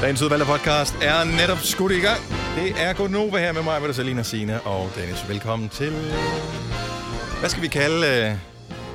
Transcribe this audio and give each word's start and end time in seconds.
Dagens 0.00 0.22
udvalgte 0.22 0.46
podcast 0.46 0.94
er 1.02 1.24
netop 1.24 1.58
skudt 1.58 1.92
i 1.92 2.00
gang. 2.00 2.20
Det 2.56 2.82
er 2.82 2.92
Gunova 2.92 3.38
her 3.38 3.52
med 3.52 3.62
mig, 3.62 3.82
med 3.82 3.92
Salina 3.92 4.22
Sine 4.22 4.60
og 4.60 4.90
Dennis. 4.96 5.28
Velkommen 5.28 5.68
til... 5.68 5.92
Hvad 7.40 7.50
skal 7.50 7.62
vi 7.62 7.68
kalde 7.68 8.30
uh, 8.30 8.38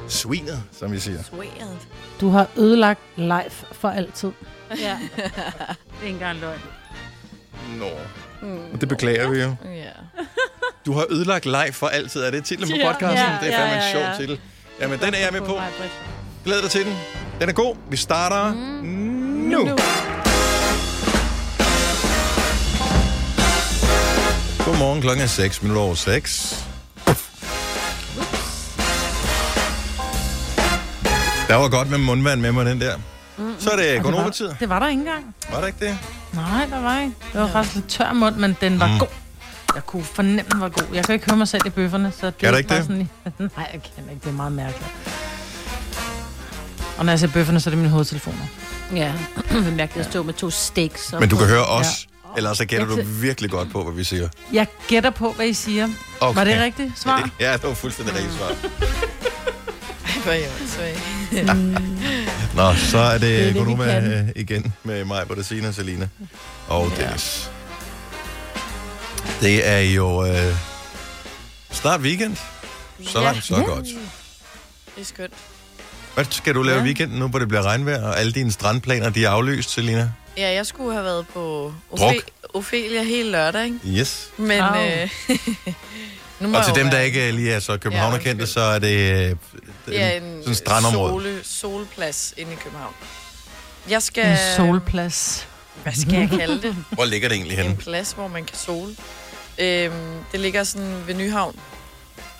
svinet, 0.10 0.64
som 0.72 0.92
vi 0.92 1.00
siger? 1.00 1.24
Sweet. 1.24 1.88
Du 2.22 2.30
har 2.30 2.48
ødelagt 2.58 3.00
live 3.16 3.52
for 3.72 3.90
altid. 3.90 4.32
Ja. 4.80 4.98
det 5.16 5.24
er 5.26 6.04
ikke 6.04 6.14
engang 6.14 6.40
løgn. 6.40 6.60
Nå. 7.80 7.90
Og 8.74 8.82
det 8.82 8.90
beklager 8.90 9.30
vi 9.30 9.42
jo. 9.42 9.56
Ja. 9.66 9.90
Du 10.86 10.94
har 10.94 11.06
ødelagt 11.10 11.46
live 11.46 11.74
for 11.74 11.88
altid. 11.88 12.22
Er 12.22 12.32
det 12.32 12.44
titlen 12.44 12.70
på 12.70 12.76
Ja. 12.76 12.92
podcasten? 12.92 13.18
Ja, 13.18 13.38
det 13.42 13.54
er 13.54 13.58
fandme 13.58 13.76
ja, 13.76 13.78
en 13.78 13.84
ja, 13.84 13.92
sjov 13.92 14.02
ja. 14.02 14.18
titel. 14.18 14.40
Jamen, 14.82 15.00
den 15.00 15.14
er 15.14 15.20
jeg 15.20 15.30
med 15.32 15.42
på. 15.42 15.60
Glæd 16.46 16.62
dig 16.62 16.70
til 16.70 16.86
den. 16.86 16.96
Den 17.40 17.50
er 17.50 17.54
god. 17.54 17.76
Vi 17.90 17.98
starter 17.98 18.54
mm. 18.54 18.60
nu. 18.60 19.64
nu. 19.64 19.76
Godmorgen, 24.66 25.02
klokken 25.02 25.24
er 25.24 25.28
6 25.28 25.62
minutter 25.62 25.82
over 25.84 25.96
6. 25.96 26.66
Der 31.48 31.56
var 31.56 31.70
godt 31.70 31.90
med 31.90 31.98
mundvand 31.98 32.42
med 32.42 32.52
mig, 32.52 32.66
den 32.66 32.82
der. 32.82 32.96
Så 33.60 33.70
er 33.70 33.76
det 33.76 33.86
det, 33.94 34.04
Gonova-tid. 34.04 34.48
var, 34.48 34.54
det 34.60 34.70
var 34.70 34.80
der 34.80 34.88
ikke 34.88 35.00
engang. 35.00 35.36
Var 35.52 35.60
det 35.60 35.68
ikke 35.68 35.86
det? 35.86 35.98
Nej, 36.34 36.66
der 36.72 36.82
var 36.82 37.00
ikke. 37.02 37.14
Det 37.34 37.42
var 37.42 37.48
faktisk 37.48 37.76
lidt 37.76 37.88
tør 37.90 38.14
mund, 38.14 38.36
men 38.36 38.58
den 38.62 38.80
var 38.80 38.88
Mm. 38.88 38.94
mm. 38.94 39.00
god. 39.00 39.08
Jeg 39.76 39.86
kunne 39.86 40.04
fornemme, 40.04 40.44
den 40.52 40.62
var 40.62 40.70
god. 40.70 40.84
Jeg 40.94 41.06
kan 41.06 41.14
ikke 41.14 41.26
høre 41.26 41.38
mig 41.38 41.48
selv 41.48 41.62
i 41.66 41.70
bøfferne, 41.70 42.12
så 42.20 42.26
det 42.26 42.38
Kan 42.38 42.52
du 42.52 42.58
ikke 42.58 42.70
var 42.70 42.76
det? 42.76 42.86
Sådan, 42.86 43.10
nej, 43.58 43.70
jeg 43.74 43.82
kan 43.96 44.04
ikke. 44.12 44.22
Det 44.24 44.30
er 44.30 44.34
meget 44.34 44.52
mærkeligt. 44.52 44.90
Og 46.98 47.06
når 47.06 47.12
jeg 47.12 47.20
ser 47.20 47.28
bøfferne, 47.28 47.60
så 47.60 47.70
er 47.70 47.72
det 47.72 47.78
mine 47.78 47.90
hovedtelefoner. 47.90 48.46
Ja. 48.96 49.14
Det 49.50 49.68
er 49.68 49.72
mærkeligt 49.72 50.06
at 50.06 50.12
stå 50.12 50.24
med 50.24 50.34
to 50.34 50.50
steaks. 50.50 51.14
Men 51.20 51.30
du 51.30 51.38
kan 51.38 51.48
høre 51.48 51.66
os, 51.66 52.08
eller 52.38 52.54
så 52.54 52.66
gætter 52.66 52.88
Jeg 52.96 53.06
du 53.06 53.10
virkelig 53.12 53.52
godt 53.52 53.72
på, 53.72 53.84
hvad 53.84 53.94
vi 53.94 54.04
siger. 54.04 54.30
Jeg 54.54 54.68
gætter 54.88 55.10
på, 55.10 55.32
hvad 55.32 55.48
I 55.48 55.54
siger. 55.54 55.88
Okay. 56.20 56.38
Var 56.38 56.44
det 56.44 56.60
rigtigt 56.62 57.00
svar? 57.00 57.30
Ja, 57.40 57.54
det 57.54 57.64
var 57.64 57.74
fuldstændig 57.74 58.16
rigtigt 58.16 58.34
svar. 58.34 58.56
Nå, 62.56 62.74
så 62.76 62.98
er 62.98 63.12
Det 63.12 63.22
det, 63.22 63.50
er 63.50 63.54
det 63.66 63.78
kan. 63.78 64.12
øh, 64.14 64.28
igen 64.36 64.74
med 64.84 65.06
mig, 65.06 65.28
Bodesina, 65.28 65.72
Selina 65.72 66.08
og 66.68 66.92
Ja. 66.98 67.04
Dennis. 67.06 67.50
Det 69.42 69.68
er 69.68 69.80
jo 69.80 70.26
øh, 70.26 70.56
snart 71.72 72.02
weekend. 72.02 72.38
Så 73.08 73.20
Ja. 73.20 73.26
langt, 73.26 73.44
så 73.46 73.56
Ja. 73.58 73.64
godt. 73.64 73.86
Det 73.86 75.02
er 75.02 75.06
skønt. 75.06 75.34
Hvad 76.14 76.26
skal 76.30 76.56
du 76.56 76.62
lave 76.64 76.76
i 76.76 76.80
Ja. 76.80 76.86
weekenden 76.86 77.20
nu, 77.20 77.28
hvor 77.28 77.40
det 77.40 77.48
bliver 77.48 77.62
regnvejr, 77.64 78.04
og 78.08 78.20
alle 78.20 78.32
dine 78.32 78.52
strandplaner, 78.52 79.10
de 79.10 79.26
er 79.26 79.30
aflyst, 79.30 79.70
Selina? 79.72 80.12
Ja, 80.38 80.54
jeg 80.54 80.66
skulle 80.66 80.94
have 80.94 81.04
været 81.06 81.28
på. 81.28 81.74
Ophe- 81.92 82.50
Ophelia 82.54 83.04
hele 83.04 83.32
lørdag, 83.32 83.64
ikke? 83.66 83.80
Yes. 83.88 84.30
Men 84.38 84.60
Au. 84.62 84.86
øh, 84.86 85.10
nu 86.40 86.48
må 86.48 86.58
Og 86.58 86.66
til 86.66 86.76
dem, 86.76 86.90
der 86.90 87.00
ikke 87.00 87.32
lige 87.32 87.54
er 87.54 87.60
så 87.60 87.78
københavnerkendte, 87.78 88.42
undskyld. 88.44 88.48
så 88.48 88.62
er 88.62 88.80
det 88.80 88.90
øh, 89.30 89.36
Det 89.86 90.02
er 90.02 90.10
en, 90.12 90.24
en 90.24 90.38
sådan 90.38 90.50
en 90.52 90.56
strandområde. 90.56 91.12
Sole, 91.12 91.40
solplads 91.44 92.34
inde 92.38 92.54
i 92.54 92.56
København. 92.56 92.94
Jeg 93.90 94.04
skal... 94.04 94.26
En 94.32 94.38
solplads. 94.58 95.48
Hvad 95.84 95.94
skal 95.94 96.14
jeg 96.14 96.30
kalde 96.30 96.62
det? 96.62 96.76
Hvor 96.92 97.06
ligger 97.06 97.30
det 97.30 97.36
egentlig 97.36 97.58
En 97.58 97.64
henne? 97.64 97.78
plads, 97.78 98.12
hvor 98.12 98.28
man 98.28 98.46
kan 98.46 98.58
sole. 98.58 98.96
Øhm, 99.58 99.94
det 100.32 100.40
ligger 100.40 100.64
sådan 100.64 101.04
ved 101.08 101.16
Nyhavn, 101.16 101.60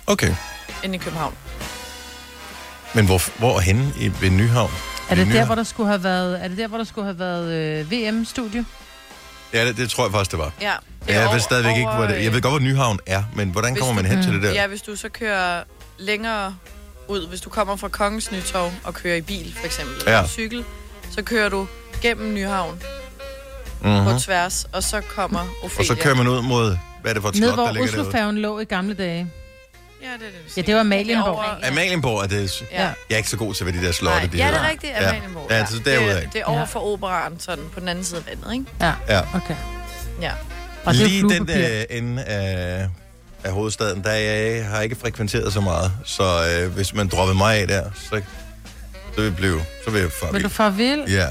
Okay. 0.08 0.36
inde 0.84 0.96
i 0.96 0.98
København. 0.98 1.34
Men 2.94 3.06
hvor, 3.06 3.22
hvor 3.40 3.60
henne 3.60 3.94
i, 4.00 4.12
ved 4.22 4.30
Nyhavn? 4.30 4.72
Er 5.10 5.16
det 5.16 5.28
der, 5.28 5.46
hvor 5.46 5.56
der 5.56 5.64
skulle 5.64 5.88
have 5.90 6.04
været, 6.04 6.44
er 6.44 6.48
det 6.48 6.58
der, 6.58 6.68
hvor 6.68 6.78
der 6.78 6.86
skulle 6.86 7.06
have 7.06 7.20
været 7.20 7.54
øh, 7.54 7.92
VM-studie? 7.92 8.66
Ja, 9.54 9.66
det, 9.68 9.78
det 9.78 9.90
tror 9.90 10.04
jeg 10.06 10.12
faktisk, 10.12 10.32
det 10.32 10.40
var. 10.40 10.52
Ja, 10.62 10.74
det 11.02 11.10
Ja, 11.10 11.14
er 11.14 11.18
jeg 11.20 11.24
ved 11.24 11.30
over- 11.30 11.38
stadigvæk 11.40 11.78
ikke, 11.78 11.90
hvor 11.90 12.02
det, 12.04 12.12
over, 12.12 12.24
jeg 12.24 12.34
ved 12.34 12.42
godt, 12.42 12.52
hvor 12.52 12.60
Nyhavn 12.60 13.00
er, 13.06 13.24
men 13.36 13.50
hvordan 13.50 13.76
kommer 13.76 13.94
man 13.94 14.04
du- 14.04 14.10
hen 14.10 14.24
til 14.24 14.34
det 14.34 14.44
der? 14.44 14.52
Ja, 14.52 14.68
hvis 14.68 14.82
du 14.82 14.96
så 14.96 15.10
kører 15.10 15.64
længere 16.00 16.56
ud, 17.08 17.28
hvis 17.28 17.42
du 17.42 17.50
kommer 17.50 17.76
fra 17.76 17.88
Kongens 17.88 18.32
Nytorv 18.32 18.72
og 18.84 18.94
kører 18.94 19.16
i 19.16 19.22
bil, 19.22 19.54
for 19.58 19.66
eksempel, 19.66 19.96
eller 20.00 20.12
Ja. 20.12 20.22
på 20.22 20.28
cykel, 20.28 20.64
så 21.12 21.22
kører 21.22 21.50
du 21.50 21.68
gennem 22.02 22.34
Nyhavn 22.34 22.80
Mm-hmm. 23.82 24.04
på 24.14 24.20
tværs, 24.20 24.66
og 24.74 24.84
så 24.84 25.02
kommer 25.16 25.40
Ophelia. 25.64 25.80
Og 25.80 25.86
så 25.86 25.96
kører 26.04 26.16
man 26.16 26.28
ud 26.28 26.42
mod, 26.42 26.78
hvad 27.02 27.12
er 27.12 27.14
det 27.14 27.22
for 27.22 27.30
et 27.30 27.36
Ned, 27.36 27.48
slot, 27.48 27.58
der 27.58 27.64
hvor 27.64 27.74
ligger 27.74 27.92
derude? 27.92 28.02
Oslofærgen 28.08 28.38
lå 28.38 28.60
i 28.60 28.64
gamle 28.66 28.94
dage. 28.94 29.32
Ja, 30.06 30.14
det 30.14 30.28
er 30.28 30.32
det, 30.48 30.58
Ja, 30.58 30.62
det 30.62 30.74
var 30.76 30.80
Amalienborg. 30.82 31.28
Er 31.28 31.32
over- 31.32 31.68
Amalienborg 31.68 32.24
er 32.24 32.28
det... 32.28 32.62
Ja. 32.72 32.82
Jeg 32.82 32.94
er 33.10 33.18
ikke 33.18 33.30
så 33.30 33.38
god 33.38 33.54
til, 33.54 33.64
hvad 33.64 33.74
de 33.74 33.86
der 33.86 33.92
slotte, 33.92 34.20
Nej, 34.20 34.28
de 34.32 34.38
ja, 34.38 34.48
det 34.48 34.56
er 34.56 34.70
rigtigt, 34.70 34.94
Ja. 34.94 35.08
Amalienborg. 35.10 35.48
Ja, 35.52 35.66
så 35.66 35.80
derudad. 35.86 36.22
Det, 36.22 36.30
det 36.34 36.42
er 36.42 36.46
over 36.46 36.60
Ja. 36.60 36.64
for 36.66 36.80
operaren, 36.94 37.40
sådan 37.40 37.64
på 37.74 37.80
den 37.80 37.88
anden 37.88 38.04
side 38.04 38.20
af 38.20 38.26
vandet, 38.28 38.54
ikke? 38.54 38.66
Ja, 38.82 38.94
Ja. 39.10 39.22
okay. 39.36 39.56
Ja. 40.22 40.32
Og 40.86 40.94
Lige 40.96 41.22
den 41.22 41.30
fluepapir. 41.32 41.68
øh, 41.70 41.84
ende 41.98 42.24
af, 42.24 42.88
af 43.44 43.52
hovedstaden, 43.52 44.04
der 44.04 44.12
jeg 44.12 44.66
har 44.66 44.82
ikke 44.82 44.96
frekventeret 44.96 45.54
så 45.54 45.62
meget. 45.62 45.92
Så 46.06 46.24
øh, 46.64 46.72
hvis 46.74 46.94
man 46.94 47.08
droppede 47.08 47.38
mig 47.38 47.56
af 47.58 47.68
der, 47.68 47.84
så, 47.96 48.10
så 48.10 49.16
vil 49.16 49.24
jeg 49.24 49.36
blive... 49.36 49.62
Så 49.86 49.92
vil 49.92 50.02
jeg 50.02 50.12
far 50.12 50.32
Vil 50.32 50.44
du 50.44 50.50
far 50.50 50.70
vil? 50.70 51.04
Ja, 51.08 51.28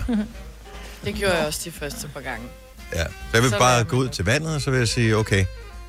Det 1.05 1.15
gjorde 1.15 1.37
jeg 1.37 1.47
også 1.47 1.61
de 1.65 1.71
første 1.71 2.09
par 2.09 2.21
gange. 2.21 2.47
ja. 2.95 3.03
Så 3.05 3.09
jeg 3.35 3.43
vil 3.43 3.51
Så 3.51 3.59
bare 3.59 3.73
vil 3.75 3.79
jeg 3.79 3.87
gå 3.87 3.97
ud 3.97 4.09
til 4.09 4.25
vandet, 4.25 4.55
og 4.55 4.61
så 4.61 4.71
vil 4.71 4.79
jeg 4.79 4.89
sige, 4.89 5.17
okay, 5.17 5.45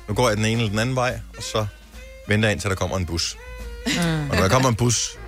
nu 0.08 0.14
går 0.14 0.28
jeg 0.28 0.36
den 0.36 0.44
ene 0.44 0.58
eller 0.60 0.70
den 0.70 0.78
anden 0.78 0.96
vej, 0.96 1.20
og 1.36 1.42
så 1.42 1.66
venter 2.26 2.48
indtil 2.48 2.70
der 2.70 2.76
kommer 2.76 2.96
en 2.96 3.06
bus. 3.06 3.36
Mm. 3.86 4.30
Og 4.30 4.36
når 4.36 4.42
der 4.42 4.48
kommer 4.48 4.68
en 4.68 4.74
bus, 4.74 5.18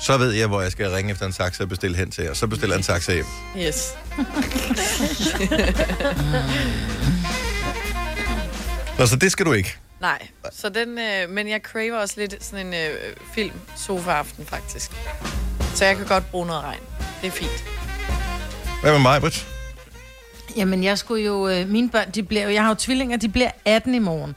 så 0.00 0.18
ved 0.18 0.32
jeg, 0.32 0.46
hvor 0.46 0.60
jeg 0.60 0.72
skal 0.72 0.90
ringe 0.90 1.12
efter 1.12 1.26
en 1.26 1.32
taxa 1.32 1.62
og 1.62 1.68
bestille 1.68 1.96
hen 1.96 2.10
til, 2.10 2.30
og 2.30 2.36
så 2.36 2.46
bestiller 2.46 2.74
jeg 2.74 2.78
en 2.78 2.84
taxa 2.84 3.12
hjem. 3.14 3.26
Yes. 3.58 3.94
Nå, 8.98 9.06
så 9.06 9.16
det 9.16 9.32
skal 9.32 9.46
du 9.46 9.52
ikke. 9.52 9.76
Nej, 10.00 10.26
så 10.52 10.68
den, 10.68 10.98
øh, 10.98 11.30
men 11.30 11.48
jeg 11.48 11.60
craver 11.64 11.98
også 11.98 12.14
lidt 12.18 12.44
sådan 12.44 12.66
en 12.66 12.74
øh, 12.74 13.16
film 13.34 13.52
sofa-aften, 13.76 14.46
faktisk. 14.46 14.90
Så 15.74 15.84
jeg 15.84 15.96
kan 15.96 16.06
godt 16.06 16.30
bruge 16.30 16.46
noget 16.46 16.62
regn. 16.62 16.80
Det 17.22 17.26
er 17.26 17.30
fint. 17.30 17.64
Hvad 18.82 18.92
med 18.92 19.00
mig, 19.00 19.20
Britt? 19.20 19.46
Jamen, 20.56 20.84
jeg 20.84 20.98
skulle 20.98 21.24
jo... 21.24 21.48
Øh, 21.48 21.68
mine 21.68 21.90
børn, 21.90 22.10
de 22.10 22.22
bliver 22.22 22.42
jo... 22.42 22.50
Jeg 22.50 22.62
har 22.62 22.68
jo 22.68 22.74
tvillinger, 22.74 23.16
de 23.16 23.28
bliver 23.28 23.50
18 23.64 23.94
i 23.94 23.98
morgen. 23.98 24.36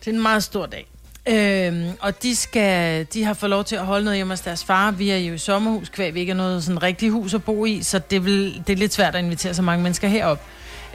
Det 0.00 0.06
er 0.06 0.14
en 0.14 0.22
meget 0.22 0.44
stor 0.44 0.66
dag. 0.66 0.89
Øhm, 1.28 1.90
og 2.00 2.22
de, 2.22 2.36
skal, 2.36 3.06
de 3.14 3.24
har 3.24 3.34
fået 3.34 3.50
lov 3.50 3.64
til 3.64 3.76
at 3.76 3.86
holde 3.86 4.04
noget 4.04 4.18
hjemme 4.18 4.32
hos 4.32 4.40
deres 4.40 4.64
far. 4.64 4.90
Vi 4.90 5.10
er 5.10 5.16
jo 5.16 5.34
i 5.34 5.38
sommerhus, 5.38 5.88
kvæg 5.88 6.14
vi 6.14 6.20
ikke 6.20 6.30
er 6.30 6.36
noget 6.36 6.64
sådan 6.64 6.82
rigtigt 6.82 7.12
hus 7.12 7.34
at 7.34 7.44
bo 7.44 7.64
i, 7.64 7.82
så 7.82 7.98
det, 7.98 8.24
vil, 8.24 8.62
det 8.66 8.72
er 8.72 8.76
lidt 8.76 8.94
svært 8.94 9.14
at 9.14 9.24
invitere 9.24 9.54
så 9.54 9.62
mange 9.62 9.82
mennesker 9.82 10.08
herop. 10.08 10.40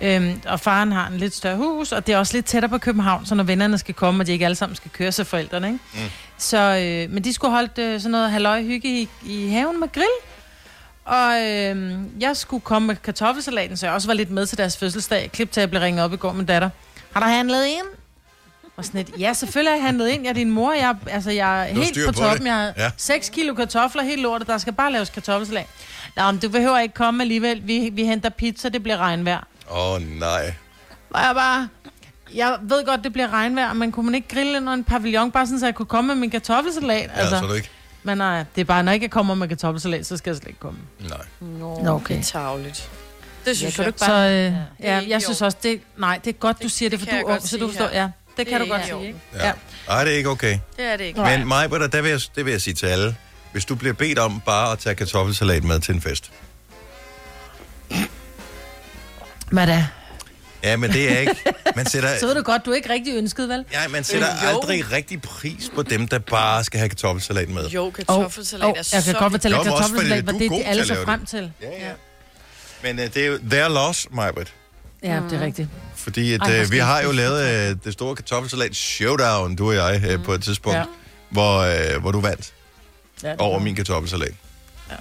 Øhm, 0.02 0.42
og 0.48 0.60
faren 0.60 0.92
har 0.92 1.08
en 1.08 1.18
lidt 1.18 1.36
større 1.36 1.58
hus, 1.58 1.92
og 1.92 2.08
det 2.08 2.14
er 2.14 2.18
også 2.18 2.34
lidt 2.38 2.46
tættere 2.46 2.70
på 2.70 2.78
København, 2.78 3.26
så 3.26 3.36
når 3.36 3.44
vennerne 3.44 3.78
skal 3.78 3.94
komme, 3.94 4.24
og 4.24 4.28
de 4.28 4.32
ikke 4.32 4.46
alle 4.46 4.56
sammen 4.56 4.76
skal 4.76 4.92
køre 4.92 5.12
sig 5.12 5.28
forældrene, 5.28 5.68
ikke? 5.68 5.80
Mm. 5.94 6.00
Så, 6.38 6.58
øh, 6.58 7.14
men 7.14 7.24
de 7.24 7.34
skulle 7.34 7.52
holde 7.52 7.82
øh, 7.82 8.00
sådan 8.00 8.12
noget 8.12 8.32
halløj 8.32 8.64
hygge 8.64 9.02
i, 9.02 9.10
i 9.26 9.48
haven 9.50 9.80
med 9.80 9.92
grill. 9.92 10.08
Og 11.06 11.42
øh, 11.42 11.98
jeg 12.20 12.38
skulle 12.38 12.62
komme 12.62 12.88
med 12.88 12.96
kartoffelsalaten, 12.96 13.78
så 13.78 13.86
jeg 13.86 13.96
også 13.96 14.08
var 14.08 14.14
lidt 14.14 14.32
med 14.32 14.46
til 14.46 14.58
deres 14.58 14.78
fødselsdag. 14.78 15.30
Klip 15.34 15.52
til, 15.52 15.60
at 15.60 15.62
jeg 15.62 15.70
blev 15.70 15.82
ringet 15.82 16.04
op 16.04 16.14
i 16.14 16.18
går 16.18 16.34
med 16.34 16.46
datter. 16.46 16.70
Har 17.14 17.20
der 17.20 17.28
handlet 17.28 17.66
ind? 17.66 17.86
Og 18.78 18.86
sådan 18.86 19.02
et, 19.02 19.10
ja, 19.20 19.34
selvfølgelig 19.34 19.72
har 19.72 19.78
jeg 19.78 19.86
handlet 19.86 20.10
ind. 20.10 20.24
Jeg 20.24 20.30
er 20.30 20.34
din 20.34 20.52
mor. 20.52 20.74
Jeg, 20.74 20.96
altså, 21.08 21.32
jeg 21.32 21.70
er 21.70 21.74
helt 21.74 21.98
på 22.06 22.12
på 22.12 22.20
toppen. 22.20 22.40
det. 22.40 22.46
Jeg 22.46 22.54
har 22.56 22.74
Ja. 22.78 22.92
6 22.98 23.30
kilo 23.30 23.54
kartofler, 23.54 24.04
helt 24.04 24.22
lortet. 24.22 24.48
Der 24.48 24.58
skal 24.58 24.74
bare 24.74 24.92
laves 24.92 25.10
kartoffelsalat. 25.10 25.66
Nå, 26.16 26.32
men 26.32 26.40
du 26.40 26.50
behøver 26.50 26.80
ikke 26.80 26.94
komme 26.94 27.24
alligevel. 27.24 27.68
Vi, 27.68 27.90
vi 27.94 28.06
henter 28.06 28.30
pizza, 28.30 28.70
det 28.70 28.84
bliver 28.84 28.98
regnvejr. 28.98 29.48
Åh, 29.72 29.92
oh, 29.94 30.02
nej. 30.20 30.54
Og 31.10 31.20
jeg 31.22 31.32
bare... 31.36 31.68
Jeg 32.34 32.58
ved 32.62 32.86
godt, 32.86 33.04
det 33.04 33.14
bliver 33.14 33.34
regnvejr, 33.34 33.74
men 33.74 33.92
kunne 33.92 34.06
man 34.06 34.16
ikke 34.16 34.28
grille 34.28 34.58
under 34.58 34.74
en 34.74 34.84
pavillon, 34.84 35.32
bare 35.32 35.46
sådan, 35.46 35.60
så 35.60 35.66
jeg 35.66 35.76
kunne 35.76 35.86
komme 35.86 36.08
med 36.08 36.16
min 36.16 36.30
kartoffelsalat? 36.30 37.10
Ja, 37.16 37.20
altså. 37.20 37.38
så 37.40 37.44
er 37.44 37.48
du 37.48 37.54
ikke. 37.54 37.70
Men 38.04 38.18
nej, 38.18 38.44
det 38.56 38.62
er 38.62 38.66
bare, 38.66 38.84
når 38.84 38.92
jeg 38.92 38.96
ikke 38.96 39.08
kommer 39.10 39.36
med 39.36 39.48
kartoffelsalat, 39.48 40.06
så 40.06 40.18
skal 40.18 40.30
jeg 40.32 40.38
slet 40.38 40.48
ikke 40.48 40.60
komme. 40.60 40.80
Nej. 41.10 41.18
Nå, 41.40 41.82
Nå, 41.84 41.92
okay. 41.92 42.14
Det 42.16 42.20
er 42.20 42.40
tageligt. 42.40 42.90
Det 43.46 43.58
synes 43.58 43.80
Ja, 43.80 43.84
jeg. 43.84 43.94
Så 43.98 44.12
øh, 44.14 44.54
ja, 44.84 45.00
ikke 45.00 45.12
jeg 45.12 45.18
i 45.18 45.22
synes 45.24 45.42
også, 45.42 45.58
det, 45.64 45.82
nej, 45.98 46.20
det 46.24 46.30
er 46.30 46.38
godt, 46.38 46.64
du 46.64 46.70
siger 46.70 46.90
det, 46.90 47.00
for 47.00 47.06
det 47.06 47.22
du 47.22 47.28
er 47.28 47.32
jeg 47.34 47.42
så 47.42 47.58
du 47.58 47.68
forstår, 47.68 47.88
her. 47.88 48.02
ja. 48.02 48.10
Det, 48.38 48.48
kan 48.48 48.62
er 48.62 48.66
du 48.66 48.72
godt 48.72 48.86
sige, 48.86 49.08
ikke? 49.08 49.20
Ja. 49.36 49.52
Ej, 49.90 50.04
det 50.04 50.14
er 50.14 50.18
ikke 50.18 50.30
okay. 50.30 50.60
Det 50.78 50.86
er 50.86 50.98
det 50.98 51.04
ikke. 51.04 51.22
Men 51.22 51.48
mig, 51.48 51.70
der, 51.70 51.88
der 51.88 52.02
vil 52.02 52.12
jeg, 52.12 52.20
det 52.36 52.46
vil 52.46 52.52
jeg 52.52 52.62
sige 52.62 52.74
til 52.74 52.86
alle. 52.86 53.16
Hvis 53.52 53.66
du 53.66 53.76
bliver 53.76 53.94
bedt 53.94 54.20
om 54.20 54.42
bare 54.46 54.72
at 54.72 54.80
tage 54.80 54.96
kartoffelsalat 54.96 55.64
med 55.64 55.80
til 55.80 55.96
en 55.96 56.02
fest. 56.02 56.32
Hvad 59.52 59.68
da? 59.68 59.88
Ja, 60.64 60.78
men 60.78 60.92
det 60.92 61.12
er 61.12 61.20
ikke... 61.20 61.36
Man 61.76 61.86
sætter, 61.86 62.18
Så 62.20 62.28
ved 62.28 62.36
du 62.36 62.42
godt, 62.42 62.66
du 62.66 62.72
er 62.72 62.76
ikke 62.76 62.90
rigtig 62.90 63.18
ønsket, 63.18 63.50
vel? 63.50 63.66
ja, 63.72 63.88
man 63.88 64.04
sætter 64.04 64.28
Jo. 64.28 64.50
aldrig 64.50 64.92
rigtig 64.92 65.22
pris 65.22 65.72
på 65.76 65.84
dem, 65.84 66.08
der 66.08 66.20
bare 66.20 66.64
skal 66.64 66.78
have 66.78 66.90
kartoffelsalat 66.90 67.50
med. 67.50 67.70
Jo, 67.70 67.90
kartoffelsalat 67.90 68.66
oh, 68.66 68.74
er 68.78 68.82
så 68.82 68.96
jeg 68.96 69.04
kan 69.04 69.14
godt 69.14 69.34
fortælle, 69.34 69.58
at 69.58 69.64
kartoffelsalat 69.64 70.28
var 70.28 70.34
er 70.34 70.38
det, 70.38 70.52
de 70.52 70.66
alle 70.66 70.86
så 70.86 70.96
frem 71.06 71.20
det. 71.20 71.30
til. 71.30 71.52
Ja, 71.62 71.88
ja. 71.88 71.92
Men 72.84 73.00
uh, 73.00 73.06
det 73.06 73.18
er 73.18 73.26
jo 73.26 73.38
their 73.50 73.68
loss, 73.68 74.08
Majbrit. 74.12 74.54
Ja, 75.06 75.22
det 75.30 75.34
er 75.42 75.46
rigtigt. 75.46 75.70
Fordi 75.96 76.34
at, 76.34 76.42
Ej, 76.42 76.60
øh, 76.62 76.72
vi 76.72 76.78
har 76.78 77.02
jo 77.02 77.12
lavet 77.12 77.70
øh, 77.72 77.78
det 77.84 77.94
store 77.94 78.16
kartoffelsalat 78.16 78.76
showdown, 78.76 79.56
du 79.56 79.68
og 79.68 79.76
jeg, 79.76 80.04
øh, 80.10 80.24
på 80.24 80.34
et 80.34 80.44
tidspunkt, 80.44 80.78
Ja. 80.78 80.84
hvor, 81.30 81.58
øh, 81.60 82.02
hvor 82.02 82.12
du 82.12 82.20
vandt 82.22 82.54
Ja, 83.24 83.30
det 83.32 83.40
over 83.40 83.58
var- 83.58 83.64
min 83.64 83.76
kartoffelsalat. 83.76 84.34
Ja. 84.90 84.96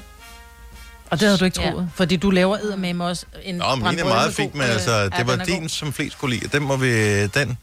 Og 1.10 1.20
det 1.20 1.28
havde 1.28 1.38
du 1.38 1.44
ikke 1.44 1.62
Ja. 1.62 1.70
troet, 1.70 1.90
fordi 1.94 2.16
du 2.16 2.30
laver 2.30 2.56
eddermame 2.56 3.04
også 3.04 3.26
en 3.42 3.54
Nå, 3.54 3.74
men 3.74 3.88
min 3.88 3.98
er 3.98 4.04
meget 4.04 4.26
med 4.28 4.34
fint, 4.34 4.54
men 4.54 4.62
øh, 4.62 4.70
altså, 4.72 4.92
ja, 4.92 5.04
det 5.04 5.26
var 5.26 5.32
den 5.32 5.40
er 5.40 5.44
din, 5.44 5.60
god. 5.60 5.68
som 5.68 5.92
flest 5.92 6.18
kunne 6.18 6.30
lide. 6.36 6.48
Den 6.48 6.62
må 6.62 6.76
vi, 6.76 7.26
den, 7.26 7.58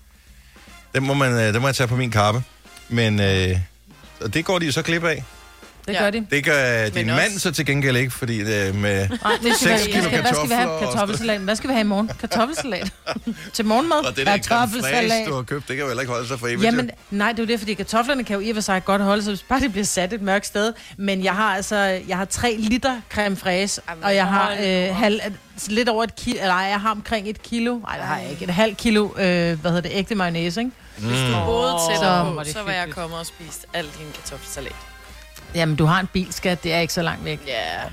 den 0.95 1.03
må 1.03 1.13
man, 1.13 1.31
øh, 1.33 1.53
den 1.53 1.61
må 1.61 1.67
jeg 1.67 1.75
tage 1.75 1.87
på 1.87 1.95
min 1.95 2.11
kappe. 2.11 2.43
Men 2.89 3.19
øh, 3.19 3.57
og 4.21 4.33
det 4.33 4.45
går 4.45 4.59
de 4.59 4.65
jo 4.65 4.71
så 4.71 4.81
klip 4.81 5.03
af. 5.03 5.23
Det 5.87 5.97
gør 5.99 6.09
de. 6.09 6.25
Det 6.31 6.45
gør 6.45 6.89
din 6.89 7.09
også- 7.09 7.21
mand 7.21 7.39
så 7.39 7.51
til 7.51 7.65
gengæld 7.65 7.97
ikke, 7.97 8.11
fordi 8.11 8.39
øh, 8.39 8.45
med... 8.45 8.53
Nej, 8.73 8.77
det 9.43 9.55
skal 9.55 9.55
Seks 9.55 9.69
være, 9.69 9.79
kilo 9.85 10.01
hvad, 10.01 10.03
skal, 10.09 10.21
hvad 10.21 10.33
skal 10.33 10.49
vi 10.49 10.53
have? 10.53 10.67
kartofler 10.69 10.87
og- 10.87 10.93
Kartoffelsalat. 10.93 11.41
Hvad 11.41 11.55
skal 11.55 11.67
vi 11.67 11.73
have 11.73 11.81
i 11.81 11.87
morgen? 11.87 12.11
Kartoffelsalat. 12.19 12.91
Til 13.53 13.65
morgenmad? 13.65 13.97
Og 13.97 14.15
det 14.15 14.25
der 14.25 14.37
creme 14.37 14.43
Kartoffelsalat. 14.43 15.11
fraiche, 15.11 15.25
du 15.29 15.35
har 15.35 15.41
købt, 15.43 15.67
det 15.67 15.75
kan 15.75 15.83
jo 15.83 15.87
heller 15.87 16.01
ikke 16.01 16.13
holde 16.13 16.27
sig 16.27 16.39
for 16.39 16.47
evigt. 16.47 16.63
Jamen, 16.63 16.85
jo. 16.85 16.91
nej, 17.17 17.31
det 17.31 17.39
er 17.39 17.43
jo 17.43 17.47
det, 17.47 17.59
fordi 17.59 17.73
kartoflerne 17.73 18.23
kan 18.23 18.33
jo 18.35 18.39
i 18.41 18.49
og 18.49 18.55
for 18.55 18.61
sig 18.61 18.85
godt 18.85 19.01
holde 19.01 19.23
sig, 19.23 19.31
hvis 19.31 19.43
bare 19.43 19.59
det 19.59 19.71
bliver 19.71 19.85
sat 19.85 20.13
et 20.13 20.21
mørkt 20.21 20.45
sted. 20.45 20.73
Men 20.97 21.23
jeg 21.23 21.33
har 21.35 21.55
altså, 21.55 21.75
jeg 22.07 22.17
har 22.17 22.25
3 22.25 22.55
liter 22.59 23.01
creme 23.13 23.35
fraiche, 23.35 23.81
Jamen, 23.89 24.03
og 24.03 24.15
jeg 24.15 24.25
har 24.27 24.45
hold 24.45 24.59
nu 24.59 24.65
øh, 24.65 24.89
op. 24.89 24.95
halv, 24.95 25.19
lidt 25.67 25.89
over 25.89 26.03
et 26.03 26.15
kilo, 26.15 26.37
eller 26.41 26.53
ej, 26.53 26.59
jeg 26.61 26.79
har 26.81 26.91
omkring 26.91 27.29
et 27.29 27.43
kilo, 27.43 27.77
nej, 27.79 27.97
det 27.97 28.05
har 28.05 28.17
jeg 28.17 28.29
ikke, 28.31 28.43
et 28.43 28.49
halvt 28.49 28.77
kilo, 28.77 29.05
øh, 29.05 29.13
hvad 29.15 29.55
hedder 29.71 29.81
det, 29.81 29.91
ægte 29.93 30.15
mayonnaise, 30.15 30.59
ikke? 30.61 30.71
Hvis 30.97 31.19
du 31.19 31.45
boede 31.45 31.71
Så 31.71 31.87
tættere 31.91 32.25
var 32.25 32.33
på, 32.33 32.43
det 32.43 32.53
så 32.53 32.59
var 32.63 32.71
jeg 32.71 32.79
hyggeligt. 32.81 32.95
kommet 32.99 33.19
og 33.19 33.25
spist 33.25 33.65
al 33.73 33.83
din 33.85 34.07
kartoffelsalat. 34.15 34.75
Jamen, 35.55 35.75
du 35.75 35.85
har 35.85 35.99
en 35.99 36.07
bil, 36.07 36.33
skat, 36.33 36.63
det 36.63 36.73
er 36.73 36.79
ikke 36.79 36.93
så 36.93 37.01
langt 37.01 37.25
væk. 37.25 37.39
Ja, 37.47 37.51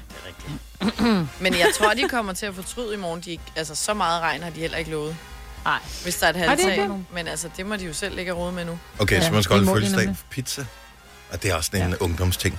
det 0.09 0.17
er 0.17 0.29
rigtigt. 0.29 1.29
Men 1.43 1.55
jeg 1.55 1.69
tror, 1.79 1.95
de 1.95 2.09
kommer 2.09 2.33
til 2.33 2.47
at 2.47 2.55
fortryde 2.55 2.95
i 2.95 2.97
morgen. 2.97 3.21
De 3.21 3.31
ikke, 3.31 3.43
altså, 3.57 3.75
så 3.75 3.95
meget 3.95 4.23
regn 4.23 4.43
har 4.43 4.51
de 4.51 4.61
heller 4.61 4.79
ikke 4.79 4.91
lovet. 4.91 5.17
Nej. 5.65 5.79
Hvis 6.03 6.17
der 6.17 6.27
er 6.27 6.31
et 6.31 6.35
det 6.35 6.49
halvtag. 6.49 6.73
ikke? 6.73 6.95
Men 7.15 7.29
altså, 7.29 7.49
det 7.57 7.67
må 7.67 7.77
de 7.77 7.85
jo 7.85 7.93
selv 7.93 8.17
ligge 8.17 8.33
og 8.33 8.39
rode 8.39 8.53
med 8.53 8.65
nu. 8.65 8.79
Okay, 8.99 9.21
så 9.21 9.27
Ja, 9.27 9.33
man 9.33 9.43
skal 9.43 9.57
holde 9.57 9.71
fødselsdag 9.71 10.17
for 10.17 10.25
pizza. 10.31 10.65
Og 11.33 11.43
det 11.43 11.51
er 11.51 11.55
også 11.55 11.71
en 11.75 11.97
ungdomsting. 11.97 12.59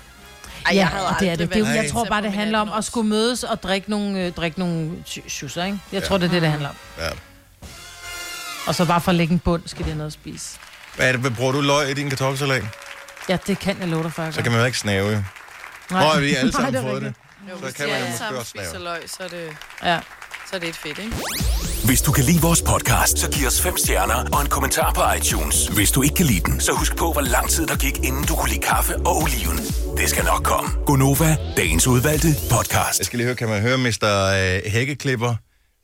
Ej, 0.66 0.76
ja, 0.76 0.88
jeg 0.88 1.16
det 1.20 1.30
er 1.30 1.36
det. 1.36 1.54
det 1.54 1.66
jeg 1.66 1.90
tror 1.92 2.06
bare, 2.06 2.22
det 2.22 2.32
handler 2.32 2.60
om 2.60 2.68
18 2.68 2.78
at 2.78 2.86
skulle 2.86 3.10
mødes 3.10 3.44
og 3.44 3.64
drikke 3.64 3.90
nogle, 3.90 4.26
øh, 4.26 4.32
drikke 4.32 4.60
nogle 4.60 4.92
schusser, 5.28 5.66
ikke? 5.66 5.80
Jeg 5.92 6.04
tror, 6.04 6.18
det 6.18 6.26
er 6.26 6.32
det, 6.32 6.42
det 6.42 6.50
handler 6.50 6.70
om. 6.70 6.76
Ja. 7.00 7.10
Og 8.68 8.76
så 8.76 8.86
bare 8.86 9.02
for 9.02 9.10
at 9.12 9.16
lægge 9.16 9.34
en 9.34 9.40
bund, 9.40 9.62
skal 9.66 9.78
det 9.78 9.86
have 9.86 9.98
noget 9.98 10.08
at 10.10 10.14
spise. 10.14 10.58
Hvad 10.96 11.08
er 11.08 11.12
det, 11.12 11.22
hvad 11.22 11.32
bruger 11.32 11.52
du 11.52 11.62
løg 11.62 11.90
i 11.90 11.94
din 11.94 12.10
kartoffelsalat? 12.10 12.64
Ja, 13.30 13.38
det 13.48 13.60
kan 13.60 13.80
jeg 13.80 13.88
love 13.88 14.04
dig 14.04 14.14
for. 14.14 14.32
Så 14.32 14.42
kan 14.42 14.52
man 14.52 14.60
jo 14.62 14.66
ikke 14.66 14.78
snave. 14.78 15.26
Nej. 15.92 16.16
Nå, 16.16 16.20
vi 16.22 16.30
har 16.32 16.38
alle 16.40 16.52
sammen 16.52 16.74
Nej, 16.74 16.82
det 16.82 16.88
er 16.88 16.92
fået 16.92 17.02
det. 17.02 17.14
Jo, 17.52 17.58
Så 17.58 17.64
hvis 17.64 17.74
kan 17.74 17.86
de 17.86 17.92
man 17.92 18.00
jo 18.00 18.06
alle 18.06 18.10
måske 18.10 18.18
sammen 18.18 18.40
også 18.40 18.50
spiser 18.50 18.80
løg, 18.80 19.02
så 19.08 19.24
er, 19.24 19.28
det, 19.28 19.50
Ja. 19.84 20.00
så 20.50 20.56
er 20.56 20.60
det 20.60 20.70
et 20.70 20.76
fedt, 20.76 21.00
ikke? 21.00 21.16
Hvis 21.86 22.02
du 22.02 22.12
kan 22.12 22.24
lide 22.24 22.42
vores 22.42 22.62
podcast, 22.62 23.18
så 23.20 23.32
giv 23.32 23.48
os 23.48 23.62
fem 23.62 23.78
stjerner 23.78 24.26
og 24.34 24.42
en 24.42 24.48
kommentar 24.50 24.94
på 24.94 25.02
iTunes. 25.18 25.68
Hvis 25.68 25.92
du 25.92 26.02
ikke 26.02 26.16
kan 26.16 26.26
lide 26.26 26.40
den, 26.40 26.60
så 26.60 26.72
husk 26.74 26.96
på, 26.98 27.12
hvor 27.12 27.22
lang 27.22 27.50
tid 27.50 27.68
der 27.68 27.76
gik, 27.78 27.98
inden 27.98 28.24
du 28.24 28.36
kunne 28.36 28.50
lide 28.50 28.62
kaffe 28.62 28.96
og 28.98 29.18
oliven. 29.18 29.58
Det 29.98 30.10
skal 30.10 30.24
nok 30.26 30.44
komme. 30.44 30.70
Gonova, 30.86 31.38
dagens 31.58 31.88
udvalgte 31.88 32.28
podcast. 32.52 33.00
Jeg 33.00 33.06
skal 33.06 33.18
lige 33.18 33.26
høre, 33.26 33.36
kan 33.36 33.50
man 33.50 33.62
høre 33.62 33.78
Mr. 33.78 34.06
øh, 34.66 34.72
Hækkeklipper, 34.72 35.36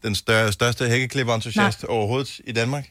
den 0.03 0.15
større, 0.15 0.51
største 0.51 0.87
hækkeklipper-entusiast 0.89 1.83
overhovedet 1.83 2.39
i 2.43 2.51
Danmark? 2.51 2.85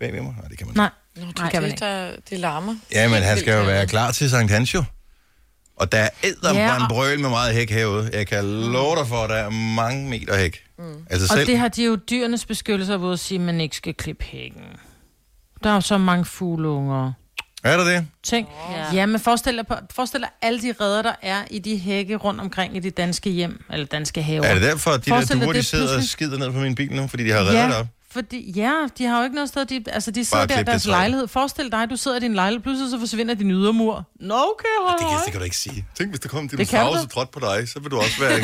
Bag 0.00 0.12
ved 0.12 0.20
mig? 0.22 0.34
Nej, 0.38 0.48
det 0.48 0.58
kan 0.58 0.66
man 0.66 0.76
Nej, 0.76 0.90
Nå, 1.20 1.26
det, 1.26 1.38
Nej, 1.38 1.50
kan 1.50 1.62
man 1.62 1.70
det, 1.70 1.80
der, 1.80 2.10
det 2.30 2.38
larmer. 2.38 2.76
Ja, 2.92 3.08
men 3.08 3.22
han 3.22 3.38
skal 3.38 3.58
jo 3.58 3.64
være 3.64 3.86
klar 3.86 4.12
til 4.12 4.30
Sankt 4.30 4.52
Hans 4.52 4.74
jo. 4.74 4.84
Og 5.76 5.92
der 5.92 5.98
er 5.98 6.08
æder 6.24 6.54
Ja, 6.54 6.74
og- 6.82 6.88
brøl 6.88 7.20
med 7.20 7.28
meget 7.30 7.54
hæk 7.54 7.70
herude. 7.70 8.10
Jeg 8.12 8.26
kan 8.26 8.44
love 8.44 8.96
dig 8.96 9.06
for, 9.06 9.16
at 9.24 9.30
der 9.30 9.36
er 9.36 9.50
mange 9.50 10.08
meter 10.10 10.36
hæk. 10.38 10.58
Mm. 10.78 10.84
Altså 11.10 11.32
og 11.34 11.36
selv... 11.38 11.46
det 11.46 11.58
har 11.58 11.68
de 11.68 11.84
jo 11.84 11.96
dyrenes 11.96 12.46
beskyttelse 12.46 13.00
ved 13.00 13.12
at 13.12 13.18
sige, 13.18 13.38
at 13.38 13.44
man 13.44 13.60
ikke 13.60 13.76
skal 13.76 13.94
klippe 13.94 14.24
hækken. 14.24 14.62
Der 15.64 15.70
er 15.70 15.74
jo 15.74 15.80
så 15.80 15.98
mange 15.98 16.24
fugleunger. 16.24 17.12
Er 17.64 17.76
der 17.76 17.84
det? 17.84 18.06
Tænk. 18.22 18.48
Ja. 18.72 18.94
ja, 18.94 19.06
men 19.06 19.20
forestil 19.20 19.56
dig, 19.56 19.66
på, 19.66 19.74
forestil 19.90 20.20
dig 20.20 20.28
alle 20.42 20.62
de 20.62 20.74
redder, 20.80 21.02
der 21.02 21.12
er 21.22 21.42
i 21.50 21.58
de 21.58 21.78
hække 21.78 22.16
rundt 22.16 22.40
omkring 22.40 22.76
i 22.76 22.80
de 22.80 22.90
danske 22.90 23.30
hjem, 23.30 23.64
eller 23.72 23.86
danske 23.86 24.22
haver. 24.22 24.44
Er 24.44 24.54
det 24.54 24.62
derfor, 24.62 24.90
at 24.90 25.04
de 25.04 25.10
der 25.10 25.16
Forestil 25.16 25.36
dig 25.36 25.44
duer, 25.44 25.52
de 25.52 25.58
det 25.58 25.66
sidder 25.66 25.84
og 25.84 25.88
pludselig- 25.90 26.10
skider 26.10 26.38
ned 26.38 26.52
på 26.52 26.58
min 26.58 26.74
bil 26.74 26.92
nu, 26.92 27.06
fordi 27.08 27.24
de 27.24 27.30
har 27.30 27.38
reddet 27.38 27.52
det 27.52 27.58
Ja, 27.58 27.78
op? 27.80 27.86
Fordi, 28.12 28.52
ja, 28.56 28.72
de 28.98 29.04
har 29.04 29.18
jo 29.18 29.24
ikke 29.24 29.34
noget 29.34 29.48
sted, 29.48 29.64
de, 29.66 29.84
altså 29.92 30.10
de 30.10 30.24
sidder 30.24 30.46
der 30.46 30.54
i 30.54 30.58
det 30.58 30.66
deres 30.66 30.86
lejlighed. 30.86 31.28
Forestil 31.28 31.72
dig, 31.72 31.90
du 31.90 31.96
sidder 31.96 32.16
i 32.16 32.20
din 32.20 32.34
lejlighed, 32.34 32.62
pludselig 32.62 32.90
så 32.90 32.98
forsvinder 32.98 33.34
din 33.34 33.50
ydermur. 33.50 34.04
Nå, 34.20 34.34
okay, 34.34 34.68
hold 34.86 34.98
Det 34.98 35.06
kan, 35.08 35.18
det 35.24 35.32
kan 35.32 35.38
du 35.40 35.44
ikke 35.44 35.56
sige. 35.56 35.86
Tænk, 35.98 36.10
hvis 36.10 36.20
der 36.20 36.28
kom 36.28 36.38
en 36.42 36.48
Det 36.48 36.50
kan 36.58 36.58
dinosaurus 36.66 36.96
du. 36.98 37.02
og 37.04 37.10
trådte 37.10 37.30
på 37.32 37.40
dig, 37.40 37.68
så 37.68 37.80
vil 37.80 37.90
du 37.90 37.96
også 37.98 38.20
være... 38.20 38.42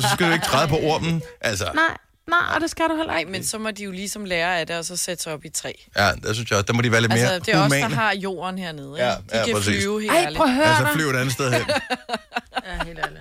så 0.00 0.08
skal 0.14 0.28
du 0.28 0.32
ikke 0.32 0.44
træde 0.46 0.68
på 0.68 0.76
ormen. 0.76 1.22
Altså, 1.40 1.64
Nej, 1.74 1.84
nej, 2.28 2.54
og 2.54 2.60
det 2.60 2.70
skal 2.70 2.84
du 2.88 2.96
heller 2.96 3.12
Nej, 3.12 3.18
ikke. 3.18 3.30
men 3.30 3.44
så 3.44 3.58
må 3.58 3.70
de 3.70 3.84
jo 3.84 3.90
ligesom 3.90 4.24
lære 4.24 4.58
af 4.60 4.66
det, 4.66 4.76
og 4.76 4.84
så 4.84 4.96
sætte 4.96 5.22
sig 5.22 5.32
op 5.32 5.44
i 5.44 5.48
træ. 5.48 5.72
ja, 5.96 6.10
der 6.22 6.32
synes 6.32 6.50
jeg 6.50 6.56
også, 6.58 6.66
der 6.66 6.72
må 6.72 6.82
de 6.82 6.92
være 6.92 7.00
lidt 7.00 7.12
mere 7.12 7.20
Altså, 7.32 7.38
det 7.52 7.54
er 7.54 7.64
os, 7.64 7.70
der 7.72 7.78
humane. 7.78 7.94
har 7.94 8.12
jorden 8.14 8.58
hernede. 8.58 8.92
Ikke? 8.98 9.04
Ja, 9.04 9.10
de 9.10 9.38
ja, 9.38 9.44
kan 9.44 9.54
præcis. 9.54 9.82
flyve 9.82 10.00
helt 10.00 10.12
Ej, 10.12 10.34
prøv 10.36 10.46
at 10.46 10.54
høre 10.54 10.64
Altså, 10.66 10.92
flyv 10.94 11.06
et 11.08 11.16
andet 11.16 11.32
sted 11.32 11.52
hen. 11.52 11.62
Ja, 12.66 12.84
helt 12.84 12.98
ærligt. 12.98 13.20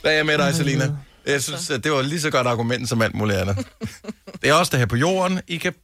Hvad 0.00 0.12
er 0.12 0.16
jeg 0.16 0.26
med 0.26 0.38
dig, 0.38 0.54
Selina? 0.54 0.84
Jeg 1.26 1.42
synes, 1.42 1.70
at 1.70 1.84
det 1.84 1.92
var 1.92 2.02
lige 2.02 2.20
så 2.20 2.30
godt 2.30 2.46
argument 2.46 2.88
som 2.88 3.02
alt 3.02 3.14
muligt 3.14 3.38
andet. 3.38 3.66
Det 4.42 4.50
er 4.50 4.54
også 4.54 4.70
der 4.70 4.78
her 4.78 4.86
på 4.86 4.96
jorden. 4.96 5.40
I 5.48 5.56
kan 5.56 5.74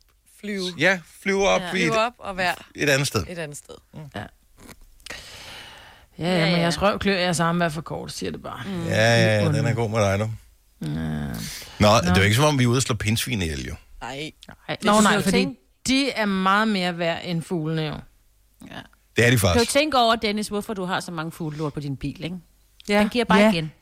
Flyve. 0.40 0.64
ja, 0.79 1.00
flyve 1.23 1.49
op, 1.49 1.61
ja. 1.61 1.67
et, 1.67 1.70
Flyve 1.70 1.99
op 1.99 2.12
og 2.19 2.37
være 2.37 2.55
et 2.75 2.88
andet 2.88 3.06
sted. 3.08 3.25
et 3.29 3.38
andet 3.38 3.56
sted. 3.56 3.75
Ja, 3.94 4.00
ja, 4.20 4.25
Ja, 6.19 6.44
men 6.46 6.55
ja. 6.55 6.58
jeres 6.61 6.82
røv 6.82 6.99
klør 6.99 7.17
jeres 7.17 7.40
arme 7.40 7.64
er 7.64 7.69
for 7.69 7.81
kort, 7.81 8.12
siger 8.12 8.32
det 8.32 8.43
bare. 8.43 8.62
Mm. 8.67 8.87
Ja, 8.87 8.94
ja, 9.25 9.43
ja, 9.43 9.49
den 9.52 9.67
er 9.67 9.75
god 9.75 9.90
med 9.90 9.99
dig 10.00 10.19
nu. 10.19 10.31
Nå, 10.81 11.88
det 12.00 12.08
er 12.08 12.14
jo 12.17 12.23
ikke 12.23 12.37
som 12.37 12.44
om, 12.44 12.58
vi 12.58 12.64
er 12.64 12.69
ude 12.69 12.79
og 12.79 12.82
slå 12.82 12.94
pindsvin 12.94 13.43
ihjel, 13.43 13.67
jo. 13.67 13.75
Nej. 14.00 14.31
Ej, 14.69 14.76
Nå, 14.82 14.93
du 14.93 15.00
nej, 15.00 15.14
fordi 15.23 15.31
tænke- 15.37 15.61
de 15.87 16.11
er 16.11 16.26
meget 16.26 16.69
mere 16.69 16.99
værd 16.99 17.20
end 17.25 17.43
fuglene 17.43 17.82
jo. 17.82 17.94
Det 19.17 19.26
er 19.26 19.31
de 19.31 19.37
Du 19.37 19.38
kan 19.38 19.38
faktisk. 19.38 19.73
tænke 19.73 19.99
over, 19.99 20.17
Dennis, 20.17 20.49
hvorfor 20.49 20.75
du 20.75 20.85
har 20.85 21.00
så 21.00 21.12
mange 21.12 21.32
fuglelort 21.32 21.73
på 21.73 21.81
din 21.81 21.96
bil, 21.96 22.25
ikke? 22.25 22.37
Ja. 22.88 22.99
Den 22.99 23.08
giver 23.08 23.25
bare 23.25 23.38
ja. 23.38 23.52
igen. 23.52 23.73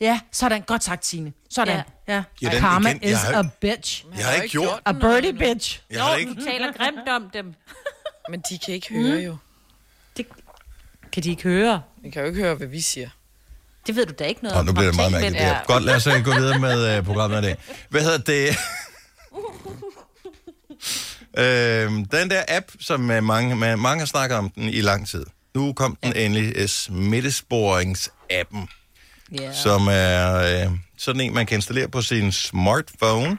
Ja, 0.00 0.20
sådan. 0.32 0.62
Godt 0.62 0.84
sagt, 0.84 1.06
Signe. 1.06 1.32
Sådan. 1.50 1.80
Ja. 2.08 2.22
ja. 2.42 2.50
Den 2.50 2.60
Karma 2.60 2.88
igen? 2.90 3.02
Jeg 3.02 3.10
is 3.10 3.18
har- 3.18 3.38
a 3.38 3.42
bitch. 3.60 4.04
Jeg 4.18 4.26
har 4.26 4.32
ikke 4.34 4.48
gjort... 4.48 4.80
A 4.84 4.92
birdie 4.92 5.32
bitch. 5.32 5.80
Jeg 5.90 6.02
har 6.04 6.16
ikke... 6.16 6.34
du 6.34 6.44
taler 6.44 6.72
grimt 6.72 7.08
om 7.08 7.30
dem. 7.32 7.54
Men 8.30 8.42
de 8.50 8.58
kan 8.64 8.74
ikke 8.74 8.94
høre 8.94 9.18
jo. 9.22 9.36
Det 10.16 10.26
kan 11.12 11.22
de 11.22 11.30
ikke 11.30 11.42
høre. 11.42 11.82
De 12.04 12.10
kan 12.10 12.22
jo 12.22 12.28
ikke 12.28 12.40
høre, 12.40 12.54
hvad 12.54 12.66
vi 12.66 12.80
siger. 12.80 13.08
Det 13.86 13.96
ved 13.96 14.06
du 14.06 14.12
da 14.18 14.24
ikke 14.24 14.42
noget 14.44 14.54
Nå, 14.54 14.60
om. 14.60 14.66
nu 14.66 14.72
bliver 14.72 14.86
det 14.86 14.96
meget 14.96 15.12
mærkeligt. 15.12 15.34
Det 15.40 15.46
er. 15.46 15.64
Godt, 15.66 15.82
lad 15.82 15.94
os 15.96 16.06
øh, 16.06 16.24
gå 16.24 16.34
videre 16.34 16.58
med 16.58 16.98
uh, 16.98 17.04
programmet 17.04 17.38
i 17.38 17.42
dag. 17.42 17.56
Hvad 17.90 18.02
hedder 18.02 18.18
det? 18.18 18.56
øhm, 21.38 22.04
den 22.04 22.30
der 22.30 22.42
app, 22.48 22.66
som 22.80 23.10
uh, 23.10 23.22
mange, 23.24 23.56
man, 23.56 23.78
mange 23.78 24.00
har 24.00 24.06
snakket 24.06 24.38
om 24.38 24.50
den 24.50 24.68
i 24.68 24.80
lang 24.80 25.08
tid. 25.08 25.26
Nu 25.54 25.72
kom 25.72 25.96
den 26.02 26.16
endelig, 26.16 26.56
uh, 26.56 26.62
smittesporings-appen, 26.64 28.66
Ja. 29.32 29.52
som 29.52 29.88
er 29.90 30.66
uh, 30.66 30.72
sådan 30.98 31.20
en, 31.20 31.34
man 31.34 31.46
kan 31.46 31.58
installere 31.58 31.88
på 31.88 32.02
sin 32.02 32.32
smartphone. 32.32 33.38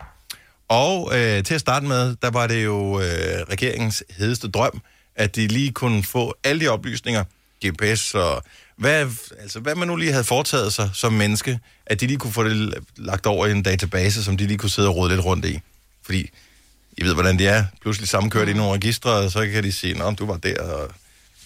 Og 0.68 1.20
øh, 1.20 1.44
til 1.44 1.54
at 1.54 1.62
starte 1.62 1.86
med, 1.86 2.16
der 2.22 2.32
var 2.32 2.48
det 2.48 2.66
jo 2.66 3.00
øh, 3.00 3.06
regeringens 3.50 4.04
hedeste 4.18 4.48
drøm, 4.48 4.82
at 5.16 5.36
de 5.36 5.48
lige 5.48 5.72
kunne 5.72 6.04
få 6.04 6.36
alle 6.44 6.66
de 6.66 6.68
oplysninger, 6.68 7.24
GPS 7.66 8.16
og 8.16 8.44
hvad, 8.78 9.08
altså, 9.40 9.60
hvad 9.60 9.76
man 9.76 9.88
nu 9.88 9.96
lige 9.96 10.12
havde 10.12 10.24
foretaget 10.24 10.74
sig 10.74 10.90
som 10.94 11.14
menneske, 11.14 11.60
at 11.86 12.02
de 12.02 12.08
lige 12.08 12.18
kunne 12.18 12.34
få 12.34 12.44
det 12.44 12.74
lagt 12.98 13.26
over 13.26 13.46
i 13.46 13.52
en 13.52 13.64
database, 13.64 14.24
som 14.24 14.38
de 14.38 14.48
lige 14.48 14.58
kunne 14.58 14.70
sidde 14.70 14.88
og 14.88 14.96
rode 14.96 15.10
lidt 15.10 15.26
rundt 15.26 15.46
i. 15.46 15.60
Fordi 16.04 16.30
I 16.98 17.04
ved, 17.04 17.14
hvordan 17.14 17.38
det 17.38 17.48
er. 17.48 17.66
Pludselig 17.82 18.10
sammenkørt 18.10 18.48
i 18.50 18.54
nogle 18.54 18.74
registre, 18.74 19.12
og 19.12 19.32
så 19.32 19.48
kan 19.48 19.64
de 19.64 19.72
sige, 19.72 20.04
at 20.04 20.20
du 20.20 20.26
var 20.26 20.38
der, 20.38 20.62
og 20.62 20.90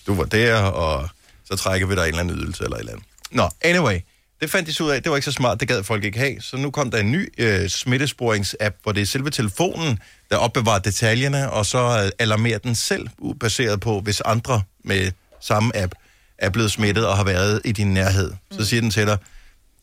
du 0.08 0.14
var 0.14 0.24
der, 0.26 0.62
og 0.62 1.10
så 1.46 1.56
trækker 1.56 1.88
vi 1.88 1.96
dig 1.96 2.02
en 2.02 2.08
eller 2.08 2.20
anden 2.20 2.40
ydelse 2.40 2.64
eller 2.64 2.76
et 2.76 2.80
eller 2.80 2.92
andet. 2.92 3.06
Nå, 3.32 3.50
anyway. 3.62 4.00
Det 4.42 4.50
fandt 4.50 4.68
de 4.68 4.74
så 4.74 4.84
ud 4.84 4.90
af, 4.90 5.04
det 5.04 5.10
var 5.10 5.16
ikke 5.18 5.26
så 5.26 5.32
smart, 5.32 5.60
det 5.60 5.68
gad 5.68 5.84
folk 5.84 6.04
ikke 6.04 6.20
have. 6.20 6.42
Så 6.42 6.58
nu 6.58 6.72
kom 6.72 6.92
der 6.92 6.98
en 6.98 7.12
ny 7.12 7.34
øh, 7.38 7.66
smittesporings-app, 7.70 8.80
hvor 8.84 8.92
det 8.92 9.02
er 9.02 9.06
selve 9.06 9.30
telefonen, 9.30 10.00
der 10.32 10.38
opbevarer 10.38 10.80
detaljerne, 10.80 11.52
og 11.52 11.66
så 11.66 12.04
øh, 12.06 12.12
alarmerer 12.20 12.58
den 12.58 12.76
selv, 12.76 13.08
baseret 13.40 13.80
på, 13.80 14.00
hvis 14.00 14.22
andre 14.22 14.62
med 14.84 15.12
samme 15.42 15.76
app 15.78 15.94
er 16.38 16.50
blevet 16.50 16.72
smittet 16.72 17.08
og 17.08 17.18
har 17.18 17.24
været 17.24 17.62
i 17.66 17.72
din 17.72 17.94
nærhed. 17.94 18.34
Så 18.52 18.66
siger 18.66 18.82
den 18.82 18.92
til 18.92 19.08
dig, 19.08 19.18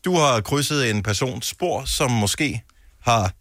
du 0.05 0.15
har 0.15 0.41
krydset 0.41 0.89
en 0.89 1.03
persons 1.03 1.45
spor, 1.45 1.85
som 1.85 2.11
måske 2.11 2.63
har 2.99 3.33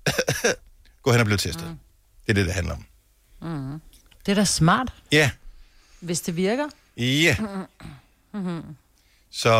gået 1.03 1.15
hen 1.15 1.21
og 1.21 1.27
blevet 1.27 1.41
testet. 1.41 1.67
Mm. 1.69 1.79
Det 2.27 2.29
er 2.29 2.35
det, 2.35 2.47
det 2.47 2.55
handler 2.55 2.75
om. 2.75 3.81
Det 4.27 4.33
er 4.33 4.37
da 4.37 4.45
smart, 4.45 4.89
Ja, 5.13 5.31
hvis 6.01 6.21
det 6.21 6.37
virker. 6.37 6.69
ja. 6.97 7.37
Så 9.37 9.53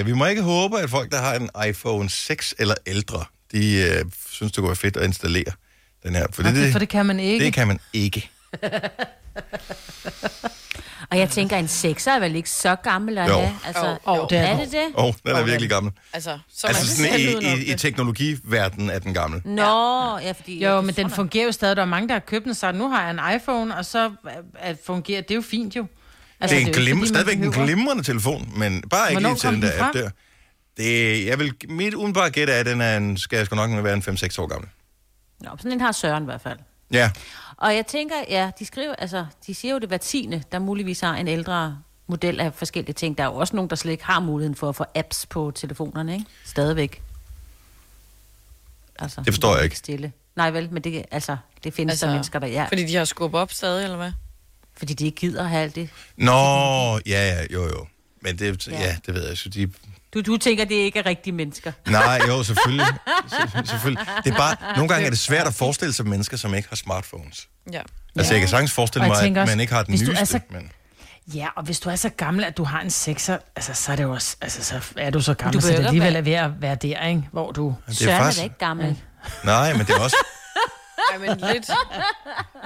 øh, 0.00 0.06
vi 0.06 0.12
må 0.12 0.26
ikke 0.26 0.42
håbe, 0.42 0.78
at 0.78 0.90
folk, 0.90 1.10
der 1.12 1.18
har 1.18 1.34
en 1.34 1.50
iPhone 1.68 2.10
6 2.10 2.54
eller 2.58 2.74
ældre, 2.86 3.24
de 3.52 3.74
øh, 3.76 4.04
synes, 4.28 4.52
det 4.52 4.58
kunne 4.58 4.68
være 4.68 4.76
fedt 4.76 4.96
at 4.96 5.04
installere 5.06 5.52
den 6.02 6.14
her. 6.14 6.26
For 6.32 6.42
Det, 6.42 6.54
det, 6.54 6.72
for 6.72 6.78
det 6.78 6.88
kan 6.88 7.06
man 7.06 7.20
ikke. 7.20 7.44
det 7.44 7.52
kan 7.54 7.66
man 7.66 7.80
ikke. 7.92 8.30
Og 11.10 11.18
jeg 11.18 11.30
tænker, 11.30 11.56
en 11.56 11.68
sekser 11.68 12.12
er 12.12 12.20
vel 12.20 12.36
ikke 12.36 12.50
så 12.50 12.74
gammel 12.74 13.18
at 13.18 13.28
Jo. 13.28 13.32
have? 13.32 13.54
Altså, 13.66 13.96
Jo, 14.06 14.14
jo, 14.14 14.26
det 14.30 14.38
er 14.38 14.42
er 14.42 14.56
det 14.56 14.72
det? 14.72 14.86
Åh, 14.94 15.04
oh, 15.04 15.12
den 15.26 15.36
er 15.36 15.42
virkelig 15.44 15.70
gammel. 15.70 15.92
Altså, 16.12 16.38
så 16.54 16.66
Altså 16.66 17.02
man 17.02 17.10
sådan 17.10 17.20
i, 17.20 17.62
i, 17.62 17.72
i 17.72 17.76
teknologiverdenen 17.76 18.90
er 18.90 18.98
den 18.98 19.14
gammel. 19.14 19.42
Nå, 19.44 20.18
ja, 20.18 20.32
fordi... 20.32 20.64
Jo, 20.64 20.80
men 20.80 20.94
den 20.94 21.10
fungerer 21.10 21.44
jo 21.44 21.52
stadig. 21.52 21.76
Der 21.76 21.82
er 21.82 21.86
mange, 21.86 22.08
der 22.08 22.14
har 22.14 22.20
købt 22.20 22.44
den, 22.44 22.54
så 22.54 22.72
nu 22.72 22.88
har 22.88 23.02
jeg 23.02 23.10
en 23.10 23.36
iPhone, 23.36 23.76
og 23.76 23.84
så 23.84 24.10
at 24.54 24.76
fungerer 24.86 25.20
det 25.20 25.30
er 25.30 25.34
jo 25.34 25.42
fint 25.42 25.76
jo. 25.76 25.86
Altså, 26.40 26.54
Det 26.54 26.62
er, 26.62 26.66
en 26.66 26.74
jo 26.74 26.80
ikke, 26.80 26.92
glim, 26.92 27.06
stadigvæk 27.06 27.38
en 27.38 27.50
glimrende 27.52 28.02
telefon, 28.02 28.52
men 28.58 28.82
bare 28.82 29.10
ikke 29.10 29.20
Hvornår 29.20 29.28
lige 29.28 29.38
til 29.40 29.50
den 29.50 29.62
den 29.62 29.70
der 29.70 29.84
app 29.84 29.94
der. 29.94 30.10
Det, 30.76 31.26
jeg 31.26 31.38
vil, 31.38 31.52
mit 31.68 31.94
udenbare 31.94 32.30
gæt 32.30 32.48
er, 32.48 32.54
at 32.60 32.66
den 32.66 32.80
er 32.80 32.96
en, 32.96 33.16
skal 33.16 33.36
jeg 33.36 33.46
sgu 33.46 33.56
nok 33.56 33.84
være 33.84 33.94
en 33.94 34.02
5-6 34.02 34.38
år 34.38 34.46
gammel. 34.46 34.68
Nå, 35.40 35.50
sådan 35.58 35.72
en 35.72 35.80
har 35.80 35.92
Søren 35.92 36.22
i 36.22 36.24
hvert 36.24 36.40
fald. 36.40 36.58
Ja, 36.92 37.10
Og 37.56 37.74
jeg 37.74 37.86
tænker, 37.86 38.14
ja, 38.28 38.50
de 38.58 38.64
skriver, 38.66 38.94
altså, 38.94 39.26
de 39.46 39.54
siger 39.54 39.72
jo 39.72 39.78
det 39.78 39.88
hver 39.88 39.96
tiende, 39.96 40.42
der 40.52 40.58
muligvis 40.58 41.00
har 41.00 41.16
en 41.16 41.28
ældre 41.28 41.78
model 42.06 42.40
af 42.40 42.54
forskellige 42.54 42.94
ting. 42.94 43.18
Der 43.18 43.24
er 43.24 43.28
jo 43.28 43.34
også 43.34 43.56
nogen, 43.56 43.70
der 43.70 43.76
slet 43.76 43.92
ikke 43.92 44.04
har 44.04 44.20
muligheden 44.20 44.54
for 44.54 44.68
at 44.68 44.76
få 44.76 44.84
apps 44.94 45.26
på 45.26 45.52
telefonerne, 45.54 46.12
ikke? 46.12 46.24
Stadigvæk. 46.44 47.02
Altså, 48.98 49.20
Det 49.24 49.34
forstår 49.34 49.54
jeg 49.54 49.64
ikke. 49.64 49.76
Stille. 49.76 50.12
Nej 50.36 50.50
vel, 50.50 50.72
men 50.72 50.84
det, 50.84 51.04
altså, 51.10 51.36
det 51.64 51.74
findes 51.74 51.92
altså, 51.92 52.06
der 52.06 52.12
mennesker, 52.12 52.38
der 52.38 52.46
ja, 52.46 52.64
fordi... 52.68 52.84
De 52.84 52.94
har 52.96 53.04
skubbt 53.04 53.34
op 53.36 53.52
stadig, 53.52 53.84
eller 53.84 53.96
hvad? 53.96 54.12
Fordi 54.78 54.94
de 54.94 55.04
ikke 55.04 55.16
gider 55.16 55.42
at 55.42 55.48
have 55.50 55.62
alt 55.62 55.74
det. 55.74 55.88
Nå, 56.16 56.32
ja, 56.98 57.00
ja, 57.06 57.44
jo, 57.52 57.62
jo. 57.64 57.86
Men 58.22 58.38
det, 58.38 58.66
ja. 58.66 58.80
ja 58.80 58.96
det 59.06 59.14
ved 59.14 59.28
jeg. 59.28 59.38
Så 59.38 59.48
de, 59.48 59.68
Du, 60.14 60.20
du 60.20 60.36
tænker, 60.36 60.64
det 60.64 60.74
ikke 60.74 60.98
er 60.98 61.06
rigtige 61.06 61.32
mennesker. 61.34 61.72
nej, 61.86 62.20
jo, 62.28 62.42
selvfølgelig. 62.50 62.86
Se- 63.28 63.66
selvfølgelig. 63.70 64.06
Det 64.24 64.32
er 64.32 64.36
bare, 64.36 64.56
nogle 64.76 64.88
gange 64.88 65.06
er 65.06 65.10
det 65.10 65.18
svært 65.18 65.46
at 65.46 65.54
forestille 65.54 65.92
sig 65.92 66.06
mennesker, 66.06 66.36
som 66.36 66.54
ikke 66.54 66.68
har 66.68 66.76
smartphones. 66.76 67.48
Ja. 67.72 67.80
Altså, 68.16 68.32
jeg 68.34 68.40
kan 68.40 68.48
sagtens 68.48 68.72
forestille 68.72 69.06
mig, 69.06 69.16
at 69.22 69.38
også, 69.38 69.46
man 69.52 69.60
ikke 69.60 69.72
har 69.72 69.82
den 69.82 69.98
du 69.98 70.04
er 70.04 70.08
nyeste. 70.08 70.26
så- 70.26 70.40
Men, 70.50 70.70
Ja, 71.34 71.46
og 71.56 71.62
hvis 71.64 71.80
du 71.80 71.90
er 71.90 71.96
så 71.96 72.08
gammel, 72.08 72.44
at 72.44 72.56
du 72.56 72.64
har 72.64 72.80
en 72.80 72.90
sekser, 72.90 73.38
altså, 73.56 73.74
så 73.74 73.92
er 73.92 73.96
det 73.96 74.02
jo 74.02 74.12
også, 74.12 74.36
altså, 74.40 74.64
så 74.64 74.80
er 74.96 75.10
du 75.10 75.20
så 75.20 75.32
Du 75.32 75.36
gammel, 75.44 75.62
så 75.62 75.68
det 75.68 75.74
alligevel 75.86 76.16
er 76.16 76.20
ved 76.20 76.32
at 76.32 76.50
være 76.62 76.74
der, 76.74 77.06
ikke? 77.06 77.22
Hvor 77.32 77.52
du... 77.52 77.74
det 77.88 77.96
Søren 77.96 78.14
er 78.14 78.18
faktisk- 78.18 78.38
da 78.38 78.44
ikke 78.44 78.58
gammel. 78.58 78.96
nej, 79.44 79.72
men 79.72 79.86
det 79.86 79.90
er 79.94 80.00
også... 80.00 80.16
Ej, 81.12 81.18
men 81.18 81.28
lidt, 81.54 81.70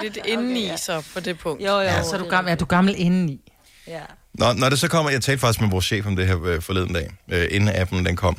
lidt 0.01 0.17
indeni 0.25 0.71
så 0.77 1.03
på 1.13 1.19
det 1.19 1.39
punkt. 1.39 1.63
Jo, 1.63 1.71
jo. 1.71 1.79
Ja, 1.81 2.03
så 2.03 2.15
er 2.15 2.19
du 2.19 2.29
gammel, 2.29 2.51
er 2.51 2.55
du 2.55 2.65
gammel 2.65 2.95
indeni. 2.97 3.51
Ja. 3.87 4.01
Når, 4.33 4.53
når 4.53 4.69
det 4.69 4.79
så 4.79 4.87
kommer, 4.87 5.11
jeg 5.11 5.21
talte 5.21 5.39
faktisk 5.39 5.61
med 5.61 5.69
vores 5.69 5.85
chef 5.85 6.05
om 6.05 6.15
det 6.15 6.27
her 6.27 6.43
øh, 6.43 6.61
forleden 6.61 6.93
dag, 6.93 7.11
øh, 7.31 7.47
inden 7.51 7.69
appen 7.75 8.05
den 8.05 8.15
kom. 8.15 8.37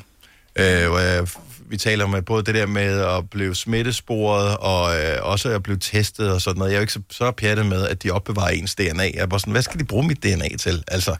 Øh, 0.56 0.88
hvor 0.88 0.98
jeg, 0.98 1.26
vi 1.68 1.76
taler 1.76 2.04
om 2.04 2.24
både 2.26 2.42
det 2.44 2.54
der 2.54 2.66
med 2.66 3.00
at 3.00 3.30
blive 3.30 3.54
smittesporet, 3.54 4.56
og 4.56 4.96
øh, 4.96 5.18
også 5.22 5.48
at 5.48 5.62
blive 5.62 5.78
testet 5.78 6.32
og 6.32 6.40
sådan 6.40 6.58
noget. 6.58 6.70
Jeg 6.70 6.76
er 6.76 6.80
jo 6.80 6.82
ikke 6.82 6.92
så, 6.92 7.00
så 7.10 7.30
pjattet 7.30 7.66
med, 7.66 7.88
at 7.88 8.02
de 8.02 8.10
opbevarer 8.10 8.48
ens 8.48 8.74
DNA. 8.74 9.02
Jeg 9.02 9.12
er 9.14 9.26
bare 9.26 9.40
sådan, 9.40 9.52
hvad 9.52 9.62
skal 9.62 9.80
de 9.80 9.84
bruge 9.84 10.06
mit 10.06 10.22
DNA 10.22 10.56
til? 10.56 10.84
Altså, 10.88 11.16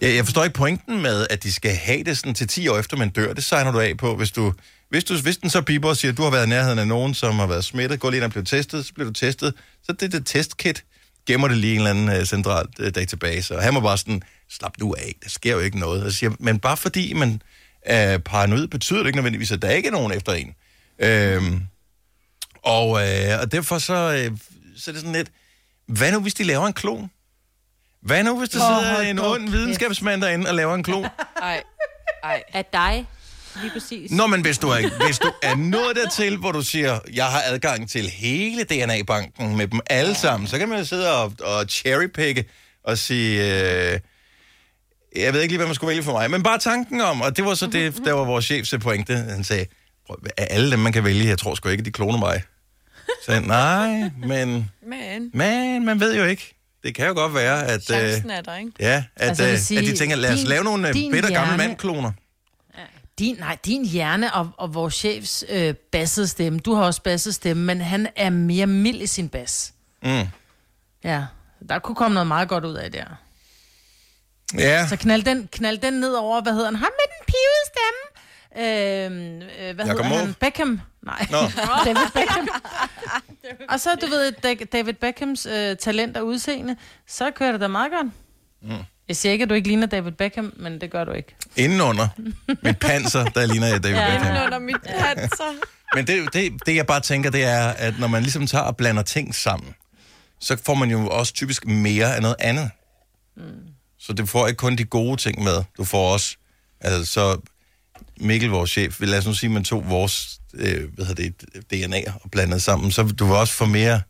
jeg, 0.00 0.14
jeg 0.14 0.24
forstår 0.24 0.44
ikke 0.44 0.54
pointen 0.54 1.02
med, 1.02 1.26
at 1.30 1.42
de 1.42 1.52
skal 1.52 1.76
have 1.76 2.04
det 2.04 2.18
sådan 2.18 2.34
til 2.34 2.48
10 2.48 2.68
år 2.68 2.78
efter 2.78 2.96
man 2.96 3.10
dør. 3.10 3.32
Det 3.32 3.44
signer 3.44 3.72
du 3.72 3.80
af 3.80 3.96
på, 3.96 4.16
hvis 4.16 4.30
du... 4.30 4.52
Hvis, 4.88 5.04
du, 5.04 5.16
hvis 5.18 5.36
den 5.36 5.50
så 5.50 5.62
piper 5.62 5.88
og 5.88 5.96
siger, 5.96 6.12
at 6.12 6.18
du 6.18 6.22
har 6.22 6.30
været 6.30 6.46
i 6.46 6.48
nærheden 6.48 6.78
af 6.78 6.86
nogen, 6.86 7.14
som 7.14 7.38
har 7.38 7.46
været 7.46 7.64
smittet, 7.64 8.00
gå 8.00 8.10
lige 8.10 8.18
ind 8.18 8.24
og 8.24 8.30
blive 8.30 8.44
testet, 8.44 8.86
så 8.86 8.94
bliver 8.94 9.06
du 9.06 9.12
testet. 9.12 9.54
Så 9.82 9.92
det 9.92 10.02
er 10.02 10.08
det 10.18 10.26
testkit, 10.26 10.84
gemmer 11.26 11.48
det 11.48 11.56
lige 11.56 11.72
i 11.72 11.76
en 11.76 11.86
eller 11.86 11.90
anden 11.90 12.20
uh, 12.20 12.24
central 12.24 12.66
uh, 12.80 12.86
database. 12.86 13.56
Og 13.56 13.62
han 13.62 13.74
var 13.74 13.80
bare 13.80 13.98
sådan, 13.98 14.22
slap 14.50 14.72
nu 14.78 14.94
af, 14.98 15.14
der 15.24 15.28
sker 15.28 15.52
jo 15.52 15.60
ikke 15.60 15.78
noget. 15.78 16.00
Og 16.00 16.04
jeg 16.04 16.12
siger, 16.12 16.30
men 16.38 16.58
bare 16.58 16.76
fordi 16.76 17.12
man 17.12 17.42
er 17.82 18.18
paranoid, 18.18 18.68
betyder 18.68 18.98
det 18.98 19.06
ikke 19.06 19.16
nødvendigvis, 19.16 19.52
at 19.52 19.62
der 19.62 19.70
ikke 19.70 19.86
er 19.88 19.92
nogen 19.92 20.12
efter 20.12 20.32
en. 20.32 20.54
Øhm, 20.98 21.66
og, 22.62 22.88
øh, 22.88 23.40
og 23.40 23.52
derfor 23.52 23.78
så, 23.78 23.94
øh, 23.94 24.38
så 24.76 24.90
er 24.90 24.92
det 24.92 25.00
sådan 25.00 25.12
lidt, 25.12 25.30
hvad 25.86 26.12
nu 26.12 26.20
hvis 26.20 26.34
de 26.34 26.44
laver 26.44 26.66
en 26.66 26.72
klon? 26.72 27.10
Hvad 28.02 28.24
nu 28.24 28.38
hvis 28.38 28.48
der 28.48 28.70
Åh, 28.70 28.84
sidder 28.84 29.00
en 29.00 29.18
ond 29.18 29.50
videnskabsmand 29.50 30.22
derinde 30.22 30.48
og 30.48 30.54
laver 30.54 30.74
en 30.74 30.82
klon? 30.82 31.04
Ej, 31.42 31.62
ej. 32.22 32.42
Af 32.52 32.64
dig, 32.64 33.06
lige 33.62 33.72
præcis. 33.72 34.10
Nå, 34.10 34.26
men 34.26 34.40
hvis 34.40 34.58
du, 34.58 34.68
er, 34.68 35.04
hvis 35.06 35.18
du 35.18 35.32
er 35.42 35.54
nået 35.54 35.96
dertil, 35.96 36.36
hvor 36.36 36.52
du 36.52 36.62
siger, 36.62 36.98
jeg 37.14 37.24
har 37.26 37.42
adgang 37.44 37.90
til 37.90 38.08
hele 38.08 38.62
DNA-banken 38.64 39.56
med 39.56 39.68
dem 39.68 39.80
alle 39.86 40.14
sammen, 40.14 40.46
så 40.48 40.58
kan 40.58 40.68
man 40.68 40.78
jo 40.78 40.84
sidde 40.84 41.12
og, 41.22 41.32
og 41.40 41.64
cherrypicke 41.68 42.44
og 42.84 42.98
sige, 42.98 43.40
øh, 43.92 44.00
jeg 45.16 45.32
ved 45.32 45.40
ikke 45.40 45.52
lige, 45.52 45.58
hvad 45.58 45.66
man 45.66 45.74
skulle 45.74 45.88
vælge 45.88 46.02
for 46.02 46.12
mig, 46.12 46.30
men 46.30 46.42
bare 46.42 46.58
tanken 46.58 47.00
om, 47.00 47.20
og 47.20 47.36
det 47.36 47.44
var 47.44 47.54
så 47.54 47.66
det, 47.66 47.96
der 48.04 48.12
var 48.12 48.24
vores 48.24 48.44
chefs 48.44 48.74
pointe, 48.80 49.16
han 49.16 49.44
sagde, 49.44 49.66
"Prøv, 50.06 50.16
af 50.36 50.46
alle 50.50 50.70
dem, 50.70 50.78
man 50.78 50.92
kan 50.92 51.04
vælge, 51.04 51.28
jeg 51.28 51.38
tror 51.38 51.54
sgu 51.54 51.68
ikke, 51.68 51.82
de 51.84 51.92
kloner 51.92 52.18
mig. 52.18 52.42
Så 53.26 53.32
jeg, 53.32 53.40
nej, 53.40 54.10
men, 54.26 54.70
Men 54.86 55.30
men 55.34 55.84
man 55.84 56.00
ved 56.00 56.16
jo 56.16 56.24
ikke. 56.24 56.52
Det 56.84 56.94
kan 56.94 57.06
jo 57.06 57.12
godt 57.12 57.34
være, 57.34 57.66
at, 57.66 57.74
øh, 57.74 57.80
chancen 57.80 58.30
er 58.30 58.40
der, 58.40 58.56
ikke? 58.56 58.70
ja, 58.80 59.04
at, 59.16 59.28
Altså, 59.28 59.44
vil 59.44 59.52
øh, 59.52 59.58
sige, 59.58 59.78
at 59.80 59.84
de 59.86 59.96
tænker, 59.96 60.16
lad 60.16 60.32
os 60.32 60.38
din- 60.38 60.48
lave 60.48 60.64
nogle 60.64 60.88
øh, 60.88 60.94
bitter 60.94 61.10
gamle 61.20 61.30
hjerne- 61.30 61.56
mandkloner. 61.56 62.12
Din, 63.18 63.36
nej, 63.36 63.58
din 63.64 63.84
hjerne 63.84 64.34
og, 64.34 64.50
og 64.56 64.74
vores 64.74 64.94
chefs 64.94 65.44
øh, 65.48 65.74
bassede 65.74 66.28
stemme, 66.28 66.58
du 66.58 66.74
har 66.74 66.84
også 66.84 67.02
basset 67.02 67.34
stemme, 67.34 67.64
men 67.64 67.80
han 67.80 68.08
er 68.16 68.30
mere 68.30 68.66
mild 68.66 69.00
i 69.02 69.06
sin 69.06 69.28
bas. 69.28 69.74
Mm. 70.02 70.22
Ja, 71.04 71.24
der 71.68 71.78
kunne 71.78 71.94
komme 71.94 72.14
noget 72.14 72.26
meget 72.26 72.48
godt 72.48 72.64
ud 72.64 72.74
af 72.74 72.92
det 72.92 73.00
her. 73.00 73.16
Ja, 74.58 74.86
Så 74.88 74.96
knald 74.96 75.22
den, 75.22 75.48
knald 75.52 75.78
den 75.78 75.92
ned 75.92 76.12
over, 76.12 76.40
hvad 76.42 76.52
hedder 76.52 76.66
han? 76.66 76.74
Ham 76.76 76.90
med 76.92 77.06
den 77.18 77.26
pivede 77.26 77.64
stemme. 77.66 78.02
Øhm, 78.66 79.42
øh, 79.42 79.74
hvad 79.74 79.84
Jacob 79.86 80.04
hedder 80.04 80.18
han? 80.18 80.26
Måb? 80.26 80.36
Beckham? 80.36 80.80
Nej, 81.02 81.26
Nå. 81.30 81.38
David 81.84 82.10
Beckham. 82.14 82.48
og 83.68 83.80
så, 83.80 83.90
du 84.00 84.06
ved, 84.06 84.32
Da- 84.32 84.64
David 84.72 84.94
Beckhams 84.94 85.46
øh, 85.46 85.76
talent 85.76 86.16
og 86.16 86.26
udseende, 86.26 86.76
så 87.06 87.30
kører 87.30 87.52
det 87.52 87.60
da 87.60 87.66
meget 87.68 87.92
godt. 87.92 88.06
Mm. 88.62 88.84
Jeg 89.08 89.16
siger 89.16 89.32
ikke, 89.32 89.42
at 89.42 89.48
du 89.48 89.54
ikke 89.54 89.68
ligner 89.68 89.86
David 89.86 90.12
Beckham, 90.12 90.52
men 90.56 90.80
det 90.80 90.90
gør 90.90 91.04
du 91.04 91.12
ikke. 91.12 91.36
indenunder 91.56 92.08
mit 92.62 92.78
panser, 92.88 93.24
der 93.24 93.46
ligner 93.46 93.66
jeg 93.66 93.82
David 93.82 93.96
Beckham. 93.96 94.26
Inden 94.30 94.44
under 94.44 94.58
mit 94.58 94.76
panser. 94.82 95.44
Men 95.94 96.06
det, 96.06 96.32
det, 96.32 96.52
det, 96.66 96.76
jeg 96.76 96.86
bare 96.86 97.00
tænker, 97.00 97.30
det 97.30 97.44
er, 97.44 97.68
at 97.68 97.98
når 97.98 98.06
man 98.06 98.22
ligesom 98.22 98.46
tager 98.46 98.64
og 98.64 98.76
blander 98.76 99.02
ting 99.02 99.34
sammen, 99.34 99.74
så 100.40 100.56
får 100.66 100.74
man 100.74 100.90
jo 100.90 101.08
også 101.08 101.32
typisk 101.32 101.66
mere 101.66 102.16
af 102.16 102.22
noget 102.22 102.36
andet. 102.38 102.70
Mm. 103.36 103.42
Så 103.98 104.12
du 104.12 104.26
får 104.26 104.46
ikke 104.46 104.58
kun 104.58 104.76
de 104.76 104.84
gode 104.84 105.16
ting 105.16 105.42
med. 105.44 105.62
Du 105.76 105.84
får 105.84 106.12
også, 106.12 106.36
altså 106.80 107.12
så 107.12 107.40
Mikkel, 108.20 108.50
vores 108.50 108.70
chef, 108.70 109.00
lad 109.00 109.18
os 109.18 109.26
nu 109.26 109.34
sige, 109.34 109.48
at 109.48 109.54
man 109.54 109.64
tog 109.64 109.90
vores 109.90 110.40
øh, 110.54 110.94
hvad 110.94 111.04
hedder 111.06 111.30
det, 111.54 111.70
DNA 111.70 112.02
og 112.22 112.30
blandede 112.30 112.60
sammen, 112.60 112.90
så 112.90 113.02
du 113.02 113.26
vil 113.26 113.36
også 113.36 113.54
få 113.54 113.64
mere 113.66 114.00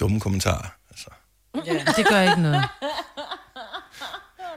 dumme 0.00 0.20
kommentarer. 0.20 0.68
Altså. 0.90 1.06
Ja. 1.66 1.92
Det 1.96 2.06
gør 2.08 2.20
ikke 2.22 2.42
noget. 2.42 2.64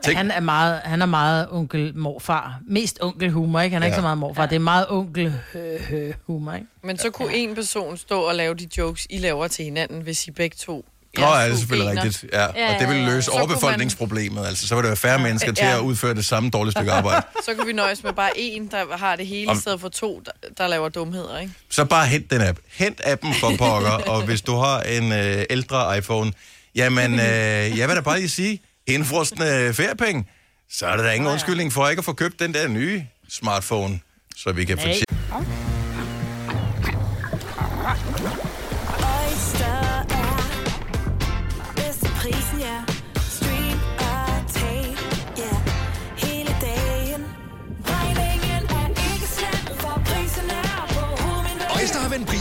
Tænk- 0.06 0.18
Han 0.18 0.32
er 0.32 0.40
meget, 0.40 0.82
han 0.84 1.02
er 1.02 1.06
meget 1.06 1.48
onkel 1.52 1.96
morfar. 1.98 2.60
Mest 2.68 2.98
onkel 3.02 3.32
humor, 3.32 3.60
ikke? 3.62 3.74
Han 3.74 3.84
er 3.84 3.86
ja. 3.86 3.90
ikke 3.90 3.96
Ja. 3.96 3.98
så 3.98 4.02
meget 4.02 4.18
morfar. 4.18 4.46
Det 4.46 4.56
er 4.56 4.60
meget 4.60 4.86
onkel 4.90 5.34
øh, 5.56 5.94
øh, 5.94 6.14
humor, 6.28 6.54
ikke? 6.54 6.68
Men 6.84 6.98
så 6.98 7.10
kunne 7.10 7.34
en 7.36 7.56
person 7.56 7.98
stå 7.98 8.22
og 8.22 8.36
lave 8.36 8.54
de 8.56 8.68
jokes, 8.78 9.08
I 9.10 9.18
laver 9.18 9.48
til 9.48 9.66
hinanden, 9.66 10.02
hvis 10.02 10.28
I 10.28 10.32
begge 10.32 10.56
to... 10.66 10.86
Nå, 11.18 11.26
ja, 11.26 11.46
det 11.46 11.52
er 11.52 11.56
selvfølgelig 11.58 11.90
gener. 11.90 12.04
rigtigt. 12.04 12.34
Ja, 12.34 12.42
Ja, 12.42 12.74
og 12.74 12.80
det 12.80 12.88
vil 12.90 12.98
ja, 12.98 13.04
ja. 13.04 13.10
løse 13.10 13.22
Så 13.26 13.32
overbefolkningsproblemet. 13.32 14.46
Altså, 14.48 14.68
så 14.68 14.76
vil 14.76 14.84
der 14.84 14.90
være 14.90 14.98
færre 14.98 15.20
mennesker 15.20 15.52
til 15.52 15.66
Ja. 15.66 15.76
at 15.76 15.80
udføre 15.82 16.14
det 16.14 16.26
samme 16.26 16.50
dårlige 16.50 16.72
stykke 16.72 16.92
arbejde. 16.92 17.26
Så 17.46 17.54
kan 17.56 17.68
vi 17.68 17.74
nøjes 17.74 18.04
med 18.04 18.14
bare 18.14 18.30
en, 18.36 18.68
der 18.72 18.98
har 18.98 19.16
det 19.16 19.28
hele, 19.28 19.52
i 19.52 19.56
stedet 19.56 19.82
for 19.82 19.90
to, 19.90 20.22
der, 20.26 20.32
der 20.58 20.68
laver 20.68 20.90
dumheder, 20.90 21.40
ikke? 21.40 21.54
Så 21.70 21.86
bare 21.86 22.06
hent 22.08 22.32
den 22.32 22.42
app. 22.42 22.60
Hent 22.74 23.02
appen 23.06 23.34
for 23.34 23.52
pokker, 23.58 23.90
og 23.92 24.22
hvis 24.26 24.42
du 24.42 24.56
har 24.56 24.82
en 24.82 25.12
øh, 25.12 25.46
ældre 25.50 25.98
iPhone, 25.98 26.32
jamen, 26.76 27.14
øh, 27.14 27.20
jeg 27.78 27.88
vil 27.88 27.96
da 27.96 28.02
bare 28.02 28.18
lige 28.18 28.30
sige, 28.30 28.62
indfrostende 28.90 29.74
feriepenge, 29.74 30.26
så 30.70 30.88
er 30.88 30.96
der 30.96 31.04
da 31.04 31.12
ingen 31.12 31.30
undskyldning 31.30 31.74
for 31.74 31.90
ikke 31.90 32.00
at 32.00 32.06
få 32.06 32.14
købt 32.14 32.40
den 32.40 32.54
der 32.54 32.68
nye 32.68 33.04
smartphone, 33.30 34.00
så 34.36 34.52
vi 34.52 34.66
kan 34.66 34.78
få 34.78 34.88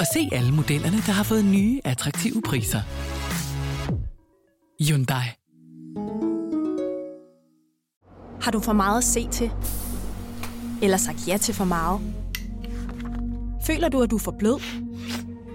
og 0.00 0.06
se 0.14 0.28
alle 0.32 0.52
modellerne, 0.52 0.96
der 0.96 1.12
har 1.12 1.22
fået 1.22 1.44
nye, 1.44 1.80
attraktive 1.84 2.42
priser. 2.42 2.80
Hyundai. 4.88 5.26
Har 8.42 8.50
du 8.50 8.60
for 8.60 8.72
meget 8.72 8.98
at 8.98 9.04
se 9.04 9.28
til? 9.28 9.50
Eller 10.82 10.96
sagt 10.96 11.28
ja 11.28 11.36
til 11.36 11.54
for 11.54 11.64
meget? 11.64 12.00
Føler 13.66 13.88
du, 13.88 14.02
at 14.02 14.10
du 14.10 14.16
er 14.16 14.20
for 14.20 14.34
blød? 14.38 14.60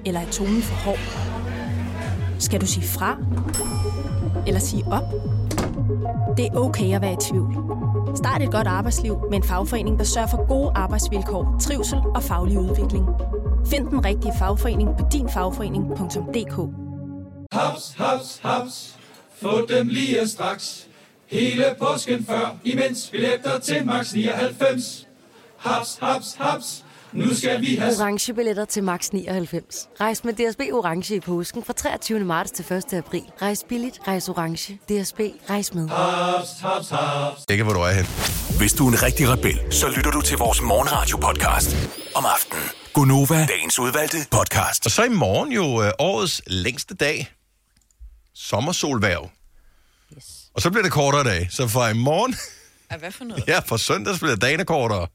Eller 0.06 0.20
er 0.20 0.32
tonen 0.32 0.62
for 0.62 0.75
hård? 0.75 1.00
Skal 2.40 2.62
du 2.62 2.66
sige 2.66 2.88
fra? 2.88 3.18
Eller 4.48 4.60
sige 4.60 4.84
op? 4.88 5.04
Det 6.38 6.46
er 6.46 6.56
okay 6.56 6.96
at 6.96 7.02
være 7.02 7.14
i 7.14 7.18
tvivl. 7.32 7.56
Start 8.16 8.42
et 8.42 8.52
godt 8.52 8.68
arbejdsliv 8.68 9.18
med 9.30 9.38
en 9.38 9.44
fagforening, 9.44 10.00
der 10.00 10.06
sørger 10.06 10.28
for 10.28 10.48
gode 10.48 10.72
arbejdsvilkår, 10.75 11.58
trivsel 11.62 11.98
og 12.16 12.24
faglig 12.24 12.60
udvikling. 12.60 13.06
Find 13.69 13.88
den 13.88 14.05
rigtige 14.05 14.34
fagforening 14.39 14.89
på 15.00 15.05
dinfagforening.dk. 15.12 16.57
Haps, 17.51 17.93
haps, 17.98 18.39
haps. 18.43 18.95
Få 19.41 19.65
dem 19.65 19.88
lige 19.88 20.27
straks. 20.27 20.88
Hele 21.27 21.65
påsken 21.79 22.25
før, 22.25 22.55
imens 22.63 23.10
billetter 23.12 23.60
til 23.60 23.86
max 23.86 24.13
99. 24.13 25.07
Haps, 25.57 25.98
haps, 26.01 26.36
haps. 26.39 26.86
Nu 27.13 27.34
skal 27.36 27.62
vi 27.62 27.75
have... 27.75 27.93
orange 28.00 28.34
billetter 28.34 28.65
til 28.65 28.84
max 28.84 29.10
99. 29.10 29.88
Rejs 30.01 30.24
med 30.24 30.34
DSB 30.34 30.60
orange 30.74 31.15
i 31.15 31.19
påsken 31.19 31.63
fra 31.63 31.74
23. 31.74 32.19
marts 32.19 32.51
til 32.51 32.74
1. 32.74 32.93
april. 32.93 33.24
Rejs 33.41 33.65
billigt, 33.69 34.00
rejs 34.07 34.29
orange. 34.29 34.74
DSB 34.74 35.19
rejs 35.50 35.74
med. 35.74 35.89
Haps, 35.89 36.50
haps, 36.62 36.89
haps. 36.89 37.45
Ikke, 37.50 37.63
hvor 37.63 37.74
du 37.74 37.79
er 37.79 37.91
hen. 37.91 38.05
Hvis 38.57 38.74
du 38.74 38.88
er 38.88 38.91
en 38.91 39.03
rigtig 39.03 39.29
rebel, 39.29 39.60
så 39.74 39.88
lytter 39.95 40.12
du 40.12 40.22
til 40.22 40.38
vores 40.38 40.62
morgenradio-podcast 40.62 41.75
om 42.15 42.25
aftenen. 42.36 42.85
Gunova, 42.96 43.46
dagens 43.46 43.80
udvalgte 43.80 44.18
podcast. 44.32 44.86
Og 44.86 44.92
så 44.92 45.04
i 45.04 45.10
morgen 45.10 45.52
jo 45.52 45.84
øh, 45.84 45.92
årets 46.00 46.42
længste 46.48 46.96
dag. 46.96 47.32
Sommersolværv. 48.34 49.30
Yes. 50.18 50.25
Og 50.54 50.62
så 50.62 50.70
bliver 50.70 50.84
det 50.84 50.92
kortere 50.92 51.24
dag. 51.24 51.48
Så 51.52 51.68
fra 51.68 51.90
i 51.90 51.94
morgen, 51.94 52.36
Ej, 52.90 52.98
hvad 52.98 53.12
for 53.12 53.24
noget? 53.24 53.44
ja, 53.48 53.60
fra 53.60 53.78
søndag, 53.78 54.14
så 54.14 54.20
bliver 54.20 54.36
dagene 54.36 54.66
kortere. 54.66 55.08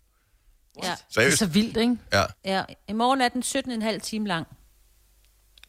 Ja. 0.82 0.88
Det 0.88 0.90
er 0.90 0.96
Seriøst. 1.10 1.38
så 1.38 1.46
vildt, 1.46 1.76
ikke? 1.76 1.96
Ja. 2.12 2.24
ja. 2.44 2.62
I 2.88 2.92
morgen 2.92 3.20
er 3.20 3.28
den 3.28 3.42
17,5 3.94 3.98
time 3.98 4.28
lang. 4.28 4.46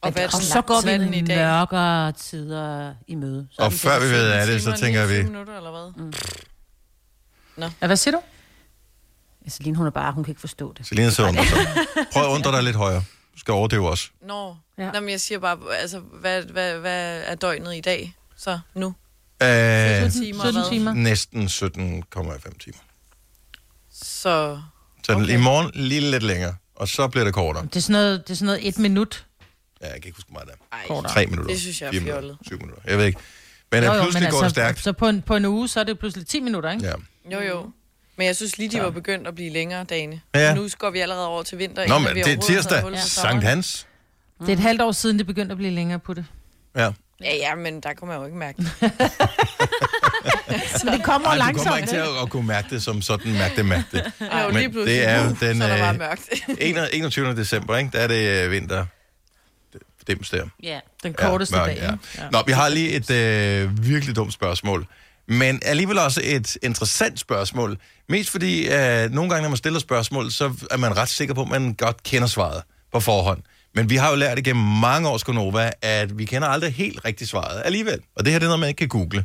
Og, 0.00 0.10
hvad 0.12 0.22
er 0.22 0.26
Og 0.26 0.32
så 0.42 0.62
går 0.62 0.80
vi 0.80 0.92
den 0.92 1.14
i 1.14 1.20
dag? 1.22 1.36
mørkere 1.36 2.12
tider 2.12 2.94
i 3.06 3.14
møde. 3.14 3.48
Så 3.50 3.62
Og 3.62 3.72
før 3.72 4.00
vi 4.00 4.06
ved 4.06 4.30
af 4.30 4.46
det, 4.46 4.62
så 4.62 4.70
og 4.70 4.78
tænker 4.78 5.00
29 5.00 5.18
vi... 5.18 5.28
minutter, 5.28 5.56
eller 5.56 5.70
hvad? 5.70 6.04
Mm. 6.04 7.72
Ja, 7.82 7.86
hvad 7.86 7.96
siger 7.96 8.12
du? 8.16 8.22
Celine, 9.50 9.76
hun 9.76 9.86
er 9.86 9.90
bare, 9.90 10.12
hun 10.12 10.24
kan 10.24 10.30
ikke 10.30 10.40
forstå 10.40 10.72
det. 10.72 10.86
Selina 10.86 11.10
så 11.10 11.28
undrer 11.28 11.44
sig. 11.44 11.58
Prøv 12.12 12.22
at 12.22 12.28
undre 12.28 12.52
dig 12.52 12.62
lidt 12.62 12.76
højere. 12.76 13.02
Du 13.34 13.38
skal 13.38 13.52
overdøve 13.52 13.88
os. 13.90 14.12
Nå, 14.26 14.56
Ja. 14.78 14.90
Nå, 14.92 15.00
men 15.00 15.08
jeg 15.10 15.20
siger 15.20 15.38
bare, 15.38 15.58
altså, 15.80 15.98
hvad, 15.98 16.42
hvad, 16.42 16.78
hvad 16.78 17.22
er 17.26 17.34
døgnet 17.34 17.74
i 17.76 17.80
dag? 17.80 18.16
Så 18.36 18.58
nu? 18.74 18.94
Øh, 19.42 19.48
17 19.48 20.10
timer, 20.10 20.44
17 20.44 20.52
hvad? 20.60 20.70
timer. 20.70 20.92
næsten 20.92 21.46
17,5 21.46 22.58
timer. 22.58 22.78
Så 23.92 24.60
Så 25.06 25.12
okay. 25.12 25.28
i 25.28 25.36
morgen 25.36 25.70
lige 25.74 26.00
lidt 26.00 26.22
længere, 26.22 26.54
og 26.76 26.88
så 26.88 27.08
bliver 27.08 27.24
det 27.24 27.34
kortere. 27.34 27.64
Det 27.64 27.76
er 27.76 27.80
sådan 27.80 27.92
noget, 27.92 28.22
det 28.28 28.30
er 28.30 28.36
sådan 28.36 28.46
noget 28.46 28.68
et 28.68 28.78
minut. 28.78 29.26
Ja, 29.80 29.86
jeg 29.86 29.94
kan 29.94 30.04
ikke 30.08 30.16
huske 30.16 30.30
hvor 30.30 30.40
meget 30.44 30.58
er. 30.72 30.76
Kortere. 30.88 31.12
Tre 31.12 31.26
minutter. 31.26 31.52
Det 31.52 31.60
synes 31.60 31.82
jeg 31.82 31.94
er 31.94 32.00
fjollet. 32.00 32.36
Syv 32.46 32.58
minutter. 32.58 32.82
Jeg 32.86 32.98
ved 32.98 33.04
ikke. 33.06 33.20
Men 33.72 33.84
jo, 33.84 33.90
Jo, 33.90 33.96
jo, 33.96 34.02
pludselig 34.02 34.30
går 34.30 34.40
det 34.42 34.50
stærkt. 34.50 34.80
Så 34.82 34.92
på 34.92 35.08
en, 35.08 35.22
på 35.22 35.36
en 35.36 35.44
uge, 35.44 35.68
så 35.68 35.80
er 35.80 35.84
det 35.84 35.98
pludselig 35.98 36.26
10 36.26 36.40
minutter, 36.40 36.70
ikke? 36.70 36.86
Ja. 36.86 36.92
jo 37.32 37.40
jo. 37.48 37.70
Men 38.22 38.26
jeg 38.26 38.36
synes 38.36 38.58
lige, 38.58 38.70
de 38.70 38.80
var 38.80 38.90
begyndt 38.90 39.28
at 39.28 39.34
blive 39.34 39.50
længere 39.50 39.84
dagene. 39.84 40.20
Ja. 40.34 40.54
Nu 40.54 40.68
går 40.78 40.90
vi 40.90 41.00
allerede 41.00 41.26
over 41.26 41.42
til 41.42 41.58
vinter. 41.58 41.88
Nå, 41.88 41.98
men 41.98 42.14
vi 42.14 42.22
det 42.22 42.32
er 42.32 42.40
tirsdag. 42.40 42.98
Sankt. 42.98 43.44
Hans. 43.44 43.86
Det 44.40 44.48
er 44.48 44.52
et 44.52 44.58
halvt 44.58 44.82
år 44.82 44.92
siden, 44.92 45.18
det 45.18 45.26
begyndte 45.26 45.52
at 45.52 45.56
blive 45.56 45.72
længere 45.72 45.98
på 45.98 46.14
det. 46.14 46.24
Ja. 46.76 46.90
Ja, 47.24 47.36
ja, 47.36 47.54
men 47.54 47.80
der 47.80 47.94
kunne 47.94 48.08
man 48.08 48.18
jo 48.18 48.24
ikke 48.24 48.38
mærke 48.38 48.62
det. 48.62 48.72
Men 50.84 50.92
det 50.94 51.04
kommer 51.04 51.28
Ej, 51.28 51.34
du 51.34 51.38
langsomt. 51.38 51.66
kommer 51.66 51.76
ikke 51.76 51.88
til 51.88 51.96
at, 51.96 52.22
at 52.22 52.30
kunne 52.30 52.46
mærke 52.46 52.68
det 52.70 52.82
som 52.82 53.02
sådan, 53.02 53.32
mærke 53.32 53.56
det, 53.56 53.66
mærke 53.66 53.84
det. 53.92 54.12
Ej, 54.20 54.42
jo, 54.42 54.48
Men 54.50 54.70
lige 54.72 54.84
det 54.84 55.08
er 55.08 55.24
jo 55.24 55.28
den, 55.28 55.58
så 55.58 55.64
er 55.64 55.92
øh, 55.92 55.98
mørkt. 55.98 56.28
21. 56.92 57.36
december, 57.36 57.76
ikke? 57.76 57.90
Der 57.92 57.98
er 57.98 58.06
det 58.06 58.44
øh, 58.44 58.50
vinter. 58.50 58.86
Dims 60.06 60.30
der. 60.30 60.44
Ja. 60.62 60.80
Den 61.02 61.14
korteste 61.14 61.56
mørk, 61.56 61.66
dag, 61.66 61.76
ja. 61.76 61.92
ikke? 61.92 62.32
Nå, 62.32 62.42
vi 62.46 62.52
har 62.52 62.68
lige 62.68 62.90
et 62.90 63.10
øh, 63.10 63.86
virkelig 63.86 64.16
dumt 64.16 64.32
spørgsmål. 64.32 64.86
Men 65.32 65.60
alligevel 65.62 65.98
også 65.98 66.20
et 66.24 66.56
interessant 66.62 67.20
spørgsmål. 67.20 67.78
Mest 68.08 68.30
fordi, 68.30 68.68
øh, 68.68 69.10
nogle 69.10 69.30
gange, 69.30 69.42
når 69.42 69.48
man 69.48 69.56
stiller 69.56 69.80
spørgsmål, 69.80 70.30
så 70.30 70.52
er 70.70 70.76
man 70.76 70.96
ret 70.96 71.08
sikker 71.08 71.34
på, 71.34 71.42
at 71.42 71.48
man 71.48 71.74
godt 71.74 72.02
kender 72.02 72.28
svaret 72.28 72.62
på 72.92 73.00
forhånd. 73.00 73.42
Men 73.74 73.90
vi 73.90 73.96
har 73.96 74.10
jo 74.10 74.16
lært 74.16 74.38
igennem 74.38 74.64
mange 74.64 75.08
års 75.08 75.24
Gonova, 75.24 75.70
at 75.82 76.18
vi 76.18 76.24
kender 76.24 76.48
aldrig 76.48 76.74
helt 76.74 77.04
rigtigt 77.04 77.30
svaret 77.30 77.62
alligevel. 77.64 78.00
Og 78.16 78.24
det 78.24 78.32
her 78.32 78.38
det 78.38 78.46
er 78.46 78.48
noget, 78.48 78.60
man 78.60 78.68
ikke 78.68 78.78
kan 78.78 78.88
google. 78.88 79.24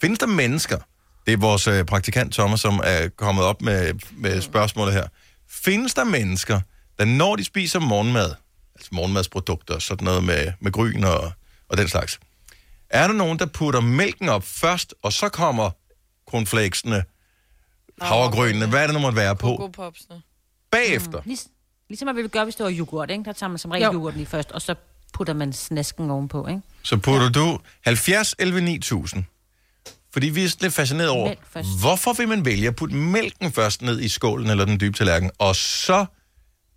Findes 0.00 0.18
der 0.18 0.26
mennesker, 0.26 0.78
det 1.26 1.32
er 1.32 1.36
vores 1.36 1.66
øh, 1.66 1.84
praktikant 1.84 2.32
Thomas, 2.32 2.60
som 2.60 2.80
er 2.84 3.08
kommet 3.08 3.44
op 3.44 3.62
med, 3.62 3.92
med 4.16 4.40
spørgsmålet 4.40 4.94
her. 4.94 5.06
Findes 5.50 5.94
der 5.94 6.04
mennesker, 6.04 6.60
der 6.98 7.04
når 7.04 7.36
de 7.36 7.44
spiser 7.44 7.78
morgenmad, 7.78 8.30
altså 8.74 8.88
morgenmadsprodukter, 8.92 9.78
sådan 9.78 10.04
noget 10.04 10.24
med, 10.24 10.52
med 10.60 10.72
gryn 10.72 11.04
og, 11.04 11.32
og 11.68 11.78
den 11.78 11.88
slags, 11.88 12.18
er 12.94 13.06
der 13.06 13.14
nogen, 13.14 13.38
der 13.38 13.46
putter 13.46 13.80
mælken 13.80 14.28
op 14.28 14.44
først, 14.44 14.94
og 15.02 15.12
så 15.12 15.28
kommer 15.28 15.70
cornflakesene, 16.30 17.04
havregrynene, 18.00 18.66
hvad 18.66 18.82
er 18.82 18.86
det 18.86 18.94
nu 18.94 19.00
måtte 19.00 19.16
være 19.16 19.36
på, 19.36 19.46
Kokopopsene. 19.46 20.22
bagefter? 20.70 21.20
Lig, 21.24 21.38
ligesom 21.88 22.06
man 22.06 22.16
ville 22.16 22.28
gøre, 22.28 22.44
hvis 22.44 22.56
det 22.56 22.64
var 22.64 22.72
yoghurt, 22.72 23.10
ikke? 23.10 23.24
Der 23.24 23.32
tager 23.32 23.50
man 23.50 23.58
som 23.58 23.70
regel 23.70 23.84
Jo. 23.84 23.92
yoghurten 23.92 24.18
lige 24.18 24.26
først, 24.28 24.52
og 24.52 24.62
så 24.62 24.74
putter 25.12 25.34
man 25.34 25.52
snasken 25.52 26.10
ovenpå, 26.10 26.46
ikke? 26.46 26.60
Så 26.82 26.96
putter 26.96 27.28
du 27.28 27.58
70 27.84 28.34
11 28.38 28.60
9000. 28.60 29.24
Fordi 30.12 30.28
vi 30.28 30.44
er 30.44 30.48
sådan 30.48 30.64
lidt 30.64 30.74
fascineret 30.74 31.10
over, 31.10 31.28
Mælk 31.28 31.40
først. 31.50 31.68
hvorfor 31.80 32.12
vil 32.12 32.28
man 32.28 32.44
vælge 32.44 32.68
at 32.68 32.76
putte 32.76 32.94
mælken 32.96 33.52
først 33.52 33.82
ned 33.82 34.00
i 34.00 34.08
skålen 34.08 34.50
eller 34.50 34.64
den 34.64 34.80
dybe 34.80 34.96
tallerken, 34.96 35.30
og 35.38 35.56
så 35.56 36.06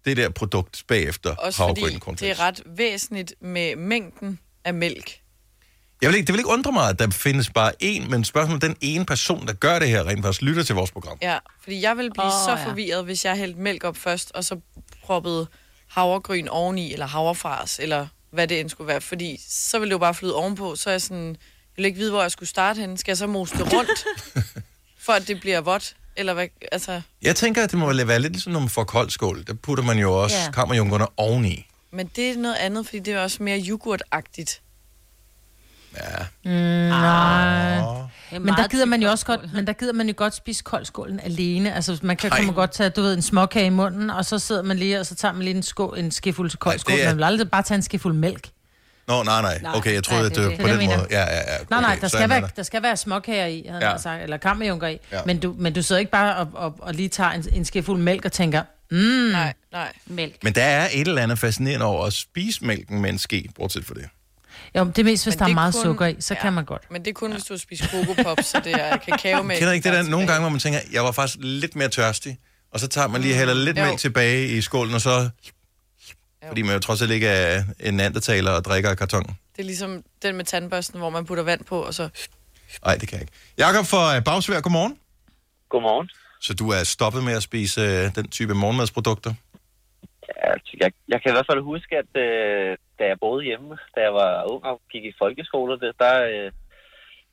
det 0.06 0.17
der 0.17 0.30
produkt 0.30 0.84
bagefter 0.88 1.36
Også 1.36 1.63
havregryn 1.63 1.99
fordi 2.03 2.25
det 2.25 2.30
er 2.32 2.39
ret 2.39 2.62
væsentligt 2.65 3.34
med 3.41 3.75
mængden 3.75 4.39
af 4.65 4.73
mælk. 4.73 5.19
Jeg 6.01 6.10
vil 6.10 6.15
ikke, 6.15 6.27
det 6.27 6.33
vil 6.33 6.39
ikke 6.39 6.49
undre 6.49 6.71
mig, 6.71 6.89
at 6.89 6.99
der 6.99 7.10
findes 7.10 7.49
bare 7.49 7.71
én, 7.83 8.10
men 8.10 8.23
spørgsmålet 8.23 8.62
den 8.62 8.75
ene 8.81 9.05
person, 9.05 9.47
der 9.47 9.53
gør 9.53 9.79
det 9.79 9.88
her, 9.89 10.07
rent 10.07 10.23
faktisk 10.25 10.41
lytter 10.41 10.63
til 10.63 10.75
vores 10.75 10.91
program. 10.91 11.17
Ja, 11.21 11.38
fordi 11.63 11.81
jeg 11.81 11.97
vil 11.97 12.12
blive 12.13 12.25
oh, 12.25 12.31
så 12.45 12.51
ja. 12.57 12.65
forvirret, 12.65 13.05
hvis 13.05 13.25
jeg 13.25 13.36
hældte 13.36 13.60
mælk 13.60 13.83
op 13.83 13.97
først, 13.97 14.31
og 14.36 14.43
så 14.43 14.60
proppede 15.03 15.47
havregryn 15.88 16.47
oveni, 16.47 16.93
eller 16.93 17.05
havrefars, 17.07 17.79
eller 17.79 18.07
hvad 18.31 18.47
det 18.47 18.60
end 18.60 18.69
skulle 18.69 18.88
være. 18.88 19.01
Fordi 19.01 19.41
så 19.49 19.79
ville 19.79 19.89
det 19.89 19.93
jo 19.93 19.97
bare 19.97 20.13
flyde 20.13 20.36
ovenpå. 20.36 20.75
Så 20.75 20.89
er 20.89 20.93
jeg 20.93 21.01
sådan, 21.01 21.27
jeg 21.27 21.36
vil 21.75 21.86
ikke 21.86 21.97
vide, 21.97 22.12
hvor 22.12 22.21
jeg 22.21 22.31
skulle 22.31 22.49
starte 22.49 22.79
henne. 22.79 22.97
Skal 22.97 23.12
jeg 23.12 23.17
så 23.17 23.27
mose 23.27 23.57
det 23.57 23.73
rundt, 23.73 24.05
for 25.05 25.13
at 25.13 25.27
det 25.27 25.39
bliver 25.39 25.62
vådt? 25.62 25.95
Eller 26.15 26.33
hvad, 26.33 26.47
altså... 26.71 27.01
Jeg 27.21 27.36
tænker, 27.36 27.63
at 27.63 27.71
det 27.71 27.79
må 27.79 27.93
være 27.93 28.19
lidt 28.19 28.33
ligesom, 28.33 28.53
når 28.53 28.60
man 28.60 28.69
får 28.69 28.83
kold 28.83 29.10
skål. 29.10 29.43
Der 29.47 29.53
putter 29.53 29.83
man 29.83 29.99
jo 29.99 30.23
også 30.23 30.38
Ja. 30.38 30.51
kammerjunkerne 30.51 31.05
oveni. 31.17 31.67
Men 31.91 32.12
det 32.15 32.29
er 32.31 32.38
noget 32.38 32.55
andet, 32.55 32.86
fordi 32.86 32.99
det 32.99 33.13
er 33.13 33.19
også 33.19 33.43
mere 33.43 33.60
yoghurtagtigt. 33.67 34.62
Ja. 35.95 36.23
Mm, 36.45 36.52
nej. 36.52 37.80
Men 38.32 38.47
der 38.47 38.67
gider 38.67 38.86
man 38.86 39.02
jo 39.02 39.10
også 39.10 39.26
godt, 39.26 39.54
men 39.54 39.67
der 39.67 39.73
gider 39.73 39.93
man 39.93 40.08
jo 40.08 40.13
godt 40.17 40.36
spise 40.36 40.63
koldskålen 40.63 41.19
alene. 41.19 41.73
Altså 41.76 42.00
man 42.02 42.17
kan, 42.17 42.32
man 42.45 42.54
godt 42.54 42.71
tage, 42.71 42.89
du 42.89 43.02
ved, 43.02 43.13
en 43.13 43.21
småkage 43.21 43.65
i 43.65 43.69
munden, 43.69 44.10
og 44.10 44.26
så 44.26 44.39
sidder 44.39 44.62
man 44.63 44.78
lige, 44.78 45.00
og 45.00 45.06
så 45.06 45.15
tager 45.15 45.32
man 45.34 45.43
lige 45.43 45.56
en, 45.56 45.63
skål, 45.63 46.00
en 46.00 46.12
skefuld 46.12 46.50
til 46.50 46.60
koldskål. 46.60 46.95
det 46.95 47.04
er- 47.04 47.08
Man 47.08 47.17
vil 47.17 47.23
aldrig 47.23 47.52
bare 47.52 47.63
tage 47.63 47.76
en 47.76 47.82
skefuld 47.82 48.13
mælk. 48.13 48.50
Nå, 49.08 49.23
nej, 49.23 49.41
nej. 49.41 49.60
Nej, 49.62 49.76
Okay, 49.76 49.93
jeg 49.93 50.04
troede, 50.04 50.21
nej, 50.21 50.30
at 50.30 50.36
det 50.36 50.43
er 50.45 50.50
det 50.50 50.58
var 50.60 50.65
det. 50.67 50.76
på 50.76 50.82
den 50.82 50.86
måde. 50.97 51.08
Ja, 51.12 51.19
ja, 51.21 51.36
ja. 51.36 51.43
Nej, 51.69 51.82
nej, 51.82 51.91
Okay, 51.91 52.02
der 52.02 52.08
så 52.08 52.17
skal, 52.17 52.30
være, 52.30 52.41
dig. 52.41 52.50
der 52.56 52.63
skal 52.63 52.84
være 52.84 52.97
småkager 52.97 53.45
i, 53.45 53.65
havde 53.69 53.86
Ja. 53.86 53.91
ja. 53.91 53.97
sagt, 53.97 54.23
eller 54.23 54.38
kammerjunker 54.38 54.88
i. 54.88 55.00
Ja. 55.12 55.17
Ja. 55.17 55.21
Men, 55.26 55.39
du, 55.39 55.56
men 55.58 55.73
du 55.73 55.82
sidder 55.82 56.00
ikke 56.00 56.12
bare 56.12 56.36
og, 56.36 56.47
og, 56.54 56.76
og 56.80 56.93
lige 56.93 57.10
tager 57.10 57.30
en, 57.32 57.45
en 57.54 57.65
skefuld 57.65 58.02
mælk 58.02 58.26
og 58.26 58.32
tænker, 58.32 58.62
mm, 58.91 58.97
Nej, 58.97 59.54
nej. 59.71 59.93
Mælk. 60.08 60.43
Men 60.43 60.54
der 60.56 60.63
er 60.63 60.88
et 60.93 61.08
eller 61.08 61.21
andet 61.21 61.39
fascinerende 61.39 61.86
over 61.86 62.06
at 62.06 62.13
spise 62.13 62.65
mælken 62.65 63.02
med 63.02 63.10
en 63.10 63.17
ske, 63.17 63.50
bortset 63.56 63.86
fra 63.86 63.93
det. 63.93 64.06
Jo, 64.75 64.84
det 64.86 64.97
er 64.99 65.03
mest, 65.03 65.25
hvis 65.25 65.36
Men 65.36 65.39
der 65.39 65.45
er 65.45 65.53
meget 65.53 65.73
kun- 65.73 65.84
sukker 65.84 66.06
i, 66.06 66.15
så 66.19 66.34
ja. 66.34 66.41
kan 66.41 66.53
man 66.53 66.65
godt. 66.65 66.91
Men 66.91 67.01
det 67.06 67.10
er 67.10 67.13
kun, 67.13 67.32
hvis 67.32 67.43
du 67.43 67.53
har 67.53 67.58
spist 67.58 67.84
kokopop, 67.91 68.38
så 68.41 68.62
det 68.63 68.73
er 68.73 68.97
kakao 69.08 69.43
med. 69.43 69.58
Kender 69.58 69.73
ikke 69.73 69.89
det 69.89 69.93
der 69.97 70.03
nogle 70.03 70.27
gange, 70.27 70.41
hvor 70.41 70.49
man 70.49 70.60
tænker, 70.60 70.80
jeg 70.91 71.03
var 71.03 71.12
faktisk 71.12 71.38
lidt 71.41 71.75
mere 71.75 71.89
tørstig, 71.89 72.38
og 72.71 72.80
så 72.80 72.88
tager 72.88 73.08
man 73.08 73.21
lige 73.21 73.36
hælder 73.36 73.53
lidt 73.53 73.77
Jo. 73.77 73.84
mælk 73.86 73.99
tilbage 73.99 74.47
i 74.47 74.62
skålen, 74.62 74.93
og 74.93 75.01
så... 75.01 75.30
Fordi 76.47 76.62
man 76.62 76.73
jo 76.73 76.80
trods 76.80 77.01
alt 77.01 77.12
ikke 77.12 77.27
er 77.27 77.63
en 77.80 77.99
andetaler 77.99 78.51
og 78.51 78.65
drikker 78.65 78.89
af 78.89 78.97
karton. 78.97 79.23
Det 79.23 79.60
er 79.60 79.63
ligesom 79.63 80.03
den 80.21 80.36
med 80.36 80.45
tandbørsten, 80.45 80.99
hvor 80.99 81.10
man 81.10 81.25
putter 81.25 81.43
vand 81.43 81.63
på, 81.63 81.82
og 81.82 81.93
så... 81.93 82.10
Nej, 82.86 82.95
det 82.97 83.08
kan 83.10 83.15
jeg 83.15 83.21
ikke. 83.21 83.34
Jakob 83.58 83.86
fra 83.86 84.15
øh, 84.15 84.23
Bagsvær, 84.23 84.62
godmorgen. 84.62 84.97
Godmorgen. 85.69 86.10
Så 86.41 86.53
du 86.53 86.69
er 86.69 86.84
stoppet 86.84 87.23
med 87.23 87.34
at 87.34 87.43
spise 87.43 87.82
øh, 87.82 88.15
den 88.15 88.27
type 88.27 88.53
morgenmadsprodukter? 88.53 89.34
Altså, 90.35 90.71
jeg, 90.81 90.91
jeg 91.07 91.19
kan 91.21 91.31
i 91.31 91.35
hvert 91.35 91.49
fald 91.51 91.61
huske, 91.71 91.93
at 92.03 92.11
øh, 92.25 92.77
da 92.99 93.03
jeg 93.11 93.17
boede 93.25 93.43
hjemme, 93.49 93.69
da 93.95 93.99
jeg 94.07 94.13
var 94.21 94.31
ung 94.53 94.63
og 94.71 94.81
gik 94.91 95.03
i 95.05 95.13
folkeskole, 95.21 95.79
der, 95.79 95.91
der, 96.03 96.15
øh, 96.31 96.49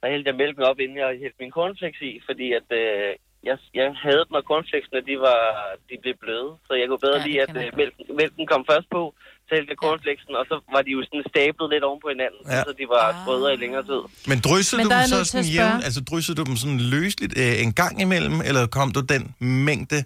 der 0.00 0.06
hældte 0.12 0.28
jeg 0.30 0.36
mælken 0.42 0.62
op, 0.70 0.78
inden 0.84 0.98
jeg 1.02 1.08
hældte 1.22 1.40
min 1.42 1.50
cornflakes 1.58 2.00
i, 2.10 2.12
fordi 2.28 2.46
at 2.60 2.68
øh, 2.82 3.10
jeg, 3.48 3.56
jeg 3.80 3.88
havde 4.06 4.22
dem, 4.28 4.34
og 4.40 4.44
cornflakesene, 4.50 5.00
de, 5.10 5.14
var, 5.26 5.40
de 5.88 5.94
blev 6.02 6.14
bløde. 6.24 6.50
Så 6.66 6.72
jeg 6.80 6.86
kunne 6.88 7.04
bedre 7.06 7.20
Ja, 7.20 7.26
lide, 7.26 7.40
at 7.46 7.54
øh, 7.62 7.68
mælken, 7.80 8.02
mælken 8.20 8.44
kom 8.52 8.62
først 8.72 8.88
på, 8.96 9.02
så 9.46 9.50
hældte 9.56 9.70
jeg 9.74 9.80
cornflakesen, 9.86 10.32
og 10.40 10.44
så 10.50 10.56
var 10.74 10.82
de 10.86 10.90
jo 10.96 11.00
sådan 11.08 11.24
stablet 11.32 11.66
lidt 11.74 11.84
oven 11.88 12.00
på 12.04 12.08
hinanden, 12.14 12.42
Ja. 12.54 12.60
så 12.66 12.70
de 12.80 12.86
var 12.96 13.04
sprødere 13.20 13.52
i 13.56 13.58
længere 13.64 13.84
tid. 13.90 14.02
Men 14.30 14.38
dryssede 14.48 14.78
Men 14.80 14.86
du 14.90 14.92
dem 14.96 15.06
så 15.14 15.18
sådan 15.32 15.46
jævn, 15.58 15.80
altså 15.88 16.00
dryssede 16.10 16.36
du 16.40 16.44
dem 16.50 16.56
sådan 16.62 16.80
løsligt 16.96 17.32
øh, 17.42 17.54
en 17.64 17.72
gang 17.80 17.94
imellem, 18.06 18.36
eller 18.48 18.62
kom 18.76 18.88
du 18.96 19.00
den 19.14 19.22
mængde 19.68 20.00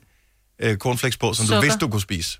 øh, 0.62 0.74
cornflakes 0.84 1.18
på, 1.24 1.28
som 1.36 1.42
du 1.44 1.48
Sukker. 1.52 1.64
vidste, 1.66 1.80
du 1.86 1.90
kunne 1.94 2.06
spise? 2.10 2.30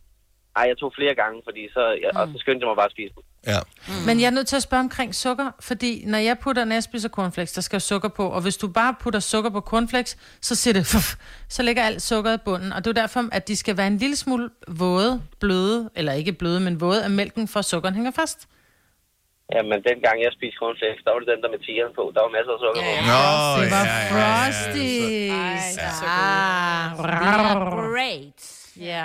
Ej, 0.58 0.64
jeg 0.70 0.76
tog 0.78 0.90
flere 0.98 1.14
gange, 1.14 1.36
fordi 1.48 1.62
så, 1.76 1.82
jeg, 2.02 2.10
og 2.20 2.28
så 2.32 2.36
skyndte 2.42 2.60
jeg 2.64 2.68
mig 2.70 2.76
bare 2.76 2.90
at 2.90 2.96
spise 2.96 3.12
dem. 3.16 3.22
Ja. 3.52 3.60
Mm. 3.88 4.06
Men 4.06 4.20
jeg 4.20 4.26
er 4.26 4.30
nødt 4.38 4.48
til 4.52 4.56
at 4.56 4.62
spørge 4.62 4.80
omkring 4.80 5.14
sukker, 5.14 5.48
fordi 5.60 6.02
når 6.06 6.18
jeg 6.18 6.38
putter, 6.38 6.64
når 6.64 6.74
jeg 6.74 6.82
spiser 6.82 7.08
cornflakes, 7.08 7.52
der 7.52 7.60
skal 7.60 7.80
sukker 7.80 8.08
på, 8.08 8.24
og 8.36 8.40
hvis 8.42 8.56
du 8.56 8.68
bare 8.68 8.94
putter 9.00 9.20
sukker 9.20 9.50
på 9.50 9.60
cornflakes, 9.60 10.16
så 10.40 10.54
siger 10.54 10.74
det, 10.74 10.86
fuff, 10.86 11.08
så 11.48 11.62
ligger 11.62 11.82
alt 11.82 12.02
sukkeret 12.02 12.34
i 12.40 12.42
bunden, 12.44 12.72
og 12.72 12.78
det 12.84 12.86
er 12.86 12.94
jo 12.96 13.02
derfor, 13.02 13.28
at 13.32 13.48
de 13.48 13.56
skal 13.56 13.76
være 13.76 13.86
en 13.86 13.98
lille 13.98 14.16
smule 14.16 14.50
våde, 14.68 15.22
bløde, 15.40 15.90
eller 15.94 16.12
ikke 16.12 16.32
bløde, 16.32 16.60
men 16.60 16.80
våde 16.80 17.04
af 17.04 17.10
mælken, 17.10 17.48
for 17.48 17.58
at 17.58 17.64
sukkeren 17.64 17.94
hænger 17.94 18.10
fast. 18.10 18.48
Jamen, 19.54 19.82
dengang 19.90 20.16
jeg 20.22 20.30
spiste 20.32 20.56
cornflakes, 20.58 21.00
der 21.04 21.10
var 21.12 21.18
det 21.18 21.28
den 21.28 21.42
der 21.42 21.50
med 21.50 21.58
tigeren 21.66 21.92
på. 21.98 22.12
Der 22.14 22.20
var 22.20 22.30
masser 22.36 22.52
af 22.56 22.60
sukker 22.64 22.82
på. 22.88 22.92
Nå, 23.12 23.22
det 23.62 23.70
var 23.76 23.84
ja, 23.84 23.92
ja, 23.92 23.98
ja, 23.98 24.18
ja. 24.18 24.34
Frosties. 24.38 25.32
Ah, 26.04 26.96
Great. 27.92 28.57
Ja. 28.80 29.04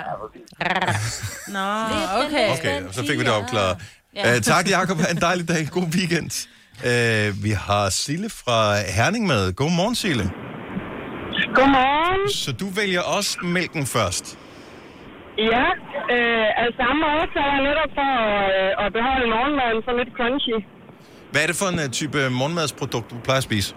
Nå, 1.48 1.66
okay. 2.26 2.48
Okay, 2.58 2.82
så 2.92 3.00
fik 3.00 3.18
vi 3.18 3.24
det 3.24 3.32
opklaret. 3.32 3.76
Ja. 4.16 4.36
Uh, 4.36 4.40
tak, 4.42 4.70
Jacob. 4.70 4.98
Ha' 4.98 5.10
en 5.10 5.20
dejlig 5.20 5.48
dag. 5.48 5.68
God 5.70 5.82
weekend. 5.82 6.30
Uh, 6.88 7.44
vi 7.44 7.50
har 7.50 7.90
Sille 7.90 8.30
fra 8.30 8.58
Herning 8.96 9.26
med. 9.26 9.52
Godmorgen, 9.52 9.94
Sille. 9.94 10.30
Godmorgen. 11.54 12.30
Så 12.32 12.52
du 12.52 12.66
vælger 12.80 13.00
også 13.00 13.38
mælken 13.42 13.86
først? 13.86 14.38
Ja, 15.38 15.66
øh, 16.14 16.46
af 16.62 16.68
samme 16.80 17.00
årsag 17.16 17.48
netop 17.68 17.90
for 17.98 18.12
øh, 18.58 18.84
at 18.84 18.88
beholde 18.96 19.26
morgenmaden 19.34 19.80
så 19.86 19.92
lidt 20.00 20.10
crunchy. 20.18 20.56
Hvad 21.32 21.42
er 21.42 21.46
det 21.46 21.56
for 21.62 21.68
en 21.74 21.78
uh, 21.84 21.90
type 22.00 22.18
morgenmadsprodukt, 22.40 23.10
du 23.10 23.16
plejer 23.26 23.42
at 23.44 23.48
spise? 23.50 23.74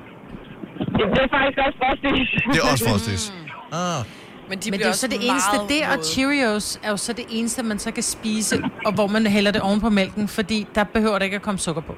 Det, 0.97 1.05
det 1.15 1.21
er 1.27 1.31
faktisk 1.37 1.59
også 1.65 1.77
frosties. 1.83 2.29
Det 2.53 2.59
er 2.61 2.65
også 2.71 2.85
Frosties. 2.89 3.23
Ah. 3.71 4.01
Men 4.49 4.59
de 4.59 4.71
Men 4.71 4.79
det 4.79 4.85
er 4.85 4.87
jo 4.87 4.89
også 4.89 5.01
så 5.01 5.07
det 5.07 5.29
eneste, 5.29 5.51
det 5.69 5.97
og. 5.97 6.05
Cheerios 6.05 6.79
er 6.83 6.89
jo 6.89 6.97
så 6.97 7.13
det 7.13 7.25
eneste, 7.29 7.63
man 7.63 7.79
så 7.79 7.91
kan 7.91 8.03
spise, 8.03 8.63
og 8.85 8.93
hvor 8.93 9.07
man 9.07 9.27
hælder 9.27 9.51
det 9.51 9.61
oven 9.61 9.81
på 9.81 9.89
mælken, 9.89 10.27
fordi 10.27 10.67
der 10.75 10.83
behøver 10.83 11.17
der 11.19 11.25
ikke 11.25 11.35
at 11.35 11.41
komme 11.41 11.59
sukker 11.59 11.81
på. 11.81 11.95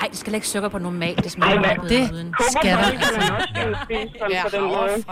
Ej, 0.00 0.08
det 0.08 0.18
skal 0.18 0.34
ikke 0.34 0.48
sukker 0.48 0.68
på 0.68 0.78
normalt. 0.78 1.24
Det 1.24 1.32
smager 1.32 1.60
meget 1.60 1.90
det 1.90 2.12
uden. 2.12 2.34
skal 2.50 2.70
der. 2.70 2.84
sådan 2.84 4.30
Ja, 4.30 4.42
på 4.42 4.48
den 4.52 4.62
måde. 4.62 5.04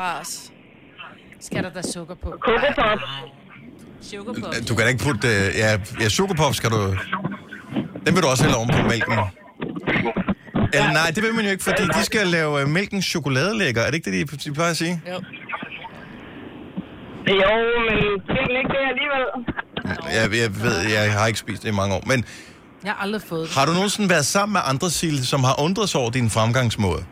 Skal 1.41 1.63
der 1.65 1.71
da 1.71 1.83
sukker 1.83 2.15
på? 2.15 2.35
Kokopop. 2.41 2.99
Sugarpop. 4.03 4.55
Du 4.69 4.75
kan 4.75 4.85
da 4.85 4.89
ikke 4.89 5.05
putte... 5.05 5.29
Uh, 5.29 5.59
ja, 5.59 5.79
ja, 6.01 6.09
sukkerpop 6.09 6.55
skal 6.55 6.71
du... 6.71 6.97
Den 8.07 8.15
vil 8.15 8.23
du 8.23 8.29
også 8.29 8.43
hælde 8.45 8.57
oven 8.57 8.69
på 8.69 8.83
mælken. 8.89 9.13
Eller 10.73 10.93
nej, 10.93 11.11
det 11.15 11.23
vil 11.23 11.35
man 11.35 11.45
jo 11.45 11.51
ikke, 11.51 11.65
fordi 11.65 11.83
de 11.83 12.05
skal 12.05 12.27
lave 12.27 12.63
uh, 12.63 12.69
mælken 12.69 13.03
chokoladelækker. 13.03 13.83
Er 13.83 13.87
det 13.87 13.95
ikke 13.95 14.11
det, 14.11 14.31
de, 14.31 14.37
de 14.37 14.55
plejer 14.55 14.71
at 14.71 14.77
sige? 14.77 15.03
Jo. 15.11 15.21
Jo, 17.31 17.53
men 17.89 17.99
det 18.27 18.39
er 18.43 18.59
ikke 18.63 18.73
det 18.77 18.85
alligevel. 18.93 19.25
Jeg, 20.17 20.25
jeg 20.45 20.51
ved, 20.65 20.79
jeg 20.95 21.13
har 21.19 21.27
ikke 21.27 21.39
spist 21.39 21.63
det 21.63 21.69
i 21.69 21.73
mange 21.81 21.95
år. 21.95 22.03
Men 22.07 22.25
Jeg 22.85 22.93
har 22.93 23.03
aldrig 23.05 23.23
fået 23.23 23.49
det. 23.49 23.55
har 23.57 23.67
du 23.67 23.73
nogensinde 23.73 24.09
været 24.11 24.27
sammen 24.27 24.53
med 24.53 24.61
andre, 24.73 24.91
Sille, 24.91 25.25
som 25.33 25.45
har 25.45 25.61
undret 25.65 25.89
sig 25.89 26.01
over 26.01 26.11
din 26.11 26.31
fremgangsmåde? 26.31 27.03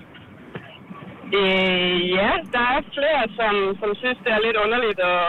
Øh, 1.38 1.96
ja, 2.18 2.30
der 2.54 2.64
er 2.76 2.80
flere, 2.96 3.22
som, 3.38 3.54
som 3.80 3.88
synes, 4.02 4.18
det 4.24 4.30
er 4.36 4.40
lidt 4.46 4.56
underligt 4.64 5.00
og 5.12 5.20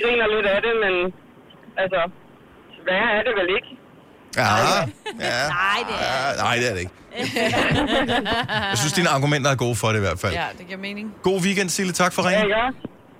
griner 0.00 0.26
lidt 0.34 0.46
af 0.54 0.60
det, 0.66 0.74
men 0.84 0.94
altså, 1.82 2.00
hvad 2.84 3.00
er 3.18 3.22
det 3.26 3.34
vel 3.40 3.48
ikke? 3.58 3.70
Ja, 4.36 4.42
ja. 4.42 4.80
Nej, 5.60 5.78
det 5.88 5.94
er... 6.00 6.28
ja 6.36 6.42
nej, 6.42 6.54
det 6.60 6.66
er 6.70 6.74
det 6.76 6.80
ikke. 6.80 6.94
Jeg 8.70 8.78
synes, 8.78 8.92
dine 8.92 9.08
argumenter 9.08 9.50
er 9.50 9.54
gode 9.56 9.76
for 9.76 9.88
det 9.88 9.96
i 9.96 10.00
hvert 10.00 10.18
fald. 10.18 10.32
Ja, 10.32 10.44
det 10.58 10.66
giver 10.66 10.78
mening. 10.78 11.14
God 11.22 11.40
weekend, 11.42 11.68
Sille. 11.68 11.92
Tak 11.92 12.12
for 12.12 12.22
Ja, 12.22 12.28
ringen. 12.28 12.48
ja. 12.48 12.66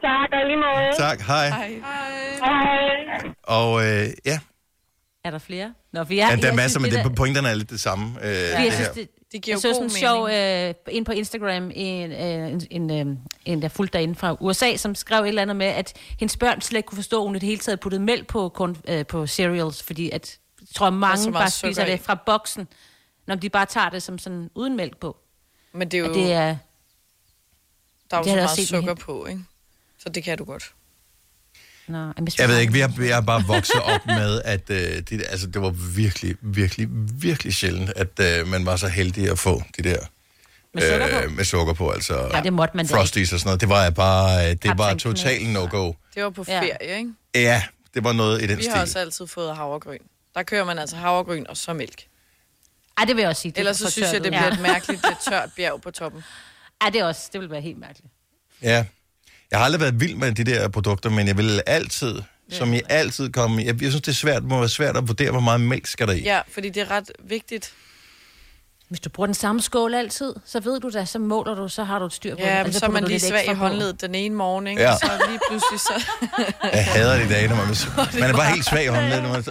Tak, 0.03 0.29
og 0.33 0.47
lige 0.47 0.57
måde. 0.57 0.93
Tak, 0.99 1.21
hej. 1.21 1.49
Hej. 1.49 1.81
Hej. 2.45 3.33
Og 3.43 3.87
øh, 3.87 4.07
ja, 4.25 4.39
Er 5.25 5.31
der 5.31 5.39
flere? 5.39 5.75
Nå, 5.93 6.05
for 6.05 6.13
ja, 6.13 6.29
jeg, 6.29 6.43
der 6.43 6.49
er 6.51 6.55
masser, 6.55 6.81
men 6.81 6.91
synes, 6.91 7.07
det, 7.07 7.17
pointerne 7.17 7.49
er 7.49 7.55
lidt 7.55 7.71
det 7.71 7.81
samme. 7.81 8.07
Øh, 8.07 8.13
Fordi 8.15 8.31
det 8.31 8.53
jeg 8.53 8.63
her. 8.63 8.71
synes, 8.71 8.89
det, 8.89 9.09
Det 9.33 9.43
giver 9.43 9.55
jeg 9.55 9.61
så 9.61 9.69
god 9.69 9.75
sådan 9.75 9.87
en 9.87 9.91
sjov, 9.91 10.29
øh, 10.29 10.95
ind 10.95 11.07
på 11.07 11.13
Instagram, 11.13 11.71
en, 11.75 12.13
øh, 12.13 12.53
en, 12.53 12.91
en, 12.91 13.09
øh, 13.09 13.17
en 13.45 13.63
der 13.63 13.69
fulgte 13.69 13.93
derinde 13.99 14.15
fra 14.15 14.37
USA, 14.41 14.77
som 14.77 14.95
skrev 14.95 15.23
et 15.23 15.29
eller 15.29 15.43
andet 15.43 15.57
med, 15.57 15.67
at 15.67 15.93
hendes 16.19 16.37
børn 16.37 16.61
slet 16.61 16.79
ikke 16.79 16.87
kunne 16.87 16.97
forstå, 16.97 17.21
at 17.23 17.27
hun 17.27 17.37
i 17.37 17.39
det 17.39 17.49
hele 17.49 17.61
taget 17.61 17.81
puttede 17.81 18.03
mælk 18.03 18.27
på, 18.27 18.49
korn, 18.49 18.77
øh, 18.89 19.07
på 19.07 19.27
cereals, 19.27 19.83
fordi 19.83 20.11
at, 20.11 20.39
jeg 20.61 20.67
tror, 20.75 20.91
mange 20.91 21.31
meget 21.31 21.33
bare 21.33 21.51
spiser 21.51 21.85
det 21.85 22.01
fra 22.01 22.15
boksen, 22.27 22.69
når 23.27 23.35
de 23.35 23.49
bare 23.49 23.67
tager 23.67 23.89
det 23.89 24.03
som 24.03 24.19
sådan 24.19 24.51
uden 24.55 24.77
mælk 24.77 24.97
på. 24.97 25.17
Men 25.73 25.89
det 25.91 25.99
er 26.01 26.07
jo, 26.07 26.15
det 26.15 26.33
er, 26.33 26.57
der 28.11 28.17
er 28.17 28.21
jo 28.21 28.25
det 28.25 28.31
så 28.31 28.37
meget 28.37 28.69
sukker 28.69 28.95
på, 28.95 29.27
ikke? 29.27 29.41
Så 30.03 30.09
det 30.09 30.25
kan 30.25 30.39
du 30.39 30.45
godt. 30.45 30.73
nå, 31.89 31.99
Jeg 31.99 32.15
vi 32.49 32.53
ved 32.53 32.59
ikke, 32.59 32.73
vi 32.73 32.81
har, 32.81 32.89
vi 32.99 33.09
har 33.09 33.21
bare 33.21 33.45
vokset 33.47 33.83
op 33.83 34.07
med, 34.07 34.43
at 34.45 34.71
øh, 34.71 34.79
det, 34.79 35.25
altså, 35.29 35.47
det 35.47 35.63
var 35.63 35.71
virkelig, 35.97 36.37
virkelig, 36.41 36.87
virkelig 37.23 37.55
sjældent, 37.55 37.91
at 37.97 38.21
øh, 38.41 38.47
man 38.49 38.67
var 38.67 38.77
så 38.77 38.89
heldig 38.89 39.31
at 39.31 39.39
få 39.39 39.63
de 39.77 39.83
der 39.83 39.99
Med 40.75 40.83
sukker 40.91 41.23
på? 41.29 41.31
med 41.35 41.45
sukker 41.45 41.73
på. 41.75 41.91
Altså, 41.91 42.31
Ja, 42.33 42.41
det 42.43 42.53
måtte 42.53 42.77
man 42.77 42.89
Frosties 42.89 43.33
og 43.33 43.39
sådan 43.41 43.49
noget. 43.49 43.61
Det 43.61 43.69
var 43.69 43.91
bare, 43.91 44.51
øh, 44.51 44.57
det 44.63 44.79
var 44.79 44.95
totalt 44.95 45.49
no-go. 45.49 45.93
Det 46.15 46.23
var 46.25 46.31
på 46.31 46.45
Ja. 46.49 46.61
ferie, 46.61 46.99
ikke? 46.99 47.11
Ja, 47.35 47.63
det 47.95 48.05
var 48.05 48.13
noget 48.13 48.43
i 48.43 48.47
den 48.47 48.57
Vi 48.57 48.63
stil. 48.63 48.73
har 48.75 48.81
også 48.81 48.99
altid 48.99 49.27
fået 49.27 49.57
havregryn. 49.57 49.99
Der 50.35 50.43
kører 50.43 50.65
man 50.65 50.79
altså 50.79 50.97
havregryn 50.97 51.45
og 51.49 51.57
så 51.57 51.73
mælk. 51.73 52.07
Ej, 52.99 53.05
det 53.05 53.17
vil 53.17 53.23
jeg 53.23 53.29
også 53.29 53.43
sige. 53.43 53.53
det 53.53 53.57
er 53.59 53.61
Ellers 53.61 53.77
så 53.77 53.91
synes 53.91 54.13
jeg, 54.13 54.21
det 54.21 54.27
ud. 54.27 54.31
bliver 54.31 54.45
Ja. 54.47 54.53
et 54.53 54.61
mærkeligt 54.61 55.03
lidt 55.09 55.19
tørt 55.29 55.51
bjerg 55.57 55.81
på 55.81 55.91
toppen. 55.91 56.23
Ej, 56.81 56.91
det 56.91 57.01
er 57.01 57.05
også, 57.05 57.31
det 57.33 57.41
vil 57.41 57.51
være 57.51 57.61
helt 57.61 57.79
mærkeligt. 57.79 58.13
Ja. 58.63 58.85
Jeg 59.51 59.59
har 59.59 59.65
aldrig 59.65 59.81
været 59.81 60.01
vild 60.01 60.15
med 60.15 60.33
de 60.33 60.45
der 60.45 60.69
produkter, 60.69 61.11
men 61.11 61.27
jeg 61.27 61.37
vil 61.37 61.61
altid, 61.67 62.15
som 62.51 62.75
I 62.75 62.81
altid 62.89 63.33
komme... 63.33 63.63
Jeg, 63.65 63.83
jeg 63.83 63.91
synes, 63.91 64.03
det 64.03 64.09
er 64.09 64.13
svært, 64.13 64.45
må 64.45 64.59
være 64.59 64.69
svært 64.69 64.97
at 64.97 65.09
vurdere, 65.09 65.31
hvor 65.31 65.41
meget 65.41 65.61
mælk 65.61 65.87
skal 65.87 66.07
der 66.07 66.13
i. 66.13 66.21
Ja, 66.23 66.41
fordi 66.55 66.69
det 66.69 66.81
er 66.81 66.91
ret 66.91 67.11
vigtigt. 67.25 67.73
Hvis 68.89 69.01
du 69.01 69.11
bruger 69.11 69.27
den 69.27 69.35
samme 69.35 69.63
skål 69.63 69.95
altid, 69.95 70.35
så 70.47 70.61
ved 70.61 70.81
du 70.81 70.91
da, 70.91 71.05
så 71.05 71.19
måler 71.19 71.55
du, 71.55 71.69
så 71.69 71.85
har 71.85 71.99
du 71.99 72.05
et 72.05 72.13
styr 72.13 72.35
på 72.35 72.41
Ja, 72.43 72.57
den. 72.57 72.63
men 72.65 72.73
så 72.73 72.87
er 72.87 72.91
man 72.91 73.05
lige 73.05 73.21
svag 73.21 73.51
i 73.51 73.55
håndledet 73.55 74.01
den 74.01 74.15
ene 74.15 74.35
morgen, 74.35 74.67
ikke? 74.67 74.83
Ja. 74.83 74.91
Ja. 74.91 74.97
Så 74.97 75.11
lige 75.29 75.41
pludselig 75.51 75.81
så... 75.81 76.05
Jeg 76.73 76.85
hader 76.85 77.23
de 77.25 77.29
dage, 77.35 77.49
når 77.49 77.57
man, 77.57 77.67
man 78.21 78.31
er 78.31 78.35
bare 78.37 78.51
helt 78.51 78.65
svag 78.65 78.85
i 78.85 78.87
hånden. 78.87 79.23
Når 79.23 79.29
man, 79.29 79.39
øh, 79.39 79.47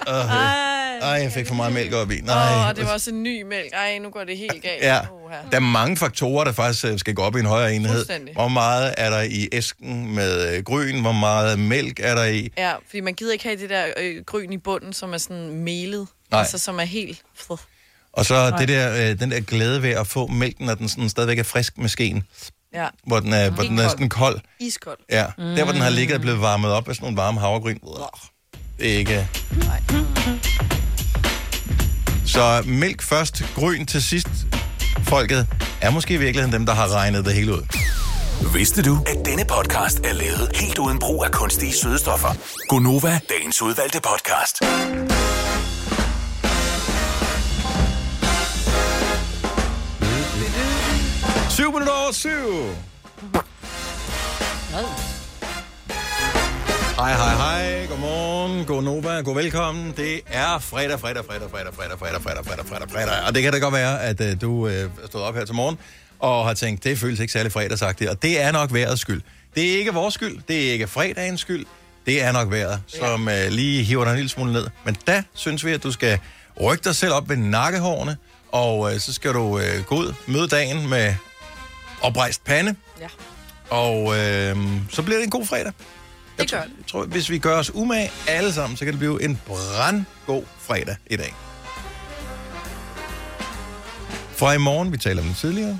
ej, 1.01 1.09
jeg 1.09 1.31
fik 1.31 1.47
for 1.47 1.55
meget 1.55 1.73
mælk 1.73 1.93
op 1.93 2.11
i. 2.11 2.21
Nej. 2.21 2.35
Åh, 2.35 2.67
oh, 2.67 2.75
det 2.75 2.85
var 2.85 2.93
også 2.93 3.11
en 3.11 3.23
ny 3.23 3.41
mælk. 3.41 3.73
Ej, 3.73 3.97
nu 3.99 4.09
går 4.09 4.23
det 4.23 4.37
helt 4.37 4.63
galt. 4.63 4.83
Ja, 4.83 4.99
Uha. 5.25 5.35
der 5.51 5.55
er 5.55 5.59
mange 5.59 5.97
faktorer, 5.97 6.43
der 6.43 6.51
faktisk 6.51 6.85
øh, 6.85 6.99
skal 6.99 7.13
gå 7.13 7.21
op 7.21 7.35
i 7.35 7.39
en 7.39 7.45
højere 7.45 7.73
enhed. 7.73 8.05
Hvor 8.33 8.47
meget 8.47 8.93
er 8.97 9.09
der 9.09 9.21
i 9.21 9.49
æsken 9.51 10.15
med 10.15 10.55
øh, 10.55 10.63
gryn? 10.63 11.01
Hvor 11.01 11.11
meget 11.11 11.59
mælk 11.59 11.99
er 11.99 12.15
der 12.15 12.25
i? 12.25 12.49
Ja, 12.57 12.73
fordi 12.75 12.99
man 12.99 13.13
gider 13.13 13.31
ikke 13.33 13.43
have 13.43 13.57
det 13.57 13.69
der 13.69 13.85
øh, 13.97 14.23
gryn 14.25 14.53
i 14.53 14.57
bunden, 14.57 14.93
som 14.93 15.13
er 15.13 15.17
sådan 15.17 15.49
melet. 15.49 16.07
Nej. 16.31 16.39
Altså, 16.39 16.57
som 16.57 16.79
er 16.79 16.83
helt... 16.83 17.21
Og 18.13 18.25
så 18.25 18.55
det 18.59 18.67
der, 18.67 19.09
øh, 19.09 19.19
den 19.19 19.31
der 19.31 19.39
glæde 19.39 19.81
ved 19.81 19.89
at 19.89 20.07
få 20.07 20.27
mælken, 20.27 20.65
når 20.65 20.75
den 20.75 20.89
sådan 20.89 21.09
stadigvæk 21.09 21.39
er 21.39 21.43
frisk 21.43 21.77
med 21.77 21.89
skeen. 21.89 22.23
Ja. 22.73 22.87
Hvor 23.07 23.19
den 23.19 23.33
er, 23.33 23.49
hvor 23.49 23.63
den 23.63 23.79
er 23.79 23.87
sådan 23.87 24.09
kold. 24.09 24.39
Iskold. 24.59 24.97
Ja, 25.09 25.25
der 25.37 25.63
hvor 25.63 25.73
den 25.73 25.81
har 25.81 25.89
ligget 25.89 26.15
og 26.15 26.21
blevet 26.21 26.41
varmet 26.41 26.71
op 26.71 26.89
af 26.89 26.95
sådan 26.95 27.05
nogle 27.05 27.17
varme 27.17 27.39
havregryn. 27.39 27.77
Det 28.79 28.93
er 28.93 28.97
ikke... 28.97 29.27
Så 32.29 32.63
mælk 32.65 33.01
først, 33.01 33.43
gryn 33.55 33.85
til 33.85 34.03
sidst. 34.03 34.27
Folket 35.03 35.47
er 35.81 35.89
måske 35.89 36.13
i 36.13 36.17
virkeligheden 36.17 36.53
dem, 36.53 36.65
der 36.65 36.73
har 36.73 36.95
regnet 36.95 37.25
det 37.25 37.33
hele 37.33 37.53
ud. 37.53 37.61
Vidste 38.53 38.81
du, 38.81 39.03
at 39.07 39.25
denne 39.25 39.45
podcast 39.45 39.99
er 39.99 40.13
lavet 40.13 40.51
helt 40.55 40.79
uden 40.79 40.99
brug 40.99 41.25
af 41.25 41.31
kunstige 41.31 41.73
sødestoffer? 41.73 42.29
Gonova, 42.67 43.19
dagens 43.29 43.61
udvalgte 43.61 43.99
podcast. 44.01 44.57
Syv 51.49 51.71
minutter 51.71 51.93
over 51.93 52.11
syv. 52.11 52.29
Hej, 56.99 57.13
hej, 57.13 57.35
hej. 57.35 57.85
Godmorgen. 57.85 58.65
God 58.65 58.83
Nova. 58.83 59.21
God 59.21 59.35
velkommen. 59.35 59.93
Det 59.97 60.21
er 60.27 60.59
fredag, 60.59 60.99
fredag, 60.99 61.25
fredag, 61.25 61.49
fredag, 61.51 61.73
fredag, 61.73 61.99
fredag, 61.99 62.21
fredag, 62.21 62.45
fredag, 62.45 62.65
fredag, 62.65 62.89
fredag. 62.89 63.27
Og 63.27 63.35
det 63.35 63.43
kan 63.43 63.53
da 63.53 63.59
godt 63.59 63.73
være, 63.73 64.01
at 64.01 64.21
uh, 64.21 64.41
du 64.41 64.65
er 64.65 64.87
stået 65.05 65.23
op 65.23 65.35
her 65.35 65.45
til 65.45 65.55
morgen 65.55 65.77
og 66.19 66.45
har 66.45 66.53
tænkt, 66.53 66.83
det 66.83 66.99
føles 66.99 67.19
ikke 67.19 67.33
særlig 67.33 67.51
fredagsagtigt. 67.51 68.09
Og 68.09 68.21
det 68.21 68.41
er 68.41 68.51
nok 68.51 68.73
vejrets 68.73 69.01
skyld. 69.01 69.21
Det 69.55 69.73
er 69.73 69.77
ikke 69.77 69.93
vores 69.93 70.13
skyld. 70.13 70.41
Det 70.47 70.67
er 70.67 70.71
ikke 70.71 70.87
fredagens 70.87 71.41
skyld. 71.41 71.65
Det 72.05 72.23
er 72.23 72.31
nok 72.31 72.51
vejret, 72.51 72.81
som 72.87 73.27
uh, 73.27 73.33
lige 73.49 73.83
hiver 73.83 74.03
dig 74.03 74.11
en 74.11 74.17
lille 74.17 74.29
smule 74.29 74.53
ned. 74.53 74.67
Men 74.85 74.97
da 75.07 75.23
synes 75.33 75.65
vi, 75.65 75.71
at 75.71 75.83
du 75.83 75.91
skal 75.91 76.19
rykke 76.61 76.83
dig 76.83 76.95
selv 76.95 77.13
op 77.13 77.29
ved 77.29 77.37
nakkehårene, 77.37 78.17
og 78.51 78.79
uh, 78.79 78.97
så 78.97 79.13
skal 79.13 79.33
du 79.33 79.41
uh, 79.41 79.61
gå 79.85 79.95
ud, 79.95 80.13
møde 80.27 80.47
dagen 80.47 80.89
med 80.89 81.15
oprejst 82.01 82.43
pande. 82.43 82.75
Ja. 83.01 83.07
Og 83.69 84.17
øh, 84.17 84.57
så 84.89 85.01
bliver 85.01 85.17
det 85.17 85.23
en 85.23 85.29
god 85.29 85.45
fredag 85.45 85.73
det 86.39 86.51
gør 86.51 86.61
det. 86.61 86.71
Jeg 86.77 86.85
tror, 86.87 87.05
hvis 87.05 87.29
vi 87.29 87.37
gør 87.39 87.57
os 87.59 87.71
umage 87.75 88.11
alle 88.27 88.53
sammen, 88.53 88.77
så 88.77 88.85
kan 88.85 88.91
det 88.93 88.99
blive 88.99 89.23
en 89.23 89.41
brandgod 89.47 90.43
fredag 90.59 90.95
i 91.07 91.15
dag. 91.15 91.33
Fra 94.37 94.53
i 94.53 94.57
morgen, 94.57 94.91
vi 94.91 94.97
taler 94.97 95.21
om 95.21 95.27
det 95.27 95.37
tidligere, 95.37 95.79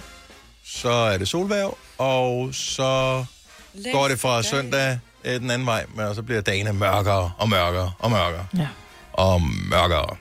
så 0.66 0.90
er 0.90 1.18
det 1.18 1.28
solværv, 1.28 1.78
og 1.98 2.50
så 2.54 3.26
Læs 3.74 3.94
går 3.94 4.08
det 4.08 4.20
fra 4.20 4.36
dag. 4.36 4.46
søndag 4.46 5.00
øh, 5.26 5.40
den 5.40 5.52
anden 5.52 5.66
vej, 5.66 5.86
men 5.96 6.16
så 6.16 6.22
bliver 6.22 6.42
dagene 6.42 6.74
mørkere 6.74 7.32
og 7.38 7.50
mørkere 7.50 7.92
og 8.00 8.12
mørkere. 8.12 8.46
Ja. 8.58 8.68
Og 9.14 9.42
mørkere. 9.70 10.16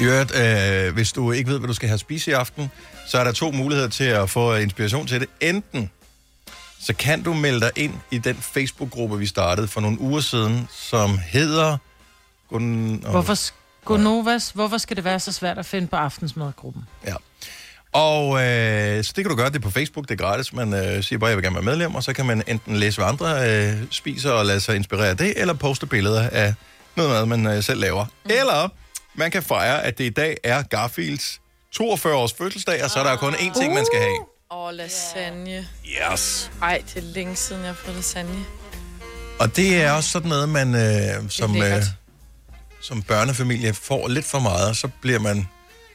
I 0.00 0.04
øvrigt, 0.04 0.34
øh, 0.36 0.94
hvis 0.94 1.12
du 1.12 1.32
ikke 1.32 1.50
ved, 1.50 1.58
hvad 1.58 1.68
du 1.68 1.74
skal 1.74 1.88
have 1.88 1.98
spise 1.98 2.30
i 2.30 2.34
aften, 2.34 2.70
så 3.08 3.18
er 3.18 3.24
der 3.24 3.32
to 3.32 3.50
muligheder 3.50 3.88
til 3.88 4.04
at 4.04 4.30
få 4.30 4.54
inspiration 4.54 5.06
til 5.06 5.20
det. 5.20 5.28
Enten 5.40 5.90
så 6.84 6.94
kan 6.94 7.22
du 7.22 7.34
melde 7.34 7.60
dig 7.60 7.70
ind 7.76 7.94
i 8.10 8.18
den 8.18 8.36
Facebook-gruppe, 8.36 9.18
vi 9.18 9.26
startede 9.26 9.68
for 9.68 9.80
nogle 9.80 10.00
uger 10.00 10.20
siden, 10.20 10.68
som 10.72 11.18
hedder... 11.18 11.76
Gun... 12.48 12.96
Hvorfor, 13.10 13.34
sk- 13.34 13.82
Gonovas, 13.84 14.50
hvorfor 14.50 14.78
skal 14.78 14.96
det 14.96 15.04
være 15.04 15.20
så 15.20 15.32
svært 15.32 15.58
at 15.58 15.66
finde 15.66 15.86
på 15.86 15.96
aftensmadgruppen? 15.96 16.82
Ja. 17.06 17.14
Og 17.92 18.44
øh, 18.44 19.04
så 19.04 19.12
det 19.16 19.24
kan 19.24 19.30
du 19.30 19.36
gøre, 19.36 19.48
det 19.48 19.56
er 19.56 19.60
på 19.60 19.70
Facebook, 19.70 20.08
det 20.08 20.20
er 20.20 20.24
gratis. 20.24 20.52
Man 20.52 20.74
øh, 20.74 21.02
siger 21.02 21.18
bare, 21.18 21.28
jeg 21.28 21.36
vil 21.36 21.44
gerne 21.44 21.54
være 21.54 21.64
medlem, 21.64 21.94
og 21.94 22.02
så 22.02 22.12
kan 22.12 22.26
man 22.26 22.42
enten 22.46 22.76
læse, 22.76 23.00
hvad 23.00 23.08
andre 23.08 23.50
øh, 23.50 23.72
spiser 23.90 24.30
og 24.30 24.46
lade 24.46 24.60
sig 24.60 24.76
inspirere 24.76 25.08
af 25.08 25.16
det, 25.16 25.40
eller 25.40 25.54
poste 25.54 25.86
billeder 25.86 26.28
af 26.30 26.54
noget 26.96 27.10
mad, 27.10 27.38
man 27.38 27.56
øh, 27.56 27.62
selv 27.62 27.80
laver. 27.80 28.04
Mm. 28.04 28.30
Eller 28.30 28.68
man 29.14 29.30
kan 29.30 29.42
fejre, 29.42 29.82
at 29.82 29.98
det 29.98 30.04
i 30.04 30.10
dag 30.10 30.36
er 30.44 30.62
Garfields 30.62 31.40
42 31.72 32.14
års 32.14 32.32
fødselsdag, 32.32 32.84
og 32.84 32.90
så 32.90 32.98
er 32.98 33.04
der 33.04 33.16
kun 33.16 33.34
én 33.34 33.60
ting, 33.60 33.74
man 33.74 33.86
skal 33.86 34.00
have. 34.00 34.33
Åh, 34.54 34.74
lasagne. 34.74 35.66
Yes. 36.12 36.50
Ej, 36.62 36.82
det 36.94 36.96
er 36.96 37.06
længe 37.14 37.36
siden, 37.36 37.60
jeg 37.62 37.68
har 37.68 37.74
fået 37.74 37.96
lasagne. 37.96 38.44
Og 39.40 39.56
det 39.56 39.82
er 39.82 39.92
også 39.92 40.10
sådan 40.10 40.28
noget, 40.28 40.48
man 40.48 40.74
øh, 40.74 41.30
som, 41.30 41.56
øh, 41.62 41.82
som 42.82 43.02
børnefamilie 43.02 43.74
får 43.74 44.08
lidt 44.08 44.24
for 44.24 44.38
meget, 44.38 44.68
og 44.68 44.76
så 44.76 44.88
bliver 45.00 45.18
man, 45.18 45.48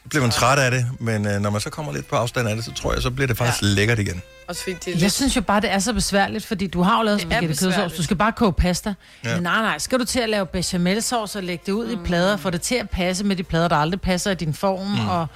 så 0.03 0.09
bliver 0.09 0.21
man 0.23 0.31
træt 0.31 0.59
af 0.59 0.71
det. 0.71 0.87
Men 0.99 1.27
øh, 1.27 1.41
når 1.41 1.49
man 1.49 1.61
så 1.61 1.69
kommer 1.69 1.93
lidt 1.93 2.07
på 2.07 2.15
afstand 2.15 2.47
af 2.49 2.55
det, 2.55 2.65
så 2.65 2.73
tror 2.73 2.93
jeg, 2.93 3.01
så 3.01 3.11
bliver 3.11 3.27
det 3.27 3.37
faktisk 3.37 3.61
ja. 3.61 3.67
lækkert 3.67 3.99
igen. 3.99 4.21
Også 4.47 4.63
fordi 4.63 4.75
det 4.75 4.87
er 4.87 4.91
Jeg 4.91 5.01
lidt... 5.01 5.13
synes 5.13 5.35
jo 5.35 5.41
bare, 5.41 5.61
det 5.61 5.71
er 5.71 5.79
så 5.79 5.93
besværligt, 5.93 6.45
fordi 6.45 6.67
du 6.67 6.81
har 6.81 6.97
jo 6.97 7.03
lavet 7.03 7.19
Det 7.19 7.25
er 7.25 7.29
spaghetti 7.29 7.47
kødsovs. 7.47 7.67
besværligt. 7.73 7.97
Du 7.97 8.03
skal 8.03 8.17
bare 8.17 8.31
koge 8.31 8.53
pasta. 8.53 8.93
Ja. 9.25 9.33
Men 9.33 9.43
nej, 9.43 9.61
nej, 9.61 9.77
skal 9.77 9.99
du 9.99 10.05
til 10.05 10.19
at 10.19 10.29
lave 10.29 10.45
bechamelsauce 10.45 11.39
og 11.39 11.43
lægge 11.43 11.63
det 11.65 11.71
ud 11.71 11.95
mm. 11.95 12.03
i 12.03 12.05
plader, 12.05 12.37
få 12.37 12.49
det 12.49 12.61
til 12.61 12.75
at 12.75 12.89
passe 12.89 13.23
med 13.23 13.35
de 13.35 13.43
plader, 13.43 13.67
der 13.67 13.75
aldrig 13.75 14.01
passer 14.01 14.31
i 14.31 14.35
din 14.35 14.53
form, 14.53 14.87
mm. 14.87 15.09
og 15.09 15.27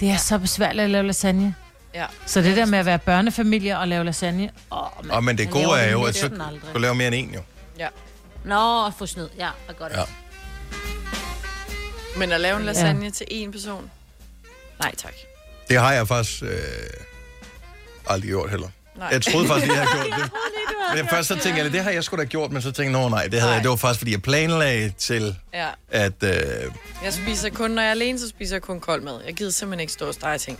det 0.00 0.10
er 0.10 0.16
så 0.16 0.38
besværligt 0.38 0.84
at 0.84 0.90
lave 0.90 1.06
lasagne. 1.06 1.54
Ja. 1.96 2.06
Så 2.26 2.40
det 2.40 2.56
der 2.56 2.64
med 2.66 2.78
at 2.78 2.86
være 2.86 2.98
børnefamilie 2.98 3.78
og 3.78 3.88
lave 3.88 4.04
lasagne, 4.04 4.50
åh, 4.72 4.78
man, 5.02 5.10
Og 5.10 5.24
men 5.24 5.38
det 5.38 5.50
gode 5.50 5.80
er 5.80 5.90
jo, 5.90 6.02
at 6.04 6.16
så 6.16 6.26
aldrig. 6.26 6.60
du 6.74 6.78
laver 6.78 6.94
mere 6.94 7.06
end 7.06 7.14
en 7.14 7.34
jo. 7.34 7.40
ja. 7.78 7.88
Nå, 8.44 8.90
få 8.98 9.06
snyd. 9.06 9.28
Ja, 9.38 9.48
og 9.68 9.76
godt. 9.76 9.92
Ja. 9.92 9.98
Ja. 9.98 10.04
Men 12.16 12.32
at 12.32 12.40
lave 12.40 12.56
en 12.56 12.64
lasagne 12.64 13.04
ja. 13.04 13.10
til 13.10 13.26
én 13.30 13.50
person? 13.50 13.90
Nej, 14.80 14.94
tak. 14.94 15.12
Det 15.68 15.78
har 15.80 15.92
jeg 15.92 16.08
faktisk 16.08 16.42
øh, 16.42 16.48
aldrig 18.06 18.28
gjort 18.28 18.50
heller. 18.50 18.68
Nej. 18.96 19.08
Jeg 19.12 19.22
troede 19.22 19.48
faktisk, 19.48 19.70
at 19.72 19.76
jeg 19.78 19.86
havde 19.86 20.04
gjort 20.10 20.20
det. 20.22 20.30
Men 20.96 21.08
først 21.08 21.28
så 21.28 21.34
tænkte 21.38 21.62
jeg, 21.62 21.72
det 21.72 21.82
har 21.82 21.90
jeg 21.90 22.04
sgu 22.04 22.16
da 22.16 22.24
gjort, 22.24 22.52
men 22.52 22.62
så 22.62 22.72
tænkte 22.72 22.98
jeg, 22.98 23.02
nå 23.02 23.08
nej, 23.08 23.22
det, 23.22 23.32
havde 23.32 23.42
Nej. 23.50 23.54
jeg, 23.54 23.62
det 23.62 23.70
var 23.70 23.76
faktisk, 23.76 23.98
fordi 24.00 24.12
jeg 24.12 24.22
planlagde 24.22 24.90
til, 24.98 25.36
Ja. 25.54 25.68
at... 25.90 26.22
Øh, 26.22 26.30
Jeg 27.04 27.12
spiser 27.12 27.50
kun, 27.50 27.70
når 27.70 27.82
jeg 27.82 27.88
er 27.88 27.92
alene, 27.92 28.18
så 28.18 28.28
spiser 28.28 28.54
jeg 28.56 28.62
kun 28.62 28.80
kold 28.80 29.02
mad. 29.02 29.20
Jeg 29.26 29.34
gider 29.34 29.50
simpelthen 29.50 29.80
ikke 29.80 29.92
stå 29.92 30.08
og 30.08 30.14
stege 30.14 30.38
ting. 30.38 30.58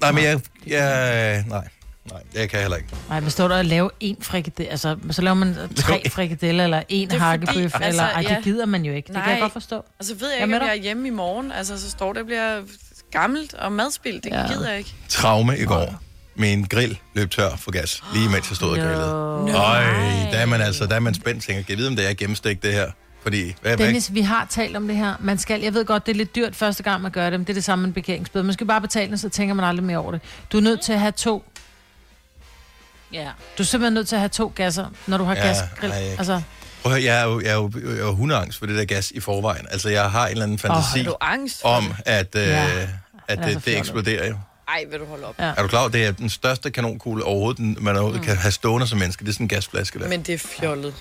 Nej, 0.00 0.12
men 0.12 0.24
jeg... 0.24 0.40
jeg 0.66 1.44
nej, 1.48 1.68
nej, 2.12 2.20
det 2.32 2.50
kan 2.50 2.52
jeg 2.52 2.60
heller 2.60 2.76
ikke. 2.76 2.88
Nej, 3.08 3.20
hvad 3.20 3.30
står 3.30 3.48
der 3.48 3.56
at 3.56 3.66
lave 3.66 3.90
en 4.00 4.16
frikadelle? 4.20 4.70
Altså, 4.70 4.96
så 5.10 5.22
laver 5.22 5.34
man 5.34 5.56
tre 5.76 6.10
frikadeller, 6.10 6.64
eller 6.64 6.82
en 6.88 7.10
er 7.10 7.18
hakkebøf, 7.18 7.70
fordi, 7.70 7.84
eller... 7.84 7.84
altså, 7.84 8.02
Ej, 8.02 8.24
ja. 8.28 8.34
det 8.36 8.44
gider 8.44 8.66
man 8.66 8.82
jo 8.84 8.92
ikke. 8.92 9.12
Det 9.12 9.22
kan 9.22 9.32
jeg 9.32 9.40
godt 9.40 9.52
forstå. 9.52 9.76
Og 9.76 10.04
så 10.04 10.14
ved 10.14 10.28
jeg 10.30 10.38
Jeg 10.40 10.46
ikke, 10.48 10.56
om 10.56 10.62
jeg 10.62 10.76
er 10.76 10.82
hjemme 10.82 11.06
i 11.08 11.10
morgen. 11.10 11.52
Altså, 11.52 11.80
så 11.80 11.90
står 11.90 12.12
det 12.12 12.20
og 12.20 12.26
bliver 12.26 12.60
gammelt 13.12 13.54
og 13.54 13.72
madspild. 13.72 14.20
Det 14.22 14.30
Ja. 14.30 14.46
gider 14.52 14.68
jeg 14.68 14.78
ikke. 14.78 14.94
Traume 15.08 15.58
i 15.58 15.64
går. 15.64 15.94
Min 16.36 16.64
grill 16.64 16.98
løb 17.14 17.30
tør 17.30 17.56
for 17.56 17.70
gas, 17.70 18.02
lige 18.14 18.28
mens 18.28 18.48
jeg 18.50 18.56
stod 18.56 18.70
og 18.70 18.76
grillede. 18.76 19.12
Øj, 19.58 19.82
der 20.32 20.38
er 20.38 20.46
man 20.46 20.60
altså, 20.60 20.86
der 20.86 20.94
er 20.94 21.00
man 21.00 21.14
spændt, 21.14 21.44
tænker, 21.44 21.62
kan 21.62 21.70
jeg 21.70 21.78
vide, 21.78 21.88
om 21.88 21.96
det 21.96 22.10
er 22.10 22.14
gennemstegt 22.14 22.62
det 22.62 22.72
her? 22.72 22.90
Fordi, 23.28 23.54
hvad, 23.62 23.76
hvad, 23.76 23.86
Dennis, 23.86 24.14
vi 24.14 24.20
har 24.20 24.46
talt 24.50 24.76
om 24.76 24.88
det 24.88 24.96
her. 24.96 25.14
Man 25.20 25.38
skal, 25.38 25.60
jeg 25.60 25.74
ved 25.74 25.84
godt, 25.84 26.06
det 26.06 26.12
er 26.12 26.16
lidt 26.16 26.34
dyrt 26.36 26.56
første 26.56 26.82
gang, 26.82 27.02
man 27.02 27.10
gør 27.10 27.30
det, 27.30 27.40
men 27.40 27.46
det 27.46 27.50
er 27.50 27.54
det 27.54 27.64
samme 27.64 27.82
med 27.82 27.88
en 27.88 27.94
parkeringsbøde. 27.94 28.44
Man 28.44 28.52
skal 28.52 28.66
bare 28.66 28.80
betale 28.80 29.08
den, 29.10 29.18
så 29.18 29.28
tænker 29.28 29.54
man 29.54 29.64
aldrig 29.64 29.84
mere 29.86 29.98
over 29.98 30.12
det. 30.12 30.20
Du 30.52 30.56
er 30.56 30.60
nødt 30.62 30.80
til 30.80 30.92
at 30.92 31.00
have 31.00 31.12
to. 31.12 31.44
ja. 33.12 33.28
Du 33.58 33.62
er 33.62 33.66
simpelthen 33.66 33.94
nødt 33.94 34.08
til 34.08 34.16
at 34.16 34.20
have 34.20 34.28
to 34.28 34.52
gasser, 34.54 34.86
når 35.06 35.18
du 35.18 35.24
har 35.24 35.34
Ja, 35.36 35.46
gasgrill. 35.46 35.92
ej, 35.92 35.98
jeg- 35.98 36.14
Altså, 36.18 36.42
Prøv 36.82 36.92
at 36.92 36.98
høre, 37.02 37.04
jeg 37.14 37.20
er 37.20 37.24
jo, 37.24 37.40
jeg 37.40 37.50
er 37.50 37.54
jo, 37.54 37.70
jeg 37.74 37.92
er 37.92 37.96
jo 38.06 38.12
hundeangst 38.14 38.58
for 38.58 38.66
det 38.66 38.76
der 38.76 38.84
gas 38.84 39.10
i 39.10 39.20
forvejen. 39.20 39.66
Altså, 39.70 39.88
jeg 39.88 40.10
har 40.10 40.24
en 40.26 40.30
eller 40.30 40.44
anden 40.44 40.58
fantasi 40.58 41.02
du 41.02 41.14
angst 41.20 41.60
om, 41.64 41.84
det? 41.84 41.96
at, 42.06 42.34
øh, 42.36 42.42
Ja. 42.42 42.66
at 43.28 43.38
det, 43.38 43.64
det 43.64 43.78
eksploderer 43.78 44.28
jo. 44.28 44.36
Ej, 44.68 44.84
vil 44.90 45.00
du 45.00 45.04
holde 45.04 45.26
op. 45.26 45.34
Ja. 45.38 45.44
Er 45.56 45.62
du 45.62 45.68
klar 45.68 45.80
over, 45.80 45.88
det 45.88 46.04
er 46.06 46.12
den 46.12 46.28
største 46.30 46.70
kanonkugle 46.70 47.24
overhovedet, 47.24 47.58
den- 47.58 47.76
man 47.80 47.94
overhovedet 47.96 48.20
mm. 48.20 48.26
kan 48.26 48.36
have 48.36 48.52
stående 48.52 48.86
som 48.86 48.98
menneske. 48.98 49.24
Det 49.24 49.28
er 49.30 49.32
sådan 49.32 49.44
en 49.44 49.48
gasflaske 49.48 49.98
der. 49.98 50.08
Men 50.08 50.22
det 50.22 50.34
er 50.34 50.38
fjollet. 50.38 50.94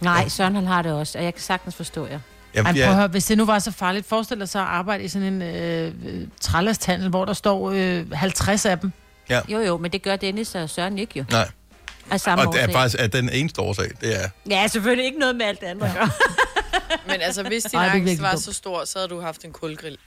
Nej, 0.00 0.28
Søren 0.28 0.54
han 0.54 0.66
har 0.66 0.82
det 0.82 0.92
også, 0.92 1.18
og 1.18 1.24
jeg 1.24 1.34
kan 1.34 1.42
sagtens 1.42 1.74
forstå 1.74 2.06
jer. 2.06 2.18
jeg, 2.54 2.64
Ej, 2.64 2.72
prøv 2.72 2.82
at 2.82 2.94
høre, 2.94 3.08
hvis 3.08 3.24
det 3.24 3.38
nu 3.38 3.44
var 3.44 3.58
så 3.58 3.70
farligt, 3.72 4.06
forestil 4.06 4.38
dig 4.40 4.48
så 4.48 4.58
at 4.58 4.64
arbejde 4.64 5.04
i 5.04 5.08
sådan 5.08 5.32
en 5.32 5.42
øh, 5.42 5.92
trællerstandel, 6.40 7.08
hvor 7.08 7.24
der 7.24 7.32
står 7.32 7.70
øh, 7.74 8.12
50 8.12 8.66
af 8.66 8.78
dem. 8.78 8.92
Jo, 9.48 9.58
jo, 9.60 9.76
men 9.78 9.92
det 9.92 10.02
gør 10.02 10.16
Dennis 10.16 10.54
og 10.54 10.70
Søren 10.70 10.98
ikke 10.98 11.18
jo. 11.18 11.24
nej, 11.30 11.48
Af 12.10 12.20
samme 12.20 12.46
og 12.48 12.54
det 12.54 12.62
er 12.62 12.72
faktisk 12.72 13.02
at 13.02 13.12
den 13.12 13.30
eneste 13.30 13.60
årsag, 13.60 13.90
det 14.00 14.24
er... 14.24 14.28
Ja, 14.50 14.66
selvfølgelig 14.66 15.04
ikke 15.06 15.18
noget 15.18 15.36
med 15.36 15.46
alt 15.46 15.62
andet 15.62 15.86
at 15.86 15.94
gøre. 15.94 16.10
Men 17.06 17.20
altså, 17.20 17.42
hvis 17.42 17.62
din 17.72 17.78
Ej, 17.78 17.84
det 17.88 17.92
angst 18.08 18.22
var 18.22 18.30
dumt. 18.30 18.42
så 18.42 18.52
stor, 18.52 18.84
så 18.84 18.98
havde 18.98 19.08
du 19.08 19.20
haft 19.20 19.44
en 19.44 19.52
kulgrill. 19.52 19.98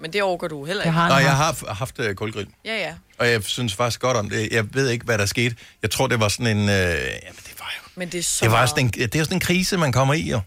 Men 0.00 0.12
det 0.12 0.22
overgår 0.22 0.48
du 0.48 0.64
heller 0.64 0.82
ikke. 0.84 0.92
har 0.92 1.12
han 1.14 1.22
jeg 1.24 1.36
har 1.36 1.74
haft 1.74 1.98
uh, 1.98 2.12
kulgrill, 2.14 2.48
Ja, 2.64 2.76
ja. 2.78 2.94
og 3.18 3.28
jeg 3.30 3.42
synes 3.44 3.74
faktisk 3.74 4.00
godt 4.00 4.16
om 4.16 4.30
det. 4.30 4.48
Jeg 4.52 4.74
ved 4.74 4.88
ikke, 4.88 5.04
hvad 5.04 5.18
der 5.18 5.26
skete. 5.26 5.56
Jeg 5.82 5.90
tror, 5.90 6.06
det 6.06 6.20
var 6.20 6.28
sådan 6.28 6.46
en... 6.56 6.62
Øh, 6.62 6.68
jamen, 6.68 6.98
det 7.46 7.54
var 7.58 7.72
jo... 7.76 7.88
Men 7.94 8.08
det 8.08 8.18
er 8.18 8.22
så 8.22 8.44
Det, 8.44 8.52
var 8.52 8.66
sådan 8.66 8.84
en, 8.84 8.90
det 8.90 9.14
er 9.14 9.18
jo 9.18 9.24
sådan 9.24 9.36
en 9.36 9.40
krise, 9.40 9.76
man 9.76 9.92
kommer 9.92 10.14
i, 10.14 10.30
jo. 10.30 10.40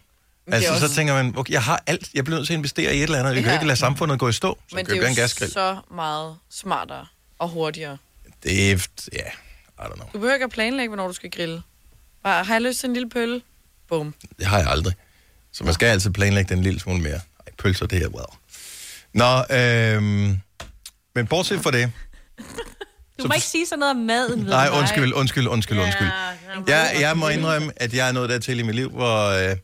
Altså, 0.47 0.73
er 0.73 0.77
så 0.77 0.83
også- 0.85 0.95
tænker 0.95 1.13
man, 1.13 1.33
okay, 1.37 1.53
jeg 1.53 1.63
har 1.63 1.83
alt. 1.87 2.09
Jeg 2.13 2.23
bliver 2.25 2.37
nødt 2.37 2.47
til 2.47 2.53
at 2.53 2.57
investere 2.57 2.95
i 2.95 2.97
et 2.97 3.03
eller 3.03 3.19
andet. 3.19 3.35
Vi 3.35 3.41
kan 3.41 3.49
Ja. 3.49 3.53
ikke 3.55 3.65
lade 3.67 3.79
samfundet 3.79 4.19
gå 4.19 4.29
i 4.29 4.33
stå. 4.33 4.57
Så 4.69 4.75
Men 4.75 4.85
det 4.85 4.97
er 4.97 5.07
en 5.07 5.13
jo 5.15 5.21
gasgrill. 5.21 5.51
så 5.51 5.77
meget 5.95 6.35
smartere 6.49 7.05
og 7.39 7.49
hurtigere. 7.49 7.97
Det 8.43 8.71
er... 8.71 8.87
Ja, 9.13 9.19
I 9.19 9.87
don't 9.87 9.93
know. 9.95 10.05
Du 10.07 10.11
behøver 10.17 10.33
ikke 10.33 10.43
at 10.43 10.51
planlægge, 10.51 10.87
hvornår 10.89 11.07
du 11.07 11.13
skal 11.13 11.31
grille. 11.31 11.61
Bare, 12.23 12.43
har 12.43 12.53
jeg 12.53 12.61
lyst 12.61 12.79
til 12.79 12.87
en 12.87 12.93
lille 12.93 13.09
pølle? 13.09 13.41
Bum. 13.89 14.13
Det 14.39 14.45
har 14.47 14.57
jeg 14.59 14.67
aldrig. 14.67 14.93
Så 15.51 15.63
man 15.63 15.73
skal 15.73 15.85
altid 15.87 16.09
planlægge 16.11 16.49
den 16.49 16.57
en 16.57 16.63
lille 16.63 16.79
smule 16.79 16.99
mere. 17.01 17.13
Ej, 17.13 17.53
pølser, 17.57 17.85
det 17.85 18.03
er 18.03 18.07
well. 18.07 18.25
Nå, 19.13 19.43
øhm, 19.55 20.39
men 21.15 21.27
bortset 21.27 21.61
fra 21.63 21.71
det. 21.71 21.91
Du 23.23 23.27
må 23.27 23.33
ikke 23.33 23.47
sige 23.47 23.65
sådan 23.65 23.79
noget 23.79 23.91
om 23.91 23.97
maden. 24.01 24.39
ved 24.45 24.49
Nej, 24.49 24.69
undskyld, 24.73 25.13
undskyld, 25.13 25.47
undskyld, 25.47 25.79
undskyld. 25.79 26.07
Ja, 26.67 26.73
Jeg, 26.75 26.97
jeg 27.01 27.17
må 27.17 27.27
indrømme, 27.29 27.71
at 27.75 27.93
jeg 27.93 28.07
er 28.07 28.11
nået 28.11 28.29
dertil 28.29 28.59
i 28.59 28.61
mit 28.63 28.75
liv, 28.75 28.89
hvor 28.89 29.27
øh, 29.27 29.55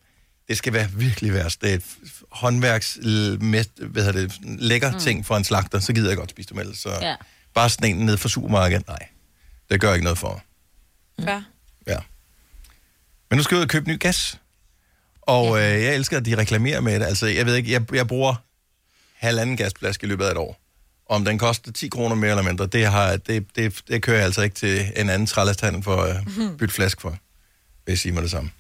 det 0.47 0.57
skal 0.57 0.73
være 0.73 0.89
virkelig 0.91 1.33
værst. 1.33 1.61
Det 1.61 1.69
er 1.71 1.75
et 1.75 1.83
håndværks 2.31 2.97
mest, 3.39 3.69
hvad 3.79 4.03
hedder 4.03 4.19
det, 4.19 4.37
lækker 4.41 4.91
mm. 4.91 4.99
ting 4.99 5.25
for 5.25 5.37
en 5.37 5.43
slagter, 5.43 5.79
så 5.79 5.93
gider 5.93 6.09
jeg 6.09 6.17
godt 6.17 6.29
spise 6.29 6.49
dem 6.49 6.59
ellers. 6.59 6.77
Så 6.77 6.89
Ja. 7.01 7.15
bare 7.53 7.69
sådan 7.69 7.89
en 7.97 8.05
ned 8.05 8.17
fra 8.17 8.29
supermarkedet, 8.29 8.87
nej. 8.87 9.07
Det 9.71 9.81
gør 9.81 9.93
ikke 9.93 10.03
noget 10.03 10.17
for 10.19 10.43
mig. 11.17 11.25
Fair. 11.29 11.41
Ja. 11.87 11.97
Men 13.29 13.37
nu 13.37 13.43
skal 13.43 13.55
jeg 13.55 13.59
ud 13.59 13.63
og 13.65 13.69
købe 13.69 13.89
ny 13.89 13.99
gas. 13.99 14.39
Og 15.21 15.57
øh, 15.57 15.63
jeg 15.83 15.95
elsker, 15.95 16.17
at 16.17 16.25
de 16.25 16.37
reklamerer 16.37 16.81
med 16.81 16.99
det. 16.99 17.05
Altså, 17.05 17.27
jeg 17.27 17.45
ved 17.45 17.55
ikke, 17.55 17.71
jeg, 17.71 17.93
jeg 17.95 18.07
bruger 18.07 18.35
halvanden 19.17 19.57
gasflaske 19.57 20.05
i 20.05 20.07
løbet 20.09 20.25
af 20.25 20.31
et 20.31 20.37
år. 20.37 20.61
Om 21.09 21.25
den 21.25 21.37
koster 21.39 21.71
10 21.71 21.87
kroner 21.89 22.15
mere 22.15 22.29
eller 22.29 22.43
mindre, 22.43 22.67
det, 22.67 22.85
har, 22.85 23.17
det, 23.17 23.55
det, 23.55 23.81
det 23.87 24.01
kører 24.03 24.17
jeg 24.17 24.25
altså 24.25 24.41
ikke 24.41 24.55
til 24.55 24.91
en 24.95 25.09
anden 25.09 25.25
trællerstand 25.27 25.83
for 25.83 26.01
at 26.01 26.15
øh, 26.39 26.57
bytte 26.57 26.73
flaske 26.75 27.01
for. 27.01 27.09
Vil 27.09 27.91
jeg 27.91 27.97
sige 27.97 28.11
mig 28.11 28.23
det 28.23 28.31
samme. 28.31 28.51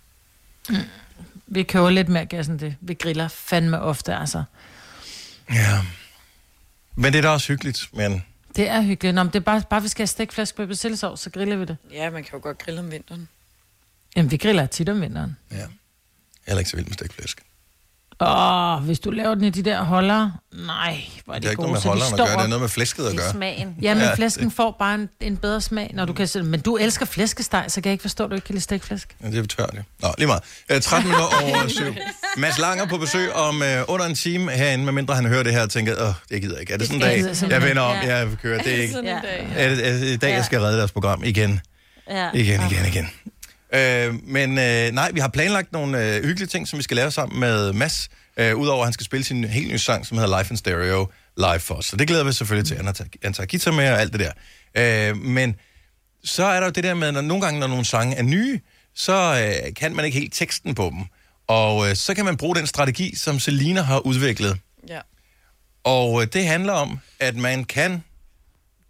Vi 1.47 1.63
køber 1.63 1.89
lidt 1.89 2.09
mere 2.09 2.25
gas 2.25 2.47
end 2.47 2.59
det. 2.59 2.75
Vi 2.81 2.93
griller 2.93 3.27
fandme 3.27 3.81
ofte, 3.81 4.15
altså. 4.15 4.43
Ja. 5.53 5.81
Men 6.95 7.13
det 7.13 7.17
er 7.17 7.21
da 7.21 7.29
også 7.29 7.47
hyggeligt, 7.47 7.89
men 7.93 8.23
Det 8.55 8.69
er 8.69 8.81
hyggeligt. 8.81 9.15
Nå, 9.15 9.23
men 9.23 9.33
det 9.33 9.39
er 9.39 9.43
bare, 9.43 9.61
bare 9.69 9.81
vi 9.81 9.87
skal 9.87 10.01
have 10.01 10.07
stikflæsk 10.07 10.57
med 10.59 10.67
persillesovs, 10.67 11.19
så 11.19 11.29
griller 11.29 11.55
vi 11.55 11.65
det. 11.65 11.77
Ja, 11.91 12.09
man 12.09 12.23
kan 12.23 12.31
jo 12.33 12.39
godt 12.43 12.57
grille 12.57 12.79
om 12.79 12.91
vinteren. 12.91 13.27
Jamen, 14.15 14.31
vi 14.31 14.37
griller 14.37 14.65
tit 14.65 14.89
om 14.89 15.01
vinteren. 15.01 15.37
ja. 15.51 15.57
Jeg 16.47 16.53
er 16.55 16.57
ikke 16.59 16.69
så 16.69 16.75
vild 16.75 16.87
med 16.87 16.93
stikflæsk. 16.93 17.41
Åh, 18.21 18.83
hvis 18.85 18.99
du 18.99 19.11
laver 19.11 19.35
den 19.35 19.43
i 19.43 19.49
de 19.49 19.61
der 19.63 19.81
holder, 19.83 20.29
nej, 20.65 20.97
hvor 21.25 21.33
er 21.33 21.39
Det 21.39 21.43
de 21.43 21.47
er 21.47 21.51
ikke 21.51 21.61
gode. 21.61 21.67
noget 21.71 21.83
med 21.85 21.89
holderen 21.89 22.13
at 22.13 22.17
gøre, 22.19 22.37
det 22.37 22.43
er 22.43 22.47
noget 22.47 22.61
med 22.61 22.69
flæsket 22.69 23.03
at 23.05 23.11
Det 23.11 23.19
gøre. 23.19 23.31
smagen. 23.31 23.75
Ja, 23.81 23.93
men 23.93 24.03
Ja, 24.03 24.13
flæsken 24.15 24.51
får 24.51 24.75
bare 24.79 24.95
en, 24.95 25.09
en 25.21 25.37
bedre 25.37 25.61
smag, 25.61 25.91
når 25.93 26.05
du 26.05 26.13
kan 26.13 26.27
se 26.27 26.43
Men 26.43 26.59
du 26.59 26.75
elsker 26.77 27.05
flæskesteg, 27.05 27.65
så 27.67 27.81
kan 27.81 27.89
jeg 27.89 27.91
ikke 27.93 28.01
forstå, 28.01 28.23
at 28.23 28.29
du 28.29 28.35
ikke 28.35 28.45
kan 28.45 28.53
lide 28.53 28.63
stikflæsk. 28.63 29.15
Ja, 29.23 29.27
det 29.29 29.37
er 29.37 29.43
tørt, 29.45 29.69
ja. 29.73 29.79
Nå, 30.01 30.13
lige 30.17 30.27
meget. 30.27 30.41
Øh, 30.71 30.81
13 30.81 31.07
minutter 31.11 31.27
over 31.43 31.67
syv. 31.77 31.95
Mads 32.37 32.57
Langer 32.59 32.85
på 32.85 32.97
besøg 32.97 33.33
om 33.33 33.63
øh, 33.63 33.83
under 33.87 34.05
en 34.05 34.15
time 34.15 34.51
herinde, 34.51 34.85
medmindre 34.85 35.15
han 35.15 35.25
hører 35.25 35.43
det 35.43 35.53
her 35.53 35.61
og 35.61 35.69
tænker, 35.69 35.93
åh, 36.07 36.13
det 36.29 36.41
gider 36.41 36.53
jeg 36.53 36.61
ikke. 36.61 36.73
Er 36.73 36.77
det 36.77 36.87
sådan 36.87 37.01
en 37.01 37.07
Det 37.07 37.25
dag, 37.25 37.35
gider 37.35 37.47
jeg 37.55 37.63
vender 37.69 37.81
om, 37.81 37.95
ikke. 38.01 38.15
jeg 38.15 38.27
kører, 38.41 38.63
det 38.63 38.77
er 38.77 38.81
ikke. 38.81 38.93
Sådan 38.93 39.09
en 39.09 39.21
dag. 39.21 39.47
Er 39.55 39.69
det, 39.69 39.87
er 39.87 39.93
det 39.93 40.03
i 40.05 40.17
dag, 40.17 40.33
jeg 40.33 40.45
skal 40.45 40.59
redde 40.59 40.77
deres 40.77 40.91
program 40.91 41.23
igen? 41.23 41.61
Ja. 42.09 42.29
Igen, 42.33 42.61
igen, 42.71 42.85
igen. 42.87 43.09
Øh, 43.73 44.13
men 44.23 44.57
øh, 44.57 44.91
nej, 44.91 45.11
vi 45.11 45.19
har 45.19 45.27
planlagt 45.27 45.71
nogle 45.71 46.15
øh, 46.15 46.23
hyggelige 46.23 46.47
ting, 46.47 46.67
som 46.67 46.77
vi 46.77 46.83
skal 46.83 46.97
lave 46.97 47.11
sammen 47.11 47.39
med 47.39 47.73
Mads. 47.73 48.09
Øh, 48.37 48.55
Udover 48.55 48.81
at 48.81 48.85
han 48.85 48.93
skal 48.93 49.05
spille 49.05 49.23
sin 49.23 49.43
helt 49.43 49.67
nye 49.67 49.77
sang, 49.77 50.05
som 50.05 50.17
hedder 50.17 50.37
Life 50.39 50.53
in 50.53 50.57
Stereo, 50.57 51.07
live 51.37 51.59
for 51.59 51.75
os. 51.75 51.85
Så 51.85 51.95
det 51.95 52.07
glæder 52.07 52.23
vi 52.23 52.31
selvfølgelig 52.31 52.67
til. 52.67 52.77
Han 52.77 52.85
har 52.85 52.93
taget, 52.93 53.15
han 53.23 53.33
tager 53.33 53.47
guitar 53.47 53.71
med 53.71 53.91
og 53.91 54.01
alt 54.01 54.13
det 54.13 54.19
der. 54.19 54.31
Øh, 55.09 55.17
men 55.17 55.55
så 56.23 56.43
er 56.43 56.59
der 56.59 56.67
jo 56.67 56.71
det 56.71 56.83
der 56.83 56.93
med, 56.93 57.07
at 57.07 57.13
når, 57.13 57.21
nogle 57.21 57.43
gange, 57.45 57.59
når 57.59 57.67
nogle 57.67 57.85
sange 57.85 58.15
er 58.15 58.23
nye, 58.23 58.59
så 58.95 59.13
øh, 59.67 59.73
kan 59.73 59.95
man 59.95 60.05
ikke 60.05 60.19
helt 60.19 60.33
teksten 60.33 60.75
på 60.75 60.89
dem. 60.93 61.05
Og 61.47 61.89
øh, 61.89 61.95
så 61.95 62.13
kan 62.13 62.25
man 62.25 62.37
bruge 62.37 62.55
den 62.55 62.67
strategi, 62.67 63.15
som 63.15 63.39
Selina 63.39 63.81
har 63.81 63.99
udviklet. 63.99 64.57
Ja. 64.87 64.99
Og 65.83 66.21
øh, 66.21 66.27
det 66.33 66.45
handler 66.45 66.73
om, 66.73 66.99
at 67.19 67.35
man 67.35 67.63
kan, 67.65 68.03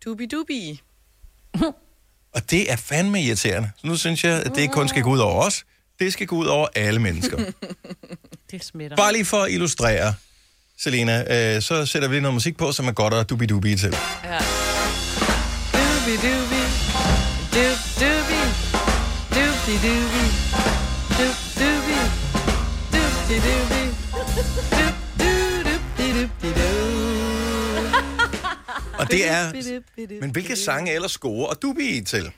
Dubi-dubi. 0.06 0.82
og 2.38 2.52
det 2.52 2.72
er 2.72 2.76
fandme 2.76 3.22
irriterende. 3.22 3.70
Så 3.78 3.88
nu 3.88 3.98
synes 3.98 4.24
jeg, 4.24 4.34
at 4.34 4.52
det 4.56 4.62
ikke 4.62 4.74
kun 4.74 4.88
skal 4.88 5.04
gå 5.04 5.10
ud 5.10 5.20
over 5.20 5.44
os, 5.44 5.64
det 6.00 6.14
skal 6.14 6.28
gå 6.28 6.36
ud 6.36 6.46
over 6.46 6.68
alle 6.76 7.00
mennesker. 7.00 7.38
Det 8.52 8.64
smitter. 8.64 8.98
Bare 8.98 9.14
lige 9.14 9.26
for 9.26 9.44
at 9.44 9.52
illustrere, 9.52 10.14
Selena, 10.80 11.24
øh, 11.56 11.62
så 11.62 11.86
sætter 11.86 12.08
vi 12.08 12.20
noget 12.20 12.34
musik 12.34 12.58
på, 12.58 12.72
som 12.72 12.88
er 12.88 12.92
godt 12.92 13.14
at 13.14 13.30
dubi-dubi 13.30 13.76
til. 13.76 13.96
Ja. 14.24 14.38
Dubi-dubi. 15.74 16.64
Dub-dubi. 17.54 18.42
Dubi-dubi. 19.36 20.26
Dub-dubi. 21.18 22.00
Dubi-dubi. 22.94 24.97
Og 29.00 29.12
det 29.12 29.30
er... 29.30 29.54
Men 30.22 30.30
hvilke 30.32 30.56
sange 30.56 30.94
ellers 30.94 31.12
score 31.12 31.48
og 31.50 31.62
dubi 31.62 32.02
til? 32.06 32.32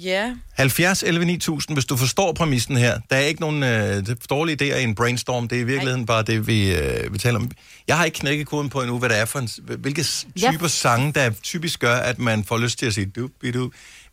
Ja. 0.00 0.34
70 0.52 1.02
11 1.02 1.24
9000, 1.24 1.76
hvis 1.76 1.84
du 1.84 1.96
forstår 1.96 2.32
præmissen 2.32 2.76
her. 2.76 3.00
Der 3.10 3.16
er 3.16 3.20
ikke 3.20 3.40
nogen 3.40 3.62
øh, 3.62 4.06
dårlige 4.30 4.56
idéer 4.74 4.76
i 4.78 4.82
en 4.82 4.94
brainstorm. 4.94 5.48
Det 5.48 5.56
er 5.56 5.60
i 5.60 5.64
virkeligheden 5.64 6.00
Nej. 6.00 6.06
bare 6.06 6.22
det, 6.22 6.46
vi, 6.46 6.74
øh, 6.74 7.12
vi 7.12 7.18
taler 7.18 7.38
om. 7.38 7.50
Jeg 7.88 7.96
har 7.96 8.04
ikke 8.04 8.18
knækket 8.18 8.46
koden 8.46 8.68
på 8.68 8.80
endnu, 8.80 8.98
hvad 8.98 9.08
det 9.08 9.18
er 9.18 9.24
for 9.24 9.38
en, 9.38 9.48
hvilke 9.78 10.04
Ja. 10.42 10.50
typer 10.50 10.68
sange, 10.68 11.12
der 11.12 11.30
typisk 11.42 11.80
gør, 11.80 11.96
at 11.96 12.18
man 12.18 12.44
får 12.44 12.58
lyst 12.58 12.78
til 12.78 12.86
at 12.86 12.94
sige 12.94 13.06
du 13.06 13.28
du 13.54 13.60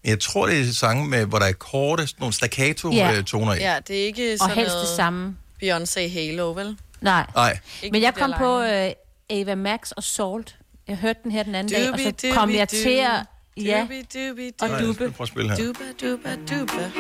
Men 0.04 0.10
jeg 0.10 0.20
tror, 0.20 0.48
det 0.48 0.60
er 0.62 0.74
sange, 0.74 1.08
med, 1.08 1.26
hvor 1.26 1.40
der 1.40 1.46
er 1.46 1.52
korte, 1.54 2.08
nogle 2.20 2.34
Ja. 2.42 2.48
staccato-toner 2.48 3.54
i. 3.54 3.58
Ja, 3.60 3.78
det 3.88 4.02
er 4.02 4.06
ikke 4.06 4.34
Og 4.34 4.38
sådan 4.40 4.56
helst 4.56 4.74
noget 4.74 4.88
det 4.88 4.96
samme. 4.96 5.36
Beyoncé 5.64 6.10
Halo, 6.14 6.52
vel? 6.52 6.78
Nej. 7.02 7.26
Nej. 7.36 7.60
Ikke 7.84 7.92
Men 7.92 8.02
jeg 8.02 8.14
der 8.16 8.20
kom 8.20 8.34
på 8.38 8.62
øh, 8.62 8.92
Ava 9.30 9.56
Max 9.56 9.92
og 9.92 10.04
Salt. 10.04 10.56
Jeg 10.88 10.98
hørte 10.98 11.20
den 11.24 11.32
her 11.32 11.44
den 11.44 11.56
anden 11.56 11.74
dag, 11.74 11.92
og 11.92 12.00
så 12.00 12.12
Dubi, 12.12 12.34
kom 12.34 12.48
dubi, 12.50 12.58
jeg 12.58 12.68
til 12.68 12.90
at... 12.90 13.26
Ja, 13.58 13.82
Dubi, 13.82 14.02
dubi, 14.02 14.52
og 14.62 14.70
dubbe. 14.82 15.12
prøve 15.12 15.14
at 15.22 15.28
spille 15.28 15.50
her. 15.50 15.58
Duba, 15.58 15.84
duba, 16.02 16.36
duba. 16.36 16.92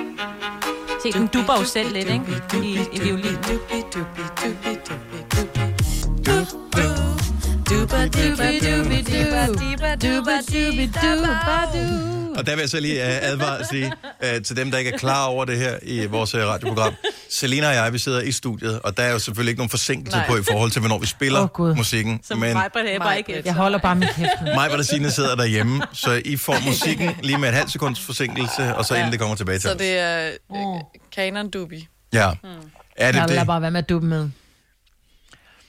Se, 1.04 1.12
den 1.12 1.28
dubber 1.28 1.60
jo 1.60 1.66
selv 1.66 1.94
lidt, 1.94 2.10
ikke? 2.10 2.26
I, 2.64 2.80
i 2.94 3.00
violinen. 3.00 3.36
Dubi, 3.36 3.82
dubi, 3.94 4.22
dubi, 4.44 4.78
dubi, 4.88 5.20
dubi. 6.26 7.11
Duba, 7.72 8.08
duba, 8.08 8.52
dubi, 8.52 9.02
duba, 9.02 9.46
duba, 9.48 9.96
duba, 9.96 10.36
dubi, 10.52 10.86
duba, 10.86 12.38
Og 12.38 12.46
der 12.46 12.56
vil 12.56 12.60
jeg 12.60 12.70
så 12.70 12.80
lige 12.80 13.02
advare 13.02 13.22
advare 13.22 13.66
sige, 13.66 13.92
uh, 14.38 14.44
til 14.44 14.56
dem, 14.56 14.72
der 14.72 14.78
ikke 14.78 14.92
er 14.92 14.98
klar 14.98 15.26
over 15.26 15.46
det 15.46 15.58
her 15.58 15.78
i 15.84 16.06
vores 16.06 16.36
uh, 16.36 16.42
radioprogram. 16.42 16.94
Selina 17.30 17.68
og 17.68 17.76
jeg, 17.76 17.94
vi 17.94 17.98
sidder 17.98 18.22
i 18.22 18.32
studiet, 18.32 18.80
og 18.82 18.98
der 18.98 19.04
er 19.04 19.12
jo 19.12 19.20
selvfølgelig 19.20 19.52
ikke 19.52 19.60
nogen 19.60 19.70
forsinkelse 19.70 20.18
Nej. 20.18 20.28
på 20.28 20.38
i 20.38 20.44
forhold 20.52 20.72
til, 20.72 20.80
hvornår 20.80 21.00
vi 21.00 21.06
spiller 21.06 21.48
oh, 21.60 21.78
musikken. 21.78 22.20
Som 22.24 22.40
men 22.40 22.54
bare 23.00 23.18
ikke 23.18 23.42
Jeg 23.46 23.54
holder 23.54 23.80
bare 23.80 23.96
min 23.96 24.08
kæft. 24.08 24.30
nu. 24.42 24.54
mig 24.54 24.72
og 24.72 24.86
Signe 24.86 25.12
sidder 25.12 25.36
derhjemme, 25.36 25.82
så 25.94 26.22
I 26.26 26.38
får 26.38 26.56
musikken 26.66 27.10
lige 27.24 27.38
med 27.38 27.50
et 27.50 27.56
halvt 27.56 27.72
sekunds 27.72 28.00
forsinkelse, 28.00 28.76
og 28.76 28.86
så 28.86 28.96
inden 28.96 29.12
det 29.12 29.20
kommer 29.20 29.36
tilbage 29.36 29.60
til 29.60 29.70
Så 29.70 29.78
det 29.78 30.00
er 30.00 30.32
øh, 31.18 31.52
Dubi. 31.54 31.88
Ja. 32.14 32.20
Er 32.20 32.32
det 32.32 32.38
Jeg 32.98 33.14
lader 33.14 33.40
det? 33.40 33.48
bare 33.48 33.62
være 33.62 33.72
med 33.72 33.80
at 33.80 33.90
dubbe 33.90 34.08
med. 34.08 34.30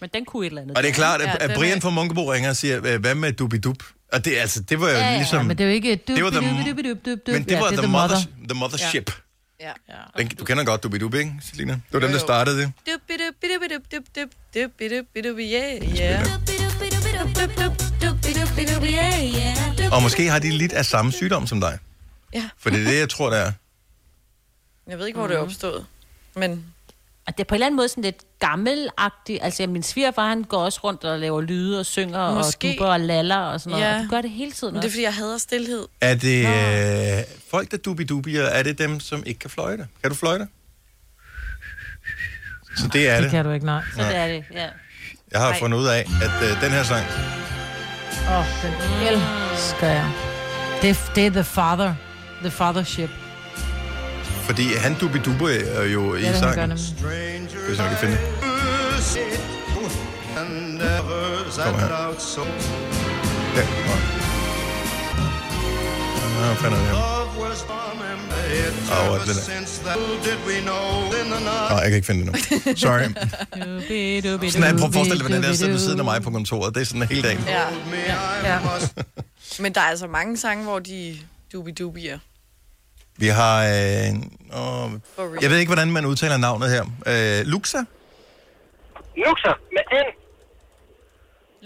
Men 0.03 0.11
den 0.15 0.25
kunne 0.25 0.47
et 0.47 0.51
eller 0.51 0.63
andet. 0.63 0.77
Og 0.77 0.83
det 0.83 0.89
er 0.89 0.95
klart, 0.95 1.21
at, 1.23 1.29
Ja, 1.41 1.45
at 1.51 1.51
Brian 1.57 1.81
fra 1.81 1.91
Munkebo 1.91 2.33
ringer 2.33 2.51
og 2.51 2.57
siger, 2.57 2.81
"Øh, 2.87 3.01
hvad 3.01 3.15
med 3.15 3.33
Dubidub? 3.33 3.83
Og 4.13 4.25
det, 4.25 4.37
altså, 4.37 4.61
det 4.63 4.81
var 4.81 4.89
jo 4.91 4.97
Ja, 4.97 5.11
ja, 5.11 5.17
ligesom... 5.17 5.39
Ja, 5.39 5.43
men 5.43 5.59
det 5.59 5.65
er 5.65 5.69
jo 5.69 5.75
ikke 5.75 5.91
Det 6.07 6.25
var 6.25 6.31
the- 6.31 6.41
men 6.41 7.45
det 7.45 7.51
Ja, 7.51 7.61
var 7.61 7.71
the, 7.71 7.87
mother, 7.89 8.17
the 8.49 8.55
mothership. 8.59 9.11
Ja. 9.61 9.73
Den, 10.19 10.29
du 10.29 10.45
kender 10.45 10.65
godt 10.65 10.83
Dubidub, 10.83 11.15
ikke, 11.15 11.33
Selina? 11.43 11.73
Det 11.73 11.83
var 11.93 11.99
dem, 12.01 12.09
Jo, 12.09 12.15
der 12.15 12.21
startede 12.21 12.59
det. 12.59 12.73
Dubi, 12.87 13.13
dubi, 13.13 13.55
dubi, 13.55 13.75
dubi, 13.75 14.11
dubi, 14.17 14.35
dubi, 14.55 14.89
dubi, 14.89 15.21
dubi, 15.23 15.43
yeah, 15.53 15.93
yeah. 19.35 19.93
Og 19.93 20.03
måske 20.03 20.29
har 20.31 20.39
de 20.39 20.51
lidt 20.51 20.73
af 20.73 20.87
samme 20.87 21.13
sygdom 21.13 21.47
som 21.47 21.61
dig. 21.61 21.79
Ja. 22.35 22.49
For 22.59 22.71
det 22.71 22.81
er 22.87 22.91
det, 22.91 22.99
jeg 22.99 23.09
tror, 23.09 23.31
der 23.31 23.37
er. 23.37 23.53
Jeg 24.89 24.99
ved 24.99 25.07
ikke, 25.07 25.19
hvor 25.19 25.29
det 25.29 25.37
er 25.37 25.41
opstået. 25.41 25.87
Men 26.37 26.65
Og 27.27 27.33
det 27.39 27.41
er 27.41 27.45
på 27.49 27.55
en 27.55 27.57
eller 27.57 27.67
anden 27.67 27.77
måde 27.77 27.89
sådan 27.89 28.05
lidt 28.05 28.23
gammelagtigt. 28.39 29.39
Altså, 29.43 29.67
min 29.67 29.83
svigerfar, 29.83 30.29
han 30.29 30.43
går 30.43 30.59
også 30.65 30.81
rundt 30.85 31.05
og 31.05 31.19
laver 31.19 31.41
lyde 31.41 31.81
og 31.81 31.87
synger 31.87 32.35
Måske. 32.35 32.69
og 32.69 32.73
dubber 32.73 32.87
og 32.93 33.01
laller 33.01 33.37
og 33.37 33.61
sådan 33.61 33.71
noget. 33.71 33.85
Ja. 33.85 33.97
Og 33.99 34.05
du 34.05 34.09
gør 34.09 34.21
det 34.21 34.31
hele 34.31 34.53
tiden 34.53 34.75
men 34.75 34.83
det 34.83 34.85
er, 34.85 34.89
også. 34.89 34.95
fordi 34.95 35.03
jeg 35.05 35.15
hader 35.15 35.39
stillhed. 35.39 35.87
Er 36.01 36.15
det 36.15 36.47
øh, 37.19 37.25
folk, 37.51 37.71
der 37.71 37.77
dubidubier, 37.77 38.43
er 38.43 38.63
det 38.63 38.79
dem, 38.79 39.01
som 39.01 39.23
ikke 39.27 39.39
kan 39.41 39.51
fløjte? 39.51 39.87
Kan 40.03 40.11
du 40.11 40.17
fløjte? 40.17 40.49
Så 42.77 42.89
det 42.93 43.09
er 43.09 43.15
Det 43.15 43.23
det. 43.23 43.31
kan 43.31 43.45
du 43.45 43.51
ikke, 43.51 43.67
nej. 43.67 43.83
Så 43.97 44.03
det 44.03 44.17
er 44.17 44.27
det, 44.27 44.45
ja. 44.55 44.69
Jeg 45.33 45.41
har 45.41 45.49
Nej. 45.51 45.59
fundet 45.59 45.79
ud 45.79 45.87
af, 45.87 45.99
at 46.23 46.51
øh, 46.51 46.61
den 46.63 46.71
her 46.71 46.83
sang, 46.83 47.07
Åh, 48.29 48.39
oh, 48.39 48.45
den 48.63 48.73
elsker 49.09 49.87
jeg. 49.87 50.11
Det, 50.83 50.99
det 51.15 51.27
er 51.27 51.31
the 51.31 51.45
father. 51.45 51.95
The 52.41 52.51
fathership. 52.51 53.11
Fordi 54.43 54.75
han 54.75 54.95
dubiduber 55.01 55.49
er 55.49 55.85
jo 55.85 56.15
i 56.15 56.21
Ja, 56.21 56.39
sangen. 56.39 56.73
om 56.73 56.79
jeg 57.69 57.77
kan 57.89 57.97
finde 58.01 58.17
det. 58.17 58.25
Kom 61.57 61.75
her. 61.79 61.89
Ja, 63.57 63.63
nå. 63.87 63.93
Hvad 66.39 66.57
fanden 66.57 66.79
er 66.81 66.83
det 66.83 66.89
her? 66.89 66.95
Åh, 66.95 67.01
hvor 67.35 67.45
er? 69.17 69.23
Nå, 71.71 71.77
jeg 71.77 71.85
kan 71.85 71.95
ikke 71.95 72.07
finde 72.07 72.27
det 72.27 72.33
nu. 72.33 72.39
Sorry. 72.77 73.01
Sådan 74.51 74.75
er, 74.75 74.79
prøv 74.79 74.89
at 74.89 74.95
forestille 74.95 75.19
dig, 75.19 75.27
hvordan 75.29 75.43
det 75.43 75.47
er 75.47 75.51
at 75.51 75.57
sidde 75.59 75.71
ved 75.73 75.79
siden 75.79 75.99
af 75.99 76.05
mig 76.05 76.23
på 76.23 76.31
kontoret. 76.31 76.75
Det 76.75 76.81
er 76.81 76.85
sådan 76.85 77.03
hele 77.03 77.23
dagen. 77.23 77.45
Ja. 77.47 77.63
Ja. 78.45 78.59
Men 79.61 79.75
der 79.75 79.81
er 79.81 79.85
altså 79.85 80.07
mange 80.07 80.37
sange, 80.37 80.65
hvor 80.65 80.79
de 80.79 81.19
dubi-dubier. 81.53 82.19
Vi 83.17 83.27
har... 83.27 83.57
Øh, 83.65 84.09
åh, 84.61 84.91
jeg 85.43 85.51
ved 85.51 85.59
ikke, 85.59 85.73
hvordan 85.75 85.91
man 85.93 86.05
udtaler 86.07 86.37
navnet 86.37 86.71
her. 86.71 86.83
Øh, 86.83 87.47
Luxa? 87.47 87.79
Nuxer 89.25 89.55
med 89.75 89.85
N. 90.05 90.09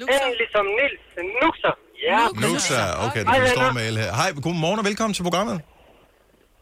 Luxer. 0.00 0.26
N 0.28 0.32
ligesom 0.42 0.66
Nils. 0.78 1.02
Nuxer. 1.42 1.74
Ja. 2.08 2.20
Luxa, 2.46 3.06
okay, 3.06 3.20
det 3.20 3.28
er 3.28 3.42
en 3.42 3.48
stor 3.48 3.60
venner. 3.62 3.72
mail 3.80 3.96
her. 3.98 4.10
Hej, 4.20 4.32
godmorgen 4.42 4.78
og 4.78 4.84
velkommen 4.84 5.14
til 5.14 5.22
programmet. 5.22 5.56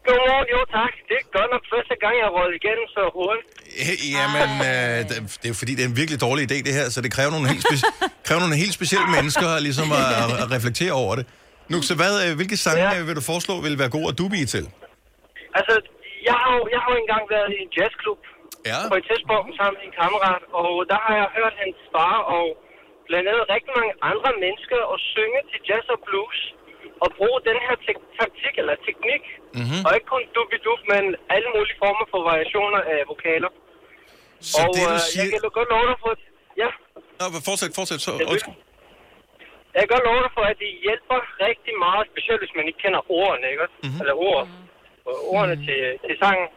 Godmorgen, 0.07 0.47
jo 0.55 0.59
tak. 0.77 0.93
Det 1.09 1.15
er 1.21 1.25
godt 1.37 1.49
nok 1.53 1.63
første 1.73 1.95
gang, 2.03 2.13
jeg 2.19 2.25
har 2.29 2.33
røget 2.37 2.53
igennem 2.61 2.85
så 2.97 3.01
hurtigt. 3.17 3.45
Jamen, 4.17 4.49
øh, 4.69 4.97
det 5.09 5.45
er 5.47 5.51
jo 5.53 5.57
fordi, 5.61 5.71
det 5.75 5.83
er 5.85 5.89
en 5.93 5.97
virkelig 6.01 6.21
dårlig 6.21 6.43
idé, 6.51 6.57
det 6.67 6.73
her, 6.79 6.89
så 6.89 7.01
det 7.01 7.11
kræver 7.17 7.31
nogle 7.31 7.47
helt, 7.53 7.65
spe- 7.69 8.07
kræver 8.27 8.39
nogle 8.45 8.55
helt 8.63 8.73
specielle 8.79 9.07
mennesker 9.17 9.59
ligesom 9.59 9.87
at, 9.91 10.07
at 10.43 10.51
reflektere 10.55 10.91
over 10.91 11.15
det. 11.15 11.25
Nu, 11.71 11.77
så 11.89 11.93
hvad, 12.01 12.13
øh, 12.23 12.31
hvilke 12.39 12.57
sange 12.65 12.83
Ja. 12.83 12.91
ja. 12.95 13.03
vil 13.07 13.15
du 13.19 13.23
foreslå 13.31 13.53
vil 13.65 13.75
være 13.83 13.91
gode 13.97 14.07
at 14.11 14.15
dubi 14.21 14.41
til? 14.53 14.63
Altså, 15.59 15.73
jeg 16.29 16.35
har, 16.41 16.49
jo- 16.57 16.67
jeg 16.73 16.79
har 16.83 16.89
jo 16.93 16.97
engang 17.05 17.23
været 17.35 17.49
i 17.57 17.59
en 17.65 17.71
jazzklub 17.77 18.21
Ja. 18.71 18.79
på 18.91 18.95
et 18.99 19.05
tidspunkt 19.11 19.47
sammen 19.59 19.75
med 19.79 19.85
en 19.89 19.95
kammerat, 20.01 20.43
og 20.61 20.71
der 20.91 20.99
har 21.05 21.13
jeg 21.21 21.27
hørt 21.37 21.53
hans 21.63 21.77
far 21.93 22.15
og 22.37 22.45
blandt 23.09 23.25
andet 23.31 23.45
rigtig 23.55 23.71
mange 23.79 23.93
andre 24.11 24.31
mennesker 24.45 24.79
og 24.91 24.97
synge 25.13 25.39
til 25.51 25.59
jazz 25.69 25.85
og 25.95 25.99
blues 26.07 26.39
og 27.03 27.09
bruge 27.17 27.37
den 27.49 27.57
her 27.65 27.75
tek- 27.85 28.07
taktik 28.19 28.53
eller 28.61 28.75
teknik, 28.89 29.23
Mm-hmm. 29.59 29.81
og 29.85 29.91
ikke 29.97 30.09
kun 30.15 30.23
dubidub, 30.35 30.79
men 30.93 31.03
alle 31.35 31.47
mulige 31.55 31.77
former 31.83 32.05
for 32.13 32.19
variationer 32.31 32.81
af 32.93 32.99
vokaler. 33.13 33.51
Så 34.51 34.57
og 34.61 34.67
det, 34.75 34.83
du 34.89 34.93
øh, 34.93 34.99
siger... 35.11 35.23
jeg 35.35 35.41
kan 35.45 35.53
godt 35.59 35.69
love 35.75 35.85
dig 35.91 35.97
for, 36.03 36.11
ja, 36.63 36.69
Nå, 37.19 37.25
fortsæt, 37.49 37.71
fortsæt. 37.79 37.99
Så, 38.05 38.11
undskyld. 38.33 38.55
Jeg 39.75 39.81
kan 39.83 39.91
godt 39.95 40.05
love 40.09 40.21
dig 40.25 40.33
for, 40.37 40.43
at 40.51 40.57
det 40.63 40.71
hjælper 40.85 41.19
rigtig 41.47 41.73
meget, 41.85 42.03
specielt 42.11 42.41
hvis 42.43 42.55
man 42.57 42.65
ikke 42.69 42.81
kender 42.85 43.01
ordene, 43.19 43.45
ikke? 43.51 43.61
også? 43.65 43.77
Mhm. 43.87 43.99
Eller 44.01 44.15
ord, 44.29 44.41
ordene 45.35 45.55
til, 45.67 45.81
til 46.07 46.15
sangen. 46.23 46.47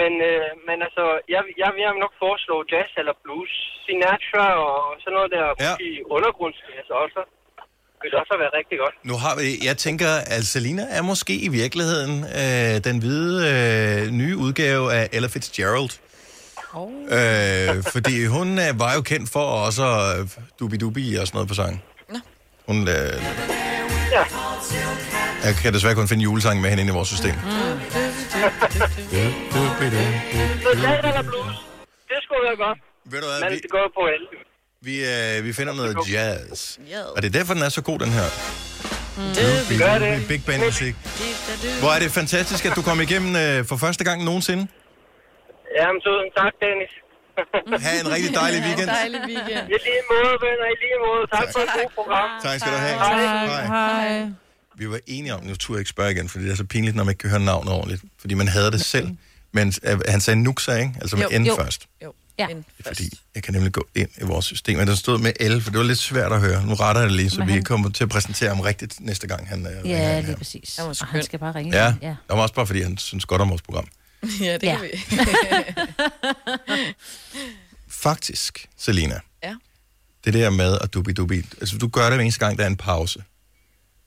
Men, 0.00 0.12
øh, 0.30 0.48
men 0.68 0.76
altså, 0.86 1.04
jeg, 1.34 1.42
jeg, 1.62 1.68
vil 1.74 1.82
nok 2.04 2.14
foreslå 2.24 2.56
jazz 2.72 2.90
eller 3.00 3.14
blues, 3.24 3.52
Sinatra 3.84 4.46
og 4.68 4.78
sådan 5.02 5.14
noget 5.18 5.30
der, 5.36 5.46
Ja. 5.66 5.72
ja. 5.84 6.02
undergrundsjazz 6.16 6.88
også. 7.04 7.20
Det 8.00 8.10
vil 8.12 8.18
også 8.22 8.36
være 8.44 8.52
rigtig 8.60 8.76
godt. 8.84 8.94
Nu 9.10 9.14
har 9.24 9.34
vi, 9.40 9.46
jeg 9.68 9.76
tænker, 9.86 10.10
at 10.36 10.42
Selina 10.52 10.84
er 10.98 11.02
måske 11.02 11.34
i 11.48 11.50
virkeligheden 11.62 12.14
øh, 12.40 12.74
den 12.88 12.96
hvide 13.02 13.36
øh, 13.52 14.00
nye 14.20 14.36
udgave 14.44 14.84
af 14.98 15.04
Ella 15.12 15.28
Fitzgerald. 15.34 15.90
Oh. 16.74 16.92
Øh, 17.16 17.82
fordi 17.94 18.16
hun 18.36 18.48
øh, 18.64 18.70
var 18.84 18.92
jo 18.96 19.02
kendt 19.12 19.28
for 19.32 19.44
også 19.66 19.82
øh, 19.82 20.20
dubi-dubi 20.58 21.06
og 21.20 21.26
sådan 21.26 21.36
noget 21.36 21.48
på 21.48 21.54
sang. 21.54 21.74
Hun, 22.66 22.88
øh, 22.88 22.94
Ja. 24.12 24.24
jeg 25.44 25.54
kan 25.62 25.72
desværre 25.74 25.94
kun 25.94 26.08
finde 26.08 26.22
julesangen 26.22 26.62
med 26.62 26.70
hende 26.70 26.80
inde 26.82 26.92
i 26.92 26.94
vores 26.94 27.08
system. 27.08 27.34
Eller 31.08 31.22
blues, 31.22 31.56
det 32.10 32.18
skulle 32.24 32.42
være 32.48 32.56
godt. 32.66 32.78
Ved 33.04 33.20
du 33.20 33.26
hvad, 33.30 33.40
Men 33.40 33.50
vi, 33.52 33.56
det 33.66 33.70
går 33.70 33.86
på 33.98 34.02
alle. 34.14 34.26
vi, 34.88 34.94
øh, 35.14 35.44
vi 35.46 35.52
finder 35.52 35.74
noget 35.80 35.96
jazz. 36.12 36.78
Og 37.16 37.22
det 37.22 37.28
er 37.28 37.38
derfor, 37.38 37.54
den 37.54 37.62
er 37.62 37.68
så 37.68 37.82
god, 37.82 37.98
den 37.98 38.12
her. 38.18 38.26
Dubi, 39.36 39.74
Gør 39.84 39.98
det. 39.98 40.28
Big 40.28 40.42
band 40.46 40.64
musik. 40.64 40.94
Hvor 41.82 41.90
er 41.96 41.98
det 42.04 42.10
fantastisk, 42.20 42.62
at 42.68 42.72
du 42.76 42.82
kom 42.82 43.00
igennem 43.00 43.32
øh, 43.44 43.64
for 43.70 43.76
første 43.76 44.04
gang 44.04 44.24
nogensinde. 44.24 44.62
Jamen, 45.78 46.00
tusind 46.06 46.30
tak, 46.40 46.52
Dennis. 46.64 46.92
Ha' 47.84 48.00
en 48.00 48.10
rigtig 48.12 48.34
dejlig 48.34 48.60
weekend. 48.66 48.88
Dejlig 48.88 49.20
weekend. 49.20 49.64
I 49.68 49.78
lige 49.88 50.02
måde, 50.12 50.32
venner, 50.44 50.66
i 50.74 50.76
lige 50.84 50.98
måde. 51.06 51.22
Tak 51.36 51.46
for 51.52 51.60
et 51.60 51.68
godt 51.82 51.94
program. 51.94 52.28
Tak 52.42 52.60
skal 52.60 52.72
du 52.72 52.78
have. 52.78 52.94
Hej. 52.98 53.66
Hej. 53.66 54.30
Vi 54.76 54.90
var 54.90 54.98
enige 55.06 55.34
om, 55.34 55.44
nu 55.44 55.54
turde 55.56 55.76
jeg 55.76 55.80
ikke 55.80 55.90
spørge 55.90 56.10
igen, 56.10 56.28
fordi 56.28 56.44
det 56.44 56.52
er 56.52 56.56
så 56.56 56.64
pinligt, 56.64 56.96
når 56.96 57.04
man 57.04 57.12
ikke 57.12 57.18
kan 57.20 57.30
høre 57.30 57.40
navnet 57.40 57.72
ordentligt. 57.72 58.02
Fordi 58.20 58.34
man 58.34 58.48
havde 58.48 58.70
det 58.70 58.80
selv. 58.84 59.08
Men 59.52 59.72
øh, 59.82 60.00
han 60.08 60.20
sagde 60.20 60.40
Nuxa, 60.42 60.72
ikke? 60.76 60.92
Altså 61.00 61.16
med 61.16 61.24
Jo. 61.32 61.38
N 61.38 61.46
Jo. 61.46 61.56
først. 61.56 61.86
Jo, 62.04 62.12
Ja. 62.38 62.46
Fordi 62.86 63.18
jeg 63.34 63.42
kan 63.42 63.54
nemlig 63.54 63.72
gå 63.72 63.86
ind 63.94 64.08
i 64.20 64.24
vores 64.24 64.44
system. 64.44 64.78
Men 64.78 64.86
der 64.88 64.94
stod 64.94 65.18
med 65.18 65.32
L, 65.50 65.60
for 65.62 65.70
det 65.70 65.78
var 65.78 65.84
lidt 65.84 65.98
svært 65.98 66.32
at 66.32 66.40
høre. 66.40 66.66
Nu 66.66 66.74
retter 66.74 67.00
jeg 67.02 67.08
det 67.10 67.16
lige, 67.16 67.30
så 67.30 67.38
Men 67.38 67.48
vi 67.48 67.52
han- 67.52 67.64
kommer 67.64 67.90
til 67.90 68.04
at 68.04 68.10
præsentere 68.10 68.48
ham 68.48 68.60
rigtigt 68.60 69.00
næste 69.00 69.26
gang, 69.26 69.48
han 69.48 69.66
øh, 69.66 69.90
Ja, 69.90 70.14
lige 70.20 70.26
her. 70.26 70.36
præcis. 70.36 70.78
Og 70.78 71.06
han 71.06 71.22
skal 71.22 71.38
bare 71.38 71.54
ringe. 71.54 71.76
Ja, 71.76 71.94
ja. 72.02 72.08
det 72.08 72.16
var 72.28 72.42
også 72.42 72.54
bare, 72.54 72.66
fordi 72.66 72.82
han 72.82 72.98
synes 72.98 73.24
godt 73.24 73.42
om 73.42 73.50
vores 73.50 73.62
program. 73.62 73.86
Ja, 74.40 74.52
det 74.58 74.62
Ja. 74.62 74.76
kan 74.78 74.88
vi. 74.92 74.98
Faktisk, 77.88 78.68
Selina. 78.76 79.20
Ja. 79.42 79.56
Det 80.24 80.34
der 80.34 80.50
med 80.50 80.78
at 80.80 80.94
dubi-dubi, 80.94 81.36
altså 81.60 81.78
du 81.78 81.88
gør 81.88 82.02
det 82.04 82.12
hver 82.12 82.22
eneste 82.22 82.40
gang, 82.46 82.58
der 82.58 82.64
er 82.64 82.68
en 82.68 82.76
pause. 82.76 83.24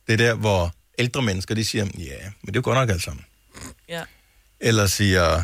Det 0.08 0.14
er 0.14 0.18
der, 0.18 0.34
hvor 0.34 0.74
ældre 0.98 1.22
mennesker, 1.22 1.56
de 1.56 1.66
siger, 1.66 1.86
ja, 1.86 2.18
men 2.42 2.48
det 2.48 2.56
er 2.56 2.60
jo 2.60 2.62
godt 2.64 2.78
nok 2.78 2.90
alt 2.90 3.04
sammen. 3.04 3.26
Ja. 3.90 4.04
Eller 4.60 4.88
siger, 4.88 5.44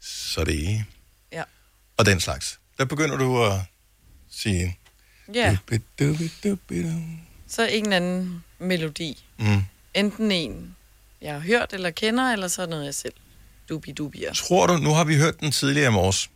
så 0.00 0.44
det 0.44 0.68
er 0.70 0.82
Ja. 1.32 1.42
Og 1.96 2.06
den 2.06 2.20
slags. 2.20 2.60
Der 2.78 2.84
begynder 2.84 3.16
du 3.16 3.44
at 3.44 3.60
sige, 4.30 4.78
Ja, 5.34 5.56
så 7.48 7.66
en 7.66 7.84
eller 7.84 7.96
anden 7.96 8.44
melodi. 8.58 9.24
Mm. 9.38 9.62
Enten 9.94 10.32
en, 10.32 10.76
jeg 11.20 11.32
har 11.32 11.40
hørt 11.40 11.72
eller 11.72 11.90
kender, 11.90 12.32
eller 12.32 12.48
så 12.48 12.66
noget, 12.66 12.84
jeg 12.84 12.94
selv 12.94 13.12
dubi-dubier. 13.68 14.32
Tror 14.34 14.66
du, 14.66 14.76
nu 14.76 14.90
har 14.90 15.04
vi 15.04 15.16
hørt 15.16 15.40
den 15.40 15.50
tidligere 15.52 15.88
i 15.88 15.92
morges, 15.92 16.30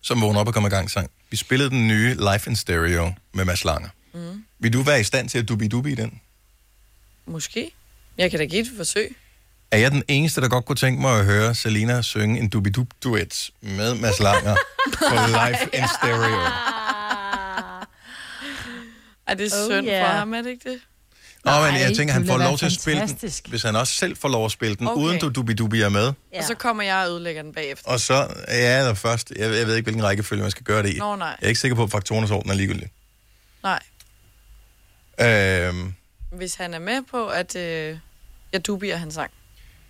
som 0.00 0.20
vågner 0.20 0.40
op 0.40 0.46
og 0.48 0.54
kommer 0.54 0.68
i 0.70 0.74
gang 0.74 0.90
sang. 0.90 1.10
Vi 1.30 1.36
spillede 1.36 1.70
den 1.70 1.88
nye 1.88 2.14
Life 2.32 2.50
in 2.50 2.56
Stereo 2.56 3.12
med 3.34 3.44
Mads 3.44 3.64
Langer. 3.64 3.88
Mm. 4.14 4.44
Vil 4.58 4.72
du 4.72 4.82
være 4.82 5.00
i 5.00 5.04
stand 5.04 5.28
til 5.28 5.38
at 5.38 5.48
dubi-dubi 5.48 5.92
i 5.92 5.94
den? 5.94 6.20
Måske. 7.26 7.70
Jeg 8.18 8.30
kan 8.30 8.38
da 8.40 8.44
give 8.44 8.60
et 8.62 8.70
forsøg. 8.76 9.16
Er 9.70 9.78
jeg 9.78 9.90
den 9.90 10.02
eneste, 10.08 10.40
der 10.40 10.48
godt 10.48 10.64
kunne 10.64 10.76
tænke 10.76 11.00
mig 11.00 11.18
at 11.18 11.24
høre 11.24 11.54
Selina 11.54 12.02
synge 12.02 12.40
en 12.40 12.48
dubi-dub-duet 12.48 13.50
med 13.60 13.94
Mads 13.94 14.20
Langer 14.20 14.56
på 14.84 15.14
Life 15.38 15.64
in 15.76 15.84
Stereo? 15.98 16.40
Er 19.26 19.34
det 19.34 19.52
Oh, 19.52 19.70
synd 19.70 19.86
yeah. 19.86 20.06
for 20.06 20.18
ham, 20.18 20.34
er 20.34 20.42
det 20.42 20.50
ikke 20.50 20.70
det? 20.70 20.80
Nå, 21.44 21.50
men 21.60 21.80
jeg 21.80 21.96
tænker, 21.96 22.14
han 22.14 22.26
får 22.26 22.38
lov 22.38 22.58
til 22.58 22.66
at 22.66 22.72
spille 22.72 23.00
den, 23.00 23.08
fantastisk. 23.08 23.48
hvis 23.48 23.62
han 23.62 23.76
også 23.76 23.92
selv 23.92 24.16
får 24.16 24.28
lov 24.28 24.44
at 24.44 24.50
spille 24.52 24.76
den, 24.76 24.88
Okay. 24.88 25.02
uden 25.02 25.18
du 25.20 25.28
dubi-dubi 25.28 25.80
er 25.80 25.88
med. 25.88 26.12
Ja. 26.32 26.38
Og 26.38 26.44
så 26.44 26.54
kommer 26.54 26.82
jeg 26.82 26.96
og 27.06 27.10
ødelægger 27.10 27.42
den 27.42 27.52
bagefter. 27.52 27.88
Og 27.90 28.00
så, 28.00 28.26
ja, 28.48 28.78
eller 28.78 28.94
først, 28.94 29.30
jeg, 29.36 29.54
jeg 29.54 29.66
ved 29.66 29.76
ikke, 29.76 29.84
hvilken 29.84 30.04
rækkefølge 30.04 30.42
man 30.42 30.50
skal 30.50 30.64
gøre 30.64 30.82
det 30.82 30.94
i. 30.94 30.98
Nå, 30.98 31.16
nej. 31.16 31.28
Jeg 31.28 31.36
er 31.42 31.48
ikke 31.48 31.60
sikker 31.60 31.74
på, 31.76 31.82
at 31.82 31.90
faktorernes 31.90 32.30
orden 32.30 32.50
er 32.50 32.54
ligegyldig. 32.54 32.88
Nej. 33.62 33.80
Øhm, 35.20 35.94
Hvis 36.32 36.54
han 36.54 36.74
er 36.74 36.78
med 36.78 37.02
på, 37.10 37.26
at 37.28 37.56
øh, 37.56 37.96
jeg 38.52 38.66
dubier 38.66 38.96
hans 38.96 39.14
sang. 39.14 39.30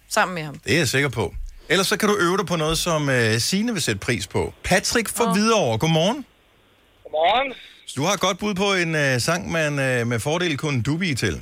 Sammen 0.08 0.34
med 0.34 0.42
ham. 0.42 0.58
det 0.58 0.74
er 0.74 0.78
jeg 0.78 0.88
sikker 0.88 1.08
på. 1.08 1.34
Ellers 1.68 1.86
så 1.86 1.96
kan 1.96 2.08
du 2.08 2.16
øve 2.20 2.36
dig 2.36 2.46
på 2.46 2.56
noget, 2.56 2.78
som 2.78 3.08
uh, 3.08 3.38
Signe 3.38 3.72
vil 3.72 3.82
sætte 3.82 3.98
pris 3.98 4.26
på. 4.26 4.54
Patrick 4.64 5.08
fra 5.08 5.24
oh. 5.24 5.32
Hvidovre, 5.32 5.78
godmorgen. 5.78 6.24
Godmorgen. 7.02 7.52
Så 7.90 7.94
du 7.98 8.02
har 8.06 8.12
et 8.18 8.22
godt 8.28 8.38
bud 8.42 8.54
på 8.64 8.68
en 8.82 8.90
uh, 9.02 9.12
sang, 9.26 9.42
man 9.58 9.72
uh, 9.86 10.00
med 10.10 10.18
fordel 10.28 10.54
kunne 10.62 10.78
dubi 10.88 11.10
til. 11.24 11.34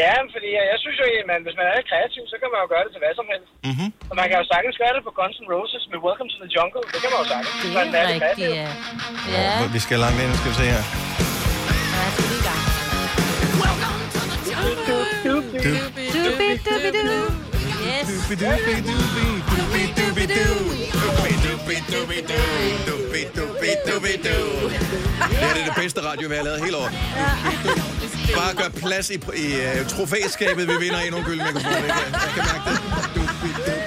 Ja, 0.00 0.14
fordi 0.34 0.48
jeg, 0.58 0.64
jeg 0.72 0.78
synes 0.84 0.96
jo, 1.00 1.04
at 1.34 1.40
hvis 1.46 1.56
man 1.60 1.66
er 1.70 1.74
kreativ, 1.90 2.22
så 2.32 2.36
kan 2.40 2.48
man 2.52 2.58
jo 2.64 2.68
gøre 2.74 2.84
det 2.86 2.92
til 2.94 3.00
hvad 3.04 3.14
som 3.20 3.26
helst. 3.32 3.50
Mm-hmm. 3.68 3.88
Og 4.10 4.14
man 4.20 4.26
kan 4.28 4.36
jo 4.40 4.44
sagtens 4.52 4.76
gøre 4.82 4.92
det 4.96 5.02
på 5.08 5.12
Guns 5.18 5.36
N' 5.42 5.48
Roses 5.54 5.84
med 5.92 5.98
Welcome 6.06 6.28
to 6.32 6.36
the 6.44 6.50
Jungle. 6.56 6.82
Det 6.92 6.98
kan 7.02 7.08
man 7.12 7.18
jo 7.22 7.26
sagtens. 7.32 7.52
Det 7.62 7.68
man 7.78 7.86
er 8.00 8.04
rigtigt, 8.14 8.52
ja. 8.60 8.68
Ja, 9.36 9.48
Vi 9.76 9.80
skal 9.86 9.96
langt 10.04 10.18
ind, 10.22 10.30
skal 10.40 10.50
vi 10.52 10.56
se 10.62 10.66
her. 10.74 10.82
ja, 11.94 12.02
skal 12.14 12.26
vi 12.32 12.36
i 12.40 12.42
gang. 12.48 12.62
Dubi-dubi-du. 15.24 17.16
Yes. 17.86 18.08
Det 25.30 25.42
er 25.42 25.54
det, 25.54 25.64
det 25.66 25.74
bedste 25.76 26.00
radio, 26.02 26.28
vi 26.28 26.34
har 26.34 26.44
lavet 26.44 26.60
hele 26.64 26.76
året. 26.76 26.92
Bare 28.36 28.54
gør 28.54 28.68
plads 28.68 29.10
i, 29.10 29.14
i 29.14 29.46
uh, 29.80 29.86
trofæskabet, 29.86 30.68
vi 30.68 30.76
vinder 30.80 30.98
endnu 30.98 31.18
en 31.18 31.24
gylden 31.24 31.46
mikrofon. 31.46 31.72
Jeg 31.72 31.82
jeg 32.12 32.32
kan 32.34 32.44
mærke 32.52 32.64
det. 32.70 33.85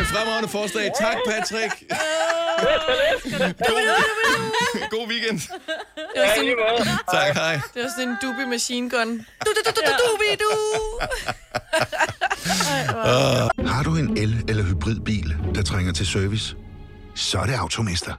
Øh, 0.00 0.06
Fremragende 0.06 0.48
forslag. 0.48 0.90
Tak, 1.00 1.16
Patrick. 1.26 1.72
God, 3.68 3.82
god 4.90 5.08
weekend. 5.08 5.38
Det 5.40 6.20
var 6.20 6.28
sådan, 6.34 6.98
Tak, 7.12 7.34
hej. 7.34 7.60
det 7.74 7.82
var 7.82 7.88
sådan 7.98 8.08
en 8.08 8.16
dubi 8.22 8.44
machine 8.50 8.90
gun. 8.90 9.08
Du, 9.18 9.22
du, 9.44 9.60
du, 9.66 9.70
du, 9.76 9.80
du, 9.86 9.92
dubi, 10.04 10.30
du. 10.44 10.50
Har 13.72 13.82
du 13.82 13.96
en 13.96 14.16
el- 14.16 14.44
eller 14.48 14.62
hybridbil, 14.64 15.36
der 15.54 15.62
trænger 15.62 15.92
til 15.92 16.06
service? 16.06 16.56
Så 17.14 17.38
er 17.38 17.46
det 17.46 17.54
Automester. 17.54 18.14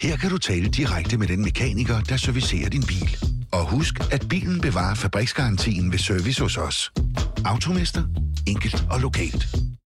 Her 0.00 0.16
kan 0.16 0.30
du 0.30 0.38
tale 0.38 0.68
direkte 0.68 1.16
med 1.18 1.26
den 1.28 1.42
mekaniker, 1.42 2.00
der 2.00 2.16
servicerer 2.16 2.68
din 2.68 2.82
bil. 2.82 3.16
Og 3.52 3.64
husk, 3.70 3.94
at 4.12 4.28
bilen 4.28 4.60
bevarer 4.60 4.94
fabriksgarantien 4.94 5.92
ved 5.92 5.98
service 5.98 6.42
hos 6.42 6.56
os. 6.56 6.92
Automester. 7.44 8.02
Enkelt 8.46 8.84
og 8.90 9.00
lokalt. 9.00 9.46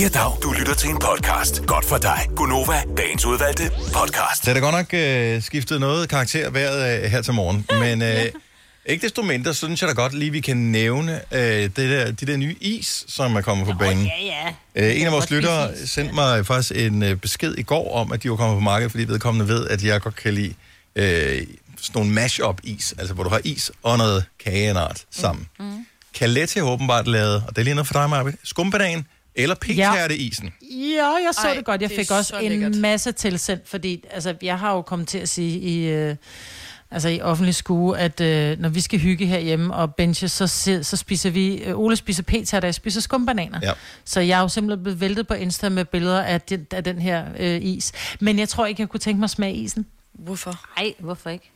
Ja, 0.00 0.08
dag. 0.08 0.32
Du 0.42 0.52
lytter 0.52 0.74
til 0.74 0.90
en 0.90 0.98
podcast. 0.98 1.66
Godt 1.66 1.84
for 1.84 1.98
dig. 1.98 2.28
Gunova, 2.36 2.82
dagens 2.96 3.24
udvalgte 3.24 3.70
podcast. 3.94 4.44
Så 4.44 4.50
er 4.50 4.54
der 4.54 4.60
godt 4.60 4.74
nok 4.74 4.94
øh, 4.94 5.42
skiftet 5.42 5.80
noget 5.80 6.08
karakter 6.08 6.50
vejret 6.50 7.04
øh, 7.04 7.10
her 7.10 7.22
til 7.22 7.34
morgen. 7.34 7.66
Men 7.80 8.02
øh, 8.02 8.24
ikke 8.86 9.02
desto 9.02 9.22
mindre, 9.22 9.54
synes 9.54 9.80
jeg 9.82 9.88
da 9.88 9.94
godt 9.94 10.14
lige, 10.14 10.30
vi 10.30 10.40
kan 10.40 10.56
nævne 10.56 11.20
øh, 11.32 11.40
det 11.62 11.76
der, 11.76 12.10
de 12.12 12.26
der 12.26 12.36
nye 12.36 12.56
is, 12.60 13.04
som 13.08 13.36
er 13.36 13.40
kommet 13.40 13.66
på 13.66 13.72
banen. 13.78 14.04
Ja, 14.04 14.12
ja. 14.74 14.90
Øh, 14.90 15.00
en 15.00 15.06
af 15.06 15.12
vores 15.12 15.30
lyttere 15.30 15.70
sendte 15.86 16.14
mig 16.14 16.46
faktisk 16.46 16.72
en 16.76 17.02
øh, 17.02 17.16
besked 17.16 17.54
i 17.58 17.62
går 17.62 17.94
om, 17.96 18.12
at 18.12 18.22
de 18.22 18.30
var 18.30 18.36
kommet 18.36 18.56
på 18.56 18.60
markedet, 18.60 18.90
fordi 18.90 19.04
vedkommende 19.04 19.48
ved, 19.48 19.68
at 19.68 19.84
jeg 19.84 20.00
godt 20.00 20.16
kan 20.16 20.34
lide 20.34 20.54
øh, 20.96 21.46
sådan 21.80 21.94
nogle 21.94 22.10
mash-up 22.10 22.60
is, 22.62 22.94
altså 22.98 23.14
hvor 23.14 23.24
du 23.24 23.30
har 23.30 23.40
is 23.44 23.70
og 23.82 23.98
noget 23.98 24.24
kagenart 24.44 25.04
sammen. 25.10 25.48
Mm. 25.58 25.64
Mm. 25.64 25.86
Kalette 26.14 26.60
har 26.60 26.66
åbenbart 26.66 27.08
lavet, 27.08 27.44
og 27.48 27.56
det 27.56 27.58
er 27.58 27.64
lige 27.64 27.74
noget 27.74 27.86
for 27.86 27.94
dig, 27.94 28.10
Marbe, 28.10 28.34
skumbanan 28.44 29.06
eller 29.34 29.54
pigtærteisen. 29.54 30.52
Ja, 30.70 31.06
jeg 31.06 31.30
så 31.32 31.48
Ej, 31.48 31.54
det 31.54 31.64
godt. 31.64 31.80
Jeg 31.82 31.90
det 31.90 31.96
fik 31.98 32.10
også 32.10 32.28
så 32.28 32.38
en 32.38 32.48
lækkert. 32.52 32.74
masse 32.76 33.12
tilsendt, 33.12 33.68
fordi 33.68 34.04
altså, 34.10 34.34
jeg 34.42 34.58
har 34.58 34.72
jo 34.72 34.82
kommet 34.82 35.08
til 35.08 35.18
at 35.18 35.28
sige 35.28 35.58
i, 35.58 35.88
øh, 35.88 36.16
altså, 36.90 37.08
i 37.08 37.20
offentlig 37.20 37.54
skue, 37.54 37.98
at 37.98 38.20
øh, 38.20 38.58
når 38.60 38.68
vi 38.68 38.80
skal 38.80 38.98
hygge 39.00 39.26
herhjemme 39.26 39.74
og 39.74 39.94
benche, 39.94 40.28
så, 40.28 40.46
så 40.82 40.96
spiser 40.96 41.30
vi, 41.30 41.56
øh, 41.56 41.78
Ole 41.78 41.96
spiser 41.96 42.22
p 42.22 42.34
og 42.52 42.62
jeg 42.62 42.74
spiser 42.74 43.00
skumbananer. 43.00 43.60
Ja. 43.62 43.72
Så 44.04 44.20
jeg 44.20 44.38
er 44.38 44.42
jo 44.42 44.48
simpelthen 44.48 44.82
blevet 44.82 45.00
væltet 45.00 45.26
på 45.26 45.34
Insta 45.34 45.68
med 45.68 45.84
billeder 45.84 46.22
af 46.22 46.40
den, 46.40 46.66
af 46.70 46.84
den 46.84 46.98
her 46.98 47.24
øh, 47.38 47.62
is. 47.62 47.92
Men 48.20 48.38
jeg 48.38 48.48
tror 48.48 48.66
ikke, 48.66 48.80
jeg 48.80 48.88
kunne 48.88 49.00
tænke 49.00 49.18
mig 49.18 49.24
at 49.24 49.30
smage 49.30 49.54
isen. 49.54 49.86
Hvorfor? 50.12 50.80
Nej, 50.80 50.94
hvorfor 50.98 51.30
ikke? 51.30 51.51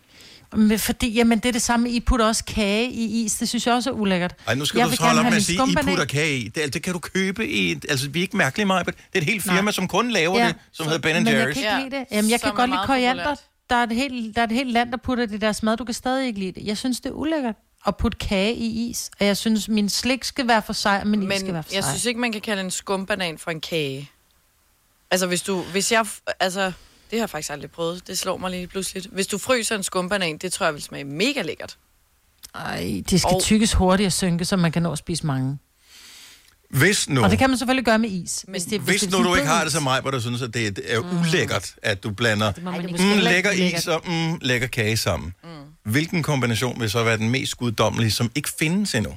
Men 0.57 0.78
fordi, 0.78 1.09
jamen 1.12 1.38
det 1.38 1.48
er 1.48 1.52
det 1.52 1.62
samme, 1.62 1.90
I 1.90 2.00
putter 2.00 2.26
også 2.26 2.44
kage 2.44 2.90
i 2.92 3.24
is, 3.24 3.34
det 3.34 3.48
synes 3.48 3.66
jeg 3.66 3.74
også 3.74 3.90
er 3.90 3.94
ulækkert. 3.94 4.34
Ej, 4.46 4.54
nu 4.54 4.64
skal 4.64 4.78
jeg 4.78 4.88
du 4.90 4.96
så 4.96 5.02
holde 5.02 5.20
op 5.20 5.24
med 5.24 5.36
at 5.36 5.42
sige, 5.42 5.59
I 5.70 5.74
putter 5.84 6.04
kage 6.04 6.38
i. 6.38 6.48
Det, 6.48 6.74
det 6.74 6.82
kan 6.82 6.92
du 6.92 6.98
købe 6.98 7.48
i... 7.48 7.72
Altså, 7.88 8.09
vi 8.09 8.18
er 8.18 8.22
ikke 8.22 8.36
mærkelige, 8.36 8.66
Maja. 8.66 8.82
Det 8.82 8.94
er 9.14 9.18
et 9.18 9.24
helt 9.24 9.42
firma, 9.42 9.61
Nej. 9.61 9.72
som 9.72 9.88
kun 9.88 10.11
laver 10.11 10.38
Ja. 10.38 10.46
det, 10.46 10.57
som 10.72 10.86
hedder 10.86 11.00
Ben 11.00 11.14
Men 11.24 11.26
jeg 11.26 11.42
Jerry's. 11.48 11.52
kan 11.52 11.62
ikke 11.80 11.90
lide 11.90 11.96
det. 12.00 12.07
Jamen, 12.11 12.30
jeg 12.30 12.40
Som 12.40 12.46
kan 12.46 12.52
er 12.52 12.57
godt 12.57 12.70
lide 12.70 12.80
koriander. 12.86 13.22
populært. 13.24 13.40
der 13.70 13.76
er, 13.76 13.82
et 13.82 13.92
helt, 13.94 14.36
der 14.36 14.42
er 14.42 14.46
et 14.46 14.52
helt 14.52 14.72
land, 14.72 14.90
der 14.90 14.96
putter 14.96 15.26
det 15.26 15.34
i 15.34 15.38
deres 15.38 15.62
mad. 15.62 15.76
Du 15.76 15.84
kan 15.84 15.94
stadig 15.94 16.26
ikke 16.26 16.38
lide 16.38 16.52
det. 16.61 16.66
Jeg 16.66 16.78
synes, 16.78 17.00
det 17.00 17.09
er 17.11 17.14
ulækkert 17.14 17.54
at 17.86 17.96
putte 17.96 18.18
kage 18.18 18.54
i 18.54 18.90
is. 18.90 19.11
Og 19.20 19.26
jeg 19.26 19.36
synes, 19.36 19.68
min 19.68 19.88
slik 19.88 20.24
skal 20.24 20.48
være 20.48 20.62
for 20.62 20.72
sig, 20.72 21.00
og 21.00 21.07
min 21.07 21.22
is 21.22 21.28
skal 21.38 21.44
Men 21.46 21.54
være 21.54 21.62
for 21.62 21.74
jeg 21.74 21.84
sig. 21.84 21.92
synes 21.92 22.04
ikke, 22.04 22.20
man 22.20 22.32
kan 22.32 22.40
kalde 22.40 22.62
en 22.62 22.70
skumbanan 22.70 23.38
for 23.38 23.50
en 23.50 23.61
kage. 23.61 24.11
Altså, 25.11 25.26
hvis 25.26 25.42
du... 25.42 25.62
Hvis 25.62 25.92
jeg... 25.92 26.07
Altså, 26.40 26.72
det 27.11 27.18
har 27.18 27.22
jeg 27.22 27.30
faktisk 27.30 27.50
aldrig 27.50 27.70
prøvet. 27.70 28.07
Det 28.07 28.18
slår 28.18 28.36
mig 28.36 28.50
lige 28.50 28.66
pludselig. 28.66 29.02
Hvis 29.12 29.26
du 29.26 29.38
fryser 29.38 29.76
en 29.76 29.82
skumbanan, 29.82 30.38
det 30.38 30.52
tror 30.52 30.66
jeg 30.66 30.74
vil 30.74 30.82
smage 30.82 31.04
mega 31.04 31.42
lækkert. 31.42 31.76
Ej, 32.54 33.02
de 33.11 33.18
skal 33.18 33.34
Og- 33.34 33.42
tykkes 33.42 33.72
hurtigt 33.72 34.07
og 34.07 34.12
synke, 34.12 34.44
så 34.44 34.57
man 34.57 34.72
kan 34.72 34.82
nå 34.82 34.92
at 34.92 34.98
spise 34.98 35.26
mange. 35.26 35.59
Hvis 36.70 37.09
nu, 37.09 37.24
Og 37.24 37.30
det 37.30 37.38
kan 37.38 37.50
man 37.50 37.59
selvfølgelig 37.59 37.84
gøre 37.84 37.98
med 37.98 38.11
is. 38.11 38.44
Hvis, 38.48 38.64
det, 38.64 38.80
hvis 38.80 39.00
det 39.00 39.14
er 39.14 39.18
nu 39.18 39.24
du 39.24 39.34
ikke 39.34 39.48
har 39.48 39.62
det 39.64 39.72
som 39.72 39.82
mig, 39.82 40.00
hvor 40.00 40.11
du 40.11 40.20
synes, 40.20 40.42
at 40.42 40.54
det 40.54 40.80
er 40.84 40.98
ulækkert, 40.98 41.74
at 41.82 42.02
du 42.02 42.11
blander 42.11 42.48
ikke. 42.52 42.86
mm, 42.86 42.90
Måske 42.90 43.04
heller 43.07 43.30
lækker 43.30 43.50
is 43.50 43.86
og 43.86 44.02
mm, 44.07 44.38
lækker 44.42 44.66
kage 44.66 44.96
sammen. 44.96 45.34
Mm. 45.44 45.48
Hvilken 45.92 46.22
kombination 46.22 46.80
vil 46.80 46.90
så 46.90 47.02
være 47.04 47.16
den 47.16 47.30
mest 47.30 47.57
guddommelige, 47.57 48.11
som 48.11 48.30
ikke 48.34 48.48
findes 48.59 48.94
endnu? 48.94 49.16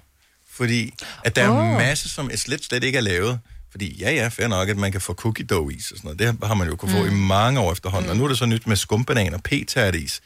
Fordi 0.51 0.93
at 1.23 1.35
der 1.35 1.43
er 1.43 1.49
Åh. 1.49 1.67
en 1.69 1.73
masse, 1.77 2.09
som 2.09 2.29
slet, 2.35 2.63
slet 2.65 2.83
ikke 2.83 2.97
er 2.97 3.01
lavet. 3.01 3.39
Fordi 3.71 3.97
ja, 3.99 4.11
ja, 4.11 4.27
fair 4.27 4.47
nok, 4.47 4.69
at 4.69 4.77
man 4.77 4.91
kan 4.91 5.01
få 5.01 5.13
cookie 5.13 5.45
dough 5.45 5.73
is 5.73 5.91
og 5.91 5.97
sådan 5.97 6.15
noget. 6.17 6.19
Det 6.41 6.47
har 6.47 6.53
man 6.55 6.67
jo 6.67 6.75
kunne 6.75 6.91
få 6.91 7.03
Mm. 7.03 7.09
i 7.09 7.13
mange 7.13 7.59
år 7.59 7.71
efterhånden. 7.71 8.05
Mm. 8.07 8.11
Og 8.11 8.17
nu 8.17 8.23
er 8.23 8.27
det 8.27 8.37
så 8.37 8.45
nyt 8.45 8.67
med 8.67 8.75
skumbanan 8.75 9.33
og 9.33 9.43
p 9.43 9.51
is. 9.51 10.21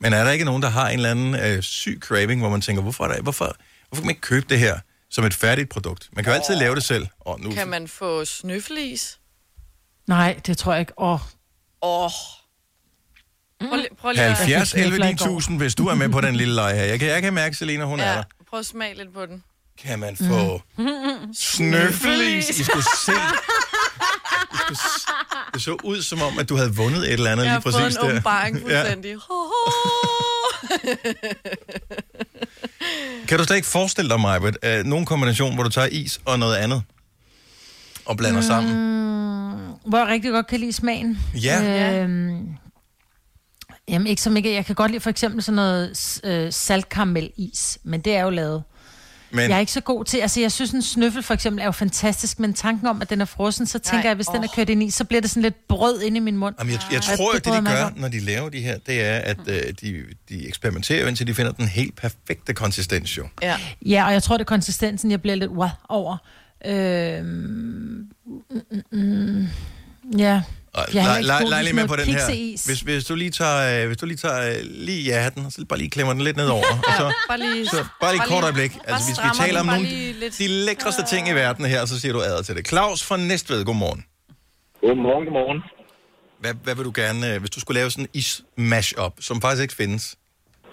Men 0.00 0.12
er 0.12 0.24
der 0.24 0.30
ikke 0.30 0.44
nogen, 0.44 0.62
der 0.62 0.68
har 0.68 0.88
en 0.88 0.94
eller 0.98 1.10
anden 1.10 1.34
øh, 1.34 1.62
syg 1.62 1.98
craving, 2.00 2.40
hvor 2.40 2.50
man 2.50 2.60
tænker, 2.60 2.82
hvorfor, 2.82 3.04
er 3.04 3.12
der, 3.14 3.22
hvorfor, 3.22 3.56
hvorfor 3.88 4.00
kan 4.02 4.06
man 4.06 4.10
ikke 4.10 4.20
købe 4.20 4.46
det 4.50 4.58
her 4.58 4.78
som 5.10 5.24
et 5.24 5.34
færdigt 5.34 5.68
produkt? 5.68 6.08
Man 6.12 6.24
kan 6.24 6.32
jo 6.32 6.38
altid 6.38 6.54
lave 6.56 6.74
det 6.74 6.84
selv. 6.84 7.06
Og 7.20 7.40
nu, 7.40 7.50
Kan 7.52 7.68
man 7.68 7.88
få 7.88 8.24
snøffelis? 8.24 9.18
Nej, 10.08 10.40
det 10.46 10.58
tror 10.58 10.72
jeg 10.72 10.80
ikke. 10.80 10.92
Åh, 10.98 11.20
Åh. 11.82 12.04
Oh. 12.04 12.10
Prøv, 13.68 13.76
lige- 13.76 13.88
prøv 14.00 14.12
lige 14.12 14.22
at- 14.24 14.34
70 14.36 14.74
11 14.74 14.88
knæfler 14.88 15.06
i 15.06 15.08
går. 15.16 15.26
9000, 15.26 15.58
hvis 15.58 15.74
du 15.74 15.86
er 15.86 15.94
med 15.94 16.08
på 16.08 16.20
den 16.20 16.36
lille 16.36 16.54
leg 16.54 16.74
her. 16.76 16.84
Jeg 16.84 16.98
kan, 16.98 17.08
jeg 17.08 17.22
kan 17.22 17.34
mærke, 17.34 17.56
Selina, 17.56 17.84
hun 17.84 18.00
er 18.00 18.10
Ja, 18.10 18.16
der. 18.16 18.22
prøv 18.50 18.60
at 18.60 18.66
smage 18.66 18.94
lidt 18.94 19.14
på 19.14 19.26
den. 19.26 19.42
Kan 19.82 19.98
man 19.98 20.16
få 20.16 20.60
snøffelis? 21.34 22.50
I 22.60 22.64
skulle 22.64 22.84
se. 23.04 23.12
I 24.52 24.56
skulle 24.56 24.78
s- 24.78 25.06
Det 25.54 25.62
så 25.62 25.76
ud 25.84 26.02
som 26.02 26.22
om, 26.22 26.38
at 26.38 26.48
du 26.48 26.56
havde 26.56 26.74
vundet 26.76 27.02
et 27.04 27.12
eller 27.12 27.30
andet 27.30 27.44
Jeg 27.44 27.50
lige 27.50 27.52
har 27.52 27.60
præcis 27.60 27.80
fået 27.80 27.86
en 27.90 27.94
der. 27.96 28.04
åbenbaring 28.14 28.60
fuldstændig. 28.60 29.16
Kan 33.28 33.38
du 33.38 33.44
slet 33.44 33.56
ikke 33.56 33.68
forestille 33.68 34.10
dig, 34.10 34.20
Majbert, 34.20 34.56
uh, 34.66 34.86
nogen 34.86 35.06
kombination, 35.06 35.54
hvor 35.54 35.62
du 35.62 35.70
tager 35.70 35.88
is 35.88 36.20
og 36.24 36.38
noget 36.38 36.56
andet 36.56 36.82
og 38.04 38.16
blander 38.16 38.40
mm. 38.40 38.46
sammen? 38.46 38.96
hvor 39.86 39.98
jeg 39.98 40.06
rigtig 40.06 40.30
godt 40.30 40.46
kan 40.46 40.60
lide 40.60 40.72
smagen. 40.72 41.18
Ja. 41.42 41.92
Øhm, 42.02 42.48
jamen, 43.88 44.06
ikke 44.06 44.22
som 44.22 44.36
ikke. 44.36 44.54
Jeg 44.54 44.66
kan 44.66 44.74
godt 44.74 44.90
lide 44.90 45.00
for 45.00 45.10
eksempel 45.10 45.42
sådan 45.42 45.56
noget 45.56 45.96
s- 45.96 46.20
øh, 46.24 46.52
saltkaramelis, 46.52 47.78
men 47.84 48.00
det 48.00 48.16
er 48.16 48.22
jo 48.22 48.30
lavet. 48.30 48.62
Men-. 49.36 49.50
Jeg 49.50 49.56
er 49.56 49.60
ikke 49.60 49.72
så 49.72 49.80
god 49.80 50.04
til, 50.04 50.18
altså 50.18 50.40
jeg 50.40 50.52
synes 50.52 50.70
en 50.70 50.82
snøffel 50.82 51.22
for 51.22 51.34
eksempel 51.34 51.60
er 51.60 51.64
jo 51.64 51.72
fantastisk, 51.72 52.40
men 52.40 52.54
tanken 52.54 52.86
om, 52.86 53.02
at 53.02 53.10
den 53.10 53.20
er 53.20 53.24
frossen, 53.24 53.66
så 53.66 53.78
tænker 53.78 53.98
Nej, 53.98 54.08
jeg, 54.08 54.14
hvis 54.14 54.26
den 54.26 54.44
er 54.44 54.48
kørt 54.56 54.68
ind 54.68 54.82
i, 54.82 54.90
så 54.90 55.04
bliver 55.04 55.20
det 55.20 55.30
sådan 55.30 55.42
lidt 55.42 55.68
brød 55.68 56.00
inde 56.00 56.16
i 56.16 56.20
min 56.20 56.36
mund. 56.36 56.54
Jamen, 56.58 56.72
jeg, 56.72 56.80
jeg 56.92 57.02
tror, 57.02 57.32
at 57.32 57.44
det, 57.44 57.52
bryder 57.52 57.60
de 57.60 57.66
gør, 57.66 57.90
når 57.96 58.08
de 58.08 58.20
laver 58.20 58.48
de 58.48 58.60
her, 58.60 58.78
det 58.86 59.04
er, 59.04 59.16
at 59.18 59.38
uh, 59.38 59.54
de, 59.54 60.04
de 60.28 60.48
eksperimenterer, 60.48 61.00
jo, 61.00 61.06
indtil 61.06 61.26
de 61.26 61.34
finder 61.34 61.52
den 61.52 61.68
helt 61.68 61.96
perfekte 61.96 62.54
konsistens, 62.54 63.18
jo. 63.18 63.26
Ja. 63.42 63.56
Ja, 63.86 64.06
og 64.06 64.12
jeg 64.12 64.22
tror, 64.22 64.36
det 64.36 64.44
er 64.44 64.48
konsistensen, 64.48 65.10
jeg 65.10 65.22
bliver 65.22 65.34
lidt 65.34 65.50
wow 65.50 65.68
over. 65.88 66.16
Mm, 66.64 68.08
mm, 68.70 68.82
mm, 68.92 69.48
ja. 70.18 70.42
Er 70.76 71.62
lige 71.62 71.74
med 71.80 71.88
på 71.88 71.96
den 71.96 72.08
her. 72.16 72.26
Hvis, 72.68 72.80
hvis 72.80 73.04
du 73.04 73.14
lige 73.14 73.30
tager, 73.30 73.82
øh, 73.82 73.86
hvis 73.86 73.96
du 73.96 74.06
lige 74.06 74.16
tager 74.16 74.40
øh, 74.50 74.56
lige 74.62 75.02
ja 75.10 75.20
hatten, 75.20 75.46
og 75.46 75.52
så 75.52 75.66
bare 75.68 75.78
lige 75.78 75.90
klemmer 75.90 76.12
den 76.12 76.22
lidt 76.22 76.36
nedover. 76.36 76.70
og 76.88 76.92
så, 77.00 77.06
Bare 77.30 77.38
lige, 77.38 77.66
så 77.66 77.84
bare 78.00 78.12
lige 78.12 78.22
et 78.22 78.28
kort 78.28 78.44
øjeblik. 78.44 78.72
Altså, 78.90 79.04
hvis 79.08 79.18
vi 79.24 79.30
taler 79.44 79.60
om 79.60 79.66
nogle 79.66 79.86
de 80.42 80.48
lækreste 80.66 81.02
ting 81.12 81.28
i 81.28 81.34
verden 81.42 81.64
her, 81.64 81.84
så 81.84 82.00
siger 82.00 82.12
du 82.12 82.20
ad 82.20 82.42
til 82.44 82.56
det. 82.56 82.68
Claus 82.68 83.00
fra 83.08 83.16
Næstved, 83.16 83.64
godmorgen. 83.64 84.04
Godmorgen, 84.80 85.24
godmorgen. 85.24 85.60
Hvad, 86.42 86.54
hvad 86.64 86.74
vil 86.78 86.84
du 86.90 86.94
gerne, 87.02 87.22
øh, 87.34 87.40
hvis 87.40 87.50
du 87.50 87.60
skulle 87.60 87.78
lave 87.80 87.90
sådan 87.90 88.04
en 88.04 88.10
is-mash-up, 88.20 89.14
som 89.28 89.36
faktisk 89.44 89.62
ikke 89.66 89.74
findes? 89.82 90.04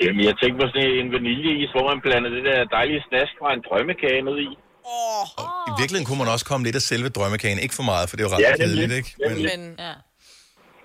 Jamen, 0.03 0.21
jeg 0.29 0.35
tænkte 0.41 0.57
på 0.61 0.67
sådan 0.73 0.91
en 1.01 1.09
vaniljeis, 1.15 1.71
hvor 1.75 1.85
man 1.91 1.99
blander 2.05 2.29
det 2.37 2.43
der 2.49 2.57
dejlige 2.77 3.01
snask 3.09 3.31
fra 3.39 3.49
en 3.55 3.61
drømmekage 3.67 4.21
ned 4.27 4.37
i. 4.47 4.49
I 5.69 5.71
virkeligheden 5.79 6.05
kunne 6.05 6.17
man 6.17 6.27
også 6.27 6.45
komme 6.45 6.63
lidt 6.65 6.75
af 6.75 6.81
selve 6.81 7.09
drømmekagen. 7.09 7.59
Ikke 7.59 7.75
for 7.75 7.83
meget, 7.83 8.09
for 8.09 8.17
det 8.17 8.23
er 8.25 8.29
jo 8.29 8.35
ret 8.35 8.41
Ja, 8.41 8.49
ja, 8.49 8.55
kedeligt, 8.57 8.91
ikke? 8.91 9.15
Men. 9.29 9.37
Men, 9.37 9.75
Ja. 9.79 9.93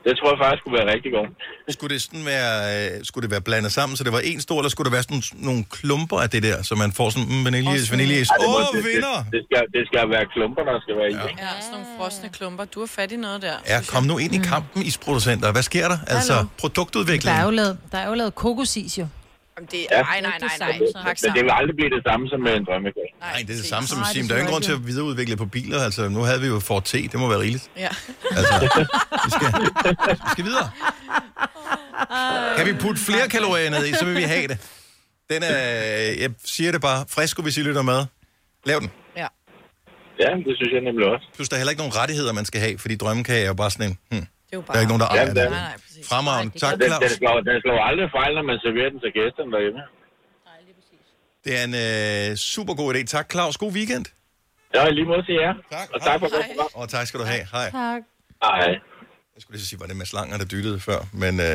Det 0.06 0.16
tror 0.18 0.28
jeg 0.32 0.38
faktisk 0.44 0.62
kunne 0.64 0.76
være 0.80 0.88
rigtig 0.94 1.10
godt. 1.18 1.30
skulle 1.76 1.94
det 1.94 2.02
sådan 2.02 2.24
være, 2.34 2.52
øh, 2.98 3.04
skulle 3.04 3.22
det 3.26 3.30
være 3.30 3.40
blandet 3.40 3.72
sammen, 3.72 3.96
så 3.96 4.04
det 4.04 4.12
var 4.12 4.18
en 4.32 4.40
stor, 4.40 4.56
eller 4.60 4.68
skulle 4.68 4.86
det 4.88 4.92
være 4.92 5.02
sådan 5.02 5.22
nogle 5.48 5.64
klumper 5.70 6.18
af 6.20 6.30
det 6.30 6.42
der, 6.42 6.62
så 6.62 6.74
man 6.74 6.92
får 6.92 7.10
sådan 7.10 7.28
mm, 7.28 7.44
vaniljeis, 7.44 7.90
vaniljeis. 7.90 8.28
Åh, 8.40 8.54
oh, 8.54 8.60
det, 8.76 8.84
vinder! 8.84 9.16
det, 9.16 9.32
det, 9.32 9.42
skal, 9.48 9.62
det 9.76 9.82
skal 9.90 10.04
være 10.14 10.26
klumper, 10.34 10.62
der 10.70 10.80
skal 10.84 10.94
være 11.00 11.06
i. 11.10 11.30
ikke? 11.30 11.42
ja, 11.44 11.48
sådan 11.60 11.72
nogle 11.72 11.86
frosne 11.98 12.28
klumper. 12.28 12.64
Du 12.64 12.80
har 12.80 12.86
fat 12.86 13.12
i 13.12 13.16
noget 13.16 13.42
der. 13.42 13.56
Ja, 13.66 13.80
kom 13.88 14.02
nu 14.04 14.18
ind 14.18 14.34
i 14.34 14.38
kampen, 14.38 14.82
isproducenter. 14.82 15.52
Hvad 15.52 15.62
sker 15.62 15.88
der? 15.88 15.98
Altså, 16.06 16.32
Hallo. 16.34 16.48
produktudvikling. 16.58 17.34
Der 17.34 17.40
er 17.40 17.44
jo 17.44 17.50
lavet, 17.50 17.78
der 17.92 17.98
er 17.98 18.08
jo 18.08 18.14
lavet 18.14 18.34
kokosis 18.34 18.98
jo. 18.98 19.06
Jamen, 19.58 19.68
det, 19.74 19.86
Ja. 19.90 20.02
nej, 20.02 20.20
nej, 20.20 20.38
nej, 20.40 20.56
nej. 20.60 20.78
Men, 20.78 20.88
Pak 20.94 21.04
men 21.04 21.10
det 21.10 21.18
sammen. 21.20 21.44
vil 21.44 21.52
aldrig 21.60 21.76
blive 21.80 21.90
det 21.96 22.02
samme 22.08 22.24
som 22.32 22.40
med 22.46 22.52
en 22.60 22.64
drømmekage. 22.68 23.10
Nej, 23.20 23.32
det 23.46 23.52
er 23.56 23.60
det 23.62 23.70
samme 23.74 23.86
som 23.88 23.98
Nej, 23.98 24.06
at 24.08 24.12
sige, 24.12 24.22
det 24.22 24.28
der 24.30 24.34
er 24.34 24.38
jo 24.38 24.42
ingen 24.42 24.52
grund 24.54 24.64
til 24.70 24.72
at 24.78 24.82
videreudvikle 24.90 25.36
på 25.36 25.46
biler. 25.56 25.78
Altså, 25.88 26.02
nu 26.16 26.20
havde 26.28 26.40
vi 26.44 26.48
jo 26.54 26.58
Ford 26.68 26.84
T, 26.84 26.92
det 27.12 27.14
må 27.22 27.26
være 27.28 27.40
rigeligt. 27.46 27.64
Ja. 27.84 27.88
Altså, 28.38 28.54
vi 29.26 29.30
skal, 29.36 29.48
vi 30.26 30.28
skal 30.34 30.44
videre. 30.50 30.68
Kan 32.56 32.64
vi 32.66 32.72
putte 32.84 33.00
flere 33.08 33.26
kalorier 33.28 33.70
ned 33.70 33.86
i, 33.86 33.92
så 34.00 34.04
vil 34.04 34.16
vi 34.16 34.26
have 34.34 34.46
det. 34.52 34.58
Den 35.32 35.42
er, 35.42 35.56
jeg 36.24 36.30
siger 36.44 36.72
det 36.72 36.80
bare, 36.80 37.04
frisko, 37.14 37.42
hvis 37.42 37.56
I 37.56 37.62
lytter 37.62 37.82
med. 37.82 38.00
Lav 38.66 38.80
den. 38.80 38.90
Ja. 39.16 39.26
Ja, 40.22 40.30
det 40.46 40.52
synes 40.58 40.70
jeg 40.72 40.80
nemlig 40.88 41.06
også. 41.14 41.26
Plus, 41.34 41.48
der 41.48 41.56
er 41.56 41.58
heller 41.58 41.70
ikke 41.70 41.80
nogen 41.84 41.96
rettigheder, 41.96 42.32
man 42.32 42.44
skal 42.44 42.60
have, 42.60 42.78
fordi 42.78 42.96
drømmekage 42.96 43.42
er 43.42 43.46
jo 43.46 43.54
bare 43.54 43.70
sådan 43.70 43.86
en, 43.90 43.98
hmm, 44.10 44.26
Det 44.50 44.54
er 44.56 44.58
jo 44.60 44.64
der 44.66 44.72
er 44.78 44.80
ikke 44.84 44.92
nogen, 44.92 45.04
der 45.04 45.10
Ja, 45.10 45.16
ejer 45.16 45.24
det 45.24 45.30
er 45.30 45.42
det. 45.42 45.42
det. 45.42 45.50
Nej, 45.50 45.68
nej, 45.70 45.76
præcis. 45.84 46.02
Fremragende. 46.10 46.50
Tak, 46.64 46.72
Den, 46.72 46.80
den, 46.80 46.88
Claus. 46.90 47.12
slår, 47.20 47.36
den 47.50 47.56
slår 47.64 47.78
aldrig 47.88 48.08
fejl, 48.18 48.32
når 48.38 48.44
man 48.50 48.56
serverer 48.64 48.90
den 48.94 49.00
til 49.04 49.10
gæsterne 49.18 49.50
derhjemme. 49.56 49.80
Det 51.44 51.52
er 51.60 51.64
en 51.70 51.74
øh, 52.32 52.36
super 52.36 52.74
god 52.80 52.88
idé. 52.94 53.00
Tak, 53.16 53.26
Claus. 53.34 53.56
God 53.62 53.72
weekend. 53.78 54.06
Ja, 54.74 54.82
i 54.86 54.92
lige 54.98 55.06
måde 55.12 55.22
til 55.28 55.34
jer. 55.44 55.52
Tak. 55.76 55.88
Og 55.94 55.98
tak 56.02 56.20
for 56.20 56.28
godt 56.36 56.46
program. 56.50 56.68
Og 56.82 56.88
tak 56.88 57.06
skal 57.06 57.20
du 57.20 57.24
have. 57.24 57.44
Hej. 57.52 57.70
Tak. 57.70 58.02
Hej. 58.42 58.68
Jeg 59.34 59.40
skulle 59.42 59.54
lige 59.56 59.62
så 59.64 59.68
sige, 59.68 59.80
var 59.80 59.86
det 59.86 59.96
med 59.96 60.06
slanger, 60.06 60.36
der 60.38 60.44
dyttede 60.44 60.80
før, 60.80 60.98
men 61.12 61.40
øh, 61.40 61.46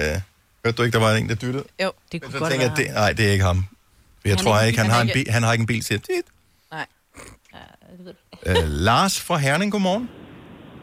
hørte 0.63 0.77
du 0.77 0.83
ikke, 0.83 0.95
der 0.97 1.03
var 1.05 1.11
en, 1.15 1.29
der 1.29 1.35
dyttede? 1.35 1.63
Jo. 1.83 1.91
Det 2.11 2.21
kunne 2.21 2.31
Så 2.33 2.39
godt 2.39 2.51
tænker 2.51 2.67
være. 2.67 2.75
jeg, 2.77 2.87
det, 2.87 2.93
nej, 2.95 3.11
det 3.13 3.27
er 3.27 3.31
ikke 3.31 3.43
ham. 3.51 3.65
Jeg 4.25 4.31
Han 4.31 4.37
tror 4.37 4.55
er 4.55 4.63
ikke, 4.65 4.79
han 4.79 4.89
har, 4.89 5.01
en 5.01 5.07
ikke- 5.07 5.19
bil, 5.23 5.31
han 5.33 5.43
har 5.43 5.51
ikke 5.53 5.61
en 5.61 5.67
bil 5.67 5.81
til. 5.81 6.01
Nej. 6.71 6.85
Øh, 8.47 8.55
Lars 8.67 9.21
fra 9.21 9.37
Herning, 9.37 9.71
godmorgen. 9.71 10.09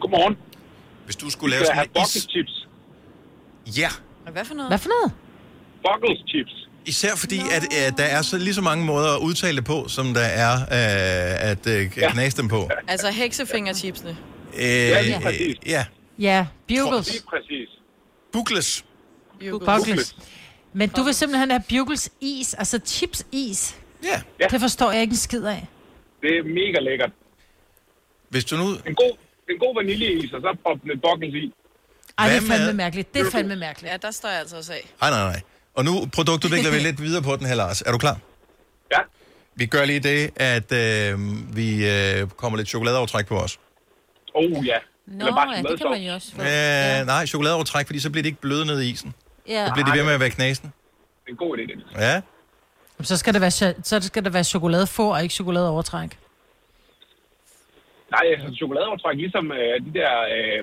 Godmorgen. 0.01 0.37
Hvis 1.11 1.15
du 1.15 1.29
skulle 1.29 1.55
lave 1.55 1.65
sådan 1.65 1.89
en 1.95 2.01
is... 2.01 2.27
chips. 2.29 2.67
Ja, 3.77 3.89
Hvad 4.31 4.45
for 4.45 4.53
noget? 4.53 4.69
Hvad 4.69 4.77
for 4.77 4.89
noget? 4.89 5.11
Buckles 5.87 6.19
chips. 6.29 6.67
især 6.85 7.15
fordi, 7.15 7.39
at 7.39 7.63
øh, 7.63 7.97
der 7.97 8.03
er 8.03 8.21
så 8.21 8.37
lige 8.37 8.53
så 8.53 8.61
mange 8.61 8.85
måder 8.85 9.15
at 9.15 9.21
udtale 9.21 9.57
det 9.57 9.65
på, 9.65 9.87
som 9.87 10.13
der 10.13 10.21
er 10.21 10.53
øh, 10.53 11.49
at 11.51 11.67
øh, 11.67 11.89
knase 11.91 12.37
dem 12.37 12.47
på. 12.47 12.69
Altså 12.87 13.11
heksefingerchipsene. 13.11 14.17
Øh, 14.53 15.03
lige 15.03 15.19
præcis. 15.23 15.55
ja, 15.65 15.85
Ja, 16.19 16.47
bugles. 16.67 17.11
Lige 17.11 17.23
præcis. 17.29 17.69
Bugles. 18.31 18.85
Bugles. 19.65 20.15
Men 20.73 20.89
du 20.89 21.03
vil 21.03 21.13
simpelthen 21.13 21.51
have 21.51 21.63
bugles 21.69 22.09
is, 22.21 22.53
altså 22.53 22.79
chips 22.85 23.25
is. 23.31 23.75
Ja. 24.03 24.21
Ja. 24.39 24.47
Det 24.47 24.61
forstår 24.61 24.91
jeg 24.91 25.01
ikke 25.01 25.11
en 25.11 25.17
skid 25.17 25.43
af. 25.43 25.67
Det 26.21 26.37
er 26.37 26.43
mega 26.43 26.79
lækkert. 26.79 27.11
Hvis 28.29 28.45
du 28.45 28.55
nu... 28.57 28.63
En 28.87 28.95
god, 28.95 29.17
en 29.53 29.59
god 29.59 29.75
vaniljeis, 29.79 30.33
og 30.33 30.41
så 30.41 30.57
proppe 30.63 30.87
lidt 30.87 31.01
buckles 31.01 31.33
i. 31.43 31.53
Ej, 32.17 32.27
det 32.27 32.35
er 32.35 32.39
Hvad 32.39 32.49
fandme 32.49 32.65
med- 32.65 32.73
mærkeligt. 32.73 33.13
Det 33.13 33.21
er 33.27 33.31
fandme 33.31 33.55
mærkeligt. 33.55 33.91
Ja, 33.91 33.97
der 33.97 34.11
står 34.11 34.29
jeg 34.29 34.39
altså 34.39 34.57
også 34.57 34.73
af. 34.73 34.89
Nej, 35.01 35.09
nej, 35.09 35.23
nej. 35.23 35.41
Og 35.73 35.85
nu 35.85 35.91
produktudvikler 36.13 36.71
vi 36.75 36.79
lidt 36.79 37.01
videre 37.01 37.21
på 37.23 37.35
den 37.35 37.45
her, 37.45 37.55
Lars. 37.55 37.81
Er 37.81 37.91
du 37.91 37.97
klar? 37.97 38.17
Ja. 38.91 38.97
Vi 39.55 39.65
gør 39.65 39.85
lige 39.85 39.99
det, 39.99 40.29
at 40.35 40.71
øh, 40.71 41.19
vi 41.55 41.89
øh, 41.89 42.27
kommer 42.27 42.57
lidt 42.57 42.67
chokoladeovertræk 42.69 43.27
på 43.27 43.37
os. 43.39 43.59
Oh 44.33 44.67
ja. 44.67 44.77
Nå, 45.07 45.25
Eller 45.25 45.35
bare 45.35 45.51
ja, 45.55 45.61
det 45.61 45.79
kan 45.81 45.89
man 45.89 46.01
jo 46.01 46.13
også 46.13 46.31
få. 46.35 46.41
Øh, 46.41 47.05
nej, 47.05 47.25
chokoladeovertræk, 47.25 47.85
fordi 47.85 47.99
så 47.99 48.09
bliver 48.09 48.21
det 48.23 48.29
ikke 48.29 48.41
bløde 48.41 48.65
ned 48.65 48.81
i 48.81 48.89
isen. 48.89 49.13
Ja. 49.47 49.67
Så 49.67 49.73
bliver 49.73 49.91
de 49.91 49.97
ved 49.97 50.03
med 50.05 50.13
at 50.13 50.19
være 50.19 50.29
knasen. 50.29 50.65
Det 50.65 51.27
er 51.27 51.31
en 51.31 51.37
god 51.37 51.57
idé, 51.57 51.61
det. 51.61 52.01
Ja. 52.01 52.21
Så 53.01 53.17
skal 53.17 53.33
det 53.33 53.41
være, 53.41 53.49
cho- 53.51 53.81
så 53.83 53.99
skal 54.01 54.23
det 54.25 54.33
være 54.33 54.43
chokoladefår 54.43 55.13
og 55.15 55.23
ikke 55.23 55.35
chokoladeovertræk. 55.35 56.17
Nej, 58.15 58.25
altså 58.33 58.47
chokoladeovertræk, 58.59 59.15
ligesom 59.25 59.45
øh, 59.59 59.73
de 59.85 59.91
der... 59.99 60.11
Øh, 60.35 60.59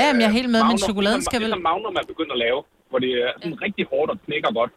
Ja, 0.00 0.06
men 0.12 0.20
jeg 0.22 0.28
er 0.32 0.36
helt 0.40 0.50
med, 0.54 0.60
men 0.60 0.66
Magnum, 0.66 0.78
chokoladen 0.88 1.18
ligesom, 1.18 1.30
skal 1.30 1.40
vel- 1.40 1.46
Ligesom 1.48 1.62
Magnum 1.70 1.94
er 2.00 2.04
begyndt 2.12 2.32
at 2.36 2.38
lave, 2.46 2.60
hvor 2.90 2.98
det 3.04 3.10
er 3.24 3.30
sådan 3.42 3.58
rigtig 3.66 3.84
hårdt 3.92 4.10
og 4.14 4.16
knækker 4.26 4.50
godt. 4.60 4.72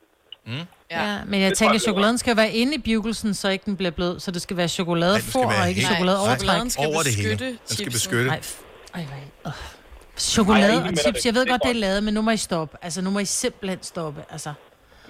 Ja. 0.47 0.53
Ja, 0.91 1.17
men 1.29 1.41
jeg 1.41 1.49
Det 1.49 1.57
tænker, 1.57 1.75
at 1.75 1.81
chokoladen 1.81 2.17
skal 2.17 2.37
være 2.37 2.51
inde 2.61 2.73
i 2.75 2.81
bugelsen, 2.87 3.33
så 3.33 3.49
ikke 3.49 3.65
den 3.65 3.75
bliver 3.77 3.91
blød. 3.91 4.19
Så 4.19 4.31
det 4.31 4.41
skal 4.41 4.57
være 4.57 4.67
chokoladefår 4.67 5.45
og 5.45 5.69
ikke 5.69 5.81
helt- 5.81 5.91
chokoladeovertræk. 5.91 6.39
chokoladen 6.39 6.69
skal 6.69 6.87
over 6.87 7.01
det 7.07 7.13
hele. 7.15 7.37
Den 7.39 7.57
skal 7.65 7.91
beskytte. 7.91 8.29
Ej, 8.29 8.39
f- 8.39 8.63
ej, 8.93 9.05
øh. 9.45 9.51
Chokolade 10.17 10.71
Ej, 10.73 10.77
og 10.79 10.85
men 10.85 10.97
chips, 10.97 11.25
jeg 11.25 11.33
ved 11.35 11.45
godt, 11.47 11.61
det 11.63 11.71
er 11.71 11.75
lavet, 11.75 12.03
men 12.03 12.13
nu 12.13 12.21
må 12.21 12.31
I 12.31 12.37
stoppe. 12.37 12.77
Altså, 12.81 13.01
nu 13.01 13.09
må 13.09 13.19
I 13.19 13.25
simpelthen 13.25 13.79
stoppe. 13.83 14.21
Altså, 14.29 14.53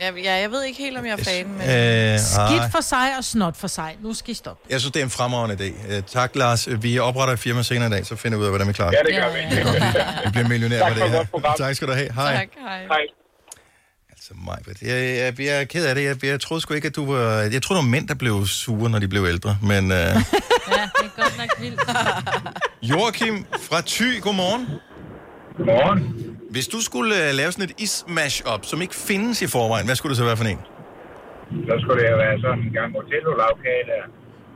Ja, 0.02 0.12
ja, 0.24 0.34
jeg 0.42 0.52
ved 0.52 0.64
ikke 0.64 0.80
helt, 0.80 0.98
om 0.98 1.06
jeg 1.06 1.12
er 1.20 1.24
fan, 1.24 1.48
men... 1.48 1.62
Øh, 1.62 2.20
skidt 2.20 2.72
for 2.72 2.82
sig 2.82 3.18
og 3.18 3.24
snot 3.24 3.58
for 3.58 3.68
sig. 3.68 3.98
Nu 4.02 4.14
skal 4.14 4.32
I 4.32 4.34
stoppe. 4.34 4.64
Jeg 4.70 4.80
synes, 4.80 4.92
det 4.94 5.00
er 5.00 5.04
en 5.04 5.10
fremragende 5.10 5.56
idé. 5.66 5.94
Øh, 5.96 6.04
tak, 6.04 6.36
Lars. 6.36 6.68
Vi 6.82 7.00
opretter 7.00 7.34
et 7.34 7.40
firma 7.40 7.62
senere 7.64 7.88
i 7.88 7.92
dag, 7.92 8.06
så 8.06 8.16
finder 8.16 8.38
vi 8.38 8.42
ud 8.42 8.46
af, 8.46 8.52
hvordan 8.52 8.68
vi 8.68 8.74
klarer 8.74 8.92
Ja, 8.92 9.04
det 9.16 9.16
gør 9.24 9.34
vi. 9.34 9.56
Det 9.56 9.60
er 9.60 9.64
godt, 9.64 10.26
vi- 10.26 10.32
bliver 10.32 10.48
millionær 10.48 10.80
Tak 10.80 10.96
med 10.98 11.04
det 11.04 11.12
her. 11.12 11.24
program. 11.26 11.54
Tak 11.58 11.76
skal 11.76 11.88
du 11.88 11.94
have. 11.94 12.14
Hej. 12.14 12.36
Tak, 12.36 12.48
hej. 12.68 12.80
Hej. 12.86 13.02
Altså, 14.12 14.34
mig, 14.46 14.58
jeg, 14.82 14.90
jeg, 15.40 15.40
jeg, 15.40 15.62
er 15.62 15.64
ked 15.64 15.86
af 15.86 15.96
det. 15.96 16.04
Jeg, 16.04 16.26
jeg 16.26 16.42
troede 16.42 16.62
sgu 16.62 16.74
ikke, 16.74 16.88
at 16.88 16.96
du 16.96 17.14
var... 17.14 17.20
Jeg 17.30 17.64
troede, 17.64 17.80
det 17.82 17.86
var 17.86 17.92
mænd, 17.92 18.08
der 18.08 18.14
blev 18.16 18.46
sure, 18.48 18.90
når 18.90 19.00
de 19.00 19.08
blev 19.08 19.26
ældre. 19.26 19.58
Men 19.62 19.86
uh, 19.86 19.92
Ja, 19.98 20.06
det 20.12 20.22
er 20.72 21.22
godt 21.22 21.38
nok 21.38 21.50
vildt. 21.60 21.82
Joachim 22.84 23.46
fra 23.62 23.82
Thy, 23.88 24.22
godmorgen. 24.22 24.68
Godmorgen. 25.58 26.35
Hvis 26.56 26.68
du 26.68 26.80
skulle 26.90 27.12
uh, 27.16 27.36
lave 27.40 27.52
sådan 27.52 27.70
et 27.70 27.76
is-mash-up, 27.86 28.66
som 28.66 28.82
ikke 28.82 28.96
findes 28.96 29.42
i 29.42 29.48
forvejen, 29.48 29.86
hvad 29.86 29.96
skulle 29.96 30.10
det 30.14 30.18
så 30.18 30.26
være 30.26 30.38
for 30.38 30.46
en? 30.46 30.60
Så 31.68 31.74
skulle 31.82 32.04
det 32.04 32.12
jo 32.12 32.18
være 32.18 32.42
sådan 32.42 32.60
en 32.68 32.74
gang 32.80 32.90
Otello-lavkage 32.98 33.84
der. 33.92 34.04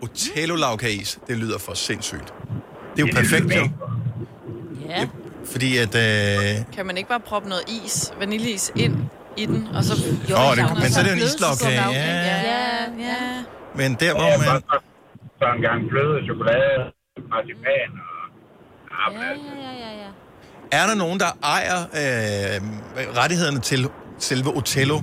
Otello 0.01 0.55
lavkagis, 0.55 1.19
det 1.27 1.37
lyder 1.37 1.59
for 1.59 1.73
sindssygt. 1.73 2.33
Det 2.95 3.03
er 3.03 3.07
jo 3.07 3.13
perfekt, 3.21 3.45
jo. 3.55 3.63
Ja. 4.89 5.07
Fordi 5.51 5.77
at... 5.77 5.93
Øh, 5.95 6.75
Kan 6.75 6.85
man 6.85 6.97
ikke 6.97 7.09
bare 7.09 7.19
proppe 7.19 7.49
noget 7.49 7.63
is, 7.85 8.13
vaniljeis 8.19 8.71
ind 8.75 8.95
i 9.37 9.45
den, 9.45 9.67
og 9.75 9.83
så... 9.83 9.93
Åh, 9.93 10.55
det- 10.57 10.77
men 10.81 10.89
så 10.93 10.99
er 10.99 11.03
det 11.03 11.11
jo 11.11 11.17
en 11.17 11.23
islagkage, 11.31 11.81
ja. 11.81 11.89
Ja, 11.89 12.37
ja. 13.09 13.43
men 13.79 13.89
der, 13.99 14.11
hvor 14.13 14.23
Ja, 14.31 14.37
man... 14.37 14.47
bare 14.47 14.61
så- 14.61 14.85
Så 15.39 15.45
en 15.55 15.61
gang 15.61 15.79
fløde, 15.91 16.17
chokolade, 16.29 16.77
marcipan 17.33 17.89
og... 18.07 18.21
Ja, 18.91 19.05
men 19.13 19.23
altså, 19.31 19.49
Er 20.71 20.87
der 20.87 20.95
nogen, 20.95 21.19
der 21.19 21.37
ejer 21.43 21.79
øh, 21.81 22.61
rettighederne 23.17 23.59
til 23.59 23.87
selve 24.19 24.49
Otello? 24.57 25.01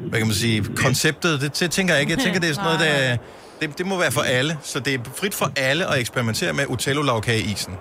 Hvad 0.00 0.18
kan 0.18 0.26
man 0.26 0.34
sige? 0.34 0.64
Konceptet, 0.76 1.40
det, 1.40 1.60
det 1.60 1.70
tænker 1.70 1.94
jeg 1.94 2.00
ikke. 2.00 2.12
Jeg 2.12 2.20
tænker, 2.24 2.40
det 2.40 2.50
er 2.50 2.54
sådan 2.54 2.64
noget, 2.64 2.80
der... 2.80 3.16
Det, 3.60 3.78
det 3.78 3.86
må 3.86 3.98
være 3.98 4.10
for 4.12 4.20
alle, 4.20 4.58
så 4.62 4.80
det 4.80 4.94
er 4.94 4.98
frit 5.16 5.34
for 5.34 5.52
alle 5.56 5.92
at 5.92 6.00
eksperimentere 6.00 6.52
med 6.52 6.64
Otello-lavkage-isen. 6.68 7.74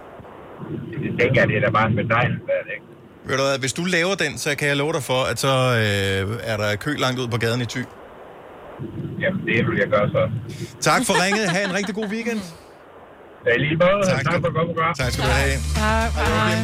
det 1.03 1.19
tænker 1.19 1.41
jeg, 1.41 1.47
det 1.47 1.57
er 1.57 1.61
da 1.61 1.69
bare 1.69 1.85
er 1.85 1.89
det 1.89 2.01
ikke? 2.75 2.85
Ved 3.25 3.37
du 3.37 3.43
hvad, 3.43 3.59
hvis 3.59 3.73
du 3.73 3.83
laver 3.85 4.15
den, 4.15 4.37
så 4.37 4.55
kan 4.55 4.67
jeg 4.67 4.77
love 4.77 4.93
dig 4.93 5.03
for, 5.03 5.23
at 5.23 5.39
så 5.39 5.47
øh, 5.47 6.37
er 6.43 6.57
der 6.57 6.75
kø 6.75 6.95
langt 6.97 7.19
ud 7.19 7.27
på 7.27 7.37
gaden 7.37 7.61
i 7.61 7.65
Thy. 7.65 7.83
Jamen, 9.21 9.41
det 9.45 9.67
vil 9.67 9.77
jeg 9.79 9.87
gøre 9.87 10.09
så. 10.09 10.29
Tak 10.81 11.05
for 11.05 11.25
ringet. 11.25 11.49
Ha' 11.49 11.63
en 11.63 11.73
rigtig 11.73 11.95
god 11.95 12.07
weekend. 12.07 12.41
Ja, 13.47 13.57
lige 13.57 13.75
måde. 13.83 14.09
Tak, 14.11 14.23
tak 14.23 14.41
for 14.41 14.47
at 14.47 14.53
komme 14.53 14.73
Tak 14.97 15.11
skal 15.11 15.23
du 15.25 15.29
have. 15.29 15.57
Tak, 15.75 16.11
hej. 16.11 16.55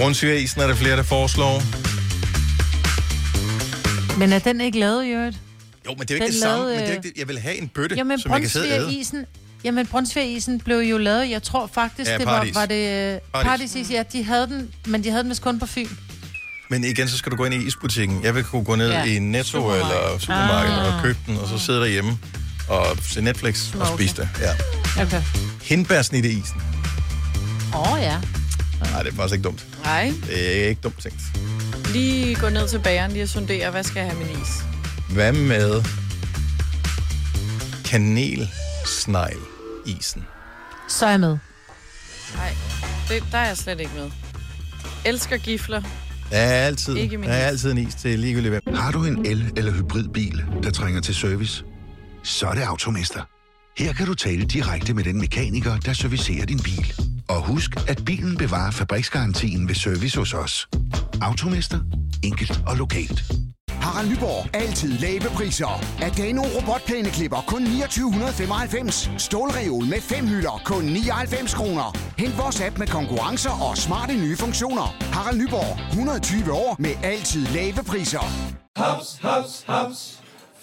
Rundsyreisen 0.00 0.60
er 0.60 0.66
der 0.66 0.74
flere, 0.74 0.96
der 0.96 1.02
foreslår. 1.02 1.62
Men 4.18 4.32
er 4.32 4.38
den 4.38 4.60
ikke 4.60 4.78
lavet 4.78 5.04
i 5.04 5.08
øvrigt? 5.08 5.36
Jo, 5.86 5.90
men 5.98 6.00
det 6.00 6.10
er 6.10 6.14
jo 6.14 6.14
ikke 6.14 6.24
Den 6.26 6.32
det 6.32 6.40
samme. 6.42 6.56
lavede, 6.64 6.74
Men 6.74 6.78
det 6.80 6.84
er 6.84 6.90
øh, 6.90 6.96
ikke 6.96 7.08
det. 7.08 7.18
Jeg 7.18 7.28
vil 7.28 7.38
have 7.38 7.56
en 7.62 7.68
bøtte, 7.68 7.96
Jamen, 7.96 8.18
som 8.20 8.32
jeg 8.32 8.40
kan 8.40 8.50
sidde 8.50 8.74
og. 8.74 8.80
Brunsvigerisen... 8.80 9.26
Jamen, 9.64 9.86
Brunsvigerisen 9.86 10.60
blev 10.60 10.78
jo 10.78 10.98
lavet, 10.98 11.30
jeg 11.30 11.42
tror 11.42 11.66
faktisk, 11.74 12.10
Ja, 12.10 12.18
det 12.18 12.26
var, 12.26 12.46
var 12.54 12.66
det... 12.66 12.74
øh, 13.14 13.20
Paradis. 13.32 13.48
Paradisis, 13.48 13.90
ja, 13.90 14.02
de 14.12 14.24
havde 14.24 14.46
den, 14.46 14.70
men 14.86 15.04
de 15.04 15.10
havde 15.10 15.22
den 15.22 15.30
vist 15.30 15.42
kun 15.42 15.58
på 15.58 15.66
Fyn. 15.66 15.86
Men 16.70 16.84
igen, 16.84 17.08
så 17.08 17.16
skal 17.18 17.32
du 17.32 17.36
gå 17.36 17.44
ind 17.44 17.54
i 17.54 17.66
isbutikken. 17.66 18.20
Jeg 18.24 18.34
vil 18.34 18.44
kunne 18.44 18.64
gå 18.64 18.74
ned 18.74 18.90
ja. 18.90 19.04
i 19.04 19.18
Netto 19.18 19.50
Supermarked. 19.50 19.80
eller 19.82 20.18
supermarkedet 20.18 20.78
Ah. 20.80 20.96
og 20.96 21.02
købe 21.02 21.18
den, 21.26 21.36
og 21.38 21.48
så 21.48 21.58
sidde 21.58 21.80
derhjemme 21.80 22.18
og 22.68 22.84
se 23.02 23.20
Netflix 23.20 23.74
og 23.74 23.86
Smoke. 23.86 24.02
spise 24.02 24.16
det. 24.16 24.28
Ja. 24.40 25.02
Okay. 25.02 25.22
Hindbærsnit 25.62 26.24
i 26.24 26.28
isen. 26.28 26.62
Åh, 27.74 27.92
oh, 27.92 27.98
ja. 28.00 28.20
Nej, 28.92 29.02
det 29.02 29.12
er 29.12 29.16
faktisk 29.16 29.32
ikke 29.34 29.44
dumt. 29.44 29.66
Nej, 29.84 30.12
Det 30.26 30.64
er 30.64 30.68
ikke 30.68 30.80
dumt 30.80 30.98
tænkt. 31.02 31.20
lige 31.92 32.34
gå 32.34 32.48
ned 32.48 32.68
til 32.68 32.78
bageren 32.78 33.12
lige 33.12 33.22
og 33.22 33.28
sondere, 33.28 33.70
hvad 33.70 33.84
skal 33.84 34.00
jeg 34.00 34.10
have 34.10 34.24
min 34.26 34.42
is? 34.42 34.48
Hvad 35.14 35.32
med 35.32 35.82
kanelsnegl 37.84 39.36
isen? 39.86 40.24
Så 40.88 41.06
er 41.06 41.10
jeg 41.10 41.20
med. 41.20 41.38
Nej, 42.36 42.54
det, 43.08 43.24
der 43.32 43.38
er 43.38 43.46
jeg 43.46 43.56
slet 43.56 43.80
ikke 43.80 43.92
med. 43.96 44.10
Elsker 45.04 45.36
gifler. 45.36 45.82
Er 46.30 46.50
altid, 46.50 46.96
Ikke 46.96 47.18
min 47.18 47.28
der 47.28 47.34
er 47.34 47.46
altid 47.46 47.72
en 47.72 47.78
is 47.78 47.94
til 47.94 48.18
ligegyldigt 48.18 48.52
hvem. 48.64 48.76
Har 48.76 48.90
du 48.92 49.04
en 49.04 49.26
el- 49.26 49.52
eller 49.56 49.72
hybridbil, 49.72 50.44
der 50.62 50.70
trænger 50.70 51.00
til 51.00 51.14
service? 51.14 51.64
Så 52.22 52.46
er 52.46 52.52
det 52.52 52.62
Automester. 52.62 53.22
Her 53.78 53.92
kan 53.92 54.06
du 54.06 54.14
tale 54.14 54.44
direkte 54.44 54.94
med 54.94 55.04
den 55.04 55.18
mekaniker, 55.18 55.76
der 55.76 55.92
servicerer 55.92 56.46
din 56.46 56.60
bil. 56.64 56.94
Og 57.28 57.42
husk, 57.42 57.70
at 57.88 58.04
bilen 58.06 58.36
bevarer 58.36 58.70
fabriksgarantien 58.70 59.68
ved 59.68 59.74
service 59.74 60.18
hos 60.18 60.34
os. 60.34 60.68
Automester. 61.22 61.78
Enkelt 62.24 62.60
og 62.66 62.76
lokalt. 62.76 63.32
Harald 63.70 64.08
Nyborg. 64.08 64.54
Altid 64.54 64.92
lave 64.98 65.20
priser. 65.20 65.84
Adano 66.02 66.42
robotplæneklipper 66.42 67.44
kun 67.46 67.64
2995. 67.64 69.10
Stålreol 69.18 69.84
med 69.84 70.00
fem 70.00 70.26
hylder 70.26 70.62
kun 70.64 70.84
99 70.84 71.54
kroner. 71.54 71.96
Hent 72.18 72.38
vores 72.38 72.60
app 72.60 72.78
med 72.78 72.86
konkurrencer 72.86 73.50
og 73.50 73.78
smarte 73.78 74.14
nye 74.14 74.36
funktioner. 74.36 74.96
Harald 75.12 75.38
Nyborg. 75.38 75.88
120 75.90 76.52
år 76.52 76.76
med 76.78 76.94
altid 77.02 77.46
lave 77.46 77.84
priser. 77.86 78.24
Haps, 78.76 79.18
haps, 79.22 79.64
haps. 79.68 80.17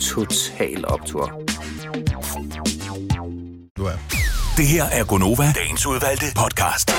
Total 0.00 0.84
Optor. 0.88 1.32
Du 3.76 3.84
er. 3.84 3.92
Det 4.56 4.66
her 4.66 4.84
er 4.84 5.04
Gonova, 5.04 5.52
dagens 5.56 5.86
udvalgte 5.86 6.26
podcast. 6.36 6.90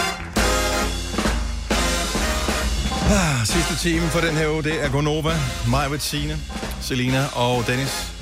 Ah, 3.11 3.45
sidste 3.45 3.89
time 3.89 4.07
for 4.07 4.19
den 4.19 4.35
her 4.35 4.49
uge, 4.49 4.63
det 4.63 4.83
er 4.83 4.89
Gonova, 4.89 5.33
mig, 5.69 6.01
Signe, 6.01 6.37
Selina 6.81 7.25
og 7.35 7.67
Dennis. 7.67 8.13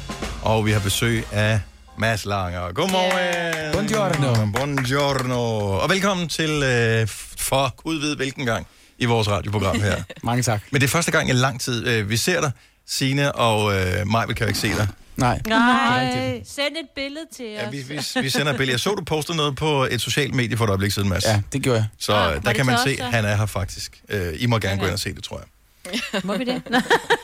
Og 0.41 0.65
vi 0.65 0.71
har 0.71 0.79
besøg 0.79 1.23
af 1.31 1.59
Mads 1.97 2.25
Langer. 2.25 2.73
Godmorgen. 2.73 3.71
Buongiorno. 3.73 4.51
Buongiorno. 4.51 5.65
Og 5.79 5.89
velkommen 5.89 6.27
til, 6.29 6.49
øh, 6.49 7.07
for 7.37 7.75
gud 7.83 7.99
ved 7.99 8.15
hvilken 8.15 8.45
gang, 8.45 8.67
i 8.97 9.05
vores 9.05 9.29
radioprogram 9.29 9.81
her. 9.81 9.95
Mange 10.23 10.43
tak. 10.43 10.61
Men 10.71 10.81
det 10.81 10.87
er 10.87 10.91
første 10.91 11.11
gang 11.11 11.29
i 11.29 11.33
lang 11.33 11.61
tid, 11.61 11.87
øh, 11.87 12.09
vi 12.09 12.17
ser 12.17 12.41
dig. 12.41 12.51
Signe 12.91 13.31
og 13.35 13.73
øh, 13.79 14.07
mig, 14.07 14.25
vi 14.27 14.33
kan 14.33 14.43
jo 14.45 14.47
ikke 14.47 14.59
se 14.59 14.67
dig. 14.67 14.87
Nej. 15.17 15.39
Nej, 15.47 16.41
send 16.45 16.75
et 16.77 16.89
billede 16.95 17.25
til 17.35 17.45
os. 17.57 17.63
Ja, 17.63 17.69
vi, 17.69 17.77
vi, 17.81 17.99
vi 18.21 18.29
sender 18.29 18.51
et 18.51 18.57
billede. 18.57 18.71
Jeg 18.71 18.79
så, 18.79 18.89
du 18.95 19.03
postede 19.03 19.37
noget 19.37 19.55
på 19.55 19.87
et 19.91 20.01
socialt 20.01 20.35
medie 20.35 20.57
for 20.57 20.65
et 20.65 20.69
øjeblik 20.69 20.91
siden, 20.91 21.09
Mads. 21.09 21.25
Ja, 21.25 21.41
det 21.53 21.61
gjorde 21.61 21.77
jeg. 21.79 21.87
Så 21.99 22.13
Ah, 22.13 22.33
var 22.33 22.39
der 22.39 22.53
kan 22.53 22.65
man 22.65 22.77
se, 22.85 22.97
at 22.99 23.11
han 23.13 23.25
er 23.25 23.35
her 23.35 23.45
faktisk. 23.45 24.01
Øh, 24.09 24.33
I 24.39 24.45
må 24.45 24.59
gerne 24.59 24.79
gå 24.79 24.85
ind 24.85 24.93
og 24.93 24.99
se 24.99 25.13
det, 25.13 25.23
tror 25.23 25.41
jeg. 25.41 26.21
Må 26.23 26.37
vi 26.37 26.43
det? 26.43 26.63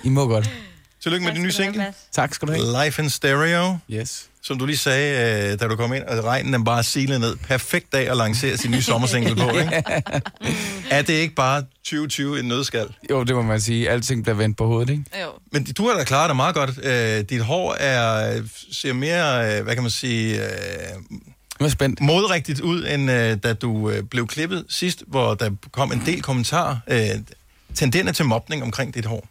I 0.04 0.10
må 0.10 0.28
godt. 0.28 0.50
Tillykke 1.08 1.26
med 1.26 1.34
din 1.34 1.44
nye 1.44 1.52
single. 1.52 1.94
Tak 2.12 2.34
skal 2.34 2.48
du 2.48 2.54
have. 2.54 2.86
Life 2.86 3.02
in 3.04 3.10
Stereo. 3.10 3.78
Yes. 3.92 4.26
Som 4.42 4.60
du 4.60 4.66
lige 4.66 4.78
sagde, 4.78 5.52
øh, 5.54 5.60
da 5.60 5.68
du 5.68 5.76
kom 5.76 5.94
ind, 5.94 6.04
og 6.04 6.24
regnen 6.24 6.54
den 6.54 6.64
bare 6.64 6.84
silede 6.84 7.20
ned. 7.20 7.36
Perfekt 7.36 7.94
dag 7.94 8.10
at 8.10 8.18
lancere 8.18 8.58
sin 8.58 8.72
nye 8.72 8.82
sommersingle 8.82 9.36
på, 9.36 9.50
ikke? 9.60 9.84
er 10.90 11.02
det 11.02 11.14
ikke 11.14 11.36
bare 11.36 11.62
2020 11.84 12.40
en 12.40 12.46
nødskal? 12.46 12.88
Jo, 13.10 13.24
det 13.24 13.36
må 13.36 13.42
man 13.42 13.62
sige. 13.62 13.90
Alting 13.90 14.24
bliver 14.24 14.36
vendt 14.36 14.58
på 14.58 14.66
hovedet, 14.68 14.90
ikke? 14.90 15.04
Jo. 15.22 15.30
Men 15.52 15.64
du 15.64 15.88
har 15.88 15.98
da 15.98 16.04
klaret 16.04 16.30
dig 16.30 16.36
meget 16.36 16.56
godt. 16.56 16.86
Øh, 16.86 17.22
dit 17.30 17.42
hår 17.42 17.74
er, 17.74 18.42
ser 18.72 18.94
mere, 18.94 19.58
øh, 19.58 19.64
hvad 19.64 19.74
kan 19.76 19.84
man 19.84 19.92
sige, 19.92 20.36
Jeg 20.40 21.66
er 21.66 21.70
spændt. 21.70 22.02
modrigtigt 22.02 22.60
ud, 22.60 22.86
end 22.88 23.12
øh, 23.12 23.38
da 23.44 23.54
du 23.54 23.90
øh, 23.90 24.04
blev 24.04 24.28
klippet 24.28 24.66
sidst, 24.70 25.04
hvor 25.08 25.34
der 25.34 25.50
kom 25.72 25.92
en 25.92 26.02
del 26.06 26.22
kommentarer, 26.22 26.78
øh, 26.88 27.00
tenderende 27.76 28.14
til 28.14 28.26
mobning 28.26 28.64
omkring 28.64 28.94
dit 28.94 29.06
hår. 29.06 29.28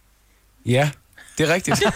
Ja, 0.67 0.91
det 1.39 1.51
er 1.51 1.55
rigtigt. 1.55 1.83
Ja, 1.83 1.89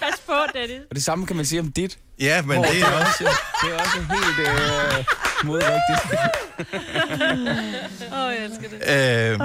Pas 0.00 0.18
på, 0.26 0.32
Dennis. 0.54 0.80
Og 0.90 0.96
det 0.96 1.04
samme 1.04 1.26
kan 1.26 1.36
man 1.36 1.44
sige 1.46 1.60
om 1.60 1.72
dit. 1.72 1.98
ja 2.20 2.42
men 2.42 2.56
hår. 2.56 2.64
det 2.64 2.80
er 2.80 2.86
også... 2.86 3.24
Det 3.62 3.72
er 3.72 3.78
også 3.78 3.98
helt 3.98 4.48
øh, 4.48 5.04
modrigtigt. 5.44 6.45
Åh, 6.58 8.18
oh, 8.18 8.32
jeg 8.34 8.44
elsker 8.44 8.68
det. 8.68 9.32
Øh, 9.32 9.40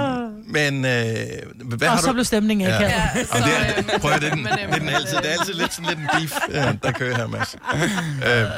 men 0.46 0.84
øh, 0.84 1.72
hvad 1.78 1.88
Og 1.88 1.94
har 1.94 2.00
så 2.00 2.06
du... 2.06 2.12
blev 2.12 2.24
stemningen 2.24 2.66
ikke 2.66 2.78
Ja. 2.82 2.88
her. 2.88 3.08
Ja, 3.16 3.24
så, 3.24 3.36
det 3.36 3.94
er, 3.94 3.98
prøv 3.98 4.12
at 4.12 4.20
det 4.20 4.28
er 4.30 4.34
den, 4.34 4.44
det 4.44 4.52
er 4.60 4.78
den 4.78 4.88
altid. 4.88 5.16
Det 5.16 5.26
er 5.34 5.38
altid 5.40 5.54
lidt 5.54 5.74
sådan 5.74 5.88
lidt 5.88 5.98
en 5.98 6.08
beef, 6.18 6.32
øh, 6.48 6.74
der 6.82 6.92
kører 6.92 7.16
her, 7.16 7.26
Mads. 7.26 7.56
Øh, 8.26 8.50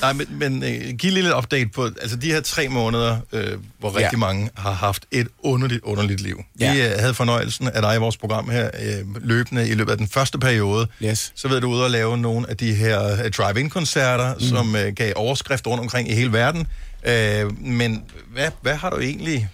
nej, 0.00 0.12
men, 0.12 0.26
men 0.30 0.62
øh, 0.64 0.94
giv 0.98 1.12
lige 1.12 1.22
lidt 1.22 1.34
update 1.34 1.68
på, 1.74 1.84
altså 1.84 2.16
de 2.16 2.32
her 2.32 2.40
tre 2.40 2.68
måneder, 2.68 3.16
øh, 3.32 3.48
hvor 3.78 3.88
rigtig 3.96 4.12
Ja. 4.12 4.18
mange 4.18 4.50
har 4.56 4.72
haft 4.72 5.06
et 5.10 5.28
underligt, 5.42 5.80
underligt 5.84 6.20
liv. 6.20 6.42
Vi 6.54 6.64
Ja. 6.64 6.92
øh, 6.94 6.98
havde 7.00 7.14
fornøjelsen 7.14 7.68
af 7.68 7.82
dig 7.82 7.94
i 7.96 7.98
vores 7.98 8.16
program 8.16 8.50
her 8.50 8.70
øh, 8.82 9.24
løbende 9.24 9.68
i 9.68 9.74
løbet 9.74 9.92
af 9.92 9.98
den 9.98 10.08
første 10.08 10.38
periode. 10.38 10.86
Yes. 11.04 11.32
Så 11.36 11.48
ved 11.48 11.60
du 11.60 11.68
ude 11.70 11.84
at 11.84 11.90
lave 11.90 12.18
nogle 12.18 12.50
af 12.50 12.56
de 12.56 12.74
her 12.74 13.12
øh, 13.24 13.30
drive-in-koncerter, 13.30 14.34
mm. 14.34 14.40
som 14.40 14.76
øh, 14.76 14.92
gav 14.92 15.12
overskrift 15.16 15.66
rundt 15.66 15.80
omkring 15.80 16.10
i 16.10 16.14
hele 16.14 16.32
verden. 16.32 16.66
Øh, 17.06 17.60
men 17.60 18.04
hvad, 18.32 18.50
hvad 18.60 18.74
har 18.74 18.90
du 18.90 18.98
egentlig, 18.98 19.48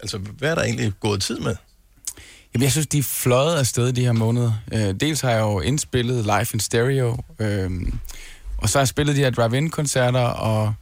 altså 0.00 0.18
hvad 0.18 0.50
er 0.50 0.54
der 0.54 0.62
egentlig 0.62 0.92
gået 1.00 1.22
tid 1.22 1.38
med? 1.38 1.56
Jamen, 2.54 2.62
jeg 2.62 2.72
synes, 2.72 2.86
de 2.86 2.98
er 2.98 3.02
fløjet 3.02 3.58
afsted 3.58 3.92
de 3.92 4.04
her 4.04 4.12
måneder. 4.12 4.52
Øh, 4.72 4.94
dels 5.00 5.20
har 5.20 5.30
jeg 5.30 5.40
jo 5.40 5.60
indspillet 5.60 6.24
live 6.24 6.46
in 6.54 6.60
stereo, 6.60 7.18
øh, 7.38 7.70
og 8.58 8.68
så 8.68 8.78
har 8.78 8.82
jeg 8.82 8.88
spillet 8.88 9.16
de 9.16 9.20
her 9.20 9.30
drive-in-koncerter, 9.30 10.20
og 10.20 10.74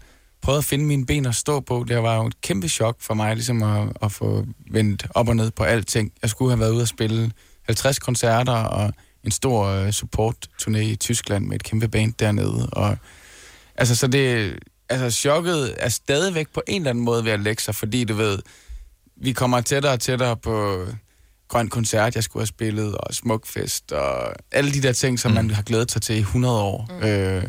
prøvet 0.42 0.58
at 0.58 0.64
finde 0.64 0.84
mine 0.84 1.06
ben 1.06 1.26
at 1.26 1.34
stå 1.34 1.60
på. 1.60 1.84
Det 1.88 2.02
var 2.02 2.16
jo 2.16 2.26
et 2.26 2.40
kæmpe 2.40 2.68
chok 2.68 2.96
for 3.00 3.14
mig, 3.14 3.34
ligesom 3.34 3.62
at, 3.62 3.88
at 4.02 4.12
få 4.12 4.46
vendt 4.70 5.06
op 5.10 5.28
og 5.28 5.36
ned 5.36 5.50
på 5.50 5.64
alting. 5.64 6.12
Jeg 6.22 6.30
skulle 6.30 6.50
have 6.50 6.60
været 6.60 6.72
ude 6.72 6.82
og 6.82 6.88
spille 6.88 7.32
50 7.62 7.98
koncerter, 7.98 8.52
og 8.52 8.92
en 9.24 9.30
stor 9.30 9.66
øh, 9.66 9.88
support-turné 9.88 10.78
i 10.78 10.96
Tyskland 10.96 11.46
med 11.46 11.56
et 11.56 11.62
kæmpe 11.62 11.88
band 11.88 12.12
dernede. 12.18 12.68
Og, 12.72 12.96
altså, 13.76 13.96
så 13.96 14.06
det, 14.06 14.58
altså, 14.88 15.10
chokket 15.20 15.74
er 15.76 15.88
stadigvæk 15.88 16.46
på 16.54 16.62
en 16.68 16.82
eller 16.82 16.90
anden 16.90 17.04
måde 17.04 17.24
ved 17.24 17.32
at 17.32 17.40
lægge 17.40 17.62
sig, 17.62 17.74
fordi 17.74 18.04
du 18.04 18.14
ved, 18.14 18.38
vi 19.16 19.32
kommer 19.32 19.60
tættere 19.60 19.92
og 19.92 20.00
tættere 20.00 20.36
på 20.36 20.86
Grøn 21.48 21.68
Koncert, 21.68 22.14
jeg 22.14 22.24
skulle 22.24 22.40
have 22.40 22.46
spillet, 22.46 22.94
og 22.94 23.14
Smukfest, 23.14 23.92
og 23.92 24.34
alle 24.52 24.72
de 24.72 24.82
der 24.82 24.92
ting, 24.92 25.20
som 25.20 25.30
mm. 25.30 25.34
man 25.34 25.50
har 25.50 25.62
glædet 25.62 25.90
sig 25.92 26.02
til 26.02 26.14
i 26.16 26.18
100 26.18 26.60
år. 26.62 26.88
Mm. 27.00 27.06
Øh, 27.06 27.44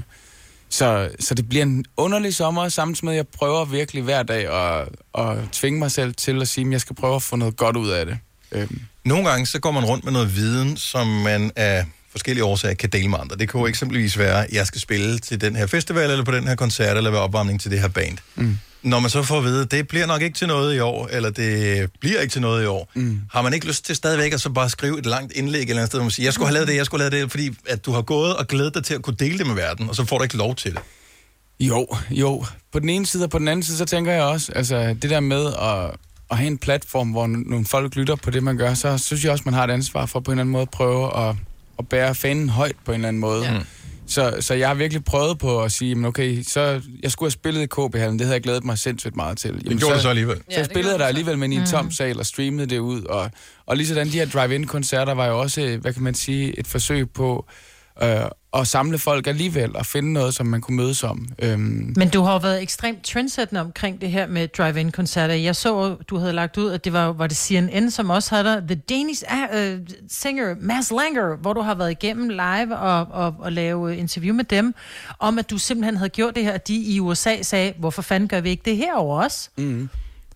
så, 0.70 1.10
så 1.20 1.34
det 1.36 1.50
bliver 1.50 1.64
en 1.64 1.86
underlig 1.98 2.36
sommer, 2.36 2.70
samtidig 2.70 3.06
med, 3.06 3.14
at 3.14 3.18
jeg 3.18 3.28
prøver 3.28 3.66
virkelig 3.66 4.04
hver 4.04 4.24
dag 4.24 4.48
at, 4.54 4.88
at 5.18 5.38
tvinge 5.52 5.80
mig 5.80 5.92
selv 5.92 6.14
til 6.16 6.42
at 6.42 6.48
sige, 6.48 6.66
at 6.68 6.72
jeg 6.72 6.82
skal 6.82 6.96
prøve 6.96 7.16
at 7.16 7.24
få 7.24 7.36
noget 7.36 7.58
godt 7.58 7.78
ud 7.78 7.90
af 7.90 8.06
det. 8.06 8.18
Øh, 8.52 8.70
Nogle 9.06 9.30
gange 9.30 9.46
så 9.46 9.60
går 9.60 9.72
man 9.72 9.86
rundt 9.86 10.04
med 10.04 10.12
noget 10.14 10.36
viden, 10.36 10.78
som 10.78 11.08
man 11.08 11.52
af 11.56 11.86
forskellige 12.12 12.44
årsager 12.44 12.76
kan 12.76 12.90
dele 12.90 13.08
med 13.08 13.18
andre. 13.22 13.36
Det 13.36 13.50
kan 13.50 13.60
jo 13.62 13.68
eksempelvis 13.68 14.18
være, 14.18 14.44
at 14.44 14.54
jeg 14.54 14.68
skal 14.68 14.82
spille 14.82 15.20
til 15.20 15.42
den 15.42 15.56
her 15.56 15.68
festival, 15.68 16.12
eller 16.12 16.26
på 16.26 16.32
den 16.32 16.48
her 16.48 16.56
koncert, 16.56 16.98
eller 16.98 17.12
være 17.12 17.22
opvarmning 17.22 17.62
til 17.62 17.72
det 17.72 17.80
her 17.80 17.88
band. 17.88 18.18
Mm. 18.36 18.58
Når 18.84 19.00
man 19.00 19.10
så 19.10 19.24
får 19.24 19.38
at 19.38 19.44
vide, 19.44 19.62
at 19.62 19.72
det 19.72 19.88
bliver 19.88 20.06
nok 20.06 20.22
ikke 20.22 20.38
til 20.38 20.48
noget 20.48 20.76
i 20.76 20.80
år, 20.80 21.08
eller 21.12 21.30
det 21.30 21.90
bliver 22.00 22.22
ikke 22.22 22.32
til 22.32 22.42
noget 22.42 22.64
i 22.64 22.66
år, 22.66 22.92
mm. 22.94 23.22
har 23.32 23.42
man 23.42 23.54
ikke 23.54 23.68
lyst 23.68 23.86
til 23.86 23.96
stadigvæk 23.96 24.34
at 24.34 24.42
så 24.42 24.50
bare 24.50 24.70
skrive 24.70 25.00
et 25.00 25.06
langt 25.06 25.34
indlæg 25.34 25.62
et 25.62 25.70
eller 25.70 25.82
andet 25.82 25.88
sted, 25.88 26.00
hvor 26.00 26.04
man 26.04 26.12
siger, 26.12 26.26
jeg 26.26 26.34
skulle 26.34 26.48
have 26.48 26.54
lavet 26.54 26.68
det, 26.68 26.76
jeg 26.76 26.86
skulle 26.86 27.04
have 27.04 27.12
lavet 27.12 27.24
det, 27.24 27.32
fordi 27.32 27.58
at 27.70 27.86
du 27.86 27.92
har 27.92 28.02
gået 28.02 28.36
og 28.36 28.48
glædet 28.48 28.74
dig 28.74 28.84
til 28.84 28.94
at 28.94 29.02
kunne 29.02 29.16
dele 29.20 29.38
det 29.38 29.48
med 29.48 29.56
verden, 29.56 29.90
og 29.90 29.96
så 29.96 30.06
får 30.06 30.18
du 30.18 30.24
ikke 30.24 30.38
lov 30.38 30.56
til 30.56 30.72
det. 30.72 30.80
Jo, 31.60 31.88
jo. 32.10 32.46
På 32.72 32.80
den 32.80 32.90
ene 32.90 33.06
side 33.06 33.24
og 33.24 33.30
på 33.30 33.40
den 33.40 33.48
anden 33.48 33.64
side, 33.64 33.78
så 33.78 33.86
tænker 33.86 34.14
jeg 34.14 34.24
også, 34.24 34.52
altså 34.56 34.96
det 35.02 35.10
der 35.10 35.20
med 35.20 35.46
at, 35.46 35.92
at 36.32 36.38
have 36.38 36.48
en 36.48 36.58
platform, 36.58 37.10
hvor 37.10 37.28
nogle 37.28 37.66
folk 37.66 37.96
lytter 37.96 38.16
på 38.16 38.32
det, 38.32 38.44
man 38.44 38.58
gør, 38.58 38.74
så 38.74 38.98
synes 38.98 39.24
jeg 39.24 39.32
også, 39.32 39.44
man 39.46 39.54
har 39.54 39.64
et 39.64 39.72
ansvar 39.72 40.06
for 40.06 40.20
på 40.20 40.32
en 40.32 40.36
eller 40.36 40.42
anden 40.42 40.52
måde 40.52 40.62
at 40.62 40.70
prøve 40.70 41.30
at, 41.30 41.36
at 41.80 41.88
bære 41.90 42.16
fanen 42.16 42.50
højt 42.50 42.76
på 42.86 42.92
en 42.92 42.96
eller 42.96 43.08
anden 43.08 43.20
måde. 43.20 43.44
Ja. 43.46 43.60
Så, 44.10 44.38
så 44.40 44.54
jeg 44.54 44.68
har 44.68 44.76
virkelig 44.76 45.04
prøvet 45.04 45.40
på 45.40 45.64
at 45.64 45.72
sige, 45.72 45.96
men 45.96 46.06
okay, 46.06 46.44
så 46.44 46.82
jeg 47.04 47.12
skulle 47.12 47.28
have 47.28 47.32
spillet 47.32 47.62
i 47.62 47.66
KB-hallen, 47.66 48.20
det 48.20 48.26
havde 48.28 48.34
jeg 48.36 48.44
glædet 48.44 48.64
mig 48.66 48.78
sindssygt 48.78 49.16
meget 49.16 49.38
til. 49.38 49.62
Jamen, 49.66 49.78
gjorde 49.78 49.96
du 49.96 50.02
så 50.02 50.10
alligevel. 50.10 50.36
Så 50.38 50.44
jeg 50.50 50.60
det 50.60 50.66
spillede 50.72 50.94
der 50.94 51.00
så. 51.00 51.06
alligevel, 51.06 51.38
men 51.38 51.54
i 51.54 51.56
en 51.56 51.62
Mm. 51.62 51.68
tom 51.68 51.92
sal 51.92 52.20
og 52.20 52.26
streamede 52.26 52.68
det 52.68 52.80
ud. 52.80 53.02
Og, 53.04 53.32
og 53.66 53.78
lige 53.78 53.88
sådan 53.88 54.08
de 54.08 54.12
her 54.12 54.26
drive-in-koncerter 54.26 55.14
var 55.14 55.26
jo 55.28 55.40
også, 55.40 55.78
hvad 55.82 55.94
kan 55.94 56.04
man 56.04 56.14
sige, 56.16 56.60
et 56.60 56.68
forsøg 56.68 57.10
på 57.10 57.46
øh, 58.04 58.10
at 58.54 58.68
samle 58.68 59.00
folk 59.00 59.28
alligevel 59.28 59.76
og 59.76 59.86
finde 59.86 60.14
noget, 60.14 60.34
som 60.34 60.46
man 60.46 60.62
kunne 60.62 60.78
mødes 60.78 61.04
om. 61.04 61.28
Øhm, 61.40 61.94
Men 61.98 62.10
du 62.10 62.22
har 62.22 62.32
jo 62.32 62.38
været 62.38 62.62
ekstremt 62.62 63.04
trendsættende 63.04 63.62
omkring 63.62 64.02
det 64.02 64.12
her 64.12 64.28
med 64.28 64.48
drive-in-koncerter. 64.48 65.34
Jeg 65.34 65.56
så, 65.56 65.96
du 65.96 66.18
havde 66.18 66.34
lagt 66.34 66.58
ud, 66.58 66.72
at 66.72 66.86
det 66.86 66.94
var, 66.94 67.06
var 67.12 67.28
det 67.28 67.38
CNN, 67.38 67.92
som 67.92 68.10
også 68.10 68.36
havde 68.36 68.48
der, 68.48 68.60
The 68.60 68.76
Danish 68.76 69.24
uh, 69.54 69.80
singer 70.10 70.56
Mads 70.62 70.92
Langer, 70.92 71.36
hvor 71.38 71.54
du 71.54 71.62
har 71.62 71.76
været 71.76 71.92
igennem 71.92 72.30
live 72.30 72.78
og, 72.78 73.08
og, 73.12 73.36
og 73.40 73.52
lave 73.52 73.92
øh, 73.92 74.00
interview 74.00 74.36
med 74.36 74.44
dem, 74.44 74.76
om 75.20 75.40
at 75.40 75.50
du 75.50 75.58
simpelthen 75.58 75.98
havde 75.98 76.10
gjort 76.10 76.36
det 76.36 76.44
her, 76.44 76.52
at 76.52 76.68
de 76.68 76.76
i 76.76 77.00
USA 77.00 77.42
sagde, 77.42 77.74
hvorfor 77.80 78.02
fanden 78.02 78.30
gør 78.30 78.42
vi 78.42 78.50
ikke 78.50 78.64
det 78.66 78.78
her 78.78 78.96
over 78.96 79.24
os? 79.26 79.50
mm. 79.58 79.90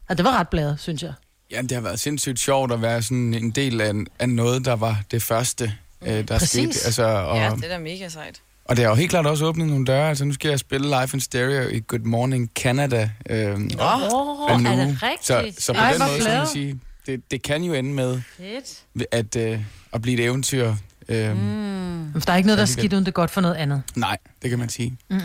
Og 0.09 0.17
det 0.17 0.25
var 0.25 0.39
ret 0.39 0.49
bladet, 0.49 0.79
synes 0.79 1.03
jeg. 1.03 1.13
Ja, 1.51 1.61
det 1.61 1.71
har 1.71 1.81
været 1.81 1.99
sindssygt 1.99 2.39
sjovt 2.39 2.71
at 2.71 2.81
være 2.81 3.01
sådan 3.01 3.33
en 3.33 3.51
del 3.51 3.81
af, 3.81 3.93
af 4.19 4.29
noget, 4.29 4.65
der 4.65 4.75
var 4.75 5.01
det 5.11 5.21
første, 5.23 5.73
øh, 6.05 6.27
der 6.27 6.37
Præcis. 6.39 6.49
skete. 6.75 6.85
Altså, 6.85 7.03
og, 7.03 7.37
Ja, 7.37 7.49
det 7.55 7.63
er 7.63 7.67
da 7.69 7.77
mega 7.77 8.09
sejt. 8.09 8.41
og 8.65 8.75
det 8.75 8.83
har 8.85 8.89
jo 8.91 8.95
helt 8.95 9.09
klart 9.09 9.25
også 9.25 9.45
åbnet 9.45 9.67
nogle 9.67 9.85
døre. 9.85 10.09
Altså, 10.09 10.25
nu 10.25 10.33
skal 10.33 10.49
jeg 10.49 10.59
spille 10.59 10.87
live 10.87 11.09
in 11.13 11.19
stereo 11.19 11.67
i 11.69 11.81
Good 11.87 11.99
Morning 11.99 12.49
Canada. 12.55 13.09
Øh, 13.29 13.37
Åh, 13.39 13.59
er 13.59 14.57
det 14.57 15.03
rigtigt? 15.03 15.25
Så, 15.25 15.53
så 15.59 15.73
på 15.73 15.79
Ej, 15.79 15.91
den 15.91 16.01
måde, 16.07 16.21
så 16.21 16.27
kan 16.29 16.37
man 16.37 16.47
sige, 16.47 16.79
det, 17.05 17.21
det 17.31 17.41
kan 17.41 17.63
jo 17.63 17.73
ende 17.73 17.93
med 17.93 18.21
Fedt. 18.37 19.07
at, 19.11 19.35
øh, 19.35 19.59
at 19.93 20.01
blive 20.01 20.19
et 20.19 20.25
eventyr. 20.25 20.73
Øh, 21.09 21.37
mm. 21.37 22.21
Der 22.25 22.31
er 22.31 22.37
ikke 22.37 22.47
noget, 22.47 22.57
der 22.57 22.61
er 22.61 22.65
skidt, 22.65 22.93
uden 22.93 23.05
det 23.05 23.11
er 23.11 23.13
godt 23.13 23.31
for 23.31 23.41
noget 23.41 23.55
andet. 23.55 23.81
Nej, 23.95 24.17
det 24.41 24.49
kan 24.49 24.59
man 24.59 24.69
sige. 24.69 24.97
Mm-mm. 25.09 25.21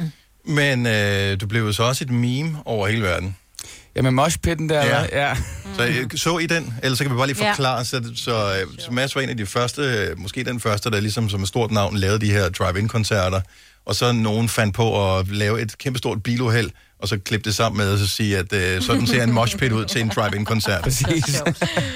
Men 0.55 0.87
øh, 0.87 1.41
du 1.41 1.47
blev 1.47 1.63
jo 1.63 1.73
så 1.73 1.83
også 1.83 2.05
et 2.05 2.11
meme 2.11 2.59
over 2.65 2.87
hele 2.89 3.03
verden. 3.03 3.37
Ja, 3.97 4.03
med 4.03 4.11
moshpitten 4.11 4.69
der, 4.69 4.85
Ja. 4.87 5.05
eller? 5.05 5.07
ja. 5.29 5.35
Så, 5.77 5.87
øh, 5.87 6.07
så 6.17 6.39
I 6.39 6.47
den? 6.47 6.75
Ellers 6.83 6.99
så 6.99 7.05
kan 7.05 7.13
vi 7.13 7.17
bare 7.17 7.27
lige 7.27 7.45
Ja. 7.45 7.51
forklare, 7.51 7.85
så, 7.85 8.03
så, 8.17 8.33
øh, 8.61 8.67
så 8.79 8.91
Mads 8.91 9.15
var 9.17 9.23
en 9.23 9.29
af 9.29 9.37
de 9.37 9.47
første, 9.47 9.83
øh, 9.83 10.19
måske 10.19 10.45
den 10.45 10.61
første, 10.61 10.91
der 10.91 11.01
ligesom 11.01 11.29
som 11.29 11.43
et 11.43 11.49
stort 11.49 11.71
navn 11.71 11.97
lavede 11.97 12.21
de 12.21 12.31
her 12.33 12.49
drive-in-koncerter, 12.49 13.41
og 13.87 13.95
så 13.95 14.13
nogen 14.13 14.49
fandt 14.49 14.75
på 14.75 15.17
at 15.19 15.29
lave 15.29 15.61
et 15.63 15.79
kæmpestort 15.79 16.23
biluheld, 16.23 16.71
og 17.03 17.09
så 17.09 17.19
klippe 17.25 17.45
det 17.45 17.55
sammen 17.55 17.79
med, 17.79 17.93
og 17.93 17.99
så 17.99 18.07
sige, 18.09 18.39
at 18.39 18.53
øh, 18.53 18.83
sådan 18.83 19.07
ser 19.07 19.23
en 19.23 19.33
moshpit 19.33 19.73
ud 19.73 19.85
til 19.85 20.01
en 20.01 20.09
drive-in-koncert. 20.17 20.83
Præcis. 20.89 21.43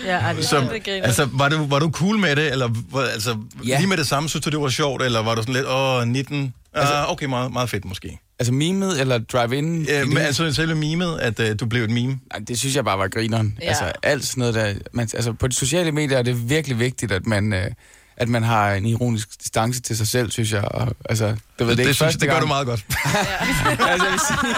Ja, 0.06 0.32
det, 0.36 0.44
Så, 0.44 0.80
altså, 1.02 1.28
var 1.32 1.48
du, 1.48 1.66
var 1.66 1.78
du 1.78 1.90
cool 1.90 2.18
med 2.18 2.36
det, 2.36 2.52
eller 2.52 2.68
altså, 3.12 3.36
ja. 3.66 3.76
lige 3.78 3.86
med 3.88 3.96
det 3.96 4.06
samme, 4.06 4.28
synes 4.28 4.44
du, 4.44 4.50
det 4.50 4.60
var 4.60 4.68
sjovt, 4.68 5.02
eller 5.02 5.22
var 5.22 5.34
du 5.34 5.42
sådan 5.42 5.54
lidt, 5.54 5.66
åh, 5.68 6.04
19, 6.08 6.54
altså, 6.74 6.94
uh, 6.94 7.12
okay, 7.12 7.26
meget, 7.26 7.52
meget 7.52 7.70
fedt 7.70 7.84
måske. 7.84 8.18
Altså 8.38 8.52
memet 8.52 9.00
eller 9.00 9.18
drive-in? 9.18 9.82
Ja, 9.82 10.04
men 10.04 10.18
altså 10.18 10.52
selve 10.52 10.74
memet, 10.74 11.18
at 11.18 11.40
øh, 11.40 11.60
du 11.60 11.66
blev 11.66 11.82
et 11.84 11.90
meme? 11.90 12.20
Nej, 12.32 12.44
det 12.48 12.58
synes 12.58 12.76
jeg 12.76 12.84
bare 12.84 12.98
var 12.98 13.08
grineren. 13.08 13.58
Ja. 13.62 13.68
Altså 13.68 13.92
alt 14.02 14.24
sådan 14.24 14.40
noget 14.40 14.54
der... 14.54 14.74
Man, 14.92 15.08
altså 15.14 15.32
på 15.32 15.48
de 15.48 15.54
sociale 15.54 15.92
medier 15.92 16.18
er 16.18 16.22
det 16.22 16.50
virkelig 16.50 16.78
vigtigt, 16.78 17.12
at 17.12 17.26
man... 17.26 17.52
Øh, 17.52 17.70
at 18.20 18.28
man 18.28 18.42
har 18.42 18.72
en 18.72 18.86
ironisk 18.86 19.42
distance 19.42 19.80
til 19.80 19.96
sig 19.96 20.06
selv, 20.08 20.30
synes 20.30 20.52
jeg. 20.52 20.64
Og, 20.64 20.88
altså, 21.08 21.26
det, 21.26 21.36
ved, 21.58 21.66
Det, 21.68 21.68
det, 21.68 21.70
er 21.70 21.76
det, 21.76 21.82
ikke 21.82 21.94
synes, 21.94 22.16
det 22.16 22.22
gør 22.22 22.28
gang. 22.28 22.42
du 22.42 22.46
meget 22.46 22.66
godt. 22.66 22.80
altså, 23.90 24.04
jeg 24.04 24.12
vil 24.12 24.20
sige... 24.20 24.54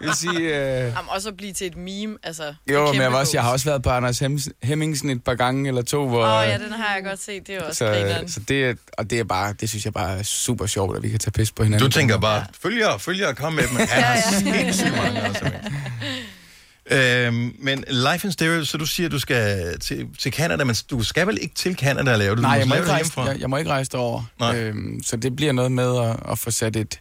Jeg 0.00 0.08
vil 0.08 0.14
sige 0.14 0.40
øh, 0.40 0.82
Jamen, 0.82 1.08
også 1.08 1.28
at 1.28 1.36
blive 1.36 1.52
til 1.52 1.66
et 1.66 1.76
meme, 1.76 2.16
altså. 2.22 2.54
jo, 2.72 2.92
men 2.92 3.00
jeg, 3.02 3.12
var 3.12 3.18
også, 3.18 3.32
jeg 3.36 3.42
har 3.42 3.50
også 3.52 3.64
været 3.66 3.82
på 3.82 3.90
Anders 3.90 4.22
Hems- 4.22 4.48
Hemmingsen 4.62 5.10
et 5.10 5.24
par 5.24 5.34
gange 5.34 5.68
eller 5.68 5.82
to, 5.82 6.08
hvor... 6.08 6.24
Åh, 6.26 6.38
oh, 6.40 6.46
ja, 6.48 6.58
den 6.58 6.72
har 6.72 6.94
jeg 6.94 7.04
godt 7.04 7.22
set. 7.22 7.46
Det 7.46 7.54
er 7.54 7.62
også 7.62 7.78
så, 7.78 7.84
grineren. 7.86 8.28
så 8.28 8.40
det, 8.48 8.64
er- 8.64 8.74
og 8.98 9.10
det 9.10 9.18
er 9.20 9.24
bare, 9.24 9.54
det 9.60 9.68
synes 9.68 9.84
jeg 9.84 9.92
bare 9.92 10.18
er 10.18 10.22
super 10.22 10.66
sjovt, 10.66 10.96
at 10.96 11.02
vi 11.02 11.08
kan 11.08 11.18
tage 11.18 11.30
pis 11.32 11.52
på 11.52 11.62
hinanden. 11.64 11.86
Du 11.90 11.92
tænker 11.92 12.18
bare, 12.18 12.44
følger, 12.62 12.98
følger, 12.98 13.32
kom 13.32 13.52
med 13.52 13.62
dem. 13.68 13.76
Han 13.90 14.02
har 14.04 14.20
sindssygt 14.40 14.96
mange 14.96 15.20
altså. 15.20 15.50
Øhm, 16.90 17.56
men 17.58 17.84
Life 17.88 18.26
in 18.26 18.32
Stereo, 18.32 18.64
så 18.64 18.78
du 18.78 18.86
siger, 18.86 19.06
at 19.06 19.12
du 19.12 19.18
skal 19.18 19.78
til, 19.78 20.06
til 20.18 20.32
Canada, 20.32 20.64
men 20.64 20.76
du 20.90 21.02
skal 21.02 21.26
vel 21.26 21.38
ikke 21.42 21.54
til 21.54 21.74
Canada 21.74 22.12
og 22.12 22.18
lave 22.18 22.30
det? 22.30 22.36
Du 22.36 22.42
Nej, 22.42 22.52
jeg 22.52 22.68
må, 22.68 22.74
ikke 22.74 22.90
rejse, 22.90 23.20
jeg, 23.20 23.40
jeg 23.40 23.50
må 23.50 23.56
ikke 23.56 23.70
rejse 23.70 23.90
derover. 23.92 24.22
Øhm, 24.54 25.02
så 25.04 25.16
det 25.16 25.36
bliver 25.36 25.52
noget 25.52 25.72
med 25.72 26.02
at, 26.02 26.16
at 26.30 26.38
få 26.38 26.50
sat 26.50 26.76
et, 26.76 27.00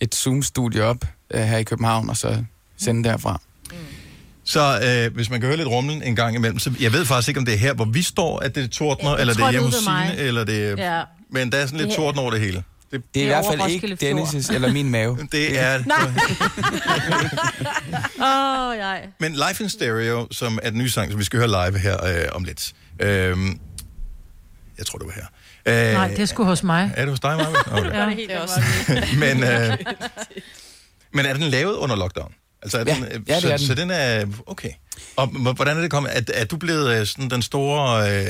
et 0.00 0.14
Zoom-studie 0.14 0.84
op 0.84 1.04
øh, 1.34 1.40
her 1.40 1.58
i 1.58 1.62
København, 1.62 2.10
og 2.10 2.16
så 2.16 2.44
sende 2.78 3.08
derfra. 3.08 3.40
Så 4.44 4.80
øh, 5.06 5.14
hvis 5.14 5.30
man 5.30 5.40
kan 5.40 5.46
høre 5.46 5.56
lidt 5.56 5.68
rumlen 5.68 6.02
en 6.02 6.16
gang 6.16 6.36
imellem, 6.36 6.58
så 6.58 6.72
jeg 6.80 6.92
ved 6.92 7.04
faktisk 7.04 7.28
ikke, 7.28 7.38
om 7.40 7.44
det 7.44 7.54
er 7.54 7.58
her, 7.58 7.74
hvor 7.74 7.84
vi 7.84 8.02
står, 8.02 8.38
at 8.38 8.54
det 8.54 8.70
tordner, 8.70 9.10
Jeg 9.10 9.20
eller 9.20 9.34
det 9.34 9.42
er 9.42 9.46
det 9.46 9.48
er 9.48 9.60
hjemme 9.60 9.66
hos. 9.66 9.74
Signe, 9.74 10.16
eller 10.16 10.44
det 10.44 10.66
er... 10.66 10.96
Ja. 10.96 11.02
Men 11.30 11.52
der 11.52 11.58
er 11.58 11.66
sådan 11.66 11.80
lidt 11.86 11.96
torden 11.96 12.18
over 12.20 12.30
det 12.30 12.40
hele. 12.40 12.62
Det, 12.92 13.02
Det 13.14 13.22
er 13.22 13.24
i 13.24 13.28
Det 13.28 13.34
er 13.34 13.40
hvert 13.40 13.58
fald 13.60 13.70
ikke. 13.70 14.10
Dennis' 14.10 14.54
eller 14.54 14.72
min 14.72 14.90
mave. 14.90 15.18
det 15.32 15.58
er... 15.60 15.78
Åh, 18.20 18.70
oh, 18.70 18.76
nej. 18.78 19.06
Men 19.20 19.32
Life 19.32 19.62
in 19.62 19.68
Stereo, 19.70 20.28
som 20.30 20.58
er 20.62 20.70
den 20.70 20.78
nye 20.78 20.90
sang, 20.90 21.10
som 21.10 21.18
vi 21.18 21.24
skal 21.24 21.38
høre 21.38 21.48
live 21.48 21.78
her 21.78 22.04
øh, 22.04 22.24
om 22.32 22.44
lidt. 22.44 22.72
Øhm, 23.00 23.60
jeg 24.78 24.86
tror, 24.86 24.98
det 24.98 25.06
var 25.06 25.12
her. 25.12 25.26
Øh, 25.88 25.92
Nej, 25.94 26.08
det 26.08 26.18
er 26.18 26.26
sgu 26.26 26.44
hos 26.44 26.62
mig. 26.62 26.92
Er 26.96 27.00
det 27.00 27.10
hos 27.10 27.20
dig, 27.20 27.36
Maja? 27.36 27.48
Okay. 27.78 27.92
Ja. 27.98 28.06
Det 28.10 28.30
er 28.34 28.40
også 28.40 28.60
men, 29.18 29.42
øh, 29.44 29.78
men 31.12 31.26
er 31.26 31.32
den 31.32 31.42
lavet 31.42 31.74
under 31.74 31.96
lockdown? 31.96 32.34
Altså 32.62 32.78
er 32.78 32.84
Ja, 32.86 32.94
den, 32.94 33.04
øh, 33.04 33.20
ja, 33.28 33.34
det 33.34 33.42
så, 33.42 33.52
er 33.52 33.56
den. 33.56 33.66
så 33.66 33.74
den 33.74 33.90
er... 33.90 34.26
Okay. 34.46 34.70
Og 35.16 35.26
hvordan 35.26 35.76
er 35.76 35.80
det 35.80 35.90
kommet? 35.90 36.12
Er, 36.16 36.20
er 36.34 36.44
du 36.44 36.56
blevet 36.56 37.00
øh, 37.00 37.06
sådan 37.06 37.30
den 37.30 37.42
store... 37.42 38.10
Øh, 38.20 38.26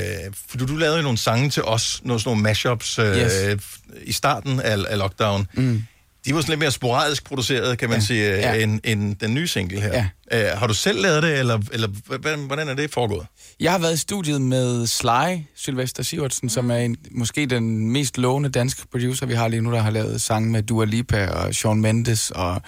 for 0.49 0.57
du, 0.57 0.65
du 0.65 0.75
lavede 0.75 0.97
jo 0.97 1.03
nogle 1.03 1.17
sange 1.17 1.49
til 1.49 1.63
os, 1.63 2.01
nogle, 2.03 2.19
sådan 2.19 2.29
nogle 2.29 2.43
mashups 2.43 2.99
øh, 2.99 3.17
Yes. 3.17 3.59
i 4.03 4.11
starten 4.11 4.59
af, 4.59 4.77
af 4.89 4.97
lockdown. 4.97 5.47
Mm. 5.53 5.83
de 6.25 6.35
var 6.35 6.41
sådan 6.41 6.51
lidt 6.51 6.59
mere 6.59 6.71
sporadisk 6.71 7.23
produceret, 7.25 7.77
kan 7.77 7.89
man 7.89 7.99
ja. 7.99 8.05
sige, 8.05 8.23
ja. 8.29 8.53
End, 8.53 8.79
end 8.83 9.15
den 9.15 9.33
nye 9.33 9.47
single 9.47 9.81
her. 9.81 10.05
Ja. 10.31 10.53
Uh, 10.53 10.59
har 10.59 10.67
du 10.67 10.73
selv 10.73 11.01
lavet 11.01 11.23
det, 11.23 11.39
eller, 11.39 11.59
eller 11.71 12.37
hvordan, 12.47 12.69
er 12.69 12.73
det 12.73 12.91
foregået? 12.91 13.25
Jeg 13.59 13.71
har 13.71 13.79
været 13.79 13.93
i 13.93 13.97
studiet 13.97 14.41
med 14.41 14.87
Sly, 14.87 15.37
Sylvester 15.55 16.03
Sivertsen, 16.03 16.45
mm. 16.45 16.49
som 16.49 16.71
er 16.71 16.75
en, 16.77 16.95
måske 17.11 17.45
den 17.45 17.89
mest 17.91 18.17
lovende 18.17 18.49
danske 18.49 18.81
producer, 18.91 19.25
vi 19.25 19.33
har 19.33 19.47
lige 19.47 19.61
nu, 19.61 19.71
der 19.71 19.81
har 19.81 19.91
lavet 19.91 20.21
sange 20.21 20.49
med 20.51 20.63
Dua 20.63 20.85
Lipa 20.85 21.27
og 21.27 21.55
Shawn 21.55 21.81
Mendes 21.81 22.31
og 22.31 22.61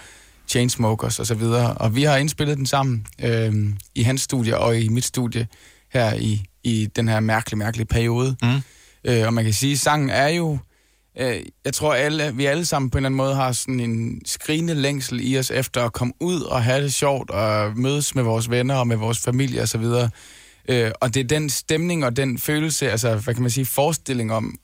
Chainsmokers 0.48 1.20
og 1.20 1.26
så 1.26 1.34
videre. 1.34 1.74
Og 1.74 1.96
vi 1.96 2.02
har 2.02 2.16
indspillet 2.16 2.56
den 2.56 2.66
sammen 2.66 3.06
øh, 3.22 3.54
i 3.94 4.02
hans 4.02 4.20
studie 4.20 4.58
og 4.58 4.80
i 4.80 4.88
mit 4.88 5.04
studie 5.04 5.46
her 5.92 6.14
i, 6.14 6.44
i 6.64 6.88
den 6.96 7.08
her 7.08 7.20
mærkelige, 7.20 7.58
mærkelige 7.58 7.86
periode. 7.86 8.36
Mm. 8.42 8.60
Øh, 9.04 9.26
og 9.26 9.34
man 9.34 9.44
kan 9.44 9.52
sige, 9.52 9.72
at 9.72 9.78
sangen 9.78 10.10
er 10.10 10.28
jo... 10.28 10.58
Øh, 11.18 11.40
jeg 11.64 11.74
tror, 11.74 11.94
alle, 11.94 12.32
vi 12.34 12.44
alle 12.44 12.66
sammen 12.66 12.90
på 12.90 12.98
en 12.98 13.04
eller 13.04 13.08
anden 13.08 13.16
måde 13.16 13.34
har 13.34 13.52
sådan 13.52 13.80
en 13.80 14.22
skrigende 14.24 14.74
længsel 14.74 15.32
i 15.32 15.38
os 15.38 15.50
efter 15.50 15.84
at 15.84 15.92
komme 15.92 16.14
ud 16.20 16.40
og 16.40 16.64
have 16.64 16.82
det 16.82 16.94
sjovt 16.94 17.30
og 17.30 17.78
mødes 17.78 18.14
med 18.14 18.22
vores 18.22 18.50
venner 18.50 18.74
og 18.74 18.86
med 18.86 18.96
vores 18.96 19.18
familie 19.18 19.62
osv. 19.62 19.82
Og, 19.82 20.10
øh, 20.68 20.90
og 21.00 21.14
det 21.14 21.20
er 21.20 21.24
den 21.24 21.50
stemning 21.50 22.04
og 22.04 22.16
den 22.16 22.38
følelse, 22.38 22.90
altså 22.90 23.16
hvad 23.16 23.34
kan 23.34 23.42
man 23.42 23.50
sige, 23.50 23.66
forestilling 23.66 24.32
om 24.32 24.54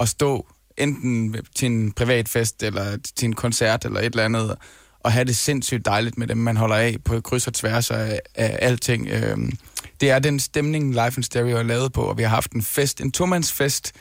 at 0.00 0.08
stå 0.08 0.46
enten 0.78 1.36
til 1.54 1.66
en 1.66 1.92
privat 1.92 2.28
fest 2.28 2.62
eller 2.62 2.96
til 3.16 3.26
en 3.26 3.32
koncert 3.32 3.84
eller 3.84 4.00
et 4.00 4.06
eller 4.06 4.24
andet, 4.24 4.56
og 5.00 5.12
have 5.12 5.24
det 5.24 5.36
sindssygt 5.36 5.84
dejligt 5.84 6.18
med 6.18 6.26
dem, 6.26 6.36
man 6.36 6.56
holder 6.56 6.76
af 6.76 6.96
på 7.04 7.20
kryds 7.20 7.46
og 7.46 7.54
tværs 7.54 7.90
af, 7.90 8.20
af 8.34 8.58
alting. 8.62 9.08
Øhm, 9.08 9.52
det 10.00 10.10
er 10.10 10.18
den 10.18 10.40
stemning, 10.40 10.94
Life 10.94 11.18
in 11.18 11.22
Stereo 11.22 11.56
er 11.56 11.62
lavet 11.62 11.92
på, 11.92 12.02
og 12.02 12.18
vi 12.18 12.22
har 12.22 12.30
haft 12.30 12.52
en 12.52 12.62
fest, 12.62 13.00
en 13.00 13.12
tomandsfest 13.12 13.92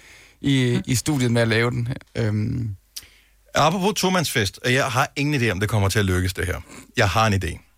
i, 0.42 0.82
i 0.86 0.96
studiet 0.96 1.32
med 1.32 1.42
at 1.42 1.48
lave 1.48 1.72
den. 1.72 1.88
Øhm, 2.16 2.76
Apropos 3.56 3.94
tomandsfest, 3.96 4.60
og 4.66 4.74
jeg 4.74 4.86
har 4.86 5.12
ingen 5.16 5.42
idé, 5.42 5.52
om 5.52 5.60
det 5.60 5.70
kommer 5.70 5.90
til 5.90 6.00
at 6.00 6.06
lykkes, 6.06 6.34
det 6.34 6.46
her. 6.46 6.62
Jeg 6.98 7.10
har 7.10 7.28
en 7.28 7.34
idé. 7.44 7.69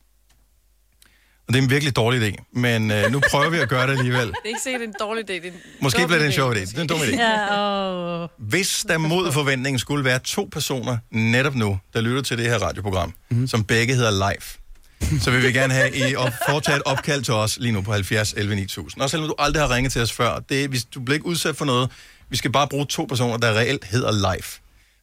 Og 1.51 1.53
det 1.53 1.59
er 1.59 1.63
en 1.63 1.69
virkelig 1.69 1.95
dårlig 1.95 2.21
idé, 2.29 2.59
men 2.59 2.91
øh, 2.91 3.11
nu 3.11 3.21
prøver 3.31 3.49
vi 3.49 3.57
at 3.57 3.69
gøre 3.69 3.87
det 3.87 3.97
alligevel. 3.97 4.27
Det 4.27 4.35
er 4.43 4.47
ikke 4.47 4.59
sikkert, 4.63 4.79
det 4.81 4.87
er 4.87 4.91
en 4.91 4.95
dårlig 4.99 5.23
idé. 5.29 5.33
Det 5.33 5.45
er 5.45 5.51
en 5.51 5.57
Måske 5.81 6.07
bliver 6.07 6.19
det 6.19 6.25
en 6.25 6.31
sjov 6.33 6.51
idé. 6.51 6.59
Det 6.59 6.77
er 6.77 6.81
en 6.81 6.87
dum 6.87 6.99
idé. 6.99 7.15
Ja, 7.21 7.55
og... 7.57 8.31
Hvis 8.39 8.85
der 8.87 8.97
mod 8.97 9.31
forventningen 9.31 9.79
skulle 9.79 10.05
være 10.05 10.19
to 10.19 10.49
personer 10.51 10.97
netop 11.11 11.55
nu, 11.55 11.79
der 11.93 12.01
lytter 12.01 12.21
til 12.21 12.37
det 12.37 12.45
her 12.45 12.57
radioprogram, 12.57 13.07
Mhm. 13.07 13.15
mm-hmm. 13.29 13.47
som 13.47 13.63
begge 13.63 13.95
hedder 13.95 14.11
Live, 14.11 15.19
så 15.21 15.31
vil 15.31 15.43
vi 15.43 15.51
gerne 15.51 15.73
have 15.73 15.95
I 15.97 16.01
at 16.01 16.33
foretage 16.49 16.77
et 16.77 16.83
opkald 16.85 17.23
til 17.23 17.33
os 17.33 17.57
lige 17.59 17.71
nu 17.71 17.81
på 17.81 17.91
70 17.91 18.33
11 18.33 18.55
9000. 18.55 19.01
Også 19.01 19.11
selvom 19.11 19.29
du 19.29 19.35
aldrig 19.39 19.63
har 19.63 19.75
ringet 19.75 19.91
til 19.93 20.01
os 20.01 20.11
før. 20.11 20.39
Det, 20.49 20.69
hvis 20.69 20.83
du 20.83 20.99
bliver 21.01 21.15
ikke 21.15 21.25
udsat 21.25 21.55
for 21.55 21.65
noget, 21.65 21.89
vi 22.29 22.37
skal 22.37 22.51
bare 22.51 22.67
bruge 22.67 22.85
to 22.85 23.05
personer, 23.05 23.37
der 23.37 23.53
reelt 23.53 23.85
hedder 23.85 24.11
Live, 24.11 24.60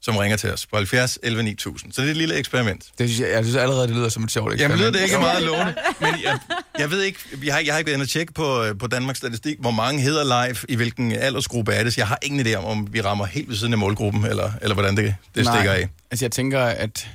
som 0.09 0.17
ringer 0.17 0.37
til 0.37 0.53
os 0.53 0.67
på 0.67 0.77
70 0.77 1.19
11 1.23 1.43
9000. 1.43 1.93
Så 1.93 2.01
det 2.03 2.07
er 2.09 2.11
et 2.11 2.17
lille 2.17 2.35
eksperiment. 2.35 2.85
det 2.99 3.09
synes 3.09 3.21
jeg, 3.21 3.31
jeg 3.37 3.45
synes 3.45 3.57
allerede, 3.57 3.89
det 3.89 3.97
lyder 3.97 4.09
som 4.09 4.25
et 4.25 4.31
sjovt 4.31 4.45
Jamen, 4.45 4.55
eksperiment. 4.55 4.81
lyder 4.81 4.91
det 4.93 5.03
ikke 5.03 5.19
meget 5.19 5.43
lovende. 5.51 5.75
Men 6.01 6.15
jeg, 6.25 6.39
jeg 6.79 6.91
ved 6.91 7.03
ikke, 7.03 7.19
jeg 7.45 7.55
har, 7.55 7.61
jeg 7.61 7.75
har 7.75 7.79
ikke 7.79 7.87
været 7.89 7.97
inde 7.97 8.05
og 8.05 8.09
tjekke 8.09 8.33
på, 8.33 8.65
øh, 8.65 8.79
på 8.79 8.87
Danmarks 8.87 9.19
Statistik, 9.19 9.57
hvor 9.61 9.71
mange 9.71 10.03
hedder 10.03 10.47
live, 10.47 10.57
i 10.69 10.77
hvilken 10.77 11.13
aldersgruppe 11.13 11.73
er 11.73 11.85
det. 11.85 11.95
Så 11.95 12.01
jeg 12.01 12.09
har 12.09 12.19
ingen 12.23 12.47
idé 12.47 12.55
om, 12.55 12.65
om 12.65 12.89
vi 12.93 13.01
rammer 13.01 13.27
helt 13.27 13.49
ved 13.49 13.57
siden 13.57 13.73
af 13.73 13.79
målgruppen, 13.79 14.25
eller, 14.25 14.53
eller 14.63 14.75
hvordan 14.75 14.97
det, 14.97 15.15
det 15.35 15.45
Nej. 15.45 15.55
stikker 15.57 15.73
af. 15.73 15.89
Altså, 16.11 16.25
jeg 16.25 16.33
tænker, 16.33 16.61
at 16.61 17.09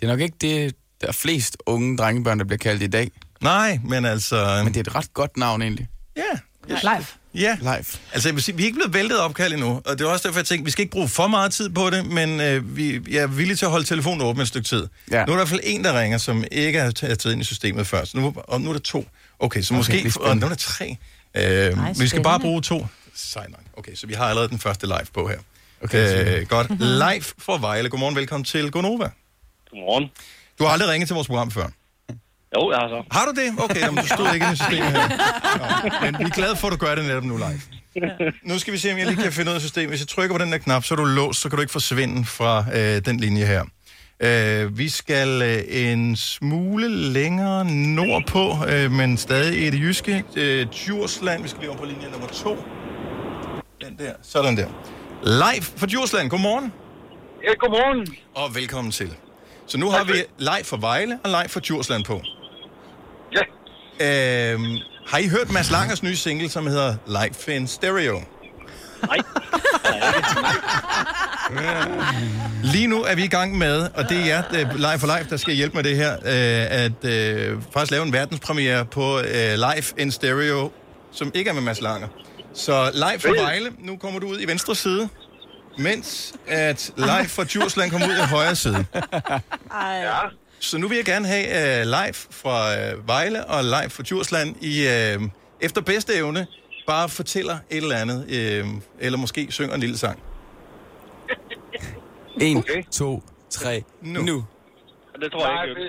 det 0.00 0.02
er 0.02 0.08
nok 0.08 0.20
ikke 0.20 0.36
det, 0.40 0.74
der 1.00 1.06
er 1.08 1.12
flest 1.12 1.56
unge 1.66 1.96
drengebørn, 1.96 2.38
der 2.38 2.44
bliver 2.44 2.58
kaldt 2.58 2.82
i 2.82 2.86
dag. 2.86 3.10
Nej, 3.42 3.80
men 3.84 4.04
altså... 4.04 4.60
Men 4.64 4.74
det 4.74 4.86
er 4.86 4.90
et 4.90 4.94
ret 4.94 5.14
godt 5.14 5.36
navn, 5.36 5.62
egentlig. 5.62 5.88
Ja. 6.16 6.22
Live. 6.68 7.06
Ja. 7.38 7.56
Live. 7.60 7.84
Altså, 8.12 8.28
jeg 8.28 8.34
vil 8.34 8.42
sige, 8.42 8.56
vi 8.56 8.62
er 8.62 8.66
ikke 8.66 8.76
blevet 8.76 8.94
væltet 8.94 9.20
opkald 9.20 9.52
endnu, 9.52 9.82
og 9.84 9.98
det 9.98 10.00
er 10.00 10.08
også 10.08 10.28
derfor, 10.28 10.40
jeg 10.40 10.46
tænkte, 10.46 10.64
vi 10.64 10.70
skal 10.70 10.82
ikke 10.82 10.92
bruge 10.92 11.08
for 11.08 11.26
meget 11.26 11.52
tid 11.52 11.70
på 11.70 11.90
det, 11.90 12.06
men 12.06 12.40
øh, 12.40 12.76
vi 12.76 13.00
jeg 13.10 13.22
er 13.22 13.26
villige 13.26 13.56
til 13.56 13.64
at 13.64 13.70
holde 13.70 13.86
telefonen 13.86 14.20
åben 14.22 14.42
et 14.42 14.48
stykke 14.48 14.68
tid. 14.68 14.86
Ja. 15.10 15.16
Nu 15.16 15.20
er 15.20 15.24
der 15.26 15.32
i 15.32 15.36
hvert 15.36 15.48
fald 15.48 15.60
en, 15.64 15.84
der 15.84 16.00
ringer, 16.00 16.18
som 16.18 16.44
ikke 16.52 16.78
er 16.78 16.90
taget 16.90 17.24
ind 17.24 17.40
i 17.40 17.44
systemet 17.44 17.86
før, 17.86 18.04
så 18.04 18.18
nu, 18.18 18.34
og 18.36 18.60
nu 18.60 18.68
er 18.68 18.72
der 18.72 18.80
to. 18.80 19.06
Okay, 19.38 19.62
så 19.62 19.74
Okay, 19.74 20.04
måske... 20.04 20.20
og 20.20 20.36
nu 20.36 20.44
er 20.44 20.48
der 20.48 20.56
tre. 20.56 20.96
Øh, 21.34 21.42
Ej, 21.44 21.92
vi 21.98 22.08
skal 22.08 22.22
bare 22.22 22.40
bruge 22.40 22.62
to. 22.62 22.86
Sej 23.14 23.46
nok. 23.48 23.60
Okay, 23.76 23.94
så 23.94 24.06
vi 24.06 24.14
har 24.14 24.24
allerede 24.24 24.48
den 24.48 24.58
første 24.58 24.86
live 24.86 25.06
på 25.14 25.28
her. 25.28 25.38
Okay, 25.82 26.40
øh, 26.40 26.46
godt. 26.46 26.70
Live 26.80 27.24
fra 27.38 27.58
Vejle. 27.60 27.88
Godmorgen, 27.88 28.16
velkommen 28.16 28.44
til 28.44 28.70
Gonova. 28.70 29.10
Godmorgen. 29.70 30.10
Du 30.58 30.64
har 30.64 30.70
aldrig 30.70 30.88
ringet 30.90 31.08
til 31.08 31.14
vores 31.14 31.26
program 31.26 31.50
før. 31.50 31.66
Jo, 32.56 32.70
jeg 32.70 32.78
har 32.78 32.88
så. 32.88 33.04
Har 33.10 33.24
du 33.26 33.32
det? 33.40 33.64
Okay, 33.64 33.80
jamen, 33.80 34.02
du 34.02 34.06
stod 34.06 34.34
ikke 34.34 34.46
i 34.52 34.56
systemet 34.56 34.90
her. 34.90 35.08
Nå, 35.58 35.64
men 36.06 36.18
vi 36.18 36.24
er 36.24 36.28
glade 36.34 36.56
for, 36.56 36.66
at 36.68 36.72
du 36.72 36.86
gør 36.86 36.94
det 36.94 37.04
netop 37.04 37.24
nu 37.24 37.36
live. 37.36 37.60
Nu 38.42 38.58
skal 38.58 38.72
vi 38.72 38.78
se, 38.78 38.92
om 38.92 38.98
jeg 38.98 39.06
lige 39.06 39.22
kan 39.22 39.32
finde 39.32 39.50
ud 39.50 39.54
af 39.54 39.60
systemet. 39.60 39.88
Hvis 39.88 40.00
jeg 40.00 40.08
trykker 40.08 40.36
på 40.38 40.44
den 40.44 40.52
der 40.52 40.58
knap, 40.58 40.84
så 40.84 40.94
er 40.94 40.96
du 40.96 41.04
låst, 41.04 41.40
så 41.40 41.48
kan 41.48 41.56
du 41.56 41.60
ikke 41.60 41.72
forsvinde 41.72 42.24
fra 42.24 42.64
øh, 42.74 43.04
den 43.04 43.20
linje 43.20 43.44
her. 43.44 43.64
Øh, 44.22 44.78
vi 44.78 44.88
skal 44.88 45.42
øh, 45.42 45.62
en 45.92 46.16
smule 46.16 46.88
længere 46.88 47.64
nordpå, 47.64 48.56
øh, 48.68 48.90
men 48.92 49.16
stadig 49.16 49.66
i 49.66 49.70
det 49.70 49.80
jyske. 49.80 50.24
Øh, 50.36 50.66
Djursland, 50.66 51.42
vi 51.42 51.48
skal 51.48 51.60
lige 51.60 51.70
over 51.70 51.78
på 51.78 51.84
linje 51.84 52.10
nummer 52.12 52.28
to. 52.28 52.56
Den 53.84 53.98
der, 53.98 54.12
sådan 54.22 54.56
der. 54.56 54.66
Live 55.22 55.62
fra 55.76 55.86
Djursland, 55.86 56.30
godmorgen. 56.30 56.72
Ja, 57.44 57.54
godmorgen. 57.54 58.06
Og 58.34 58.54
velkommen 58.54 58.92
til. 58.92 59.10
Så 59.66 59.78
nu 59.78 59.90
har 59.90 60.04
vi 60.04 60.12
live 60.38 60.64
fra 60.64 60.76
Vejle 60.80 61.18
og 61.24 61.30
live 61.30 61.48
fra 61.48 61.60
Djursland 61.60 62.04
på. 62.04 62.22
Ja. 63.32 63.42
Øhm, 64.52 64.76
har 65.06 65.18
I 65.18 65.28
hørt 65.28 65.50
Mads 65.52 65.70
Langers 65.70 66.02
nye 66.02 66.16
single, 66.16 66.48
som 66.50 66.66
hedder 66.66 66.94
Live 67.06 67.56
in 67.56 67.66
Stereo? 67.66 68.20
Nej. 69.06 69.18
Lige 72.62 72.86
nu 72.86 73.02
er 73.02 73.14
vi 73.14 73.24
i 73.24 73.28
gang 73.28 73.58
med, 73.58 73.88
og 73.94 74.08
det 74.08 74.20
er 74.20 74.24
jer, 74.26 74.42
Live 74.76 74.98
for 74.98 75.06
Live, 75.06 75.26
der 75.30 75.36
skal 75.36 75.54
hjælpe 75.54 75.76
med 75.76 75.84
det 75.84 75.96
her, 75.96 76.12
øh, 76.12 76.82
at 76.84 77.04
øh, 77.04 77.62
faktisk 77.72 77.90
lave 77.90 78.06
en 78.06 78.12
verdenspremiere 78.12 78.84
på 78.84 79.18
øh, 79.18 79.54
Live 79.54 79.84
in 79.98 80.10
Stereo, 80.12 80.70
som 81.12 81.30
ikke 81.34 81.50
er 81.50 81.54
med 81.54 81.62
Mads 81.62 81.80
Langer. 81.80 82.08
Så 82.54 82.90
live 82.94 83.18
fra 83.20 83.42
Vejle, 83.42 83.72
nu 83.78 83.96
kommer 83.96 84.20
du 84.20 84.26
ud 84.26 84.40
i 84.40 84.46
venstre 84.46 84.74
side, 84.74 85.08
mens 85.78 86.32
at 86.46 86.90
live 86.96 87.28
fra 87.28 87.44
Djursland 87.44 87.90
kommer 87.90 88.06
ud 88.08 88.12
i 88.12 88.26
højre 88.30 88.56
side. 88.56 88.84
Ja. 89.74 90.14
Så 90.60 90.78
nu 90.78 90.88
vil 90.88 90.96
jeg 90.96 91.04
gerne 91.04 91.26
have 91.26 91.46
uh, 91.46 91.86
live 91.86 92.14
fra 92.14 92.72
uh, 92.72 93.08
Vejle 93.08 93.44
og 93.44 93.64
live 93.64 93.90
fra 93.90 94.02
Djursland 94.02 94.56
i 94.60 94.86
uh, 94.86 95.22
efter 95.60 95.80
bedste 95.80 96.14
evne 96.14 96.46
bare 96.86 97.08
fortæller 97.08 97.58
et 97.70 97.76
eller 97.76 97.96
andet, 97.96 98.24
uh, 98.64 98.80
eller 98.98 99.18
måske 99.18 99.46
synger 99.50 99.74
en 99.74 99.80
lille 99.80 99.98
sang. 99.98 100.22
En, 102.40 102.56
okay. 102.56 102.82
to, 102.92 103.22
tre, 103.50 103.84
nu. 104.00 104.22
nu. 104.22 104.44
Det 105.20 105.32
tror 105.32 105.48
jeg 105.48 105.68
ikke, 105.68 105.80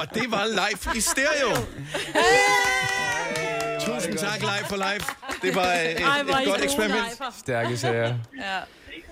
Og 0.00 0.14
det 0.14 0.30
var 0.30 0.44
live 0.46 0.96
i 0.96 1.00
stereo. 1.00 1.50
Tusind 3.80 4.18
tak 4.18 4.40
live 4.40 4.66
for 4.68 4.76
live. 4.76 5.04
Det 5.42 5.54
var 5.54 5.72
et, 5.72 6.00
I 6.00 6.42
et 6.42 6.48
godt 6.48 6.64
eksperiment. 6.64 7.06
Stærke 7.38 7.76
sager. 7.76 8.14
Ja. 8.38 8.60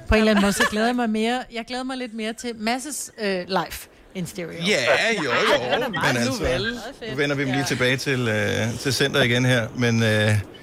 På 0.08 0.14
en 0.14 0.18
eller 0.18 0.30
anden 0.30 0.42
måde, 0.42 0.52
så 0.52 0.66
glæder 0.70 0.86
jeg 0.86 0.96
mig 0.96 1.10
mere. 1.10 1.42
Jeg 1.52 1.64
glæder 1.68 1.82
mig 1.84 1.96
lidt 1.96 2.14
mere 2.14 2.32
til 2.32 2.52
Masses 2.56 3.10
øh, 3.22 3.44
live 3.48 3.66
in 4.14 4.26
stereo. 4.26 4.50
Ja, 4.52 4.80
jo, 5.16 5.22
jo. 5.22 5.88
Men 5.88 6.00
altså, 6.04 6.30
nu 7.10 7.16
vender 7.16 7.36
vi 7.36 7.44
dem 7.44 7.52
lige 7.52 7.64
tilbage 7.64 7.96
til, 7.96 8.20
uh, 8.22 8.78
til 8.78 8.92
center 8.94 9.22
igen 9.22 9.44
her. 9.44 9.68
Men 9.76 9.96
uh, 9.96 10.08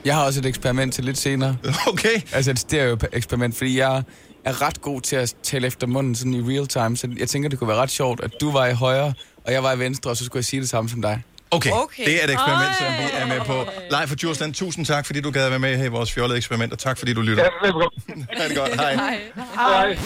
Jeg 0.06 0.16
har 0.16 0.24
også 0.26 0.39
et 0.39 0.46
eksperiment 0.46 0.93
til 0.93 1.04
lidt 1.04 1.18
senere. 1.18 1.58
Okay. 1.88 2.22
Altså 2.34 2.52
et 2.52 2.60
stereo-eksperiment, 2.60 3.56
fordi 3.58 3.80
jeg 3.80 4.04
er 4.46 4.62
ret 4.62 4.82
god 4.82 5.02
til 5.02 5.16
at 5.16 5.36
tale 5.43 5.68
efter 5.68 5.88
munden 5.88 6.16
sådan 6.16 6.34
i 6.34 6.41
real 6.41 6.68
time, 6.68 6.98
så 6.98 7.08
jeg 7.20 7.30
tænker, 7.30 7.50
det 7.50 7.60
kunne 7.60 7.68
være 7.68 7.78
ret 7.78 7.91
sjovt, 7.91 8.24
at 8.24 8.32
du 8.41 8.52
var 8.52 8.66
i 8.68 8.74
højre, 8.74 9.14
og 9.43 9.54
jeg 9.54 9.64
var 9.64 9.74
i 9.74 9.80
venstre, 9.80 10.10
og 10.10 10.18
så 10.18 10.26
skulle 10.26 10.39
jeg 10.39 10.46
sige 10.46 10.60
det 10.62 10.70
samme 10.70 10.89
som 10.89 11.02
dig. 11.02 11.22
Okay, 11.56 11.72
okay. 11.72 12.06
det 12.06 12.20
er 12.20 12.24
et 12.24 12.32
eksperiment, 12.32 12.74
som 12.78 12.88
vi 12.99 13.08
er 13.22 13.28
med 13.28 13.41
på. 13.45 13.66
Live 13.89 14.08
for 14.08 14.16
Djursland, 14.16 14.53
tusind 14.53 14.86
tak, 14.86 15.06
fordi 15.06 15.22
du 15.22 15.32
gad 15.32 15.49
være 15.49 15.60
med 15.60 15.78
her 15.78 15.86
i 15.86 15.88
vores 15.88 16.12
fjollede 16.12 16.38
eksperiment, 16.38 16.74
og 16.74 16.80
tak, 16.80 16.97
fordi 16.97 17.14
du 17.14 17.22
lytter. 17.22 17.43
Ja, 17.43 17.49
velbekomme. 17.68 18.28
Ha' 18.38 18.47
det 18.47 18.58
godt, 18.58 18.76
hej. 18.76 19.20
Hej. 19.56 19.97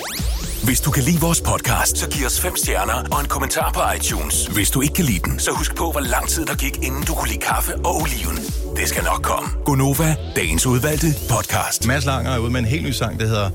Hvis 0.64 0.82
du 0.82 0.92
kan 0.92 1.04
lide 1.04 1.20
vores 1.22 1.42
podcast, 1.42 1.98
så 1.98 2.10
giv 2.10 2.26
os 2.26 2.42
fem 2.42 2.56
stjerner 2.56 3.04
og 3.12 3.20
en 3.22 3.28
kommentar 3.28 3.72
på 3.72 3.82
iTunes. 3.98 4.46
Hvis 4.46 4.72
du 4.72 4.82
ikke 4.82 4.94
kan 4.94 5.06
lide 5.06 5.20
den, 5.20 5.40
så 5.40 5.52
husk 5.52 5.76
på, 5.76 5.92
hvor 5.92 6.00
lang 6.00 6.30
tid 6.30 6.46
der 6.46 6.56
gik, 6.56 6.78
inden 6.78 7.04
du 7.04 7.14
kunne 7.14 7.28
lide 7.30 7.40
kaffe 7.42 7.76
og 7.76 7.96
oliven. 7.96 8.38
Det 8.78 8.90
skal 8.90 9.04
nok 9.04 9.22
komme. 9.22 9.50
Gonova, 9.66 10.16
dagens 10.36 10.66
udvalgte 10.66 11.08
podcast. 11.30 11.88
Mads 11.88 12.06
Langer 12.06 12.32
er 12.32 12.38
ude 12.40 12.52
med 12.52 12.60
en 12.60 12.66
helt 12.66 12.84
ny 12.84 12.92
sang, 12.92 13.20
der 13.20 13.26
hedder 13.26 13.50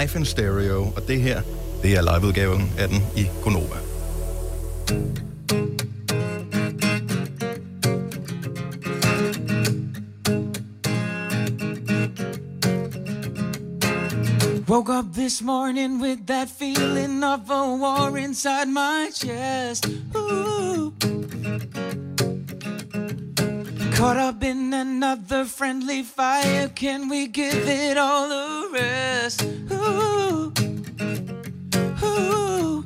Life 0.00 0.18
in 0.18 0.24
Stereo, 0.24 0.92
og 0.96 1.02
det 1.08 1.20
her, 1.20 1.42
det 1.82 1.92
er 1.96 2.02
liveudgaven 2.18 2.72
af 2.78 2.88
den 2.88 3.06
i 3.16 3.26
Gonova. 3.42 3.76
Woke 14.70 14.88
up 14.88 15.12
this 15.14 15.42
morning 15.42 15.98
with 15.98 16.28
that 16.28 16.48
feeling 16.48 17.24
of 17.24 17.50
a 17.50 17.74
war 17.74 18.16
inside 18.16 18.68
my 18.68 19.10
chest. 19.12 19.84
Ooh. 20.14 20.94
Caught 23.96 24.16
up 24.16 24.44
in 24.44 24.72
another 24.72 25.44
friendly 25.44 26.04
fire. 26.04 26.68
Can 26.68 27.08
we 27.08 27.26
give 27.26 27.66
it 27.66 27.98
all 27.98 28.30
a 28.30 28.70
rest? 28.70 29.42
Ooh. 29.72 30.52
Ooh. 32.04 32.84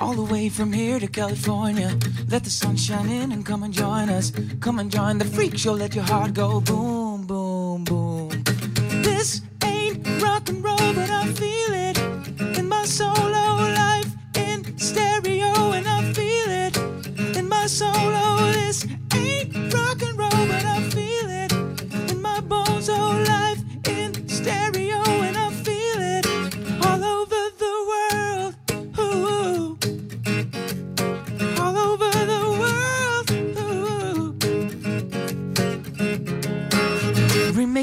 All 0.00 0.14
the 0.14 0.26
way 0.32 0.48
from 0.48 0.72
here 0.72 0.98
to 0.98 1.08
California. 1.08 1.90
Let 2.30 2.44
the 2.44 2.50
sun 2.50 2.76
shine 2.78 3.10
in 3.10 3.32
and 3.32 3.44
come 3.44 3.64
and 3.64 3.74
join 3.74 4.08
us. 4.08 4.32
Come 4.60 4.78
and 4.78 4.90
join 4.90 5.18
the 5.18 5.26
freak 5.26 5.58
show. 5.58 5.74
Let 5.74 5.94
your 5.94 6.04
heart 6.04 6.32
go 6.32 6.62
boom, 6.62 7.26
boom, 7.26 7.84
boom. 7.84 8.30
This 9.02 9.42
rock 10.22 10.48
and 10.48 10.62
roll, 10.64 10.92
but 10.94 11.10
I 11.10 11.26
feel 11.32 11.72
it 11.88 11.98
in 12.58 12.68
my 12.68 12.84
solo 12.84 13.14
oh, 13.14 13.74
life 13.76 14.10
in 14.36 14.78
stereo, 14.78 15.72
and 15.72 15.86
I 15.86 16.12
feel 16.12 16.48
it 16.48 16.76
in 17.36 17.48
my 17.48 17.66
solo. 17.66 17.92
Oh, 17.94 18.52
this 18.52 18.86
ain't 19.14 19.74
rock 19.74 20.02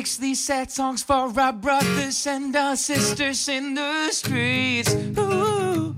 Remix 0.04 0.18
these 0.20 0.44
sad 0.44 0.70
songs 0.70 1.02
for 1.02 1.32
our 1.40 1.54
brothers 1.54 2.28
and 2.28 2.54
our 2.56 2.76
sisters 2.76 3.48
in 3.48 3.74
the 3.76 4.12
streets. 4.12 4.94
Ooh. 5.18 5.96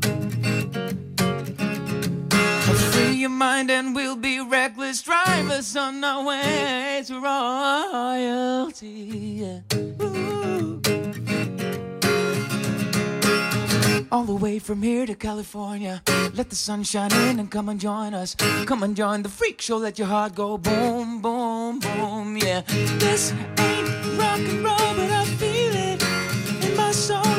Free 2.92 3.16
your 3.16 3.30
mind 3.30 3.72
and 3.72 3.96
we'll 3.96 4.16
be 4.16 4.40
reckless 4.42 5.02
drivers 5.02 5.76
on 5.76 6.04
our 6.04 6.24
way 6.24 7.04
to 7.08 7.20
royalty. 7.20 8.90
Yeah. 9.42 9.62
Ooh. 10.04 11.05
All 14.12 14.24
the 14.24 14.36
way 14.36 14.60
from 14.60 14.82
here 14.82 15.06
to 15.06 15.16
California. 15.16 16.02
Let 16.34 16.50
the 16.50 16.56
sun 16.56 16.84
shine 16.84 17.14
in 17.14 17.40
and 17.40 17.50
come 17.50 17.70
and 17.70 17.80
join 17.80 18.14
us. 18.14 18.36
Come 18.66 18.84
and 18.84 18.96
join 18.96 19.24
the 19.24 19.30
freak 19.30 19.62
show. 19.62 19.78
Let 19.78 19.98
your 19.98 20.08
heart 20.08 20.36
go 20.36 20.58
boom, 20.58 21.22
boom, 21.22 21.80
boom. 21.80 22.38
Yeah. 22.38 22.62
This 23.00 23.34
ain't 23.60 23.90
rock 24.18 24.40
and 24.40 24.64
roll, 24.64 24.94
but 24.96 25.12
I 25.12 25.26
feel 25.26 25.74
it 25.76 26.04
in 26.66 26.78
my 26.78 26.92
solo 26.92 27.35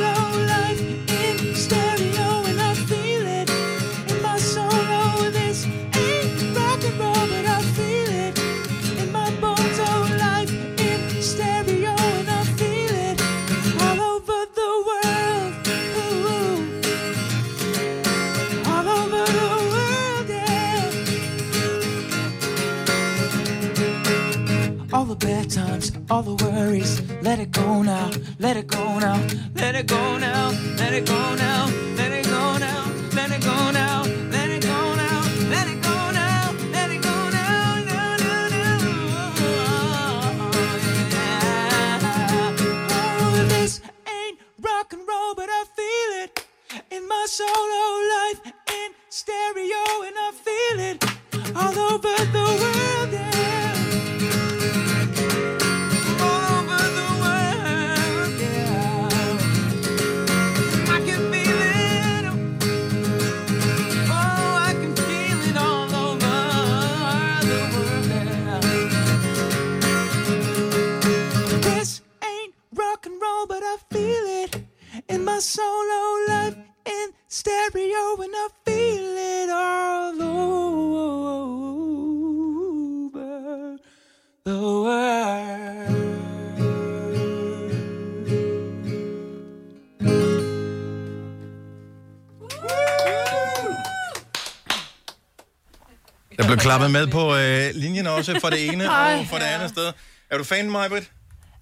klappet 96.67 96.91
med 96.91 97.07
på 97.07 97.37
øh, 97.37 97.71
linjen 97.75 98.07
også 98.07 98.39
fra 98.41 98.51
det 98.51 98.69
ene 98.69 98.85
Ej. 99.05 99.19
og 99.21 99.27
fra 99.27 99.39
det 99.39 99.45
andet 99.45 99.71
sted. 99.71 99.93
Er 100.31 100.39
du 100.39 100.45
fan, 100.45 100.71
Majbrit? 100.71 101.11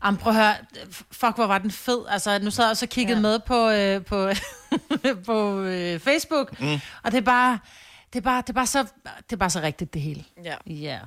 Jamen, 0.04 0.18
prøv 0.18 0.32
at 0.32 0.38
høre. 0.38 0.54
Fuck, 1.12 1.34
hvor 1.34 1.46
var 1.46 1.58
den 1.58 1.70
fed. 1.70 1.98
Altså, 2.08 2.38
nu 2.38 2.50
sad 2.50 2.64
jeg 2.64 2.70
også 2.70 2.84
og 2.84 2.88
kiggede 2.88 3.16
ja. 3.16 3.22
med 3.22 3.38
på, 3.46 3.70
øh, 3.70 4.04
på, 4.04 4.30
på 5.26 5.60
øh, 5.60 6.00
Facebook, 6.00 6.60
Mm. 6.60 6.78
og 7.02 7.12
det 7.12 7.18
er 7.18 7.22
bare... 7.22 7.58
Det 8.12 8.18
er, 8.20 8.24
bare, 8.24 8.40
det, 8.42 8.48
er 8.48 8.52
bare 8.52 8.66
så, 8.66 8.78
det 9.04 9.32
er 9.32 9.36
bare 9.36 9.50
så 9.50 9.60
rigtigt, 9.60 9.94
det 9.94 10.02
hele. 10.02 10.24
Ja. 10.44 10.54
Ja. 10.66 10.98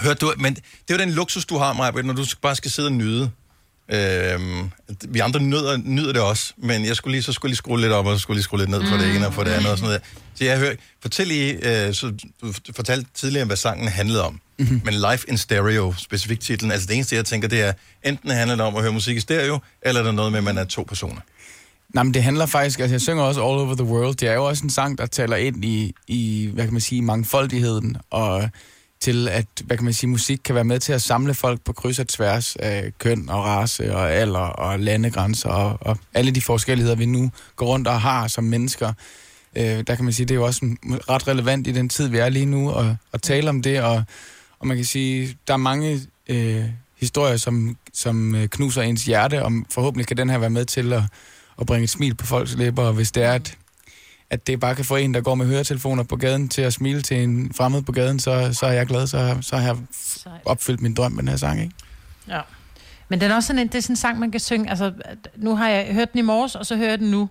Hørte 0.00 0.18
du, 0.18 0.32
men 0.38 0.54
det 0.54 0.62
er 0.88 0.94
jo 0.94 0.98
den 0.98 1.10
luksus, 1.10 1.44
du 1.46 1.58
har, 1.58 1.72
Maja, 1.72 2.02
når 2.02 2.14
du 2.14 2.24
bare 2.42 2.56
skal 2.56 2.70
sidde 2.70 2.88
og 2.88 2.92
nyde. 2.92 3.30
Øhm, 3.88 4.70
vi 5.08 5.18
andre 5.18 5.40
nyder, 5.40 5.76
nyder 5.76 6.12
det 6.12 6.22
også, 6.22 6.52
men 6.56 6.84
jeg 6.84 6.96
skulle 6.96 7.12
lige, 7.12 7.22
så 7.22 7.32
skulle 7.32 7.50
lige 7.50 7.56
skrue 7.56 7.80
lidt 7.80 7.92
op, 7.92 8.06
og 8.06 8.12
så 8.16 8.22
skulle 8.22 8.36
lige 8.36 8.44
skrue 8.44 8.58
lidt 8.60 8.70
ned 8.70 8.86
for 8.86 8.96
det 8.96 9.16
ene 9.16 9.26
og 9.26 9.34
for 9.34 9.44
det 9.44 9.50
andet 9.50 9.70
og 9.72 9.78
sådan 9.78 9.88
noget. 9.88 10.02
Så 10.36 10.44
jeg 10.44 10.58
hører, 10.58 10.74
fortæl 11.02 11.26
lige, 11.26 11.86
øh, 11.86 11.94
så 11.94 12.12
du 12.42 12.52
fortalte 12.76 13.10
tidligere, 13.14 13.46
hvad 13.46 13.56
sangen 13.56 13.88
handlede 13.88 14.24
om, 14.24 14.40
mm-hmm. 14.58 14.80
men 14.84 14.94
Life 14.94 15.28
in 15.28 15.38
Stereo, 15.38 15.94
specifikt 15.98 16.42
titlen, 16.42 16.70
altså 16.70 16.86
det 16.86 16.94
eneste, 16.94 17.16
jeg 17.16 17.24
tænker, 17.24 17.48
det 17.48 17.60
er, 17.60 17.72
enten 18.04 18.30
handler 18.30 18.56
det 18.56 18.64
om 18.64 18.76
at 18.76 18.82
høre 18.82 18.92
musik 18.92 19.16
i 19.16 19.20
stereo, 19.20 19.58
eller 19.82 20.00
er 20.00 20.04
der 20.04 20.12
noget 20.12 20.32
med, 20.32 20.38
at 20.38 20.44
man 20.44 20.58
er 20.58 20.64
to 20.64 20.82
personer. 20.82 21.20
Nej, 21.94 22.02
men 22.02 22.14
det 22.14 22.22
handler 22.22 22.46
faktisk, 22.46 22.80
altså 22.80 22.94
jeg 22.94 23.00
synger 23.00 23.22
også 23.22 23.40
All 23.40 23.58
Over 23.58 23.74
the 23.74 23.84
World. 23.84 24.14
Det 24.14 24.28
er 24.28 24.34
jo 24.34 24.44
også 24.44 24.64
en 24.64 24.70
sang, 24.70 24.98
der 24.98 25.06
taler 25.06 25.36
ind 25.36 25.64
i, 25.64 25.94
i 26.06 26.50
hvad 26.54 26.64
kan 26.64 26.72
man 26.72 26.80
sige, 26.80 27.02
mangfoldigheden, 27.02 27.96
og 28.10 28.48
til 29.00 29.28
at, 29.28 29.46
hvad 29.64 29.76
kan 29.76 29.84
man 29.84 29.94
sige, 29.94 30.10
musik 30.10 30.40
kan 30.44 30.54
være 30.54 30.64
med 30.64 30.80
til 30.80 30.92
at 30.92 31.02
samle 31.02 31.34
folk 31.34 31.60
på 31.64 31.72
kryds 31.72 31.98
og 31.98 32.08
tværs 32.08 32.56
af 32.56 32.92
køn 32.98 33.28
og 33.28 33.44
race 33.44 33.94
og 33.94 34.12
alder 34.12 34.38
og 34.38 34.80
landegrænser 34.80 35.48
og, 35.48 35.78
og 35.80 35.98
alle 36.14 36.30
de 36.30 36.40
forskelligheder, 36.40 36.96
vi 36.96 37.06
nu 37.06 37.30
går 37.56 37.66
rundt 37.66 37.88
og 37.88 38.00
har 38.00 38.28
som 38.28 38.44
mennesker. 38.44 38.92
Øh, 39.56 39.84
der 39.86 39.94
kan 39.94 40.04
man 40.04 40.12
sige, 40.12 40.26
det 40.26 40.34
er 40.34 40.38
jo 40.38 40.44
også 40.44 40.76
ret 40.84 41.28
relevant 41.28 41.66
i 41.66 41.72
den 41.72 41.88
tid, 41.88 42.08
vi 42.08 42.18
er 42.18 42.28
lige 42.28 42.46
nu, 42.46 42.72
at, 42.72 42.86
at 43.12 43.22
tale 43.22 43.50
om 43.50 43.62
det, 43.62 43.82
og, 43.82 44.04
og 44.58 44.66
man 44.66 44.76
kan 44.76 44.86
sige, 44.86 45.36
der 45.48 45.52
er 45.52 45.58
mange 45.58 46.00
øh, 46.28 46.64
historier, 46.96 47.36
som, 47.36 47.76
som 47.92 48.34
øh, 48.34 48.48
knuser 48.48 48.82
ens 48.82 49.04
hjerte, 49.04 49.44
og 49.44 49.52
forhåbentlig 49.70 50.06
kan 50.06 50.16
den 50.16 50.30
her 50.30 50.38
være 50.38 50.50
med 50.50 50.64
til 50.64 50.92
at, 50.92 51.02
at 51.60 51.66
bringe 51.66 51.84
et 51.84 51.90
smil 51.90 52.14
på 52.14 52.26
folks 52.26 52.56
læber, 52.56 52.82
og 52.82 52.92
hvis 52.92 53.12
det 53.12 53.22
er, 53.22 53.32
at, 53.32 53.58
at 54.30 54.46
det 54.46 54.60
bare 54.60 54.74
kan 54.74 54.84
få 54.84 54.96
en, 54.96 55.14
der 55.14 55.20
går 55.20 55.34
med 55.34 55.46
høretelefoner 55.46 56.02
på 56.02 56.16
gaden, 56.16 56.48
til 56.48 56.62
at 56.62 56.72
smile 56.72 57.02
til 57.02 57.22
en 57.22 57.52
fremmed 57.54 57.82
på 57.82 57.92
gaden, 57.92 58.18
så, 58.18 58.52
så 58.52 58.66
er 58.66 58.72
jeg 58.72 58.86
glad, 58.86 59.06
så, 59.06 59.38
så 59.40 59.56
har 59.56 59.66
jeg 59.66 59.76
opfyldt 60.44 60.80
min 60.80 60.94
drøm 60.94 61.12
med 61.12 61.22
den 61.22 61.28
her 61.28 61.36
sang, 61.36 61.60
ikke? 61.60 61.74
Ja. 62.28 62.40
Men 63.08 63.20
den 63.20 63.30
er 63.30 63.34
også 63.34 63.46
sådan 63.46 63.60
en, 63.60 63.66
det 63.68 63.74
er 63.74 63.82
sådan 63.82 63.92
en 63.92 63.96
sang, 63.96 64.18
man 64.18 64.30
kan 64.30 64.40
synge. 64.40 64.70
Altså, 64.70 64.92
nu 65.36 65.56
har 65.56 65.68
jeg 65.68 65.94
hørt 65.94 66.12
den 66.12 66.18
i 66.18 66.22
morges, 66.22 66.54
og 66.54 66.66
så 66.66 66.76
hører 66.76 66.90
jeg 66.90 66.98
den 66.98 67.10
nu 67.10 67.28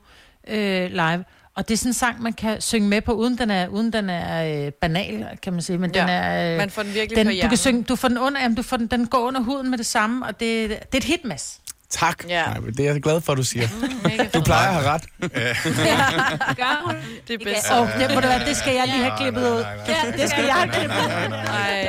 øh, 0.47 0.89
live. 0.91 1.23
Og 1.55 1.67
det 1.67 1.73
er 1.73 1.77
sådan 1.77 1.89
en 1.89 1.93
sang, 1.93 2.21
man 2.21 2.33
kan 2.33 2.61
synge 2.61 2.87
med 2.89 3.01
på, 3.01 3.11
uden 3.11 3.37
den 3.37 3.51
er, 3.51 3.67
uden 3.67 3.93
den 3.93 4.09
er 4.09 4.65
øh, 4.65 4.71
banal, 4.81 5.25
kan 5.43 5.53
man 5.53 5.61
sige. 5.61 5.77
Men 5.77 5.91
Ja, 5.95 6.01
den 6.01 6.09
er, 6.09 6.51
øh, 6.51 6.57
man 6.57 6.69
får 6.69 6.83
den 6.83 6.93
virkelig 6.93 7.17
den, 7.17 7.25
på 7.27 7.29
du 7.29 7.31
kan 7.31 7.35
hjernen. 7.35 7.57
synge, 7.57 7.83
du 7.83 7.95
får 7.95 8.07
den 8.07 8.17
under, 8.17 8.41
jamen, 8.41 8.55
du 8.55 8.63
får 8.63 8.77
den, 8.77 8.87
den 8.87 9.07
går 9.07 9.19
under 9.19 9.41
huden 9.41 9.69
med 9.69 9.77
det 9.77 9.85
samme, 9.85 10.25
og 10.25 10.39
det, 10.39 10.69
det 10.69 10.77
er 10.93 10.97
et 10.97 11.03
hit, 11.03 11.25
Mads. 11.25 11.59
Tak. 11.89 12.23
Ja. 12.29 12.45
Nej, 12.45 12.57
det 12.77 12.79
er 12.87 12.91
jeg 12.93 13.01
glad 13.01 13.21
for, 13.21 13.31
at 13.31 13.37
du 13.37 13.43
siger. 13.43 13.67
Du 14.33 14.41
plejer 14.41 14.67
at 14.67 14.73
have 14.73 14.89
ret. 14.89 15.03
Gør 16.57 16.83
hun? 16.85 16.95
Det 17.27 17.33
er 17.33 17.37
bedst. 17.53 17.71
Og 17.71 17.87
det, 17.99 18.13
må 18.15 18.21
det, 18.21 18.29
være, 18.29 18.45
det 18.45 18.57
skal 18.57 18.73
jeg 18.75 18.83
lige 18.87 19.03
have 19.03 19.11
klippet 19.19 19.41
ud. 19.41 19.65
Ja, 19.87 20.11
det 20.21 20.29
skal 20.29 20.43
jeg 20.45 20.53
have 20.53 20.69
klippet 20.73 20.95
ud. 20.97 21.31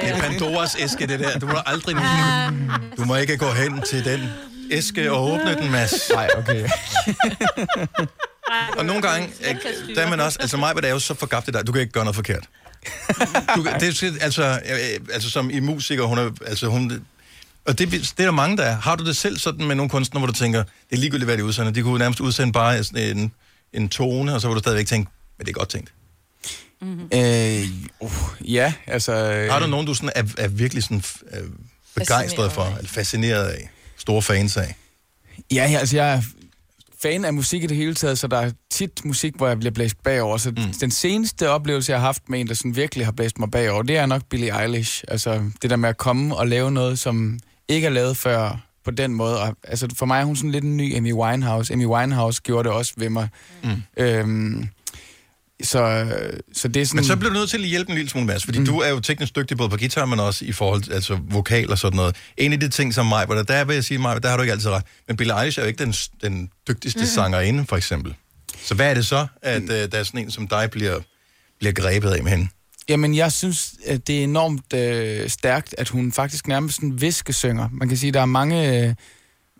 Det 0.02 0.08
er 0.10 0.20
Pandoras 0.20 0.76
æske, 0.80 1.06
det 1.06 1.20
der. 1.20 1.38
Du 1.38 1.46
må 1.46 1.56
aldrig... 1.66 1.96
Du 2.96 3.04
må 3.04 3.16
ikke 3.16 3.36
gå 3.36 3.50
hen 3.52 3.82
til 3.82 4.04
den 4.04 4.28
æske 4.70 5.12
og 5.12 5.24
åbne 5.32 5.54
den, 5.54 5.70
Mads. 5.70 6.10
Nej, 6.14 6.28
okay. 6.38 6.68
Og 8.78 8.84
nogle 8.86 9.02
gange, 9.02 9.28
øh, 9.48 9.56
der 9.94 10.02
er 10.02 10.10
man 10.10 10.20
også... 10.20 10.38
Altså 10.40 10.56
mig, 10.56 10.74
er 10.84 10.88
jo 10.88 10.98
så 10.98 11.14
forgabt 11.14 11.46
dig. 11.46 11.66
Du 11.66 11.72
kan 11.72 11.80
ikke 11.80 11.92
gøre 11.92 12.04
noget 12.04 12.14
forkert. 12.16 12.48
Du, 13.56 13.64
det, 13.80 14.02
er- 14.02 14.12
altså, 14.20 14.60
øh, 14.66 15.00
altså 15.12 15.30
som 15.30 15.50
i 15.50 15.60
musiker, 15.60 16.04
hun 16.04 16.18
er... 16.18 16.30
Altså, 16.46 16.66
hun, 16.68 17.06
og 17.64 17.78
det, 17.78 17.90
det 17.92 18.02
er 18.18 18.24
der 18.24 18.30
mange, 18.30 18.56
der 18.56 18.62
er. 18.62 18.76
Har 18.80 18.96
du 18.96 19.04
det 19.04 19.16
selv 19.16 19.38
sådan 19.38 19.66
med 19.66 19.74
nogle 19.74 19.90
kunstnere, 19.90 20.20
hvor 20.20 20.26
du 20.26 20.32
tænker, 20.32 20.62
det 20.62 20.72
er 20.92 20.96
ligegyldigt, 20.96 21.24
hvad 21.26 21.36
de 21.36 21.44
udsender. 21.44 21.72
De 21.72 21.82
kunne 21.82 21.98
nærmest 21.98 22.20
udsende 22.20 22.52
bare 22.52 22.84
sådan 22.84 23.16
en, 23.18 23.32
en 23.72 23.88
tone, 23.88 24.34
og 24.34 24.40
så 24.40 24.48
vil 24.48 24.54
du 24.54 24.60
stadigvæk 24.60 24.86
tænke, 24.86 25.10
men 25.38 25.46
det 25.46 25.52
er 25.52 25.54
godt 25.58 25.68
tænkt. 25.68 25.92
Mm-hmm. 26.82 27.08
Øh, 27.14 27.62
uh, 28.00 28.12
ja, 28.52 28.72
altså... 28.86 29.12
Har 29.50 29.60
du 29.60 29.66
nogen, 29.66 29.86
du 29.86 29.94
sådan 29.94 30.10
er, 30.14 30.22
er 30.38 30.48
virkelig 30.48 30.82
sådan, 30.82 31.02
øh, 31.32 31.44
begejstret 31.94 32.52
for, 32.52 32.64
eller 32.78 32.88
fascineret 32.90 33.46
af? 33.46 33.70
Store 33.96 34.22
fans 34.22 34.56
af? 34.56 34.76
Ja, 35.50 35.70
ja, 35.70 35.78
altså 35.78 35.96
jeg 35.96 36.12
er 36.14 36.22
fan 37.02 37.24
af 37.24 37.34
musik 37.34 37.64
i 37.64 37.66
det 37.66 37.76
hele 37.76 37.94
taget, 37.94 38.18
så 38.18 38.26
der 38.26 38.36
er 38.36 38.50
tit 38.70 39.04
musik, 39.04 39.34
hvor 39.36 39.48
jeg 39.48 39.58
bliver 39.58 39.72
blæst 39.72 40.02
bagover. 40.02 40.36
Så 40.36 40.50
mm. 40.50 40.56
den 40.80 40.90
seneste 40.90 41.50
oplevelse, 41.50 41.92
jeg 41.92 42.00
har 42.00 42.06
haft 42.06 42.28
med 42.28 42.40
en, 42.40 42.46
der 42.46 42.54
sådan 42.54 42.76
virkelig 42.76 43.06
har 43.06 43.12
blæst 43.12 43.38
mig 43.38 43.50
bagover, 43.50 43.82
det 43.82 43.96
er 43.96 44.06
nok 44.06 44.22
Billie 44.30 44.62
Eilish. 44.62 45.04
Altså 45.08 45.50
det 45.62 45.70
der 45.70 45.76
med 45.76 45.88
at 45.88 45.96
komme 45.96 46.36
og 46.36 46.48
lave 46.48 46.70
noget, 46.70 46.98
som 46.98 47.38
ikke 47.68 47.86
er 47.86 47.90
lavet 47.90 48.16
før 48.16 48.66
på 48.84 48.90
den 48.90 49.14
måde. 49.14 49.40
Og, 49.40 49.56
altså 49.62 49.88
for 49.94 50.06
mig 50.06 50.20
er 50.20 50.24
hun 50.24 50.36
sådan 50.36 50.50
lidt 50.50 50.64
en 50.64 50.76
ny 50.76 50.96
Amy 50.96 51.12
Winehouse. 51.12 51.72
Amy 51.72 51.86
Winehouse 51.86 52.42
gjorde 52.42 52.68
det 52.68 52.76
også 52.76 52.92
ved 52.96 53.08
mig. 53.10 53.28
Mm. 53.64 53.70
Øhm, 53.96 54.68
så, 55.62 56.06
så 56.52 56.68
det 56.68 56.82
er 56.82 56.86
sådan... 56.86 56.96
Men 56.96 57.04
så 57.04 57.16
bliver 57.16 57.32
du 57.32 57.38
nødt 57.38 57.50
til 57.50 57.62
at 57.62 57.68
hjælpe 57.68 57.90
en 57.90 57.96
lille 57.96 58.10
smule, 58.10 58.26
Mads, 58.26 58.44
fordi 58.44 58.58
mm. 58.58 58.66
du 58.66 58.78
er 58.78 58.88
jo 58.88 59.00
teknisk 59.00 59.36
dygtig 59.36 59.56
både 59.56 59.70
på 59.70 59.76
guitar, 59.76 60.06
men 60.06 60.20
også 60.20 60.44
i 60.44 60.52
forhold 60.52 60.82
til 60.82 60.92
altså, 60.92 61.18
vokal 61.30 61.70
og 61.70 61.78
sådan 61.78 61.96
noget. 61.96 62.16
En 62.36 62.52
af 62.52 62.60
de 62.60 62.68
ting, 62.68 62.94
som 62.94 63.06
mig, 63.06 63.28
der, 63.28 63.42
der 63.42 63.64
vil 63.64 63.74
jeg 63.74 63.84
sige, 63.84 63.98
mig, 63.98 64.22
der 64.22 64.28
har 64.28 64.36
du 64.36 64.42
ikke 64.42 64.52
altid 64.52 64.70
ret. 64.70 64.84
Men 65.08 65.16
Billie 65.16 65.40
Eilish 65.40 65.58
er 65.58 65.62
jo 65.62 65.68
ikke 65.68 65.84
den, 65.84 65.94
den 66.22 66.50
dygtigste 66.68 67.00
mm. 67.00 67.06
sangerinde, 67.06 67.64
for 67.68 67.76
eksempel. 67.76 68.14
Så 68.62 68.74
hvad 68.74 68.90
er 68.90 68.94
det 68.94 69.06
så, 69.06 69.26
at 69.42 69.62
mm. 69.62 69.68
uh, 69.68 69.74
der 69.74 69.98
er 69.98 70.02
sådan 70.02 70.20
en 70.20 70.30
som 70.30 70.48
dig 70.48 70.70
bliver, 70.70 71.00
bliver 71.58 71.72
grebet 71.72 72.10
af 72.10 72.22
med 72.22 72.30
hende? 72.30 72.48
Jamen, 72.88 73.14
jeg 73.14 73.32
synes, 73.32 73.74
at 73.86 74.06
det 74.06 74.18
er 74.18 74.24
enormt 74.24 74.72
øh, 74.72 75.28
stærkt, 75.28 75.74
at 75.78 75.88
hun 75.88 76.12
faktisk 76.12 76.46
nærmest 76.48 76.80
en 76.80 77.00
viskesynger. 77.00 77.68
Man 77.72 77.88
kan 77.88 77.96
sige, 77.96 78.12
der 78.12 78.20
er 78.20 78.26
mange, 78.26 78.86
øh, 78.88 78.94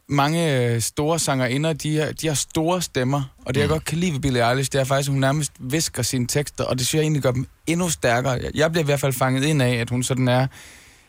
mange 0.09 0.57
øh, 0.75 0.81
store 0.81 1.19
sangerinder, 1.19 1.73
de 1.73 1.97
har, 1.97 2.13
de 2.13 2.27
har 2.27 2.35
store 2.35 2.83
stemmer. 2.83 3.23
Og 3.45 3.55
det, 3.55 3.61
jeg 3.61 3.69
godt 3.69 3.85
kan 3.85 3.99
lide 3.99 4.13
ved 4.13 4.21
Billie 4.21 4.51
Eilish, 4.51 4.73
det 4.73 4.81
er 4.81 4.85
faktisk, 4.85 5.09
at 5.09 5.13
hun 5.13 5.21
nærmest 5.21 5.53
visker 5.59 6.03
sine 6.03 6.27
tekster, 6.27 6.65
og 6.65 6.79
det 6.79 6.87
synes 6.87 6.99
jeg 6.99 7.03
egentlig 7.03 7.23
gør 7.23 7.31
dem 7.31 7.47
endnu 7.67 7.91
stærkere. 7.91 8.39
Jeg- 8.55 8.73
bliver 8.73 8.85
i 8.85 8.87
hvert 8.87 9.01
fald 9.01 9.13
fanget 9.13 9.45
ind 9.45 9.63
af, 9.63 9.75
at 9.75 9.91
hun 9.91 10.03
sådan 10.03 10.29
er, 10.29 10.47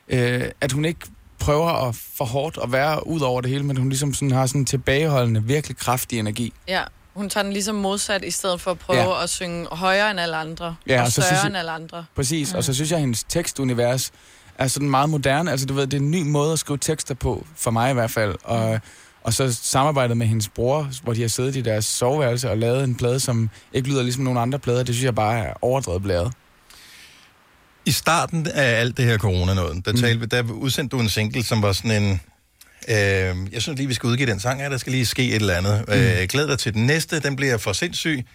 øh, 0.10 0.44
at 0.62 0.72
hun 0.72 0.86
ikke 0.86 1.00
prøver 1.40 1.88
at 1.88 1.96
for 2.16 2.26
hårdt 2.26 2.58
at 2.64 2.72
være 2.72 3.08
ud 3.08 3.20
over 3.22 3.42
det 3.42 3.50
hele, 3.52 3.64
men 3.64 3.78
hun 3.78 3.90
ligesom 3.90 4.14
sådan 4.14 4.32
har 4.32 4.46
sådan 4.46 4.62
en 4.62 4.66
tilbageholdende, 4.66 5.44
virkelig 5.44 5.78
kraftig 5.78 6.20
energi. 6.20 6.54
Ja, 6.68 6.84
hun 7.14 7.30
tager 7.30 7.44
den 7.44 7.54
ligesom 7.54 7.76
modsat, 7.76 8.24
i 8.24 8.32
stedet 8.32 8.62
for 8.62 8.72
at 8.72 8.80
prøve 8.80 9.00
Ja. 9.00 9.10
ja. 9.18 9.24
at 9.24 9.30
synge 9.30 9.68
højere 9.72 10.12
end 10.12 10.20
alle 10.20 10.36
andre, 10.38 10.76
Ja, 10.88 11.00
og 11.00 11.06
og 11.06 11.08
så 11.08 11.12
større 11.12 11.26
synes 11.28 11.40
jeg- 11.42 11.48
end 11.48 11.58
alle 11.58 11.72
andre. 11.72 12.06
Præcis, 12.16 12.52
mm. 12.54 12.58
og 12.58 12.64
så 12.64 12.74
synes 12.74 12.90
jeg, 12.92 12.98
at 12.98 13.02
hendes 13.02 13.24
tekstunivers 13.24 14.12
er 14.58 14.68
sådan 14.68 14.90
meget 14.90 15.10
moderne. 15.10 15.52
Altså, 15.52 15.66
du 15.66 15.74
ved, 15.74 15.88
det 15.88 15.94
er 15.94 16.02
en 16.02 16.12
ny 16.12 16.22
måde 16.22 16.54
at 16.54 16.60
skrive 16.60 16.78
tekster 16.78 17.16
på, 17.16 17.46
for 17.56 17.72
mig 17.72 17.92
i 17.92 17.94
hvert 17.94 18.12
fald. 18.12 18.36
Og, 18.44 18.80
og 19.24 19.34
så 19.34 19.54
samarbejdet 19.54 20.18
med 20.18 20.28
hendes 20.28 20.50
bror, 20.50 20.90
hvor 21.04 21.14
de 21.14 21.22
har 21.22 21.28
siddet 21.28 21.56
i 21.56 21.62
deres 21.62 21.86
soveværelse 21.86 22.50
og 22.50 22.58
lavet 22.58 22.84
en 22.84 22.96
plade, 22.96 23.20
som 23.20 23.50
ikke 23.74 23.90
lyder 23.90 24.04
ligesom 24.04 24.24
nogle 24.24 24.40
andre 24.40 24.60
plader. 24.60 24.84
Det 24.84 24.96
synes 24.96 25.06
jeg 25.06 25.16
bare 25.16 25.46
er 25.46 25.54
overdrevet 25.62 26.04
blæret. 26.04 26.34
I 27.86 27.92
starten 27.92 28.48
af 28.48 28.80
alt 28.80 28.98
det 28.98 29.06
her 29.06 29.18
corona-noget, 29.18 29.86
der, 29.86 29.94
talte, 29.94 30.26
der 30.26 30.52
udsendte 30.52 30.98
du 30.98 31.02
en 31.02 31.10
single, 31.10 31.44
som 31.44 31.62
var 31.62 31.72
sådan 31.72 32.04
en... 32.04 32.22
Øh, 32.90 33.54
jeg 33.54 33.62
synes 33.62 33.78
lige, 33.78 33.88
vi 33.88 33.94
skal 33.94 34.08
udgive 34.08 34.30
den 34.30 34.40
sang 34.40 34.62
her, 34.62 34.70
der 34.70 34.78
skal 34.78 34.92
lige 34.92 35.06
ske 35.06 35.30
et 35.30 35.36
eller 35.36 35.54
andet. 35.54 35.86
Mm. 35.88 35.94
Øh, 35.94 36.28
glæd 36.30 36.48
dig 36.48 36.60
til 36.60 36.74
den 36.74 36.86
næste, 36.86 37.20
den 37.20 37.36
bliver 37.36 37.58
for 37.58 37.74
sindssyg. 37.74 38.26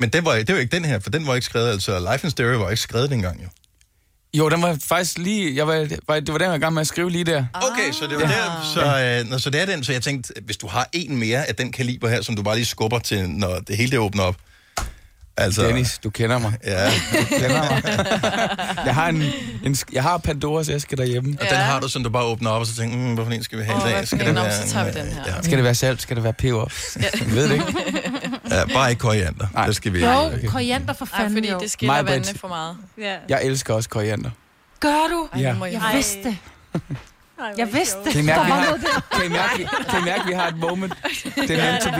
Men 0.00 0.08
den 0.08 0.24
var, 0.24 0.34
det 0.34 0.54
var 0.54 0.60
ikke 0.60 0.76
den 0.76 0.84
her, 0.84 0.98
for 0.98 1.10
den 1.10 1.26
var 1.26 1.34
ikke 1.34 1.44
skrevet, 1.44 1.70
altså 1.70 2.12
Life 2.12 2.26
in 2.26 2.30
Stereo 2.30 2.58
var 2.58 2.70
ikke 2.70 2.82
skrevet 2.82 3.10
dengang 3.10 3.42
jo. 3.42 3.48
Jo, 4.34 4.48
den 4.48 4.62
var 4.62 4.76
faktisk 4.84 5.18
lige... 5.18 5.56
Jeg 5.56 5.66
var, 5.66 5.86
var, 6.08 6.20
det 6.20 6.32
var 6.32 6.38
den, 6.38 6.42
jeg 6.42 6.50
var 6.50 6.56
i 6.56 6.58
gang 6.58 6.74
med 6.74 6.80
at 6.80 6.86
skrive 6.86 7.10
lige 7.10 7.24
der. 7.24 7.44
Okay, 7.54 7.92
så 7.92 8.06
det 8.06 8.16
var 8.16 8.26
der, 8.26 8.70
så, 8.74 9.20
øh, 9.24 9.30
nå, 9.30 9.38
så 9.38 9.50
det 9.50 9.60
er 9.60 9.66
den, 9.66 9.84
så 9.84 9.92
jeg 9.92 10.02
tænkte, 10.02 10.32
hvis 10.42 10.56
du 10.56 10.66
har 10.66 10.88
en 10.92 11.16
mere 11.16 11.48
af 11.48 11.54
den 11.54 11.72
kaliber 11.72 12.08
her, 12.08 12.22
som 12.22 12.36
du 12.36 12.42
bare 12.42 12.54
lige 12.54 12.66
skubber 12.66 12.98
til, 12.98 13.30
når 13.30 13.58
det 13.58 13.76
hele 13.76 13.90
det 13.90 13.98
åbner 13.98 14.22
op. 14.22 14.36
Altså, 15.36 15.66
Dennis, 15.66 15.98
du 16.04 16.10
kender 16.10 16.38
mig. 16.38 16.52
Ja. 16.64 16.86
Du 16.86 17.24
kender 17.38 17.70
mig. 17.70 17.82
jeg 18.86 18.94
har, 18.94 19.08
en, 19.08 19.22
en, 19.64 19.76
jeg 19.92 20.02
har 20.02 20.18
Pandoras 20.18 20.68
æske 20.68 20.96
derhjemme. 20.96 21.36
Og 21.40 21.46
den 21.50 21.56
har 21.56 21.80
du, 21.80 21.88
som 21.88 22.02
du 22.04 22.10
bare 22.10 22.24
åbner 22.24 22.50
op, 22.50 22.60
og 22.60 22.66
så 22.66 22.76
tænker, 22.76 22.96
mm, 22.96 23.14
hvorfor 23.14 23.32
en 23.32 23.42
skal 23.42 23.58
vi 23.58 23.64
have 23.64 23.76
Åh, 23.76 23.90
i 23.90 23.92
dag? 23.92 24.06
Skal 24.08 24.26
det 24.26 24.34
være, 24.34 24.52
så 24.66 24.72
tager 24.72 24.84
vi 24.84 24.90
den 25.00 25.06
her. 25.06 25.22
Ja. 25.26 25.42
Skal 25.42 25.56
det 25.56 25.64
være 25.64 25.74
salt? 25.74 26.02
Skal 26.02 26.16
det 26.16 26.24
være 26.24 26.32
peber? 26.32 26.72
Jeg 26.96 27.34
ved 27.34 27.48
det 27.48 27.52
ikke. 27.52 27.66
Ja, 28.50 28.64
bare 28.74 28.90
ikke 28.90 29.00
koriander. 29.00 29.46
Nej. 29.54 29.66
Det 29.66 29.76
skal 29.76 29.92
vi 29.92 30.04
Jo, 30.04 30.30
ikke. 30.30 30.48
koriander 30.48 30.92
for 30.92 31.04
fanden 31.04 31.32
fordi 31.32 31.50
jo. 31.50 31.58
det 31.58 31.70
skiller 31.70 31.94
Mig, 31.94 32.06
vandene 32.06 32.38
for 32.38 32.48
meget. 32.48 32.76
Ja. 32.98 33.16
Jeg 33.28 33.44
elsker 33.44 33.74
også 33.74 33.88
koriander. 33.88 34.30
Gør 34.80 35.06
du? 35.10 35.28
Ja. 35.38 35.54
Jeg 35.72 35.80
have- 35.80 35.94
vidste 35.94 36.22
det. 36.24 36.36
Jeg 37.58 37.72
vidste 37.72 37.96
det. 38.04 38.12
Kan 38.12 38.20
I 38.20 38.24
mærke, 38.24 38.44
vi 38.44 38.50
har, 38.50 39.02
kan 39.12 39.24
I 39.26 39.28
mærke, 39.28 39.68
kan 39.90 40.00
I 40.00 40.04
mærke, 40.04 40.26
vi 40.26 40.32
har 40.32 40.48
et 40.48 40.56
moment? 40.56 40.92
Det 41.48 41.50
er 41.50 41.56
meant 41.56 41.82
to 41.82 41.90
be. 41.90 41.96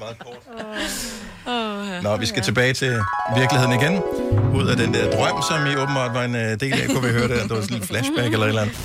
meget 0.00 0.18
kort. 0.18 2.02
Nå, 2.02 2.16
vi 2.16 2.26
skal 2.26 2.42
tilbage 2.42 2.72
til 2.74 3.00
virkeligheden 3.36 3.72
igen. 3.80 4.02
Ud 4.54 4.66
af 4.68 4.76
den 4.76 4.94
der 4.94 5.16
drøm, 5.16 5.42
som 5.42 5.66
I 5.66 5.76
åbenbart 5.76 6.14
var 6.14 6.22
en 6.24 6.34
øh, 6.34 6.60
del 6.60 6.72
af. 6.72 6.88
Kunne 6.88 7.02
vi 7.08 7.12
høre 7.12 7.28
det? 7.28 7.42
Det 7.42 7.50
var 7.50 7.60
sådan 7.60 7.76
en 7.76 7.82
flashback 7.82 8.32
eller 8.32 8.44
et 8.44 8.48
eller 8.48 8.62
andet. 8.62 8.76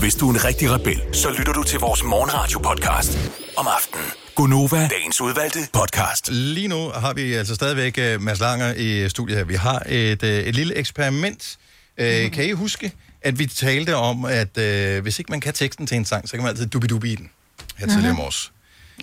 Hvis 0.00 0.14
du 0.14 0.28
er 0.30 0.34
en 0.34 0.44
rigtig 0.44 0.70
rebel, 0.70 1.00
så 1.12 1.28
lytter 1.38 1.52
du 1.52 1.62
til 1.62 1.78
vores 1.80 2.02
morgenradio-podcast 2.02 3.18
om 3.56 3.66
aftenen. 3.76 4.04
Gunova, 4.36 4.88
dagens 4.88 5.20
udvalgte 5.20 5.58
podcast. 5.72 6.28
Lige 6.32 6.68
nu 6.68 6.88
har 6.88 7.12
vi 7.14 7.34
altså 7.34 7.54
stadigvæk 7.54 7.98
uh, 8.14 8.22
Mads 8.22 8.40
Langer 8.40 8.74
i 8.74 9.08
studiet 9.08 9.38
her. 9.38 9.44
Vi 9.44 9.54
har 9.54 9.82
et, 9.88 10.22
uh, 10.22 10.28
et 10.28 10.54
lille 10.54 10.74
eksperiment. 10.74 11.58
Uh, 12.00 12.04
kan 12.32 12.44
I 12.44 12.50
huske, 12.52 12.92
at 13.22 13.38
vi 13.38 13.46
talte 13.46 13.96
om, 13.96 14.24
at 14.24 14.58
uh, 14.58 15.02
hvis 15.02 15.18
ikke 15.18 15.30
man 15.30 15.40
kan 15.40 15.52
teksten 15.54 15.86
til 15.86 15.96
en 15.96 16.04
sang, 16.04 16.28
så 16.28 16.32
kan 16.36 16.40
man 16.42 16.48
altid 16.50 16.66
dubi-dubi 16.66 17.12
i 17.12 17.14
den 17.16 17.30
her 17.76 17.86
tidligere 17.86 18.12
i 18.12 18.16
morges. 18.16 18.52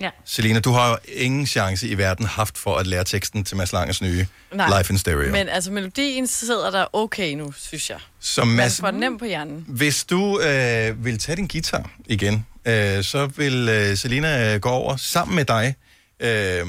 Ja. 0.00 0.10
Selina, 0.24 0.60
du 0.60 0.72
har 0.72 0.88
jo 0.90 0.96
ingen 1.12 1.46
chance 1.46 1.88
i 1.88 1.98
verden 1.98 2.26
haft 2.26 2.58
for 2.58 2.76
at 2.76 2.86
lære 2.86 3.04
teksten 3.04 3.44
til 3.44 3.56
Mads 3.56 3.72
Langers 3.72 4.02
nye 4.02 4.26
Nej. 4.54 4.78
Life 4.78 4.92
in 4.92 4.98
Stereo. 4.98 5.32
Men 5.32 5.48
altså, 5.48 5.70
melodien 5.70 6.26
sidder 6.26 6.70
der 6.70 6.86
okay 6.92 7.34
nu, 7.34 7.52
synes 7.52 7.90
jeg. 7.90 7.98
Så 8.20 8.44
Man 8.44 8.56
Mads, 8.56 8.80
får 8.80 8.90
den 8.90 9.00
nemt 9.00 9.18
på 9.18 9.24
hjernen. 9.24 9.64
hvis 9.68 10.04
du 10.04 10.40
øh, 10.40 11.04
vil 11.04 11.18
tage 11.18 11.36
din 11.36 11.46
guitar 11.46 11.90
igen, 12.06 12.46
øh, 12.66 13.04
så 13.04 13.26
vil 13.26 13.68
øh, 13.68 13.96
Selina 13.96 14.54
øh, 14.54 14.60
gå 14.60 14.68
over 14.68 14.96
sammen 14.96 15.36
med 15.36 15.44
dig. 15.44 15.74
Øh, 16.20 16.28
ja, 16.28 16.62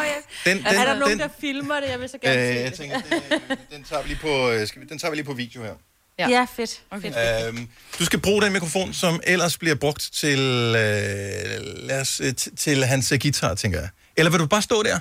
ja. 0.00 0.14
Den- 0.44 0.66
er 0.66 0.70
den- 0.70 0.86
der 0.86 0.94
nogen, 0.98 1.10
den- 1.12 1.18
der 1.18 1.28
filmer 1.40 1.80
det? 1.80 1.88
Jeg 1.90 2.00
vil 2.00 2.08
så 2.08 2.16
øh, 2.16 2.30
gerne 2.30 2.54
se 2.54 2.60
jeg 2.60 2.70
det. 2.70 2.78
tænker, 2.78 3.00
den, 3.48 3.56
den, 3.72 3.84
tager 3.84 4.02
vi 4.02 4.08
lige 4.08 4.18
på, 4.20 4.50
øh, 4.50 4.66
skal 4.68 4.82
vi, 4.82 4.86
den 4.86 4.98
tager 4.98 5.10
vi 5.10 5.16
lige 5.16 5.24
på 5.26 5.32
video 5.32 5.62
her. 5.62 5.74
Ja, 6.18 6.28
ja 6.28 6.46
fedt. 6.56 6.82
Okay. 6.90 7.12
fedt. 7.12 7.46
Øhm, 7.48 7.68
du 7.98 8.04
skal 8.04 8.18
bruge 8.20 8.42
den 8.42 8.52
mikrofon, 8.52 8.94
som 8.94 9.20
ellers 9.24 9.58
bliver 9.58 9.74
brugt 9.74 10.10
til, 10.14 10.38
øh, 10.38 11.60
lad 11.88 12.00
os, 12.00 12.20
øh, 12.20 12.34
til 12.58 12.84
hans 12.84 13.12
øh, 13.12 13.18
guitar, 13.22 13.54
tænker 13.54 13.80
jeg. 13.80 13.88
Eller 14.16 14.30
vil 14.30 14.40
du 14.40 14.46
bare 14.46 14.62
stå 14.62 14.82
der? 14.82 14.98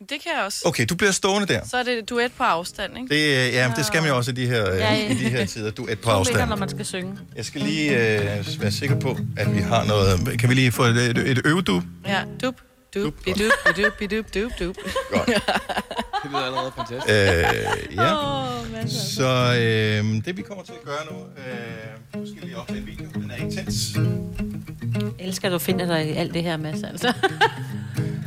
Det 0.00 0.08
kan 0.08 0.32
jeg 0.36 0.44
også. 0.44 0.62
Okay, 0.64 0.86
du 0.88 0.94
bliver 0.96 1.10
stående 1.12 1.48
der. 1.54 1.60
Så 1.70 1.76
er 1.76 1.82
det 1.82 2.08
duet 2.10 2.32
på 2.32 2.42
afstand, 2.44 2.98
ikke? 2.98 3.14
Det, 3.14 3.46
øh, 3.48 3.54
ja, 3.54 3.72
det 3.76 3.86
skal 3.86 4.00
man 4.02 4.10
jo 4.10 4.16
også 4.16 4.30
i 4.30 4.34
de 4.34 4.46
her, 4.46 4.72
øh, 4.72 4.78
Ja, 4.78 4.94
ja. 4.94 5.08
i 5.10 5.14
de 5.14 5.28
her 5.28 5.46
tider. 5.46 5.70
Du 5.70 5.86
er 5.86 5.92
et 5.92 6.00
på 6.00 6.10
afstand. 6.10 6.48
når 6.48 6.56
man 6.56 6.68
skal 6.68 6.84
synge. 6.84 7.18
Jeg 7.36 7.44
skal 7.44 7.60
lige 7.60 7.90
øh, 7.90 8.60
være 8.60 8.72
sikker 8.72 9.00
på, 9.00 9.18
at 9.36 9.54
vi 9.54 9.60
har 9.60 9.84
noget... 9.84 10.38
Kan 10.40 10.48
vi 10.48 10.54
lige 10.54 10.72
få 10.72 10.82
et, 10.84 10.96
et, 10.96 11.18
et 11.18 11.40
øvedub? 11.46 11.82
Ja, 12.06 12.22
dup, 12.42 12.54
dup, 12.94 13.12
bidup, 13.24 13.52
bidup, 13.66 13.92
bidup, 13.98 14.24
dup, 14.34 14.50
dup. 14.60 14.76
Godt. 15.10 15.26
Det 16.22 16.30
lyder 16.32 16.40
allerede 16.46 16.72
fantastisk. 16.76 17.10
Øh, 17.10 17.96
ja. 17.96 18.88
Så? 18.88 19.14
Så 19.14 19.54
øh, 19.58 20.24
det 20.24 20.36
vi 20.36 20.42
kommer 20.42 20.64
til 20.64 20.72
at 20.72 20.84
gøre 20.84 21.04
nu... 21.10 21.16
Øh, 21.18 22.20
nu 22.20 22.26
skal 22.26 22.40
vi 22.42 22.46
lige 22.46 22.56
optage 22.56 22.78
en 22.78 22.86
video. 22.86 23.06
Den 23.14 23.30
er 23.30 23.36
intens. 23.44 23.96
Jeg 25.00 25.12
elsker, 25.26 25.48
at 25.48 25.52
du 25.52 25.58
finder 25.58 25.86
dig 25.86 26.08
i 26.10 26.12
alt 26.12 26.34
det 26.34 26.42
her, 26.42 26.56
Mads. 26.56 26.82
Altså. 26.82 27.12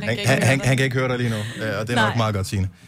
Han, 0.00 0.18
han, 0.26 0.42
han, 0.42 0.60
han 0.60 0.76
kan 0.76 0.84
ikke 0.84 0.96
høre 0.96 1.08
dig 1.08 1.18
lige 1.18 1.30
nu, 1.30 1.36
øh, 1.36 1.78
og 1.78 1.88
det 1.88 1.98
er 1.98 2.02
nok 2.02 2.08
Nej. 2.08 2.16
meget 2.16 2.34
godt, 2.34 2.46
Signe. 2.46 2.68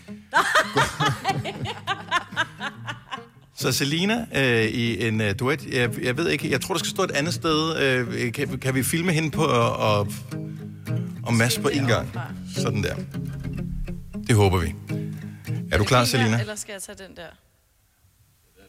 Så 3.57 3.73
Selina 3.73 4.27
øh, 4.35 4.65
i 4.65 5.07
en 5.09 5.21
øh, 5.21 5.35
duet, 5.39 5.67
jeg, 5.67 6.05
jeg 6.05 6.17
ved 6.17 6.29
ikke, 6.29 6.51
jeg 6.51 6.61
tror, 6.61 6.75
der 6.75 6.79
skal 6.79 6.91
stå 6.91 7.03
et 7.03 7.11
andet 7.11 7.35
sted. 7.35 7.77
Øh, 7.77 8.33
kan, 8.33 8.59
kan 8.59 8.75
vi 8.75 8.83
filme 8.83 9.13
hende 9.13 9.31
på 9.31 9.45
og, 9.45 9.77
og, 9.77 10.13
og 11.23 11.35
Mads 11.35 11.59
på 11.59 11.69
en 11.69 11.87
gang? 11.87 12.13
Sådan 12.57 12.83
der. 12.83 12.95
Det 14.27 14.37
håber 14.37 14.59
vi. 14.59 14.75
Er 15.73 15.79
du 15.79 15.85
klar, 15.85 16.05
Selina? 16.05 16.41
Eller 16.41 16.55
skal 16.55 16.73
jeg 16.73 16.83
tage 16.83 17.09
den 17.09 17.17
der? 17.17 17.27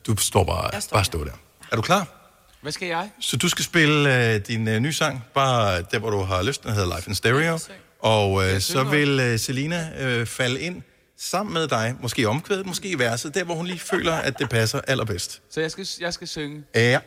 Du 0.07 0.15
står 0.17 0.43
bare, 0.43 0.71
bare 0.91 1.03
stå 1.03 1.23
der. 1.25 1.31
Er 1.71 1.75
du 1.75 1.81
klar? 1.81 2.22
Hvad 2.63 2.71
skal 2.71 2.87
jeg? 2.87 3.09
Så 3.19 3.37
du 3.37 3.49
skal 3.49 3.65
spille 3.65 4.33
øh, 4.33 4.39
din 4.47 4.67
øh, 4.67 4.79
nye 4.79 4.93
sang, 4.93 5.23
bare 5.33 5.81
der, 5.91 5.99
hvor 5.99 6.09
du 6.09 6.21
har 6.21 6.43
lyst. 6.43 6.63
Den 6.63 6.73
hedder 6.73 6.95
Life 6.95 7.09
in 7.09 7.15
Stereo. 7.15 7.59
Og 7.99 8.45
øh, 8.45 8.59
så 8.61 8.83
vil 8.83 9.19
øh, 9.19 9.39
Selina 9.39 9.89
øh, 9.99 10.25
falde 10.25 10.61
ind 10.61 10.81
sammen 11.17 11.53
med 11.53 11.67
dig, 11.67 11.95
måske 12.01 12.21
i 12.21 12.25
omkvædet, 12.25 12.65
måske 12.65 12.89
i 12.89 12.99
verset, 12.99 13.35
der 13.35 13.43
hvor 13.43 13.55
hun 13.55 13.65
lige 13.65 13.79
føler, 13.79 14.13
at 14.13 14.39
det 14.39 14.49
passer 14.49 14.81
allerbedst. 14.87 15.41
Så 15.49 15.61
jeg 15.61 15.71
skal, 15.71 15.87
jeg 15.99 16.13
skal 16.13 16.27
synge? 16.27 16.63
Ja, 16.75 16.81
ja, 16.89 16.99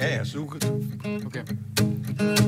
ja, 0.00 0.24
så 0.24 0.38
du 0.38 0.46
kan... 0.46 0.60
Okay. 1.26 1.42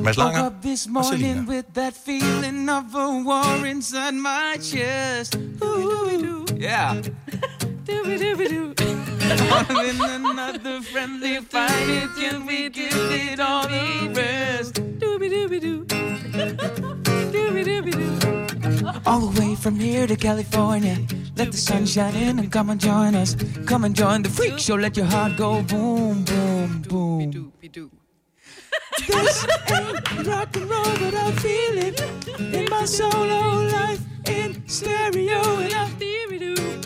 Mads 0.03 0.19
Woke 0.19 0.19
Langer 0.19 0.47
up 0.47 0.53
this 0.63 0.87
morning 0.89 1.49
with 1.49 1.69
that 1.75 1.93
feeling 2.07 2.71
of 2.71 2.85
a 2.95 3.09
war 3.27 3.67
inside 3.67 4.13
my 4.13 4.63
chest. 4.63 5.37
Ooh, 5.63 6.47
yeah. 6.61 7.03
Having 9.49 10.01
another 10.01 10.81
friendly 10.83 11.37
fight, 11.39 11.89
it 11.89 12.11
can 12.19 12.45
we 12.45 12.69
give 12.69 12.93
it 12.93 13.39
all 13.39 13.69
the 13.69 14.13
rest? 14.15 14.75
Dooby 14.75 15.31
dooby 15.31 15.61
doo. 15.61 15.85
Dooby 17.35 17.65
dooby 17.65 17.93
doo. 17.93 19.01
All 19.07 19.21
the 19.21 19.41
way 19.41 19.55
from 19.55 19.77
here 19.79 20.07
to 20.07 20.17
California, 20.17 20.99
Let 21.37 21.53
the 21.53 21.59
sun 21.59 21.87
shine 21.87 22.17
in 22.17 22.39
and 22.39 22.51
come 22.51 22.71
and 22.71 22.81
join 22.81 23.15
us. 23.15 23.37
Come 23.67 23.85
and 23.85 23.95
join 23.95 24.23
the 24.23 24.31
freak 24.31 24.59
show. 24.59 24.75
Let 24.75 24.97
your 24.97 25.07
heart 25.07 25.37
go 25.37 25.63
boom, 25.63 26.25
boom, 26.25 26.83
boom. 26.83 27.53
This 29.05 29.47
ain't 29.71 30.27
rock 30.27 30.57
and 30.57 30.71
roll, 30.71 30.85
but 30.85 31.15
I 31.15 31.31
feel 31.33 31.79
it. 31.79 32.01
In 32.39 32.69
my 32.71 32.85
solo 32.87 33.67
life 33.69 34.01
in 34.27 34.67
stereo 34.67 35.41
and 35.61 35.75
I 35.75 35.87
feel 35.91 36.33
it. 36.33 36.37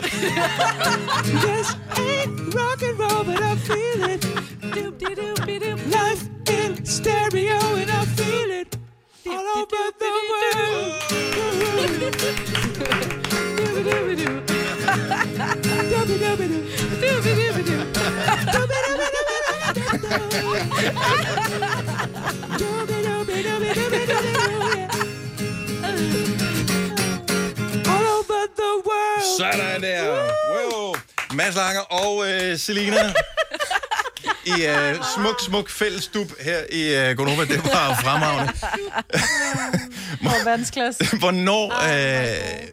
This 1.41 1.77
ain't 1.99 2.55
rock 2.55 2.83
and 2.83 2.99
roll, 2.99 3.25
but 3.25 3.41
I 3.43 3.55
feel 3.57 4.05
it. 4.05 4.25
Life 5.91 6.29
in 6.49 6.85
stereo 6.85 7.59
and 7.77 7.91
I 7.91 8.05
feel 8.05 8.51
it. 8.51 8.77
All 9.27 9.47
over 9.59 9.93
the 9.99 10.07
All 21.63 21.77
Mads 31.51 31.57
Langer 31.57 31.81
og 31.81 32.31
øh, 32.31 32.59
Selina 32.59 33.13
i 34.45 34.67
øh, 34.67 34.95
smuk, 35.15 35.41
smuk 35.41 35.71
fælles 35.71 36.07
dub 36.07 36.31
her 36.41 36.59
i 36.73 36.95
øh, 36.95 37.17
Gonova. 37.17 37.45
Det 37.45 37.65
var 37.65 38.01
fremragende. 38.03 38.53
Og 40.31 40.45
verdensklasse. 40.45 41.17
Hvornår... 41.19 41.73
Øh, 41.73 42.69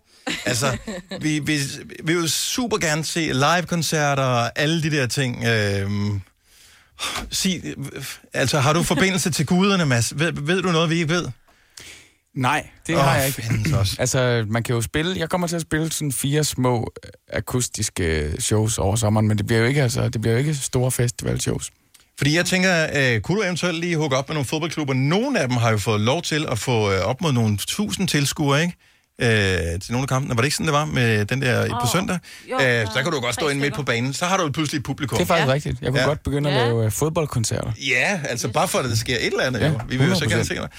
altså, 0.45 0.77
vi, 1.21 1.39
vi, 1.39 1.59
vi 2.03 2.15
vil 2.15 2.29
super 2.29 2.77
gerne 2.77 3.05
se 3.05 3.19
live-koncerter 3.19 4.23
og 4.23 4.59
alle 4.59 4.83
de 4.83 4.91
der 4.91 5.07
ting. 5.07 5.45
Øh, 5.45 5.91
sig, 7.31 7.75
altså, 8.33 8.59
har 8.59 8.73
du 8.73 8.83
forbindelse 8.83 9.31
til 9.31 9.45
guderne, 9.45 9.85
Mads? 9.85 10.19
Ved, 10.19 10.31
ved 10.33 10.61
du 10.61 10.71
noget, 10.71 10.89
vi 10.89 10.95
ikke 10.95 11.09
ved? 11.09 11.27
Nej, 12.37 12.67
det 12.87 12.95
Åh, 12.95 13.01
har 13.01 13.15
jeg 13.15 13.27
ikke. 13.27 13.77
også. 13.77 13.95
altså, 14.03 14.45
man 14.49 14.63
kan 14.63 14.75
jo 14.75 14.81
spille... 14.81 15.15
Jeg 15.19 15.29
kommer 15.29 15.47
til 15.47 15.55
at 15.55 15.61
spille 15.61 15.91
sådan 15.91 16.11
fire 16.11 16.43
små 16.43 16.93
øh, 17.03 17.09
akustiske 17.33 18.33
shows 18.39 18.77
over 18.77 18.95
sommeren, 18.95 19.27
men 19.27 19.37
det 19.37 19.45
bliver 19.45 19.59
jo 19.59 19.65
ikke, 19.67 19.83
altså, 19.83 20.09
det 20.09 20.21
bliver 20.21 20.33
jo 20.33 20.39
ikke 20.39 20.55
store 20.55 20.91
festivalshows. 20.91 21.71
Fordi 22.17 22.35
jeg 22.35 22.45
tænker, 22.45 22.87
øh, 22.95 23.21
kunne 23.21 23.37
du 23.37 23.43
eventuelt 23.43 23.79
lige 23.79 23.97
hugge 23.97 24.17
op 24.17 24.29
med 24.29 24.33
nogle 24.33 24.45
fodboldklubber? 24.45 24.93
Nogle 24.93 25.39
af 25.39 25.47
dem 25.47 25.57
har 25.57 25.71
jo 25.71 25.77
fået 25.77 26.01
lov 26.01 26.21
til 26.21 26.45
at 26.51 26.59
få 26.59 26.91
øh, 26.91 26.99
op 27.01 27.21
mod 27.21 27.31
nogle 27.31 27.57
tusind 27.57 28.07
tilskuere, 28.07 28.61
ikke? 28.61 28.75
Øh, 29.21 29.29
til 29.81 29.91
nogle 29.91 30.03
af 30.03 30.07
kampene. 30.09 30.35
Var 30.35 30.41
det 30.41 30.45
ikke 30.45 30.55
sådan, 30.55 30.65
det 30.65 30.73
var 30.73 30.85
med 30.85 31.25
den 31.25 31.41
der 31.41 31.61
oh, 31.61 31.81
på 31.81 31.87
søndag? 31.93 32.19
jo, 32.51 32.55
øh, 32.61 32.87
så 32.87 33.03
kan 33.03 33.11
du 33.11 33.19
godt 33.19 33.33
stå 33.35 33.47
inde 33.49 33.61
midt 33.61 33.73
på 33.73 33.83
banen. 33.83 34.13
Så 34.13 34.25
har 34.25 34.37
du 34.37 34.51
pludselig 34.51 34.79
et 34.79 34.83
publikum. 34.85 35.17
Det 35.17 35.23
er 35.23 35.27
faktisk 35.27 35.47
ja. 35.47 35.53
rigtigt. 35.53 35.77
Jeg 35.81 35.89
kunne 35.91 36.01
ja. 36.01 36.07
godt 36.07 36.23
begynde 36.23 36.49
at 36.49 36.55
Ja. 36.55 36.65
lave 36.65 36.85
øh, 36.85 36.91
fodboldkoncerter. 36.91 37.71
Ja, 37.87 38.19
altså 38.29 38.47
bare 38.47 38.67
for, 38.67 38.79
at 38.79 38.85
der 38.85 38.95
sker 38.95 39.15
et 39.15 39.25
eller 39.25 39.43
andet. 39.43 39.59
Ja, 39.59 39.65
Ja, 39.65 39.71
jo. 39.71 39.79
Vi 39.89 39.97
vil 39.97 40.07
jo 40.07 40.15
så 40.15 40.25
100%. 40.25 40.29
gerne 40.29 40.45
se 40.45 40.55
dig. 40.55 40.69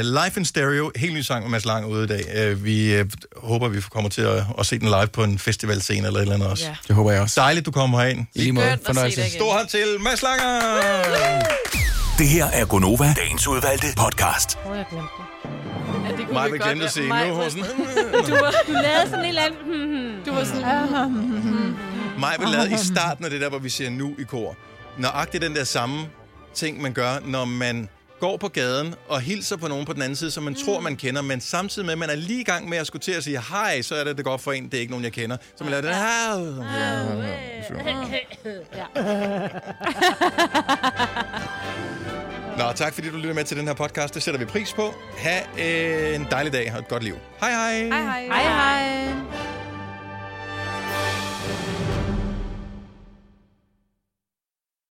Uh, 0.00 0.04
live 0.06 0.30
in 0.36 0.44
Stereo, 0.44 0.92
helt 0.96 1.14
ny 1.14 1.20
sang 1.20 1.42
med 1.44 1.50
Mads 1.50 1.64
Lang 1.64 1.86
ude 1.86 2.04
i 2.04 2.06
dag. 2.06 2.52
Uh, 2.52 2.64
vi 2.64 3.00
uh, 3.00 3.06
håber, 3.36 3.68
vi 3.68 3.80
kommer 3.80 4.10
til 4.10 4.22
at, 4.22 4.42
at 4.58 4.66
se 4.66 4.78
den 4.78 4.88
live 4.88 5.06
på 5.06 5.24
en 5.24 5.38
festivalscene 5.38 6.06
eller 6.06 6.18
et 6.18 6.22
eller 6.22 6.34
andet 6.34 6.48
også. 6.48 6.64
Ja. 6.64 6.74
Det 6.88 6.96
håber 6.96 7.12
jeg 7.12 7.20
også. 7.20 7.40
Dejligt, 7.40 7.66
du 7.66 7.70
kommer 7.70 8.00
herind. 8.00 8.26
I 8.34 8.38
lige 8.38 8.52
måde. 8.52 8.78
Fornøjelse. 8.86 9.30
Stor 9.30 9.52
hånd 9.52 9.68
til 9.68 9.84
Mads 10.00 10.22
Langer! 10.22 11.97
Det 12.18 12.28
her 12.28 12.44
er 12.46 12.66
Gonova, 12.66 13.14
dagens 13.16 13.48
udvalgte 13.48 13.86
podcast. 13.96 14.58
Åh, 14.66 14.76
jeg 14.76 14.86
glemte 14.90 15.08
det. 15.18 15.50
Ja, 16.04 16.16
det 16.16 16.26
kunne 16.26 16.34
Mig 16.34 16.52
vi 16.52 16.58
glemme 16.58 16.84
at 16.84 16.92
se. 16.92 17.08
Nu 17.08 17.14
er 17.14 17.48
sådan... 17.48 17.64
Du, 18.12 18.36
du 18.66 18.72
lavede 18.72 19.10
sådan 19.10 19.18
en 19.18 19.24
eller 19.24 19.42
anden... 19.42 20.24
Du 20.26 20.32
var 20.32 20.44
sådan... 20.44 21.16
Mig 22.18 22.36
vil 22.38 22.48
lade 22.48 22.72
i 22.72 22.76
starten 22.76 23.24
af 23.24 23.30
det 23.30 23.40
der, 23.40 23.48
hvor 23.48 23.58
vi 23.58 23.68
siger 23.68 23.90
nu 23.90 24.14
i 24.18 24.22
kor. 24.22 24.56
Nøjagtigt 24.98 25.42
den 25.42 25.54
der 25.54 25.64
samme 25.64 26.06
ting, 26.54 26.82
man 26.82 26.92
gør, 26.92 27.12
når 27.24 27.44
man 27.44 27.88
går 28.20 28.36
på 28.36 28.48
gaden 28.48 28.94
og 29.08 29.20
hilser 29.20 29.56
på 29.56 29.68
nogen 29.68 29.86
på 29.86 29.92
den 29.92 30.02
anden 30.02 30.16
side, 30.16 30.30
som 30.30 30.42
man 30.42 30.52
mm. 30.52 30.58
tror, 30.64 30.80
man 30.80 30.96
kender, 30.96 31.22
men 31.22 31.40
samtidig 31.40 31.86
med, 31.86 31.92
at 31.92 31.98
man 31.98 32.10
er 32.10 32.14
lige 32.14 32.40
i 32.40 32.44
gang 32.44 32.68
med 32.68 32.78
at 32.78 32.86
skulle 32.86 33.02
til 33.02 33.12
at 33.12 33.24
sige 33.24 33.40
hej, 33.50 33.82
så 33.82 33.94
er 33.94 34.04
det 34.04 34.16
det 34.16 34.24
godt 34.24 34.40
for 34.40 34.52
en, 34.52 34.64
det 34.64 34.74
er 34.74 34.80
ikke 34.80 34.90
nogen, 34.90 35.04
jeg 35.04 35.12
kender. 35.12 35.36
Så 35.56 35.64
man 35.64 35.70
laver 35.70 35.82
den 35.82 35.94
her... 35.94 36.38
Nå, 42.58 42.72
tak 42.74 42.94
fordi 42.94 43.10
du 43.10 43.16
lytter 43.16 43.34
med 43.34 43.44
til 43.44 43.56
den 43.56 43.66
her 43.66 43.74
podcast. 43.74 44.14
Det 44.14 44.22
sætter 44.22 44.38
vi 44.38 44.44
pris 44.44 44.72
på. 44.72 44.94
Ha' 45.16 46.14
en 46.14 46.26
dejlig 46.30 46.52
dag 46.52 46.72
og 46.72 46.78
et 46.78 46.88
godt 46.88 47.02
liv. 47.02 47.16
Hej 47.40 47.50
hej. 47.50 47.88
Hej 47.88 48.02
hej. 48.02 48.26
hej, 48.26 48.42
hej. 48.42 49.38